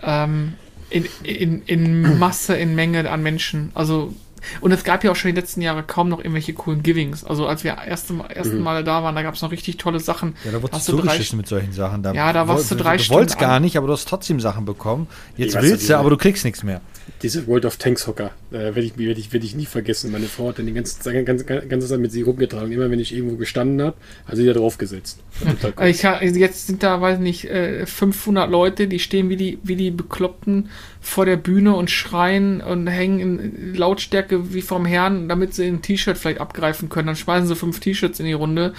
Ähm, 0.02 0.54
in, 0.88 1.06
in, 1.22 1.62
in 1.62 2.18
Masse, 2.18 2.56
in 2.56 2.74
Menge 2.74 3.10
an 3.10 3.22
Menschen. 3.22 3.70
Also, 3.74 4.14
und 4.60 4.72
es 4.72 4.84
gab 4.84 5.04
ja 5.04 5.10
auch 5.12 5.16
schon 5.16 5.32
die 5.34 5.40
letzten 5.40 5.60
Jahre 5.60 5.82
kaum 5.82 6.08
noch 6.08 6.18
irgendwelche 6.18 6.52
coolen 6.52 6.82
Givings. 6.82 7.24
Also, 7.24 7.46
als 7.46 7.64
wir 7.64 7.76
erste, 7.86 8.14
ersten 8.28 8.60
Male 8.60 8.84
da 8.84 9.02
waren, 9.02 9.14
da 9.14 9.22
gab 9.22 9.34
es 9.34 9.42
noch 9.42 9.50
richtig 9.50 9.76
tolle 9.76 10.00
Sachen. 10.00 10.34
ja, 10.44 10.52
da 10.52 10.62
wurdest 10.62 10.88
du 10.88 10.92
du 10.92 10.98
drei 10.98 11.02
zugeschissen 11.08 11.36
mit 11.36 11.46
solchen 11.48 11.72
Sachen. 11.72 12.02
Da 12.02 12.12
Ja, 12.12 12.32
da 12.32 12.48
warst 12.48 12.70
du 12.70 12.74
drei 12.74 12.96
Du 12.96 13.08
wolltest 13.10 13.34
Stunden 13.34 13.40
gar 13.50 13.56
an. 13.56 13.62
nicht, 13.62 13.76
aber 13.76 13.86
du 13.86 13.92
hast 13.92 14.08
trotzdem 14.08 14.40
Sachen 14.40 14.64
bekommen. 14.64 15.06
Jetzt 15.36 15.54
Ich 15.56 15.62
willst 15.62 15.88
du, 15.88 15.96
aber 15.98 16.10
du 16.10 16.16
kriegst 16.16 16.44
nichts 16.44 16.62
mehr. 16.62 16.80
Diese 17.22 17.46
World 17.46 17.64
of 17.64 17.76
Tanks 17.76 18.06
Hocker, 18.08 18.32
äh, 18.50 18.54
werde 18.74 18.80
ich, 18.82 18.98
werd 18.98 19.16
ich, 19.16 19.32
werd 19.32 19.44
ich 19.44 19.54
nie 19.54 19.64
vergessen. 19.66 20.10
Meine 20.10 20.26
Frau 20.26 20.48
hat 20.48 20.58
dann 20.58 20.66
die 20.66 20.72
ganze, 20.72 20.98
Zeit- 20.98 21.24
ganze, 21.24 21.44
ganze 21.44 21.86
Zeit 21.86 22.00
mit 22.00 22.10
sie 22.10 22.22
rumgetragen. 22.22 22.72
Immer 22.72 22.90
wenn 22.90 22.98
ich 22.98 23.14
irgendwo 23.14 23.36
gestanden 23.36 23.80
habe, 23.80 23.96
hat 24.26 24.36
sie 24.36 24.44
da 24.44 24.52
draufgesetzt. 24.52 25.20
War 25.40 25.52
total 25.52 25.72
cool. 25.78 25.84
Äh, 25.84 25.90
Ich, 25.90 26.04
ha- 26.04 26.20
jetzt 26.22 26.66
sind 26.66 26.82
da, 26.82 27.00
weiß 27.00 27.20
nicht, 27.20 27.44
äh, 27.44 27.86
500 27.86 28.50
Leute, 28.50 28.88
die 28.88 28.98
stehen 28.98 29.28
wie 29.28 29.36
die, 29.36 29.58
wie 29.62 29.76
die 29.76 29.92
Bekloppten 29.92 30.68
vor 31.00 31.24
der 31.26 31.36
Bühne 31.36 31.76
und 31.76 31.90
schreien 31.90 32.60
und 32.60 32.88
hängen 32.88 33.20
in 33.20 33.74
Lautstärke 33.76 34.35
wie 34.54 34.62
vom 34.62 34.84
Herrn, 34.84 35.28
damit 35.28 35.54
sie 35.54 35.66
ein 35.66 35.82
T-Shirt 35.82 36.16
vielleicht 36.18 36.40
abgreifen 36.40 36.88
können. 36.88 37.06
Dann 37.08 37.16
schmeißen 37.16 37.46
sie 37.48 37.56
fünf 37.56 37.80
T-Shirts 37.80 38.20
in 38.20 38.26
die 38.26 38.32
Runde. 38.32 38.74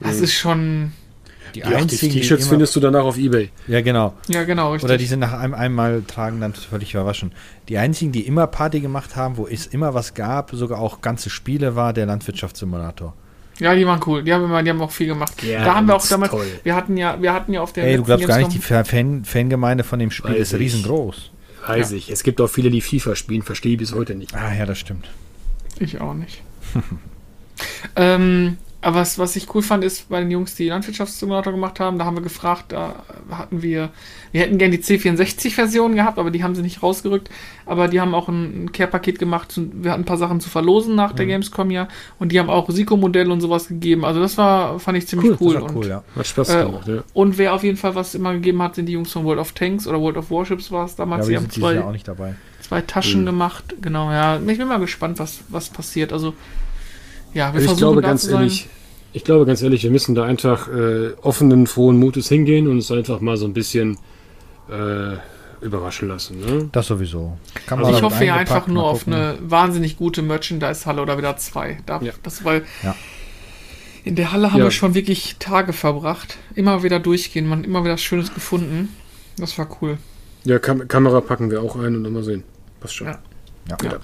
Das 0.00 0.20
ist 0.20 0.34
schon, 0.34 0.92
Die 1.54 1.60
Die, 1.60 1.64
einzigen, 1.64 2.12
die 2.12 2.20
T-Shirts 2.20 2.44
immer- 2.44 2.50
findest 2.50 2.76
du 2.76 2.80
danach 2.80 3.04
auf 3.04 3.16
Ebay. 3.16 3.50
Ja, 3.66 3.80
genau. 3.80 4.14
ja 4.28 4.44
genau, 4.44 4.72
richtig. 4.72 4.84
Oder 4.88 4.98
die 4.98 5.06
sind 5.06 5.20
nach 5.20 5.32
einem 5.32 5.54
einmal 5.54 6.02
tragen 6.06 6.40
dann 6.40 6.52
völlig 6.52 6.92
überraschend. 6.94 7.32
Die 7.68 7.78
einzigen, 7.78 8.12
die 8.12 8.26
immer 8.26 8.46
Party 8.46 8.80
gemacht 8.80 9.16
haben, 9.16 9.36
wo 9.38 9.46
es 9.46 9.66
immer 9.66 9.94
was 9.94 10.12
gab, 10.14 10.50
sogar 10.52 10.78
auch 10.78 11.00
ganze 11.00 11.30
Spiele 11.30 11.74
war, 11.74 11.92
der 11.94 12.04
Landwirtschaftssimulator. 12.06 13.14
ja, 13.60 13.74
die 13.74 13.86
waren 13.86 14.00
cool. 14.06 14.22
Die 14.22 14.32
haben 14.32 14.44
immer, 14.44 14.62
die 14.62 14.70
haben 14.70 14.80
auch 14.82 14.90
viel 14.92 15.06
gemacht. 15.08 15.42
Ja, 15.42 15.64
da 15.64 15.74
haben 15.76 15.86
wir 15.88 15.96
auch 15.96 16.06
damals, 16.06 16.30
toll. 16.30 16.46
wir 16.62 16.74
hatten 16.76 16.96
ja, 16.98 17.20
wir 17.20 17.32
hatten 17.32 17.52
ja 17.54 17.60
auf 17.62 17.72
der 17.72 17.84
Ey, 17.84 17.96
du 17.96 18.04
glaubst 18.04 18.26
gar 18.28 18.38
nicht, 18.38 18.52
die 18.54 18.58
Fan 18.58 19.24
Fangemeinde 19.24 19.82
von 19.84 19.98
dem 19.98 20.10
Spiel 20.10 20.32
Weiß 20.34 20.40
ist 20.40 20.52
ich. 20.52 20.60
riesengroß. 20.60 21.30
Weiß 21.68 21.92
ich. 21.92 22.10
Es 22.10 22.22
gibt 22.22 22.40
auch 22.40 22.48
viele, 22.48 22.70
die 22.70 22.80
FIFA 22.80 23.14
spielen, 23.14 23.42
verstehe 23.42 23.72
ich 23.72 23.78
bis 23.78 23.94
heute 23.94 24.14
nicht. 24.14 24.34
Ah 24.34 24.54
ja, 24.54 24.66
das 24.66 24.78
stimmt. 24.78 25.08
Ich 25.78 26.00
auch 26.00 26.14
nicht. 26.14 26.42
ähm, 27.96 28.58
aber 28.80 28.96
was, 29.00 29.18
was 29.18 29.34
ich 29.34 29.52
cool 29.54 29.62
fand, 29.62 29.82
ist 29.82 30.08
bei 30.08 30.20
den 30.20 30.30
Jungs, 30.30 30.54
die 30.54 30.68
Landwirtschaftssimulator 30.68 31.52
gemacht 31.52 31.80
haben, 31.80 31.98
da 31.98 32.04
haben 32.04 32.16
wir 32.16 32.22
gefragt, 32.22 32.70
da 32.70 33.02
hatten 33.28 33.60
wir, 33.60 33.90
wir 34.30 34.40
hätten 34.42 34.56
gerne 34.56 34.78
die 34.78 34.82
C64-Version 34.84 35.96
gehabt, 35.96 36.16
aber 36.18 36.30
die 36.30 36.44
haben 36.44 36.54
sie 36.54 36.62
nicht 36.62 36.80
rausgerückt. 36.82 37.28
Aber 37.66 37.88
die 37.88 38.00
haben 38.00 38.14
auch 38.14 38.28
ein, 38.28 38.70
Care-Paket 38.72 39.18
gemacht. 39.18 39.58
und 39.58 39.82
Wir 39.82 39.90
hatten 39.90 40.02
ein 40.02 40.04
paar 40.04 40.16
Sachen 40.16 40.40
zu 40.40 40.48
verlosen 40.48 40.94
nach 40.94 41.12
der 41.12 41.26
Gamescom 41.26 41.70
ja. 41.72 41.88
Und 42.20 42.30
die 42.30 42.38
haben 42.38 42.48
auch 42.50 42.68
Risiko-Modelle 42.68 43.32
und 43.32 43.40
sowas 43.40 43.66
gegeben. 43.68 44.04
Also 44.04 44.20
das 44.20 44.38
war, 44.38 44.78
fand 44.78 44.96
ich 44.96 45.08
ziemlich 45.08 45.40
cool. 45.40 45.54
Das 45.54 45.62
war 45.62 45.70
und, 45.70 45.76
cool, 45.76 45.86
ja. 45.88 46.04
Hat 46.14 46.26
Spaß 46.26 46.48
Äh, 46.50 46.64
gemacht, 46.66 46.86
ja. 46.88 47.02
und 47.14 47.36
wer 47.36 47.54
auf 47.54 47.64
jeden 47.64 47.76
Fall 47.76 47.96
was 47.96 48.14
immer 48.14 48.32
gegeben 48.34 48.62
hat, 48.62 48.76
sind 48.76 48.86
die 48.86 48.92
Jungs 48.92 49.10
von 49.10 49.24
World 49.24 49.40
of 49.40 49.52
Tanks 49.52 49.88
oder 49.88 50.00
World 50.00 50.16
of 50.16 50.30
Warships 50.30 50.70
war 50.70 50.84
es 50.84 50.92
Ja, 50.92 50.98
damals. 50.98 51.22
aber 51.22 51.30
die 51.30 51.36
haben 51.36 51.50
zwei, 51.50 51.74
Jahr 51.74 51.86
auch 51.86 51.92
nicht 51.92 52.06
dabei. 52.06 52.36
zwei 52.60 52.80
Taschen 52.82 53.26
gemacht. 53.26 53.74
Genau, 53.82 54.10
ja. 54.12 54.38
Ich 54.46 54.58
bin 54.58 54.68
mal 54.68 54.78
gespannt, 54.78 55.18
was, 55.18 55.40
was 55.48 55.68
passiert. 55.68 56.12
Also, 56.12 56.34
ja, 57.38 57.46
wir 57.52 57.54
Also 57.54 57.58
ich 57.58 57.64
versuchen 57.64 57.78
glaube 57.78 58.02
da 58.02 58.08
ganz 58.08 58.22
zu 58.22 58.30
sein. 58.30 58.40
ehrlich, 58.40 58.68
ich 59.12 59.24
glaube 59.24 59.46
ganz 59.46 59.62
ehrlich, 59.62 59.82
wir 59.82 59.90
müssen 59.90 60.14
da 60.14 60.24
einfach 60.24 60.68
äh, 60.68 61.12
offenen, 61.22 61.66
frohen 61.66 61.98
Mutes 61.98 62.28
hingehen 62.28 62.68
und 62.68 62.78
es 62.78 62.90
einfach 62.90 63.20
mal 63.20 63.36
so 63.36 63.46
ein 63.46 63.54
bisschen, 63.54 63.96
äh, 64.68 65.16
überraschen 65.60 66.08
lassen. 66.08 66.40
Ne? 66.40 66.68
Das 66.72 66.86
sowieso. 66.86 67.36
Kann 67.66 67.78
also 67.80 67.96
ich 67.96 68.02
hoffe 68.02 68.24
ja 68.24 68.36
einfach 68.36 68.66
nur 68.66 68.84
auf 68.84 69.06
eine 69.06 69.36
wahnsinnig 69.40 69.96
gute 69.96 70.22
Merchandise-Halle 70.22 71.02
oder 71.02 71.18
wieder 71.18 71.36
zwei. 71.36 71.78
Da, 71.86 72.00
ja. 72.00 72.12
Das, 72.22 72.44
weil 72.44 72.64
ja. 72.82 72.94
in 74.04 74.14
der 74.14 74.32
Halle 74.32 74.52
haben 74.52 74.58
ja. 74.58 74.64
wir 74.64 74.70
schon 74.70 74.94
wirklich 74.94 75.36
Tage 75.38 75.72
verbracht. 75.72 76.38
Immer 76.54 76.82
wieder 76.82 77.00
durchgehen, 77.00 77.46
man 77.46 77.64
immer 77.64 77.84
wieder 77.84 77.98
Schönes 77.98 78.32
gefunden. 78.32 78.94
Das 79.36 79.58
war 79.58 79.68
cool. 79.80 79.98
Ja, 80.44 80.58
Kam 80.58 80.86
Kamera 80.88 81.20
packen 81.20 81.50
wir 81.50 81.62
auch 81.62 81.76
ein 81.76 81.96
und 81.96 82.04
dann 82.04 82.12
mal 82.12 82.22
sehen. 82.22 82.44
Passt 82.80 82.94
schon. 82.94 83.08
Ja. 83.08 83.18
ja. 83.82 83.98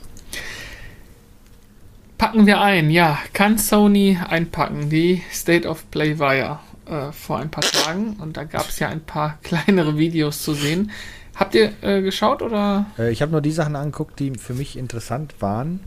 Packen 2.18 2.46
wir 2.46 2.60
ein, 2.60 2.90
ja. 2.90 3.18
Kann 3.32 3.58
Sony 3.58 4.18
einpacken? 4.28 4.88
Die 4.90 5.22
State 5.32 5.68
of 5.68 5.90
Play 5.90 6.18
war 6.18 6.34
ja 6.34 6.60
äh, 6.86 7.12
vor 7.12 7.38
ein 7.38 7.50
paar 7.50 7.64
Tagen 7.64 8.16
und 8.20 8.36
da 8.36 8.44
gab 8.44 8.68
es 8.68 8.78
ja 8.78 8.88
ein 8.88 9.00
paar 9.00 9.38
kleinere 9.42 9.98
Videos 9.98 10.42
zu 10.42 10.54
sehen. 10.54 10.90
Habt 11.34 11.54
ihr 11.54 11.72
äh, 11.82 12.02
geschaut 12.02 12.42
oder? 12.42 12.86
Äh, 12.98 13.10
ich 13.10 13.22
habe 13.22 13.32
nur 13.32 13.40
die 13.40 13.50
Sachen 13.50 13.74
angeguckt, 13.74 14.20
die 14.20 14.32
für 14.38 14.54
mich 14.54 14.76
interessant 14.76 15.34
waren. 15.40 15.80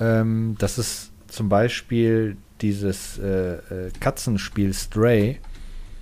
Ähm, 0.00 0.56
das 0.58 0.78
ist 0.78 1.12
zum 1.28 1.48
Beispiel 1.48 2.36
dieses 2.60 3.18
äh, 3.18 3.54
äh, 3.54 3.90
Katzenspiel 4.00 4.74
Stray. 4.74 5.38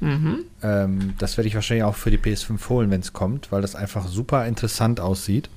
Mhm. 0.01 0.45
Ähm, 0.63 1.15
das 1.19 1.37
werde 1.37 1.49
ich 1.49 1.55
wahrscheinlich 1.55 1.85
auch 1.85 1.95
für 1.95 2.11
die 2.11 2.19
PS5 2.19 2.69
holen, 2.69 2.91
wenn 2.91 3.01
es 3.01 3.13
kommt, 3.13 3.53
weil 3.53 3.63
das 3.63 3.75
einfach 3.75 4.07
super 4.07 4.47
interessant 4.47 5.01
aussieht. 5.01 5.51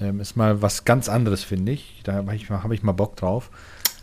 Ähm, 0.00 0.20
ist 0.20 0.36
mal 0.36 0.62
was 0.62 0.84
ganz 0.84 1.08
anderes, 1.08 1.42
finde 1.44 1.72
ich. 1.72 2.00
Da 2.04 2.14
habe 2.14 2.34
ich, 2.34 2.50
hab 2.50 2.70
ich 2.70 2.82
mal 2.82 2.92
Bock 2.92 3.16
drauf. 3.16 3.50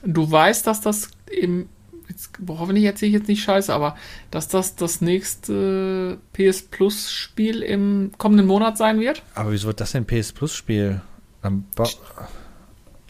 Du 0.04 0.30
weißt, 0.30 0.66
dass 0.68 0.82
das 0.82 1.12
im 1.30 1.70
jetzt, 2.10 2.32
hoffentlich 2.48 2.86
erzähle 2.86 3.10
ich 3.10 3.14
jetzt 3.14 3.28
nicht 3.28 3.44
scheiße, 3.44 3.74
aber 3.74 3.96
dass 4.32 4.48
das 4.48 4.76
das 4.76 5.02
nächste 5.02 6.20
PS 6.34 6.64
Plus 6.64 7.12
Spiel 7.12 7.62
im 7.62 8.12
kommenden 8.18 8.48
Monat 8.48 8.78
sein 8.78 9.00
wird. 9.00 9.22
Aber 9.36 9.52
wieso 9.52 9.68
wird 9.68 9.80
das 9.80 9.92
denn 9.92 10.06
PS 10.06 10.32
Plus 10.32 10.54
Spiel? 10.54 11.02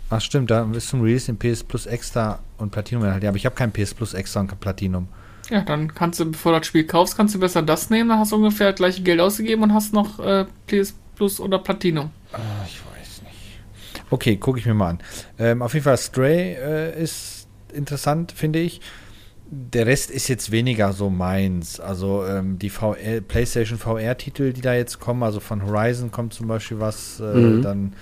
Ach 0.10 0.22
stimmt, 0.22 0.52
da 0.52 0.70
ist 0.74 0.90
zum 0.90 1.02
Release 1.02 1.30
in 1.30 1.38
PS 1.38 1.64
Plus 1.64 1.86
Extra 1.86 2.40
und 2.58 2.72
Platinum 2.72 3.04
halt. 3.04 3.24
Ja, 3.24 3.30
aber 3.30 3.38
ich 3.38 3.46
habe 3.46 3.56
kein 3.56 3.72
PS 3.72 3.94
Plus 3.94 4.14
Extra 4.14 4.42
und 4.42 4.60
Platinum. 4.60 5.08
Ja, 5.50 5.62
dann 5.62 5.94
kannst 5.94 6.20
du, 6.20 6.32
bevor 6.32 6.54
du 6.54 6.60
das 6.60 6.68
Spiel 6.68 6.86
kaufst, 6.86 7.18
kannst 7.18 7.36
du 7.36 7.40
besser 7.40 7.62
das 7.62 7.90
nehmen, 7.90 8.10
dann 8.10 8.20
hast 8.20 8.32
du 8.32 8.38
ungefähr 8.38 8.72
das 8.72 8.78
gleiche 8.78 9.04
Geld 9.04 9.20
ausgegeben 9.20 9.64
und 9.64 9.74
hast 9.74 9.94
noch 9.94 10.20
äh, 10.20 10.46
PS 10.68 10.96
Plus 11.16 11.40
oder 11.40 11.60
Platinum. 11.60 12.12
Ah, 12.32 12.38
ich 12.66 12.80
weiß 12.80 13.22
nicht. 13.24 14.04
Okay, 14.10 14.38
gucke 14.38 14.60
ich 14.60 14.66
mir 14.66 14.74
mal 14.74 14.92
an. 14.92 15.00
Ähm, 15.40 15.62
auf 15.62 15.74
jeden 15.74 15.84
Fall, 15.84 15.98
Stray 15.98 16.54
äh, 16.54 17.02
ist 17.02 17.48
interessant, 17.74 18.32
finde 18.32 18.60
ich. 18.60 18.82
Der 19.50 19.86
Rest 19.86 20.10
ist 20.10 20.28
jetzt 20.30 20.52
weniger 20.52 20.94
so 20.94 21.10
meins. 21.10 21.80
Also 21.80 22.26
ähm, 22.26 22.58
die 22.58 22.70
VR, 22.70 23.22
PlayStation 23.28 23.78
VR-Titel, 23.78 24.54
die 24.54 24.62
da 24.62 24.74
jetzt 24.74 25.00
kommen, 25.00 25.22
also 25.22 25.40
von 25.40 25.66
Horizon 25.66 26.12
kommt 26.12 26.34
zum 26.34 26.48
Beispiel 26.48 26.80
was, 26.80 27.20
äh, 27.20 27.24
mhm. 27.24 27.62
dann 27.62 27.94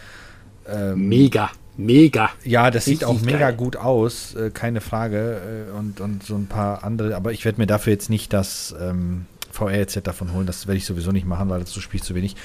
ähm, 0.70 1.10
mega, 1.10 1.50
mega. 1.76 2.30
Ja, 2.46 2.72
das 2.72 2.88
Richtig 2.88 3.00
sieht 3.00 3.08
auch 3.08 3.22
mega 3.22 3.50
geil. 3.50 3.56
gut 3.56 3.76
aus, 3.76 4.36
äh, 4.36 4.52
keine 4.52 4.80
Frage. 4.80 5.68
Äh, 5.70 5.78
und, 5.78 6.00
und 6.00 6.24
so 6.24 6.36
ein 6.36 6.48
paar 6.48 6.84
andere, 6.84 7.16
aber 7.16 7.34
ich 7.34 7.44
werde 7.44 7.60
mir 7.60 7.68
dafür 7.68 7.92
jetzt 7.92 8.10
nicht 8.10 8.32
das 8.32 8.74
ähm, 8.80 9.26
VR-Set 9.52 10.08
davon 10.08 10.34
holen. 10.34 10.48
Das 10.48 10.68
werde 10.68 10.78
ich 10.78 10.86
sowieso 10.86 11.12
nicht 11.12 11.26
machen, 11.26 11.50
weil 11.50 11.60
dazu 11.60 11.82
spiele 11.82 12.02
ich 12.02 12.08
zu 12.08 12.16
wenig. 12.16 12.36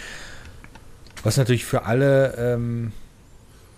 Was 1.22 1.36
natürlich 1.36 1.64
für 1.64 1.84
alle 1.84 2.34
ähm, 2.36 2.92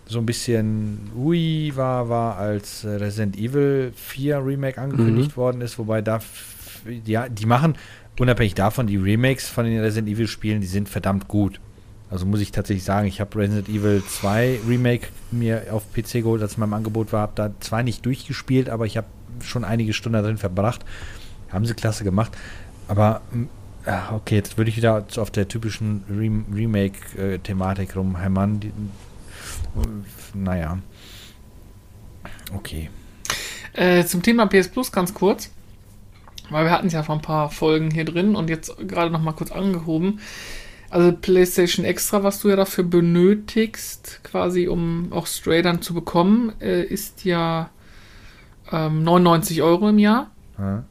so 0.07 0.19
ein 0.19 0.27
bisschen 0.27 1.11
ui 1.17 1.73
war, 1.77 2.09
war, 2.09 2.37
als 2.37 2.85
äh, 2.85 2.89
Resident 2.89 3.37
Evil 3.37 3.93
4 3.95 4.45
Remake 4.45 4.81
angekündigt 4.81 5.33
mhm. 5.33 5.41
worden 5.41 5.61
ist, 5.61 5.79
wobei 5.79 6.03
da, 6.03 6.21
ja, 7.05 7.29
die 7.29 7.47
machen, 7.47 7.77
unabhängig 8.19 8.55
davon, 8.55 8.87
die 8.87 8.97
Remakes 8.97 9.49
von 9.49 9.65
den 9.65 9.79
Resident 9.81 10.09
Evil 10.09 10.27
Spielen, 10.27 10.61
die 10.61 10.67
sind 10.67 10.89
verdammt 10.89 11.29
gut. 11.29 11.61
Also 12.11 12.25
muss 12.25 12.41
ich 12.41 12.53
tatsächlich 12.53 12.85
sagen, 12.85 13.07
ich 13.07 13.21
habe 13.21 13.39
Resident 13.39 13.69
Evil 13.69 14.03
2 14.03 14.61
Remake 14.67 15.09
mir 15.31 15.65
auf 15.73 15.93
PC 15.93 16.23
geholt, 16.23 16.41
als 16.41 16.53
es 16.53 16.57
in 16.57 16.61
meinem 16.61 16.73
Angebot 16.73 17.13
war, 17.13 17.21
habe 17.21 17.33
da 17.35 17.51
zwar 17.61 17.83
nicht 17.83 18.07
durchgespielt, 18.07 18.71
aber 18.71 18.87
ich 18.87 18.97
habe 18.97 19.07
schon 19.43 19.63
einige 19.63 19.93
Stunden 19.93 20.23
darin 20.23 20.39
verbracht. 20.39 20.85
Haben 21.51 21.67
sie 21.67 21.75
klasse 21.75 22.05
gemacht. 22.05 22.33
Aber 22.89 23.21
okay, 24.13 24.37
jetzt 24.37 24.59
würde 24.59 24.71
ich 24.71 24.77
wieder 24.77 25.07
auf 25.17 25.31
der 25.31 25.49
typischen 25.49 26.05
Remake-Thematik 26.11 27.97
rumhämmern. 27.97 28.61
Die, 28.61 28.73
naja. 30.35 30.79
Okay. 32.55 32.91
Äh, 33.73 34.05
zum 34.05 34.23
Thema 34.23 34.47
PS 34.47 34.69
Plus 34.69 34.93
ganz 34.93 35.15
kurz. 35.15 35.51
Weil 36.51 36.65
wir 36.65 36.71
hatten 36.71 36.87
es 36.87 36.95
ja 36.95 37.03
vor 37.03 37.15
ein 37.15 37.23
paar 37.23 37.51
Folgen 37.51 37.91
hier 37.91 38.05
drin 38.05 38.35
und 38.35 38.49
jetzt 38.49 38.75
gerade 38.89 39.11
noch 39.11 39.21
mal 39.21 39.33
kurz 39.33 39.51
angehoben. 39.51 40.21
Also 40.91 41.13
PlayStation 41.13 41.85
Extra, 41.85 42.23
was 42.23 42.41
du 42.41 42.49
ja 42.49 42.57
dafür 42.57 42.85
benötigst, 42.85 44.21
quasi 44.23 44.69
um 44.69 45.13
auch 45.13 45.27
Stray 45.27 45.61
dann 45.61 45.83
zu 45.83 45.93
bekommen, 45.93 46.53
äh, 46.61 46.83
ist 46.83 47.25
ja 47.27 47.69
ähm, 48.73 49.05
99 49.05 49.63
Euro 49.63 49.91
im 49.91 49.99
Jahr. 49.99 50.31
Ja 50.59 50.85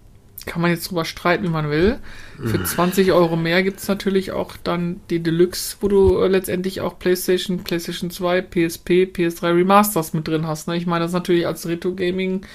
kann 0.47 0.61
man 0.61 0.71
jetzt 0.71 0.89
drüber 0.89 1.05
streiten, 1.05 1.43
wie 1.43 1.49
man 1.49 1.69
will. 1.69 1.99
Für 2.43 2.63
20 2.63 3.07
mhm. 3.07 3.13
Euro 3.13 3.35
mehr 3.35 3.61
gibt 3.61 3.79
es 3.79 3.87
natürlich 3.87 4.31
auch 4.31 4.55
dann 4.63 5.01
die 5.09 5.19
Deluxe, 5.19 5.77
wo 5.81 5.87
du 5.87 6.19
äh, 6.19 6.27
letztendlich 6.27 6.81
auch 6.81 6.97
PlayStation, 6.97 7.59
PlayStation 7.59 8.09
2, 8.09 8.41
PSP, 8.41 8.89
PS3 9.13 9.55
Remasters 9.55 10.13
mit 10.13 10.27
drin 10.27 10.47
hast. 10.47 10.67
Ne? 10.67 10.77
Ich 10.77 10.85
meine, 10.85 11.03
das 11.03 11.11
ist 11.11 11.15
natürlich 11.15 11.45
als 11.45 11.67
Retro-Gaming 11.67 12.45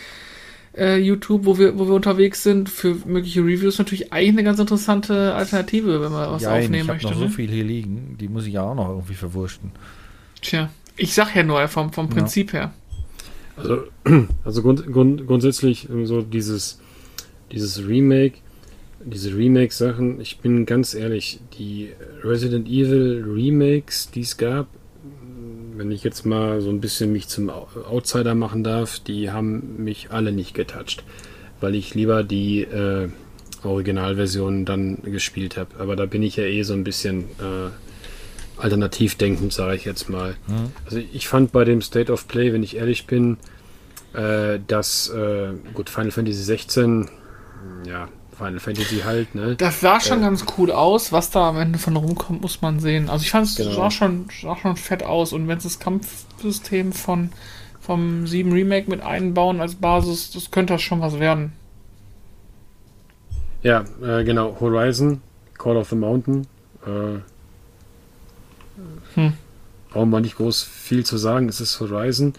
äh, 0.77 0.99
YouTube, 0.99 1.45
wo 1.45 1.59
wir, 1.59 1.79
wo 1.79 1.87
wir 1.87 1.95
unterwegs 1.95 2.43
sind, 2.43 2.69
für 2.69 2.97
mögliche 3.07 3.41
Reviews 3.41 3.79
natürlich 3.79 4.13
eigentlich 4.13 4.31
eine 4.31 4.45
ganz 4.45 4.59
interessante 4.59 5.35
Alternative, 5.35 6.01
wenn 6.01 6.13
man 6.13 6.31
was 6.31 6.43
ja, 6.43 6.53
aufnehmen 6.53 6.75
ich 6.75 6.87
möchte. 6.87 7.07
Ich 7.07 7.13
habe 7.13 7.15
noch 7.15 7.21
ne? 7.23 7.29
so 7.29 7.35
viel 7.35 7.51
hier 7.51 7.65
liegen, 7.65 8.17
die 8.19 8.29
muss 8.29 8.47
ich 8.47 8.55
ja 8.55 8.63
auch 8.63 8.75
noch 8.75 8.89
irgendwie 8.89 9.15
verwurschten. 9.15 9.73
Tja, 10.41 10.71
ich 10.97 11.15
sag 11.15 11.35
ja 11.35 11.43
nur 11.43 11.67
vom, 11.69 11.93
vom 11.93 12.09
Prinzip 12.09 12.53
ja. 12.53 12.61
her. 12.61 12.75
Also, 13.57 13.83
also 14.45 14.63
grund, 14.63 14.91
grund, 14.93 15.27
grundsätzlich 15.27 15.89
so 16.05 16.23
dieses 16.23 16.81
dieses 17.53 17.87
Remake, 17.87 18.39
diese 19.05 19.37
Remake-Sachen, 19.37 20.21
ich 20.21 20.39
bin 20.39 20.67
ganz 20.67 20.95
ehrlich, 20.95 21.41
die 21.59 21.91
Resident 22.23 22.69
Evil 22.69 23.25
Remakes, 23.27 24.11
die 24.11 24.21
es 24.21 24.37
gab, 24.37 24.67
wenn 25.77 25.91
ich 25.91 26.05
jetzt 26.05 26.25
mal 26.25 26.61
so 26.61 26.71
ein 26.71 26.81
bisschen 26.81 27.13
mich 27.13 27.29
zum 27.29 27.51
Outsider 27.51 28.35
machen 28.35 28.63
darf, 28.63 28.99
die 28.99 29.31
haben 29.31 29.83
mich 29.83 30.11
alle 30.11 30.33
nicht 30.33 30.55
getoucht, 30.55 31.03
weil 31.61 31.75
ich 31.75 31.95
lieber 31.95 32.23
die 32.23 32.63
äh, 32.63 33.09
Originalversion 33.65 34.65
dann 34.65 34.99
gespielt 35.03 35.57
habe. 35.57 35.71
Aber 35.79 35.97
da 35.97 36.07
bin 36.07 36.23
ich 36.23 36.37
ja 36.37 36.45
eh 36.45 36.63
so 36.63 36.75
ein 36.75 36.85
bisschen 36.85 37.25
äh, 37.41 37.71
alternativ 38.59 39.17
denkend, 39.17 39.53
sage 39.53 39.77
ich 39.77 39.85
jetzt 39.85 40.09
mal. 40.09 40.37
Mhm. 40.47 40.73
Also 40.85 40.99
ich 41.13 41.27
fand 41.27 41.53
bei 41.53 41.65
dem 41.65 41.83
State 41.83 42.13
of 42.13 42.29
Play, 42.29 42.53
wenn 42.53 42.63
ich 42.63 42.77
ehrlich 42.77 43.07
bin, 43.07 43.39
äh, 44.15 44.59
dass, 44.67 45.09
äh, 45.09 45.53
gut, 45.75 45.89
Final 45.89 46.11
Fantasy 46.11 46.43
16 46.43 47.09
ja, 47.87 48.09
Final 48.37 48.61
Fantasy 48.61 49.01
halt, 49.05 49.35
ne? 49.35 49.57
Das 49.57 49.81
sah 49.81 50.01
schon 50.01 50.21
äh, 50.21 50.23
ganz 50.23 50.45
cool 50.57 50.73
aus. 50.73 51.13
Was 51.13 51.31
da 51.31 51.49
am 51.49 51.59
Ende 51.59 51.79
von 51.79 51.97
rumkommt, 51.97 52.43
muss 52.43 52.63
man 52.63 52.81
sehen. 52.81 53.09
Also 53.11 53.25
ich 53.25 53.31
fand 53.31 53.47
es 53.47 53.57
genau. 53.57 53.73
sah, 53.73 53.91
schon, 53.91 54.27
sah 54.41 54.57
schon 54.57 54.77
fett 54.77 55.03
aus. 55.03 55.33
Und 55.33 55.49
wenn 55.49 55.59
es 55.59 55.65
das 55.65 55.79
Kampfsystem 55.79 56.93
von 56.93 57.31
vom 57.81 58.29
7 58.29 58.53
Remake 58.53 58.89
mit 58.89 59.01
einbauen 59.01 59.61
als 59.61 59.75
Basis, 59.75 60.31
das 60.31 60.53
könnte 60.53 60.75
das 60.75 60.83
schon 60.83 61.01
was 61.01 61.19
werden. 61.19 61.53
Ja, 63.63 63.85
äh, 64.03 64.25
genau. 64.25 64.57
Horizon, 64.61 65.21
Call 65.59 65.77
of 65.77 65.91
the 65.91 65.97
Mountain. 65.97 66.47
Äh, 66.87 67.19
hm. 69.15 69.33
Brauchen 69.91 70.11
wir 70.11 70.21
nicht 70.21 70.37
groß 70.37 70.63
viel 70.63 71.05
zu 71.05 71.19
sagen. 71.19 71.49
Es 71.49 71.61
ist 71.61 71.79
Horizon. 71.81 72.35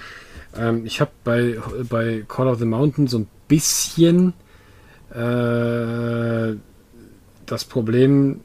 Ähm, 0.55 0.85
ich 0.85 1.01
habe 1.01 1.11
bei, 1.23 1.57
bei 1.89 2.23
Call 2.27 2.47
of 2.47 2.59
the 2.59 2.65
Mountain 2.65 3.07
so 3.07 3.19
ein 3.19 3.27
bisschen 3.47 4.33
äh, 5.13 6.55
das 7.45 7.65
Problem, 7.65 8.41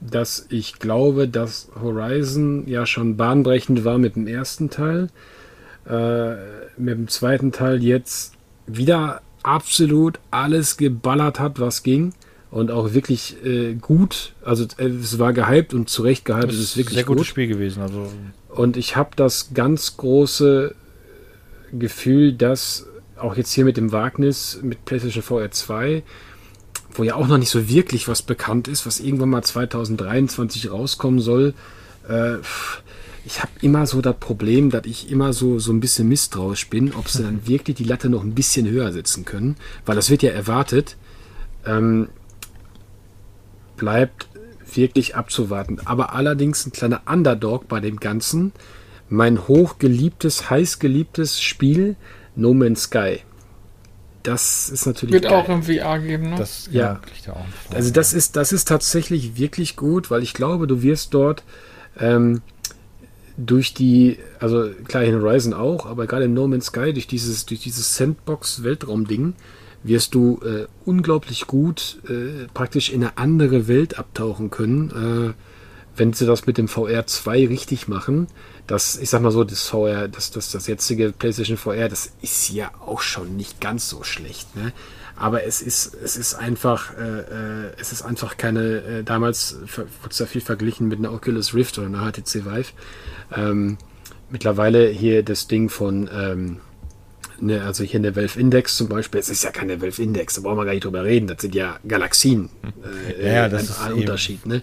dass 0.00 0.46
ich 0.50 0.78
glaube, 0.78 1.28
dass 1.28 1.68
Horizon 1.80 2.66
ja 2.66 2.86
schon 2.86 3.16
bahnbrechend 3.16 3.84
war 3.84 3.98
mit 3.98 4.16
dem 4.16 4.26
ersten 4.26 4.70
Teil, 4.70 5.08
äh, 5.88 6.34
mit 6.76 6.98
dem 6.98 7.08
zweiten 7.08 7.52
Teil 7.52 7.82
jetzt 7.82 8.34
wieder 8.66 9.22
absolut 9.42 10.18
alles 10.30 10.76
geballert 10.76 11.40
hat, 11.40 11.60
was 11.60 11.82
ging 11.82 12.12
und 12.50 12.70
auch 12.70 12.92
wirklich 12.92 13.36
äh, 13.44 13.74
gut. 13.74 14.32
Also 14.44 14.66
äh, 14.78 14.86
es 14.86 15.18
war 15.18 15.32
gehypt 15.32 15.72
und 15.72 15.88
zu 15.88 16.02
Recht 16.02 16.24
gehypt. 16.24 16.52
Es 16.52 16.58
ist 16.58 16.76
wirklich 16.76 16.96
sehr 16.96 17.04
gutes 17.04 17.22
gut. 17.22 17.26
Spiel 17.28 17.46
gewesen. 17.46 17.82
Also 17.82 18.10
und 18.48 18.76
ich 18.76 18.96
habe 18.96 19.10
das 19.16 19.50
ganz 19.54 19.96
große 19.96 20.74
Gefühl, 21.72 22.32
dass 22.32 22.86
auch 23.18 23.36
jetzt 23.36 23.52
hier 23.52 23.64
mit 23.64 23.76
dem 23.76 23.92
Wagnis 23.92 24.60
mit 24.62 24.84
PlayStation 24.84 25.22
VR 25.22 25.50
2, 25.50 26.02
wo 26.94 27.02
ja 27.02 27.14
auch 27.14 27.26
noch 27.26 27.38
nicht 27.38 27.50
so 27.50 27.68
wirklich 27.68 28.08
was 28.08 28.22
bekannt 28.22 28.68
ist, 28.68 28.86
was 28.86 29.00
irgendwann 29.00 29.30
mal 29.30 29.42
2023 29.42 30.70
rauskommen 30.70 31.20
soll. 31.20 31.54
Äh, 32.08 32.36
ich 33.24 33.42
habe 33.42 33.50
immer 33.60 33.86
so 33.86 34.00
das 34.00 34.16
Problem, 34.18 34.70
dass 34.70 34.86
ich 34.86 35.10
immer 35.10 35.32
so, 35.32 35.58
so 35.58 35.72
ein 35.72 35.80
bisschen 35.80 36.08
misstrauisch 36.08 36.68
bin, 36.68 36.94
ob 36.94 37.08
sie 37.08 37.22
dann 37.22 37.40
wirklich 37.46 37.76
die 37.76 37.84
Latte 37.84 38.08
noch 38.08 38.22
ein 38.22 38.34
bisschen 38.34 38.68
höher 38.68 38.92
setzen 38.92 39.24
können, 39.24 39.56
weil 39.84 39.96
das 39.96 40.10
wird 40.10 40.22
ja 40.22 40.30
erwartet. 40.30 40.96
Ähm, 41.64 42.08
bleibt 43.76 44.28
wirklich 44.72 45.16
abzuwarten. 45.16 45.80
Aber 45.84 46.14
allerdings 46.14 46.66
ein 46.66 46.72
kleiner 46.72 47.02
Underdog 47.06 47.68
bei 47.68 47.80
dem 47.80 47.98
Ganzen. 47.98 48.52
Mein 49.08 49.46
hochgeliebtes, 49.46 50.50
heißgeliebtes 50.50 51.40
Spiel 51.40 51.96
No 52.36 52.54
Man's 52.54 52.82
Sky. 52.82 53.20
Das 54.22 54.68
ist 54.70 54.86
natürlich. 54.86 55.12
Wird 55.12 55.24
geil. 55.24 55.34
auch 55.34 55.48
im 55.48 55.62
VR 55.62 55.98
geben, 56.00 56.30
ne? 56.30 56.36
Das, 56.36 56.68
ja. 56.72 57.00
ja 57.24 57.36
also 57.72 57.92
das 57.92 58.12
ist, 58.12 58.36
das 58.36 58.52
ist 58.52 58.66
tatsächlich 58.66 59.38
wirklich 59.38 59.76
gut, 59.76 60.10
weil 60.10 60.22
ich 60.22 60.34
glaube, 60.34 60.66
du 60.66 60.82
wirst 60.82 61.14
dort 61.14 61.44
ähm, 61.98 62.42
durch 63.36 63.74
die, 63.74 64.18
also 64.40 64.70
klar 64.88 65.04
in 65.04 65.14
Horizon 65.14 65.54
auch, 65.54 65.86
aber 65.86 66.06
gerade 66.06 66.24
in 66.24 66.34
No 66.34 66.48
Man's 66.48 66.66
Sky, 66.66 66.92
durch 66.92 67.06
dieses, 67.06 67.46
durch 67.46 67.62
dieses 67.62 67.96
Sandbox-Weltraum-Ding, 67.96 69.34
wirst 69.84 70.14
du 70.14 70.40
äh, 70.44 70.66
unglaublich 70.84 71.46
gut 71.46 72.00
äh, 72.08 72.48
praktisch 72.52 72.90
in 72.90 73.04
eine 73.04 73.18
andere 73.18 73.68
Welt 73.68 73.98
abtauchen 73.98 74.50
können, 74.50 75.34
äh, 75.34 75.34
wenn 75.96 76.12
sie 76.12 76.26
das 76.26 76.46
mit 76.46 76.58
dem 76.58 76.68
VR 76.68 77.06
2 77.06 77.46
richtig 77.46 77.88
machen. 77.88 78.28
Das, 78.66 78.98
ich 78.98 79.10
sag 79.10 79.22
mal 79.22 79.30
so, 79.30 79.44
das 79.44 79.62
VR, 79.62 80.08
das, 80.08 80.30
das, 80.30 80.50
das 80.50 80.66
jetzige 80.66 81.12
PlayStation 81.12 81.56
VR, 81.56 81.88
das 81.88 82.12
ist 82.20 82.50
ja 82.50 82.70
auch 82.84 83.00
schon 83.00 83.36
nicht 83.36 83.60
ganz 83.60 83.88
so 83.88 84.02
schlecht, 84.02 84.56
ne? 84.56 84.72
Aber 85.18 85.44
es 85.44 85.62
ist, 85.62 85.94
es 85.94 86.18
ist 86.18 86.34
einfach, 86.34 86.94
äh, 86.98 87.20
äh 87.20 87.72
es 87.78 87.90
ist 87.90 88.02
einfach 88.02 88.36
keine, 88.36 88.82
äh, 88.82 89.02
damals 89.02 89.56
wurde 89.76 89.88
es 90.10 90.18
ja 90.18 90.26
viel 90.26 90.42
verglichen 90.42 90.88
mit 90.88 90.98
einer 90.98 91.12
Oculus 91.12 91.54
Rift 91.54 91.78
oder 91.78 91.86
einer 91.86 92.12
HTC 92.12 92.44
Vive. 92.44 92.72
Ähm, 93.34 93.78
mittlerweile 94.28 94.88
hier 94.88 95.22
das 95.22 95.48
Ding 95.48 95.70
von, 95.70 96.10
ähm, 96.12 96.58
ne, 97.40 97.62
also 97.62 97.82
hier 97.82 97.96
in 97.96 98.02
der 98.02 98.14
Valve 98.14 98.38
Index 98.38 98.76
zum 98.76 98.88
Beispiel, 98.88 99.20
es 99.20 99.30
ist 99.30 99.42
ja 99.42 99.50
keine 99.50 99.80
Valve 99.80 100.02
Index, 100.02 100.34
da 100.34 100.42
brauchen 100.42 100.58
wir 100.58 100.66
gar 100.66 100.72
nicht 100.72 100.84
drüber 100.84 101.04
reden, 101.04 101.28
das 101.28 101.40
sind 101.40 101.54
ja 101.54 101.78
Galaxien. 101.88 102.50
Äh, 103.18 103.34
ja, 103.34 103.48
das 103.48 103.64
ist 103.64 103.80
ein 103.80 103.94
Unterschied, 103.94 104.44
ne? 104.44 104.62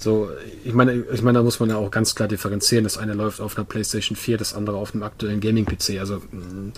So, 0.00 0.30
ich 0.64 0.72
meine, 0.72 1.04
ich 1.12 1.20
meine, 1.20 1.38
da 1.38 1.42
muss 1.42 1.60
man 1.60 1.68
ja 1.68 1.76
auch 1.76 1.90
ganz 1.90 2.14
klar 2.14 2.26
differenzieren. 2.26 2.84
Das 2.84 2.96
eine 2.96 3.12
läuft 3.12 3.38
auf 3.42 3.58
einer 3.58 3.66
PlayStation 3.66 4.16
4, 4.16 4.38
das 4.38 4.54
andere 4.54 4.78
auf 4.78 4.94
einem 4.94 5.02
aktuellen 5.02 5.40
Gaming-PC. 5.40 6.00
Also 6.00 6.16
mm, 6.16 6.72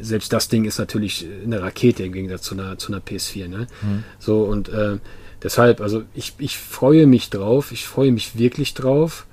selbst 0.00 0.32
das 0.32 0.48
Ding 0.48 0.64
ist 0.64 0.78
natürlich 0.78 1.26
eine 1.44 1.60
Rakete 1.60 2.04
im 2.04 2.14
Gegensatz 2.14 2.42
zu 2.42 2.54
einer, 2.54 2.78
zu 2.78 2.92
einer 2.92 3.02
PS4. 3.02 3.48
Ne? 3.48 3.66
Mhm. 3.82 4.04
So, 4.18 4.44
und 4.44 4.70
äh, 4.70 4.96
deshalb, 5.42 5.82
also 5.82 6.04
ich, 6.14 6.32
ich 6.38 6.56
freue 6.56 7.06
mich 7.06 7.28
drauf, 7.28 7.72
ich 7.72 7.86
freue 7.86 8.10
mich 8.10 8.38
wirklich 8.38 8.72
drauf. 8.72 9.26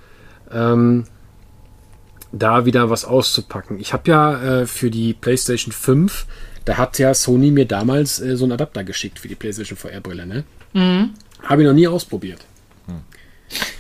Ähm, 0.51 1.05
da 2.33 2.65
wieder 2.65 2.89
was 2.89 3.05
auszupacken. 3.05 3.79
Ich 3.79 3.93
habe 3.93 4.11
ja 4.11 4.41
äh, 4.41 4.65
für 4.65 4.91
die 4.91 5.13
PlayStation 5.13 5.71
5, 5.71 6.25
da 6.65 6.75
hat 6.77 6.99
ja 6.99 7.13
Sony 7.13 7.51
mir 7.51 7.67
damals 7.67 8.19
äh, 8.19 8.35
so 8.35 8.43
einen 8.43 8.51
Adapter 8.51 8.83
geschickt 8.83 9.19
für 9.19 9.29
die 9.29 9.35
PlayStation 9.35 9.77
VR-Brille. 9.77 10.25
Ne? 10.25 10.43
Mhm. 10.73 11.11
Habe 11.41 11.61
ich 11.61 11.67
noch 11.69 11.75
nie 11.75 11.87
ausprobiert. 11.87 12.39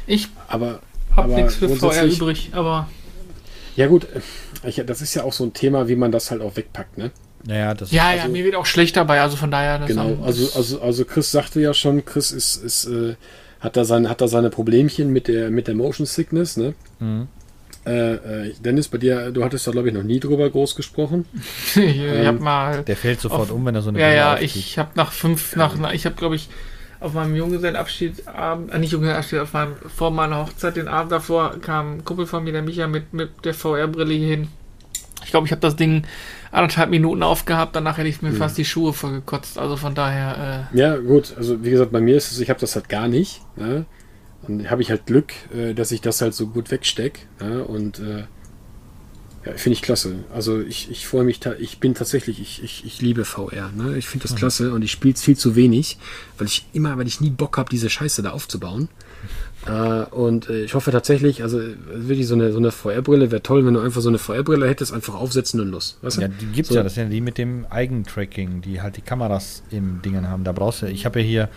Ich 0.07 0.27
aber 0.47 0.79
habe 1.15 1.33
nichts 1.33 1.55
für 1.55 1.69
VR 1.69 2.05
übrig, 2.05 2.49
aber. 2.53 2.89
Ja, 3.75 3.87
gut, 3.87 4.07
ich, 4.65 4.81
das 4.85 5.01
ist 5.01 5.13
ja 5.15 5.23
auch 5.23 5.33
so 5.33 5.43
ein 5.43 5.53
Thema, 5.53 5.87
wie 5.87 5.95
man 5.95 6.11
das 6.11 6.29
halt 6.31 6.41
auch 6.41 6.55
wegpackt, 6.55 6.97
ne? 6.97 7.11
Naja, 7.45 7.73
das 7.73 7.91
ja, 7.91 8.09
also, 8.09 8.23
ja, 8.23 8.27
mir 8.29 8.45
wird 8.45 8.55
auch 8.55 8.65
schlecht 8.65 8.95
dabei, 8.95 9.21
also 9.21 9.35
von 9.35 9.51
daher. 9.51 9.79
genau, 9.85 10.17
also, 10.23 10.49
also, 10.55 10.81
also 10.81 11.05
Chris 11.05 11.31
sagte 11.31 11.59
ja 11.59 11.73
schon, 11.73 12.05
Chris 12.05 12.31
ist, 12.31 12.63
ist 12.63 12.85
äh, 12.85 13.15
hat, 13.59 13.75
da 13.75 13.83
sein, 13.83 14.09
hat 14.09 14.21
da 14.21 14.27
seine 14.27 14.49
Problemchen 14.49 15.11
mit 15.11 15.27
der, 15.27 15.49
mit 15.49 15.67
der 15.67 15.75
Motion 15.75 16.05
Sickness, 16.05 16.55
ne? 16.55 16.73
Mhm. 16.99 17.27
Äh, 17.85 18.13
äh, 18.13 18.53
Dennis, 18.63 18.87
bei 18.87 18.97
dir, 18.97 19.31
du 19.31 19.43
hattest 19.43 19.67
da 19.67 19.71
glaube 19.71 19.89
ich 19.89 19.93
noch 19.93 20.03
nie 20.03 20.19
drüber 20.19 20.49
groß 20.49 20.75
gesprochen. 20.75 21.25
ich 21.75 21.97
ähm, 21.97 22.25
hab 22.25 22.39
mal. 22.39 22.83
Der 22.83 22.95
fällt 22.95 23.19
sofort 23.19 23.49
auf, 23.49 23.51
um, 23.51 23.65
wenn 23.65 23.75
er 23.75 23.81
so 23.81 23.89
eine. 23.89 23.99
Ja, 23.99 24.05
Brille 24.05 24.17
ja, 24.17 24.33
aufzieht. 24.35 24.55
ich 24.55 24.77
habe 24.79 24.91
nach 24.95 25.11
fünf, 25.11 25.55
nach, 25.57 25.75
ich 25.91 26.05
habe 26.05 26.15
glaube 26.15 26.35
ich 26.35 26.47
auf 27.03 27.13
meinem 27.13 27.35
Junggesellenabschiedabend, 27.35 28.73
äh, 28.73 28.79
nicht 28.79 28.91
Junggesellenabschied, 28.91 29.39
auf 29.39 29.53
meinem, 29.53 29.75
vor 29.95 30.11
meiner 30.11 30.37
Hochzeit, 30.37 30.77
den 30.77 30.87
Abend 30.87 31.11
davor, 31.11 31.57
kam 31.59 31.97
ein 31.97 32.05
Kumpel 32.05 32.25
von 32.25 32.43
mir, 32.43 32.53
der 32.53 32.61
Micha, 32.61 32.87
mit, 32.87 33.13
mit 33.13 33.29
der 33.43 33.53
VR-Brille 33.53 34.13
hier 34.13 34.27
hin. 34.27 34.47
Ich 35.23 35.31
glaube, 35.31 35.45
ich 35.45 35.51
habe 35.51 35.61
das 35.61 35.75
Ding 35.75 36.03
anderthalb 36.51 36.89
Minuten 36.89 37.23
aufgehabt, 37.23 37.75
danach 37.75 37.97
hätte 37.97 38.07
ich 38.07 38.21
mir 38.21 38.31
mhm. 38.31 38.37
fast 38.37 38.57
die 38.57 38.65
Schuhe 38.65 38.93
vollgekotzt. 38.93 39.57
Also 39.57 39.75
von 39.77 39.95
daher. 39.95 40.69
Äh 40.73 40.77
ja, 40.77 40.97
gut. 40.97 41.33
Also 41.37 41.63
wie 41.63 41.71
gesagt, 41.71 41.91
bei 41.91 42.01
mir 42.01 42.15
ist 42.15 42.31
es, 42.31 42.39
ich 42.39 42.49
habe 42.49 42.59
das 42.59 42.75
halt 42.75 42.89
gar 42.89 43.07
nicht. 43.07 43.41
Ne? 43.55 43.85
Und 44.47 44.69
habe 44.69 44.81
ich 44.81 44.89
halt 44.89 45.05
Glück, 45.05 45.33
äh, 45.55 45.73
dass 45.73 45.91
ich 45.91 46.01
das 46.01 46.21
halt 46.21 46.33
so 46.33 46.47
gut 46.47 46.71
wegstecke. 46.71 47.21
Ne? 47.39 47.63
Und 47.63 47.99
äh, 47.99 48.23
ja, 49.45 49.53
finde 49.53 49.73
ich 49.73 49.81
klasse. 49.81 50.15
Also 50.33 50.61
ich, 50.61 50.89
ich 50.89 51.07
freue 51.07 51.23
mich, 51.23 51.39
ich 51.59 51.79
bin 51.79 51.95
tatsächlich, 51.95 52.39
ich, 52.39 52.63
ich, 52.63 52.85
ich 52.85 53.01
liebe 53.01 53.25
VR. 53.25 53.71
Ne? 53.75 53.97
Ich 53.97 54.07
finde 54.07 54.23
das 54.23 54.33
mhm. 54.33 54.37
klasse 54.37 54.73
und 54.73 54.81
ich 54.83 54.91
spiele 54.91 55.13
es 55.13 55.21
viel 55.21 55.37
zu 55.37 55.55
wenig, 55.55 55.97
weil 56.37 56.47
ich 56.47 56.65
immer, 56.73 56.97
weil 56.97 57.07
ich 57.07 57.19
nie 57.19 57.29
Bock 57.29 57.57
habe, 57.57 57.69
diese 57.69 57.89
Scheiße 57.89 58.21
da 58.21 58.31
aufzubauen. 58.31 58.87
Äh, 59.65 60.05
und 60.11 60.49
äh, 60.49 60.63
ich 60.63 60.73
hoffe 60.73 60.91
tatsächlich, 60.91 61.43
also 61.43 61.59
wirklich 61.87 62.27
so 62.27 62.35
eine, 62.35 62.51
so 62.51 62.57
eine 62.57 62.71
VR-Brille 62.71 63.31
wäre 63.31 63.43
toll, 63.43 63.65
wenn 63.65 63.73
du 63.73 63.79
einfach 63.81 64.01
so 64.01 64.09
eine 64.09 64.17
VR-Brille 64.17 64.67
hättest, 64.67 64.93
einfach 64.93 65.15
aufsetzen 65.15 65.59
und 65.59 65.69
los. 65.69 65.97
Weißt 66.01 66.17
du? 66.17 66.21
Ja, 66.21 66.27
die 66.27 66.45
gibt's 66.47 66.69
so. 66.69 66.75
ja, 66.75 66.83
das 66.83 66.95
sind 66.95 67.03
ja 67.03 67.09
die 67.09 67.21
mit 67.21 67.37
dem 67.37 67.65
Eigentracking, 67.69 68.61
die 68.61 68.81
halt 68.81 68.97
die 68.97 69.01
Kameras 69.01 69.63
im 69.71 70.01
Dingen 70.01 70.29
haben. 70.29 70.43
Da 70.43 70.51
brauchst 70.51 70.81
du, 70.81 70.87
ich 70.87 71.05
habe 71.05 71.19
ja 71.19 71.25
hier 71.25 71.49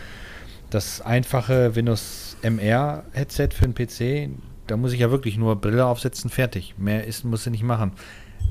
das 0.70 1.00
einfache 1.00 1.74
Windows 1.76 2.36
MR 2.42 3.04
Headset 3.12 3.48
für 3.54 3.68
den 3.68 3.74
PC 3.74 4.30
da 4.66 4.76
muss 4.76 4.92
ich 4.92 5.00
ja 5.00 5.10
wirklich 5.10 5.36
nur 5.36 5.56
Brille 5.56 5.84
aufsetzen, 5.86 6.30
fertig. 6.30 6.74
Mehr 6.76 7.06
ist, 7.06 7.24
muss 7.24 7.46
ich 7.46 7.52
nicht 7.52 7.62
machen. 7.62 7.92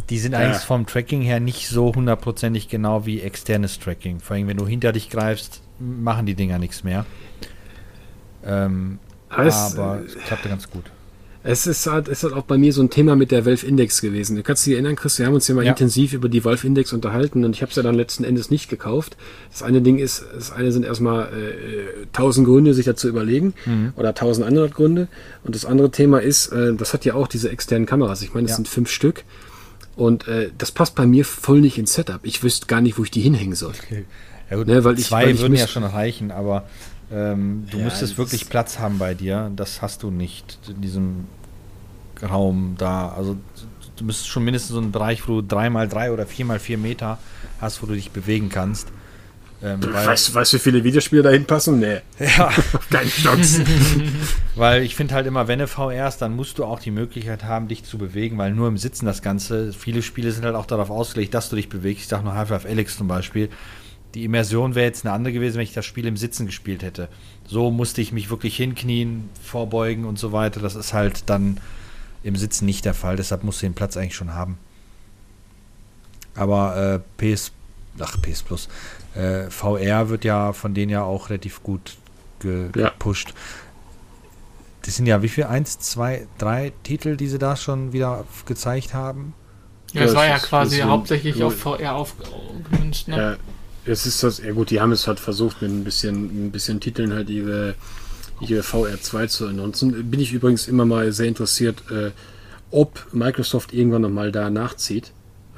Die 0.09 0.19
sind 0.19 0.33
ja. 0.33 0.39
eigentlich 0.39 0.61
vom 0.61 0.85
Tracking 0.85 1.21
her 1.21 1.39
nicht 1.39 1.67
so 1.67 1.93
hundertprozentig 1.93 2.69
genau 2.69 3.05
wie 3.05 3.21
externes 3.21 3.79
Tracking. 3.79 4.19
Vor 4.19 4.35
allem, 4.35 4.47
wenn 4.47 4.57
du 4.57 4.67
hinter 4.67 4.91
dich 4.91 5.09
greifst, 5.09 5.61
machen 5.79 6.25
die 6.25 6.35
Dinger 6.35 6.59
nichts 6.59 6.83
mehr. 6.83 7.05
Ähm, 8.45 8.99
heißt, 9.35 9.77
aber 9.77 10.01
es 10.05 10.15
klappte 10.15 10.49
ganz 10.49 10.69
gut. 10.69 10.91
Es 11.47 11.67
ist 11.67 11.85
halt, 11.85 12.07
ist 12.07 12.23
halt 12.23 12.33
auch 12.33 12.45
bei 12.45 12.57
mir 12.57 12.73
so 12.73 12.81
ein 12.81 12.89
Thema 12.89 13.15
mit 13.15 13.29
der 13.29 13.45
Valve 13.45 13.67
Index 13.67 14.01
gewesen. 14.01 14.35
Du 14.35 14.41
kannst 14.41 14.65
dich 14.65 14.73
erinnern, 14.73 14.95
Chris, 14.95 15.19
wir 15.19 15.27
haben 15.27 15.35
uns 15.35 15.47
ja 15.47 15.53
mal 15.53 15.63
ja. 15.63 15.73
intensiv 15.73 16.13
über 16.13 16.27
die 16.27 16.43
Valve 16.43 16.65
Index 16.65 16.91
unterhalten 16.91 17.45
und 17.45 17.55
ich 17.55 17.61
habe 17.61 17.69
es 17.69 17.75
ja 17.75 17.83
dann 17.83 17.93
letzten 17.93 18.23
Endes 18.23 18.49
nicht 18.49 18.67
gekauft. 18.67 19.15
Das 19.51 19.61
eine 19.61 19.79
Ding 19.79 19.99
ist, 19.99 20.25
das 20.33 20.51
eine 20.51 20.71
sind 20.71 20.85
erstmal 20.85 21.25
äh, 21.25 22.07
tausend 22.13 22.47
Gründe, 22.47 22.73
sich 22.73 22.85
dazu 22.85 23.07
überlegen 23.07 23.53
mhm. 23.67 23.93
oder 23.95 24.15
tausend 24.15 24.47
andere 24.47 24.69
Gründe. 24.69 25.07
Und 25.43 25.53
das 25.53 25.65
andere 25.65 25.91
Thema 25.91 26.17
ist, 26.17 26.47
äh, 26.47 26.73
das 26.73 26.95
hat 26.95 27.05
ja 27.05 27.13
auch 27.13 27.27
diese 27.27 27.51
externen 27.51 27.85
Kameras. 27.85 28.23
Ich 28.23 28.33
meine, 28.33 28.45
es 28.45 28.51
ja. 28.51 28.55
sind 28.55 28.67
fünf 28.67 28.89
Stück. 28.89 29.23
Und 29.95 30.27
äh, 30.27 30.49
das 30.57 30.71
passt 30.71 30.95
bei 30.95 31.05
mir 31.05 31.25
voll 31.25 31.61
nicht 31.61 31.77
ins 31.77 31.93
Setup. 31.93 32.21
Ich 32.23 32.41
wüsste 32.41 32.65
gar 32.65 32.81
nicht, 32.81 32.97
wo 32.97 33.03
ich 33.03 33.11
die 33.11 33.21
hinhängen 33.21 33.53
soll. 33.53 33.73
Okay. 33.83 34.05
Ja 34.49 34.57
gut, 34.57 34.65
ne, 34.65 34.83
weil 34.83 34.97
ich, 34.97 35.05
zwei 35.05 35.25
weil 35.25 35.35
ich 35.35 35.41
würden 35.41 35.55
ja 35.55 35.67
schon 35.67 35.83
reichen, 35.83 36.31
aber 36.31 36.65
ähm, 37.15 37.65
du 37.71 37.77
ja, 37.77 37.85
müsstest 37.85 38.17
wirklich 38.17 38.49
Platz 38.49 38.77
haben 38.79 38.97
bei 38.97 39.13
dir. 39.13 39.49
Das 39.55 39.81
hast 39.81 40.03
du 40.03 40.11
nicht 40.11 40.59
in 40.67 40.81
diesem 40.81 41.25
Raum 42.21 42.75
da. 42.77 43.09
Also 43.09 43.37
du 43.95 44.03
müsstest 44.03 44.27
schon 44.27 44.43
mindestens 44.43 44.71
so 44.73 44.79
einen 44.79 44.91
Bereich, 44.91 45.25
wo 45.27 45.39
du 45.39 45.47
drei 45.47 45.69
mal 45.69 45.87
drei 45.87 46.11
oder 46.11 46.25
vier 46.25 46.43
mal 46.43 46.59
vier 46.59 46.77
Meter 46.77 47.17
hast, 47.61 47.81
wo 47.81 47.85
du 47.85 47.93
dich 47.93 48.11
bewegen 48.11 48.49
kannst. 48.49 48.89
Ähm, 49.63 49.81
weißt 49.81 50.29
du, 50.29 50.33
weißt, 50.33 50.53
wie 50.55 50.59
viele 50.59 50.83
Videospiele 50.83 51.21
dahin 51.21 51.45
passen? 51.45 51.79
Nee. 51.79 52.01
Ja. 52.19 52.51
Keine 52.91 53.09
Chance. 53.09 53.63
weil 54.55 54.83
ich 54.83 54.95
finde 54.95 55.15
halt 55.15 55.25
immer, 55.25 55.47
wenn 55.47 55.59
du 55.59 55.67
VR 55.67 56.09
ist, 56.09 56.17
dann 56.17 56.35
musst 56.35 56.59
du 56.59 56.65
auch 56.65 56.81
die 56.81 56.91
Möglichkeit 56.91 57.45
haben, 57.45 57.69
dich 57.69 57.85
zu 57.85 57.97
bewegen, 57.97 58.37
weil 58.37 58.51
nur 58.51 58.67
im 58.67 58.77
Sitzen 58.77 59.05
das 59.05 59.21
Ganze, 59.21 59.71
viele 59.71 60.01
Spiele 60.01 60.33
sind 60.33 60.43
halt 60.43 60.55
auch 60.55 60.65
darauf 60.65 60.89
ausgelegt, 60.89 61.33
dass 61.33 61.49
du 61.49 61.55
dich 61.55 61.69
bewegst. 61.69 62.03
Ich 62.03 62.07
sage 62.09 62.25
nur 62.25 62.35
Half-Life 62.35 62.67
Alex 62.67 62.97
zum 62.97 63.07
Beispiel. 63.07 63.49
Die 64.15 64.23
Immersion 64.23 64.75
wäre 64.75 64.85
jetzt 64.85 65.05
eine 65.05 65.13
andere 65.13 65.33
gewesen, 65.33 65.57
wenn 65.57 65.63
ich 65.63 65.73
das 65.73 65.85
Spiel 65.85 66.07
im 66.07 66.15
Sitzen 66.15 66.45
gespielt 66.45 66.83
hätte. 66.83 67.09
So 67.45 67.69
musste 67.69 68.01
ich 68.01 68.13
mich 68.13 68.29
wirklich 68.29 68.55
hinknien, 68.55 69.29
vorbeugen 69.43 70.05
und 70.05 70.17
so 70.17 70.31
weiter. 70.31 70.61
Das 70.61 70.75
ist 70.75 70.93
halt 70.93 71.29
dann 71.29 71.59
im 72.23 72.37
Sitzen 72.37 72.65
nicht 72.65 72.85
der 72.85 72.93
Fall, 72.93 73.17
deshalb 73.17 73.43
musst 73.43 73.61
du 73.61 73.65
den 73.65 73.75
Platz 73.75 73.97
eigentlich 73.97 74.15
schon 74.15 74.33
haben. 74.33 74.57
Aber 76.33 77.01
äh, 77.19 77.35
PS, 77.35 77.51
ach 77.99 78.19
PS 78.21 78.41
Plus, 78.41 78.69
äh, 79.15 79.49
VR 79.49 80.09
wird 80.09 80.23
ja 80.23 80.53
von 80.53 80.73
denen 80.73 80.91
ja 80.91 81.03
auch 81.03 81.29
relativ 81.29 81.61
gut 81.61 81.97
ge 82.39 82.69
ja. 82.75 82.89
gepusht. 82.89 83.33
Das 84.83 84.95
sind 84.95 85.07
ja 85.07 85.21
wie 85.23 85.29
viel? 85.29 85.43
Eins, 85.43 85.79
zwei, 85.79 86.27
drei 86.37 86.71
Titel, 86.83 87.17
die 87.17 87.27
sie 87.27 87.39
da 87.39 87.55
schon 87.55 87.91
wieder 87.91 88.25
gezeigt 88.45 88.93
haben? 88.93 89.33
Ja, 89.93 90.03
es 90.03 90.15
war 90.15 90.27
ja 90.27 90.37
quasi 90.39 90.79
hauptsächlich 90.79 91.41
auf 91.43 91.57
VR 91.57 91.95
aufgemünzt, 91.95 93.07
ne? 93.07 93.17
Ja, 93.17 93.37
es 93.85 94.05
ist 94.05 94.23
das, 94.23 94.39
ja 94.39 94.51
gut, 94.51 94.69
die 94.69 94.81
haben 94.81 94.91
es 94.91 95.07
halt 95.07 95.19
versucht, 95.19 95.61
mit 95.61 95.71
ein 95.71 95.83
bisschen, 95.83 96.47
ein 96.47 96.51
bisschen 96.51 96.79
Titeln 96.79 97.13
halt 97.13 97.29
ihre 97.29 97.75
hier 98.39 98.63
VR2 98.63 99.27
zu 99.27 99.47
announcen. 99.47 100.09
Bin 100.09 100.19
ich 100.19 100.33
übrigens 100.33 100.67
immer 100.67 100.85
mal 100.85 101.11
sehr 101.11 101.27
interessiert, 101.27 101.83
äh, 101.89 102.11
ob 102.71 103.07
Microsoft 103.13 103.73
irgendwann 103.73 104.01
nochmal 104.01 104.31
da 104.31 104.49
nachzieht. 104.49 105.11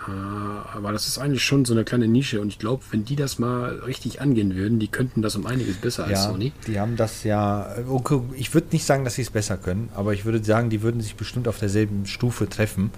Äh, 0.07 0.11
aber 0.11 0.91
das 0.91 1.07
ist 1.07 1.17
eigentlich 1.17 1.43
schon 1.43 1.65
so 1.65 1.73
eine 1.73 1.83
kleine 1.83 2.07
Nische 2.07 2.39
und 2.39 2.49
ich 2.49 2.59
glaube, 2.59 2.83
wenn 2.91 3.03
die 3.03 3.15
das 3.15 3.39
mal 3.39 3.79
richtig 3.79 4.21
angehen 4.21 4.55
würden, 4.55 4.79
die 4.79 4.87
könnten 4.87 5.21
das 5.21 5.35
um 5.35 5.45
einiges 5.45 5.77
besser 5.77 6.03
ja, 6.03 6.09
als 6.09 6.23
Sony. 6.25 6.51
Die 6.67 6.79
haben 6.79 6.95
das 6.95 7.23
ja, 7.23 7.75
okay, 7.89 8.21
ich 8.35 8.53
würde 8.53 8.67
nicht 8.71 8.85
sagen, 8.85 9.03
dass 9.03 9.15
sie 9.15 9.23
es 9.23 9.31
besser 9.31 9.57
können, 9.57 9.89
aber 9.95 10.13
ich 10.13 10.23
würde 10.23 10.43
sagen, 10.43 10.69
die 10.69 10.81
würden 10.81 11.01
sich 11.01 11.15
bestimmt 11.15 11.47
auf 11.47 11.59
derselben 11.59 12.05
Stufe 12.05 12.47
treffen. 12.47 12.91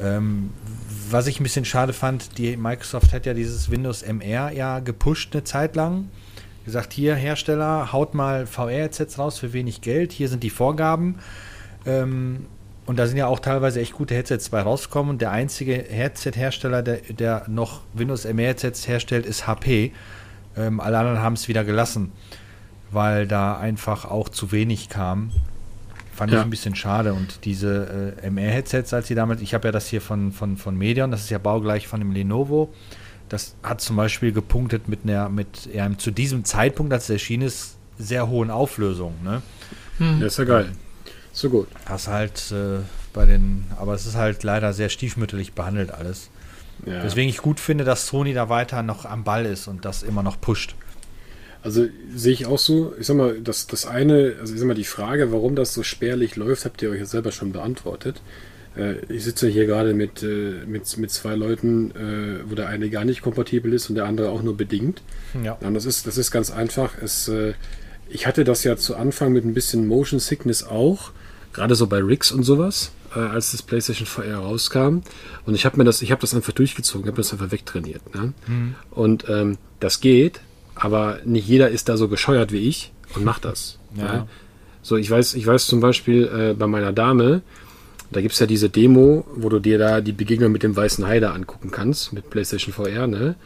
Ähm, 0.00 0.50
was 1.12 1.26
ich 1.26 1.38
ein 1.38 1.42
bisschen 1.42 1.64
schade 1.64 1.92
fand, 1.92 2.38
die 2.38 2.56
Microsoft 2.56 3.12
hat 3.12 3.26
ja 3.26 3.34
dieses 3.34 3.70
Windows 3.70 4.02
MR 4.02 4.50
ja 4.50 4.80
gepusht 4.80 5.34
eine 5.34 5.44
Zeit 5.44 5.76
lang 5.76 6.08
gesagt, 6.64 6.92
hier 6.92 7.14
Hersteller, 7.14 7.92
haut 7.92 8.14
mal 8.14 8.46
VR-Headsets 8.46 9.18
raus 9.18 9.38
für 9.38 9.52
wenig 9.52 9.80
Geld, 9.80 10.12
hier 10.12 10.28
sind 10.28 10.42
die 10.42 10.50
Vorgaben. 10.50 11.18
Ähm, 11.86 12.46
und 12.84 12.98
da 12.98 13.06
sind 13.06 13.16
ja 13.16 13.26
auch 13.26 13.38
teilweise 13.38 13.80
echt 13.80 13.92
gute 13.92 14.14
Headsets 14.14 14.48
bei 14.48 14.60
rausgekommen. 14.60 15.18
Der 15.18 15.30
einzige 15.30 15.74
Headset-Hersteller, 15.74 16.82
der, 16.82 16.98
der 17.10 17.44
noch 17.48 17.82
Windows 17.94 18.24
ME-Headsets 18.24 18.88
herstellt, 18.88 19.24
ist 19.24 19.46
HP. 19.46 19.92
Ähm, 20.56 20.80
alle 20.80 20.98
anderen 20.98 21.20
haben 21.20 21.34
es 21.34 21.48
wieder 21.48 21.64
gelassen, 21.64 22.12
weil 22.90 23.26
da 23.26 23.56
einfach 23.56 24.04
auch 24.04 24.28
zu 24.28 24.52
wenig 24.52 24.88
kam. 24.88 25.30
Fand 26.12 26.30
ja. 26.30 26.38
ich 26.38 26.44
ein 26.44 26.50
bisschen 26.50 26.74
schade. 26.74 27.14
Und 27.14 27.44
diese 27.44 28.14
äh, 28.22 28.26
MR-Headsets, 28.26 28.92
als 28.92 29.08
sie 29.08 29.14
damals, 29.14 29.40
ich 29.40 29.54
habe 29.54 29.68
ja 29.68 29.72
das 29.72 29.88
hier 29.88 30.00
von, 30.00 30.32
von, 30.32 30.56
von 30.56 30.76
Medion, 30.76 31.10
das 31.10 31.22
ist 31.22 31.30
ja 31.30 31.38
baugleich 31.38 31.88
von 31.88 32.00
dem 32.00 32.12
Lenovo. 32.12 32.72
Das 33.28 33.54
hat 33.62 33.80
zum 33.80 33.96
Beispiel 33.96 34.32
gepunktet 34.32 34.88
mit 34.88 35.00
einer, 35.04 35.28
mit 35.30 35.68
ja, 35.72 35.90
zu 35.96 36.10
diesem 36.10 36.44
Zeitpunkt, 36.44 36.92
als 36.92 37.04
es 37.04 37.10
erschienen 37.10 37.44
ist, 37.44 37.76
sehr 37.98 38.28
hohen 38.28 38.50
Auflösung. 38.50 39.14
Ne? 39.24 39.42
Hm. 39.98 40.20
Das 40.20 40.32
ist 40.32 40.38
ja 40.38 40.44
geil. 40.44 40.72
So 41.32 41.48
gut. 41.48 41.68
Das 41.88 42.08
halt 42.08 42.52
äh, 42.52 42.80
bei 43.14 43.24
den, 43.24 43.64
aber 43.78 43.94
es 43.94 44.06
ist 44.06 44.16
halt 44.16 44.42
leider 44.42 44.72
sehr 44.74 44.90
stiefmütterlich 44.90 45.54
behandelt 45.54 45.92
alles. 45.92 46.28
Ja. 46.84 47.00
Deswegen 47.02 47.28
ich 47.28 47.38
gut 47.38 47.60
finde, 47.60 47.84
dass 47.84 48.06
Sony 48.06 48.34
da 48.34 48.48
weiter 48.48 48.82
noch 48.82 49.06
am 49.06 49.24
Ball 49.24 49.46
ist 49.46 49.68
und 49.68 49.84
das 49.84 50.02
immer 50.02 50.22
noch 50.22 50.40
pusht. 50.40 50.74
Also 51.62 51.86
sehe 52.14 52.32
ich 52.32 52.46
auch 52.46 52.58
so. 52.58 52.92
Ich 52.98 53.06
sag 53.06 53.16
mal, 53.16 53.40
das, 53.40 53.66
das 53.66 53.86
eine, 53.86 54.34
also 54.40 54.52
ich 54.52 54.58
sag 54.58 54.66
mal, 54.66 54.74
die 54.74 54.84
Frage, 54.84 55.32
warum 55.32 55.54
das 55.54 55.74
so 55.74 55.82
spärlich 55.82 56.36
läuft, 56.36 56.64
habt 56.64 56.82
ihr 56.82 56.90
euch 56.90 56.98
ja 56.98 57.06
selber 57.06 57.32
schon 57.32 57.52
beantwortet. 57.52 58.20
Äh, 58.76 58.96
ich 59.08 59.24
sitze 59.24 59.48
hier 59.48 59.66
gerade 59.66 59.94
mit, 59.94 60.22
äh, 60.22 60.64
mit, 60.66 60.96
mit 60.98 61.10
zwei 61.10 61.34
Leuten, 61.34 61.90
äh, 61.92 62.50
wo 62.50 62.54
der 62.54 62.68
eine 62.68 62.90
gar 62.90 63.04
nicht 63.04 63.22
kompatibel 63.22 63.72
ist 63.72 63.88
und 63.88 63.96
der 63.96 64.06
andere 64.06 64.30
auch 64.30 64.42
nur 64.42 64.56
bedingt. 64.56 65.02
Ja. 65.42 65.52
Und 65.60 65.74
das 65.74 65.84
ist, 65.84 66.06
das 66.06 66.18
ist 66.18 66.30
ganz 66.30 66.50
einfach. 66.50 66.94
Es, 67.00 67.28
äh, 67.28 67.54
ich 68.08 68.26
hatte 68.26 68.44
das 68.44 68.64
ja 68.64 68.76
zu 68.76 68.96
Anfang 68.96 69.32
mit 69.32 69.44
ein 69.44 69.54
bisschen 69.54 69.86
Motion 69.86 70.20
Sickness 70.20 70.64
auch, 70.64 71.12
gerade 71.52 71.74
so 71.74 71.86
bei 71.86 71.98
Rigs 71.98 72.32
und 72.32 72.42
sowas, 72.42 72.92
äh, 73.14 73.20
als 73.20 73.52
das 73.52 73.62
PlayStation 73.62 74.06
VR 74.06 74.38
rauskam. 74.38 75.02
Und 75.46 75.54
ich 75.54 75.64
habe 75.64 75.76
mir 75.76 75.84
das, 75.84 76.02
ich 76.02 76.10
habe 76.10 76.20
das 76.20 76.34
einfach 76.34 76.52
durchgezogen, 76.52 77.06
habe 77.06 77.18
das 77.18 77.32
einfach 77.32 77.50
wegtrainiert. 77.50 78.14
Ne? 78.14 78.32
Mhm. 78.46 78.74
Und 78.90 79.26
ähm, 79.28 79.58
das 79.80 80.00
geht, 80.00 80.40
aber 80.74 81.18
nicht 81.24 81.46
jeder 81.46 81.70
ist 81.70 81.88
da 81.88 81.96
so 81.96 82.08
gescheuert 82.08 82.52
wie 82.52 82.68
ich 82.68 82.92
und 83.14 83.24
macht 83.24 83.44
das. 83.44 83.78
Ja. 83.96 84.04
ja. 84.04 84.28
So, 84.82 84.96
ich 84.96 85.10
weiß, 85.10 85.34
ich 85.34 85.46
weiß 85.46 85.66
zum 85.66 85.80
Beispiel 85.80 86.24
äh, 86.26 86.54
bei 86.54 86.66
meiner 86.66 86.92
Dame, 86.92 87.42
da 88.10 88.20
gibt 88.20 88.34
es 88.34 88.40
ja 88.40 88.46
diese 88.46 88.68
Demo, 88.68 89.24
wo 89.34 89.48
du 89.48 89.58
dir 89.58 89.78
da 89.78 90.00
die 90.00 90.12
Begegnung 90.12 90.52
mit 90.52 90.62
dem 90.62 90.76
weißen 90.76 91.06
Hai 91.06 91.20
da 91.20 91.32
angucken 91.32 91.70
kannst, 91.70 92.12
mit 92.12 92.30
PlayStation 92.30 92.72
VR, 92.74 93.06
ne? 93.06 93.36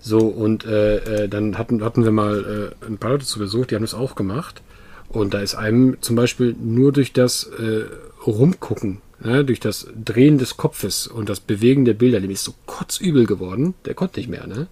So, 0.00 0.18
und 0.20 0.64
äh, 0.64 1.24
äh, 1.24 1.28
dann 1.28 1.58
hatten, 1.58 1.84
hatten 1.84 2.04
wir 2.04 2.10
mal 2.10 2.72
äh, 2.82 2.86
ein 2.86 2.96
paar 2.96 3.10
Leute 3.10 3.26
zu 3.26 3.38
Besuch, 3.38 3.66
die 3.66 3.74
haben 3.74 3.82
das 3.82 3.94
auch 3.94 4.14
gemacht. 4.14 4.62
Und 5.08 5.34
da 5.34 5.40
ist 5.40 5.54
einem 5.54 5.98
zum 6.00 6.16
Beispiel 6.16 6.56
nur 6.58 6.92
durch 6.92 7.12
das 7.12 7.44
äh, 7.44 7.84
Rumgucken, 8.26 9.02
ne, 9.22 9.44
durch 9.44 9.60
das 9.60 9.88
Drehen 10.02 10.38
des 10.38 10.56
Kopfes 10.56 11.06
und 11.06 11.28
das 11.28 11.40
Bewegen 11.40 11.84
der 11.84 11.94
Bilder, 11.94 12.20
dem 12.20 12.30
ist 12.30 12.44
so 12.44 12.54
kotzübel 12.66 13.26
geworden, 13.26 13.74
der 13.84 13.94
konnte 13.94 14.20
nicht 14.20 14.30
mehr, 14.30 14.46
ne? 14.46 14.68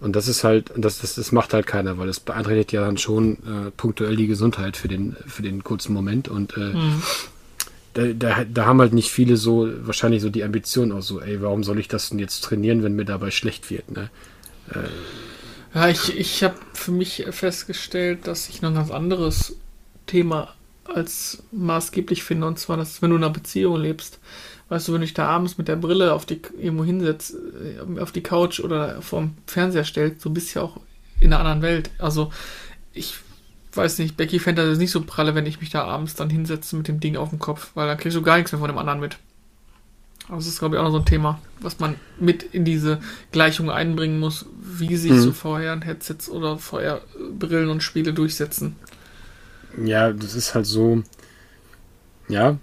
Und 0.00 0.14
das 0.14 0.28
ist 0.28 0.44
halt, 0.44 0.72
das, 0.76 1.00
das, 1.00 1.16
das 1.16 1.32
macht 1.32 1.52
halt 1.52 1.66
keiner, 1.66 1.98
weil 1.98 2.06
das 2.06 2.20
beeinträchtigt 2.20 2.72
ja 2.72 2.82
dann 2.82 2.98
schon 2.98 3.34
äh, 3.34 3.70
punktuell 3.76 4.14
die 4.16 4.28
Gesundheit 4.28 4.76
für 4.76 4.88
den, 4.88 5.16
für 5.26 5.42
den 5.42 5.64
kurzen 5.64 5.92
Moment. 5.92 6.28
Und 6.28 6.56
äh, 6.56 6.60
mhm. 6.60 7.02
da, 7.94 8.06
da, 8.12 8.44
da 8.44 8.66
haben 8.66 8.80
halt 8.80 8.92
nicht 8.92 9.10
viele 9.10 9.36
so, 9.36 9.68
wahrscheinlich 9.86 10.22
so 10.22 10.30
die 10.30 10.44
Ambition 10.44 10.92
auch 10.92 11.02
so, 11.02 11.20
ey, 11.20 11.42
warum 11.42 11.64
soll 11.64 11.80
ich 11.80 11.88
das 11.88 12.10
denn 12.10 12.20
jetzt 12.20 12.44
trainieren, 12.44 12.84
wenn 12.84 12.94
mir 12.94 13.04
dabei 13.04 13.30
schlecht 13.30 13.70
wird, 13.70 13.90
ne? 13.90 14.10
Äh, 14.70 14.88
ja, 15.74 15.88
ich, 15.88 16.16
ich 16.16 16.42
habe 16.42 16.56
für 16.72 16.92
mich 16.92 17.26
festgestellt, 17.30 18.26
dass 18.26 18.48
ich 18.48 18.62
noch 18.62 18.70
ein 18.70 18.74
ganz 18.74 18.90
anderes 18.90 19.56
Thema 20.06 20.54
als 20.84 21.42
maßgeblich 21.52 22.22
finde, 22.22 22.46
und 22.46 22.58
zwar, 22.58 22.76
dass 22.76 23.02
wenn 23.02 23.10
du 23.10 23.16
in 23.16 23.24
einer 23.24 23.32
Beziehung 23.32 23.76
lebst, 23.76 24.18
weißt 24.68 24.88
du, 24.88 24.92
wenn 24.92 25.00
du 25.00 25.06
dich 25.06 25.14
da 25.14 25.26
abends 25.26 25.58
mit 25.58 25.68
der 25.68 25.76
Brille 25.76 26.12
auf 26.12 26.26
die, 26.26 26.40
irgendwo 26.58 26.84
hinsetzt, 26.84 27.34
äh, 27.34 28.00
auf 28.00 28.12
die 28.12 28.22
Couch 28.22 28.60
oder 28.60 29.00
vorm 29.02 29.36
Fernseher 29.46 29.84
stellst, 29.84 30.20
so 30.20 30.30
bist 30.30 30.54
du 30.54 30.60
ja 30.60 30.64
auch 30.64 30.80
in 31.20 31.32
einer 31.32 31.40
anderen 31.40 31.62
Welt. 31.62 31.90
Also, 31.98 32.32
ich 32.92 33.14
weiß 33.72 33.98
nicht, 33.98 34.16
Becky 34.16 34.38
fände 34.38 34.68
das 34.68 34.78
nicht 34.78 34.90
so 34.90 35.02
pralle, 35.02 35.34
wenn 35.34 35.46
ich 35.46 35.60
mich 35.60 35.70
da 35.70 35.84
abends 35.84 36.14
dann 36.14 36.30
hinsetze 36.30 36.76
mit 36.76 36.88
dem 36.88 37.00
Ding 37.00 37.16
auf 37.16 37.30
dem 37.30 37.38
Kopf, 37.38 37.70
weil 37.74 37.86
dann 37.86 37.98
kriegst 37.98 38.16
du 38.16 38.22
gar 38.22 38.36
nichts 38.36 38.52
mehr 38.52 38.60
von 38.60 38.68
dem 38.68 38.78
anderen 38.78 39.00
mit. 39.00 39.18
Also, 40.24 40.36
das 40.36 40.46
ist, 40.48 40.58
glaube 40.58 40.76
ich, 40.76 40.80
auch 40.80 40.84
noch 40.84 40.92
so 40.92 40.98
ein 40.98 41.06
Thema, 41.06 41.40
was 41.60 41.78
man 41.78 41.94
mit 42.20 42.42
in 42.42 42.66
diese 42.66 43.00
Gleichung 43.32 43.70
einbringen 43.70 44.20
muss, 44.20 44.46
wie 44.60 44.96
sich 44.96 45.12
mhm. 45.12 45.20
so 45.20 45.32
vorher 45.32 45.80
Headsets 45.80 46.28
oder 46.28 46.58
vorher 46.58 47.00
Brillen 47.38 47.70
und 47.70 47.82
Spiele 47.82 48.12
durchsetzen. 48.12 48.76
Ja, 49.82 50.12
das 50.12 50.34
ist 50.34 50.54
halt 50.54 50.66
so, 50.66 51.02
ja, 52.28 52.58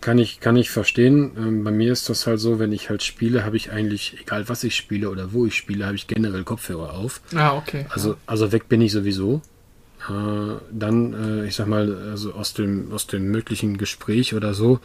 kann 0.00 0.18
ich, 0.18 0.40
kann 0.40 0.56
ich 0.56 0.70
verstehen. 0.70 1.32
Ähm, 1.36 1.64
bei 1.64 1.70
mir 1.70 1.92
ist 1.92 2.08
das 2.08 2.26
halt 2.26 2.40
so, 2.40 2.58
wenn 2.58 2.72
ich 2.72 2.90
halt 2.90 3.02
spiele, 3.02 3.44
habe 3.44 3.56
ich 3.56 3.70
eigentlich, 3.70 4.16
egal 4.20 4.48
was 4.48 4.64
ich 4.64 4.74
spiele 4.74 5.10
oder 5.10 5.32
wo 5.32 5.46
ich 5.46 5.54
spiele, 5.54 5.86
habe 5.86 5.96
ich 5.96 6.06
generell 6.06 6.44
Kopfhörer 6.44 6.94
auf. 6.94 7.20
Ah, 7.34 7.56
okay. 7.56 7.86
Also, 7.90 8.16
also 8.26 8.52
weg 8.52 8.68
bin 8.68 8.80
ich 8.80 8.92
sowieso. 8.92 9.42
Äh, 10.08 10.56
dann, 10.70 11.14
äh, 11.14 11.46
ich 11.46 11.54
sag 11.54 11.66
mal, 11.66 12.10
also 12.10 12.32
aus 12.32 12.54
dem, 12.54 12.92
aus 12.92 13.06
dem 13.06 13.30
möglichen 13.30 13.78
Gespräch 13.78 14.34
oder 14.34 14.54
so, 14.54 14.80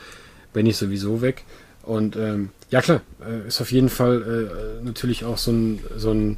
bin 0.53 0.65
ich 0.65 0.77
sowieso 0.77 1.21
weg. 1.21 1.43
Und 1.83 2.15
ähm, 2.15 2.49
ja 2.69 2.81
klar, 2.81 3.01
äh, 3.25 3.47
ist 3.47 3.61
auf 3.61 3.71
jeden 3.71 3.89
Fall 3.89 4.79
äh, 4.81 4.85
natürlich 4.85 5.25
auch 5.25 5.37
so 5.37 5.51
ein, 5.51 5.79
so 5.97 6.11
ein, 6.11 6.37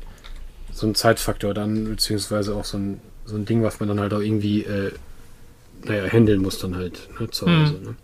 so 0.71 0.87
ein 0.87 0.95
Zeitfaktor 0.95 1.53
dann, 1.53 1.85
beziehungsweise 1.85 2.55
auch 2.55 2.65
so 2.65 2.77
ein, 2.77 2.99
so 3.25 3.35
ein 3.35 3.45
Ding, 3.45 3.63
was 3.63 3.79
man 3.79 3.89
dann 3.89 3.99
halt 3.99 4.13
auch 4.13 4.19
irgendwie, 4.19 4.63
äh, 4.63 4.91
naja, 5.83 6.05
handeln 6.11 6.41
muss 6.41 6.57
dann 6.57 6.75
halt 6.75 7.09
ne, 7.19 7.29
zu 7.29 7.45
Hause. 7.45 7.75
Hm. 7.75 7.83
Ne? 7.83 7.95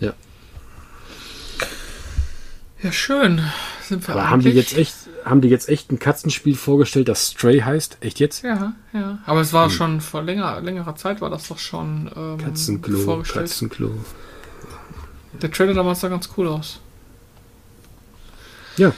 Ja. 0.00 0.12
Ja, 2.82 2.92
schön. 2.92 3.40
Sind 3.82 4.06
wir 4.06 4.14
Aber 4.14 4.30
haben 4.30 4.42
die 4.42 4.50
jetzt 4.50 4.76
echt, 4.76 4.94
haben 5.24 5.40
die 5.40 5.48
jetzt 5.48 5.68
echt 5.68 5.92
ein 5.92 5.98
Katzenspiel 5.98 6.54
vorgestellt, 6.54 7.08
das 7.08 7.30
Stray 7.30 7.60
heißt? 7.60 7.98
Echt 8.00 8.20
jetzt? 8.20 8.42
Ja, 8.42 8.74
ja. 8.92 9.18
Aber 9.26 9.40
es 9.40 9.52
war 9.52 9.66
hm. 9.66 9.70
schon 9.70 10.00
vor 10.00 10.22
länger, 10.22 10.60
längerer 10.60 10.96
Zeit 10.96 11.20
war 11.20 11.30
das 11.30 11.48
doch 11.48 11.58
schon 11.58 12.10
ähm, 12.16 12.38
Katzenklo, 12.38 12.98
vorgestellt. 12.98 13.46
Katzenklo. 13.46 13.90
Der 15.40 15.50
Trailer 15.50 15.74
damals 15.74 16.00
sah 16.00 16.08
ganz 16.08 16.28
cool 16.36 16.48
aus. 16.48 16.80
Ja. 18.76 18.92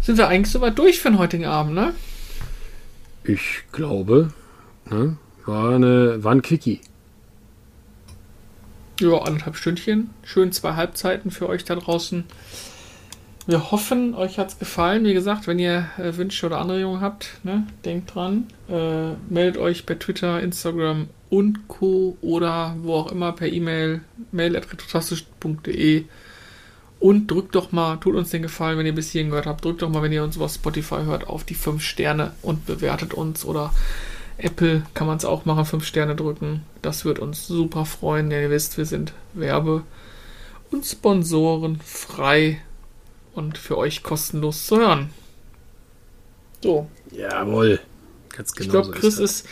Sind 0.00 0.18
wir 0.18 0.28
eigentlich 0.28 0.52
soweit 0.52 0.78
durch 0.78 1.00
für 1.00 1.10
den 1.10 1.18
heutigen 1.18 1.46
Abend, 1.46 1.74
ne? 1.74 1.94
Ich 3.24 3.64
glaube, 3.72 4.32
ne? 4.90 5.16
War, 5.46 5.74
eine, 5.74 6.22
war 6.22 6.32
ein 6.32 6.42
Quickie. 6.42 6.80
Ja, 9.00 9.18
anderthalb 9.18 9.56
Stündchen. 9.56 10.10
Schön 10.22 10.52
zwei 10.52 10.74
Halbzeiten 10.74 11.32
für 11.32 11.48
euch 11.48 11.64
da 11.64 11.74
draußen. 11.74 12.24
Wir 13.46 13.72
hoffen, 13.72 14.14
euch 14.14 14.38
hat 14.38 14.50
es 14.50 14.58
gefallen. 14.58 15.04
Wie 15.04 15.14
gesagt, 15.14 15.48
wenn 15.48 15.58
ihr 15.58 15.88
äh, 15.98 16.16
Wünsche 16.16 16.46
oder 16.46 16.58
Anregungen 16.60 17.00
habt, 17.00 17.40
ne, 17.42 17.66
denkt 17.84 18.14
dran. 18.14 18.46
Äh, 18.68 19.14
meldet 19.28 19.58
euch 19.58 19.84
per 19.84 19.98
Twitter, 19.98 20.40
Instagram 20.40 21.08
und 21.28 21.66
Co. 21.66 22.16
oder 22.20 22.76
wo 22.82 22.94
auch 22.94 23.10
immer 23.10 23.32
per 23.32 23.48
E-Mail, 23.48 24.02
mail.retrotastisch.de 24.30 26.04
und 27.00 27.30
drückt 27.30 27.54
doch 27.56 27.72
mal, 27.72 27.96
tut 27.96 28.14
uns 28.14 28.30
den 28.30 28.42
Gefallen, 28.42 28.78
wenn 28.78 28.86
ihr 28.86 28.94
bis 28.94 29.10
hierhin 29.10 29.30
gehört 29.30 29.46
habt, 29.46 29.64
drückt 29.64 29.82
doch 29.82 29.90
mal, 29.90 30.02
wenn 30.02 30.12
ihr 30.12 30.22
uns 30.22 30.38
auf 30.38 30.54
Spotify 30.54 31.02
hört, 31.04 31.26
auf 31.26 31.42
die 31.42 31.54
5 31.56 31.82
Sterne 31.82 32.32
und 32.40 32.64
bewertet 32.64 33.12
uns 33.12 33.44
oder 33.44 33.74
Apple 34.38 34.82
kann 34.94 35.06
man 35.06 35.16
es 35.16 35.24
auch 35.24 35.44
machen, 35.44 35.64
5 35.64 35.84
Sterne 35.84 36.16
drücken. 36.16 36.62
Das 36.82 37.04
wird 37.04 37.18
uns 37.18 37.46
super 37.46 37.84
freuen. 37.86 38.30
Ja, 38.30 38.40
ihr 38.40 38.50
wisst, 38.50 38.76
wir 38.78 38.86
sind 38.86 39.12
Werbe- 39.32 39.82
und 40.70 40.84
Sponsoren 40.84 41.78
frei 41.84 42.60
und 43.34 43.58
für 43.58 43.78
euch 43.78 44.02
kostenlos 44.02 44.66
zu 44.66 44.78
hören. 44.78 45.10
So. 46.62 46.88
Jawohl. 47.12 47.80
Ganz 48.36 48.52
genau. 48.52 48.64
Ich 48.64 48.70
glaube, 48.70 48.98
Chris, 48.98 49.18
ist, 49.18 49.46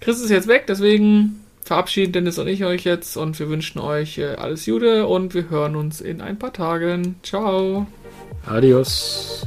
Chris 0.00 0.20
ist 0.20 0.30
jetzt 0.30 0.48
weg, 0.48 0.64
deswegen 0.66 1.40
verabschieden 1.62 2.12
Dennis 2.12 2.38
und 2.38 2.48
ich 2.48 2.64
euch 2.64 2.84
jetzt 2.84 3.16
und 3.16 3.38
wir 3.38 3.48
wünschen 3.48 3.80
euch 3.80 4.18
äh, 4.18 4.34
alles 4.36 4.64
Gute 4.64 5.06
und 5.06 5.34
wir 5.34 5.50
hören 5.50 5.76
uns 5.76 6.00
in 6.00 6.20
ein 6.20 6.38
paar 6.38 6.52
Tagen. 6.52 7.16
Ciao. 7.22 7.86
Adios. 8.46 9.46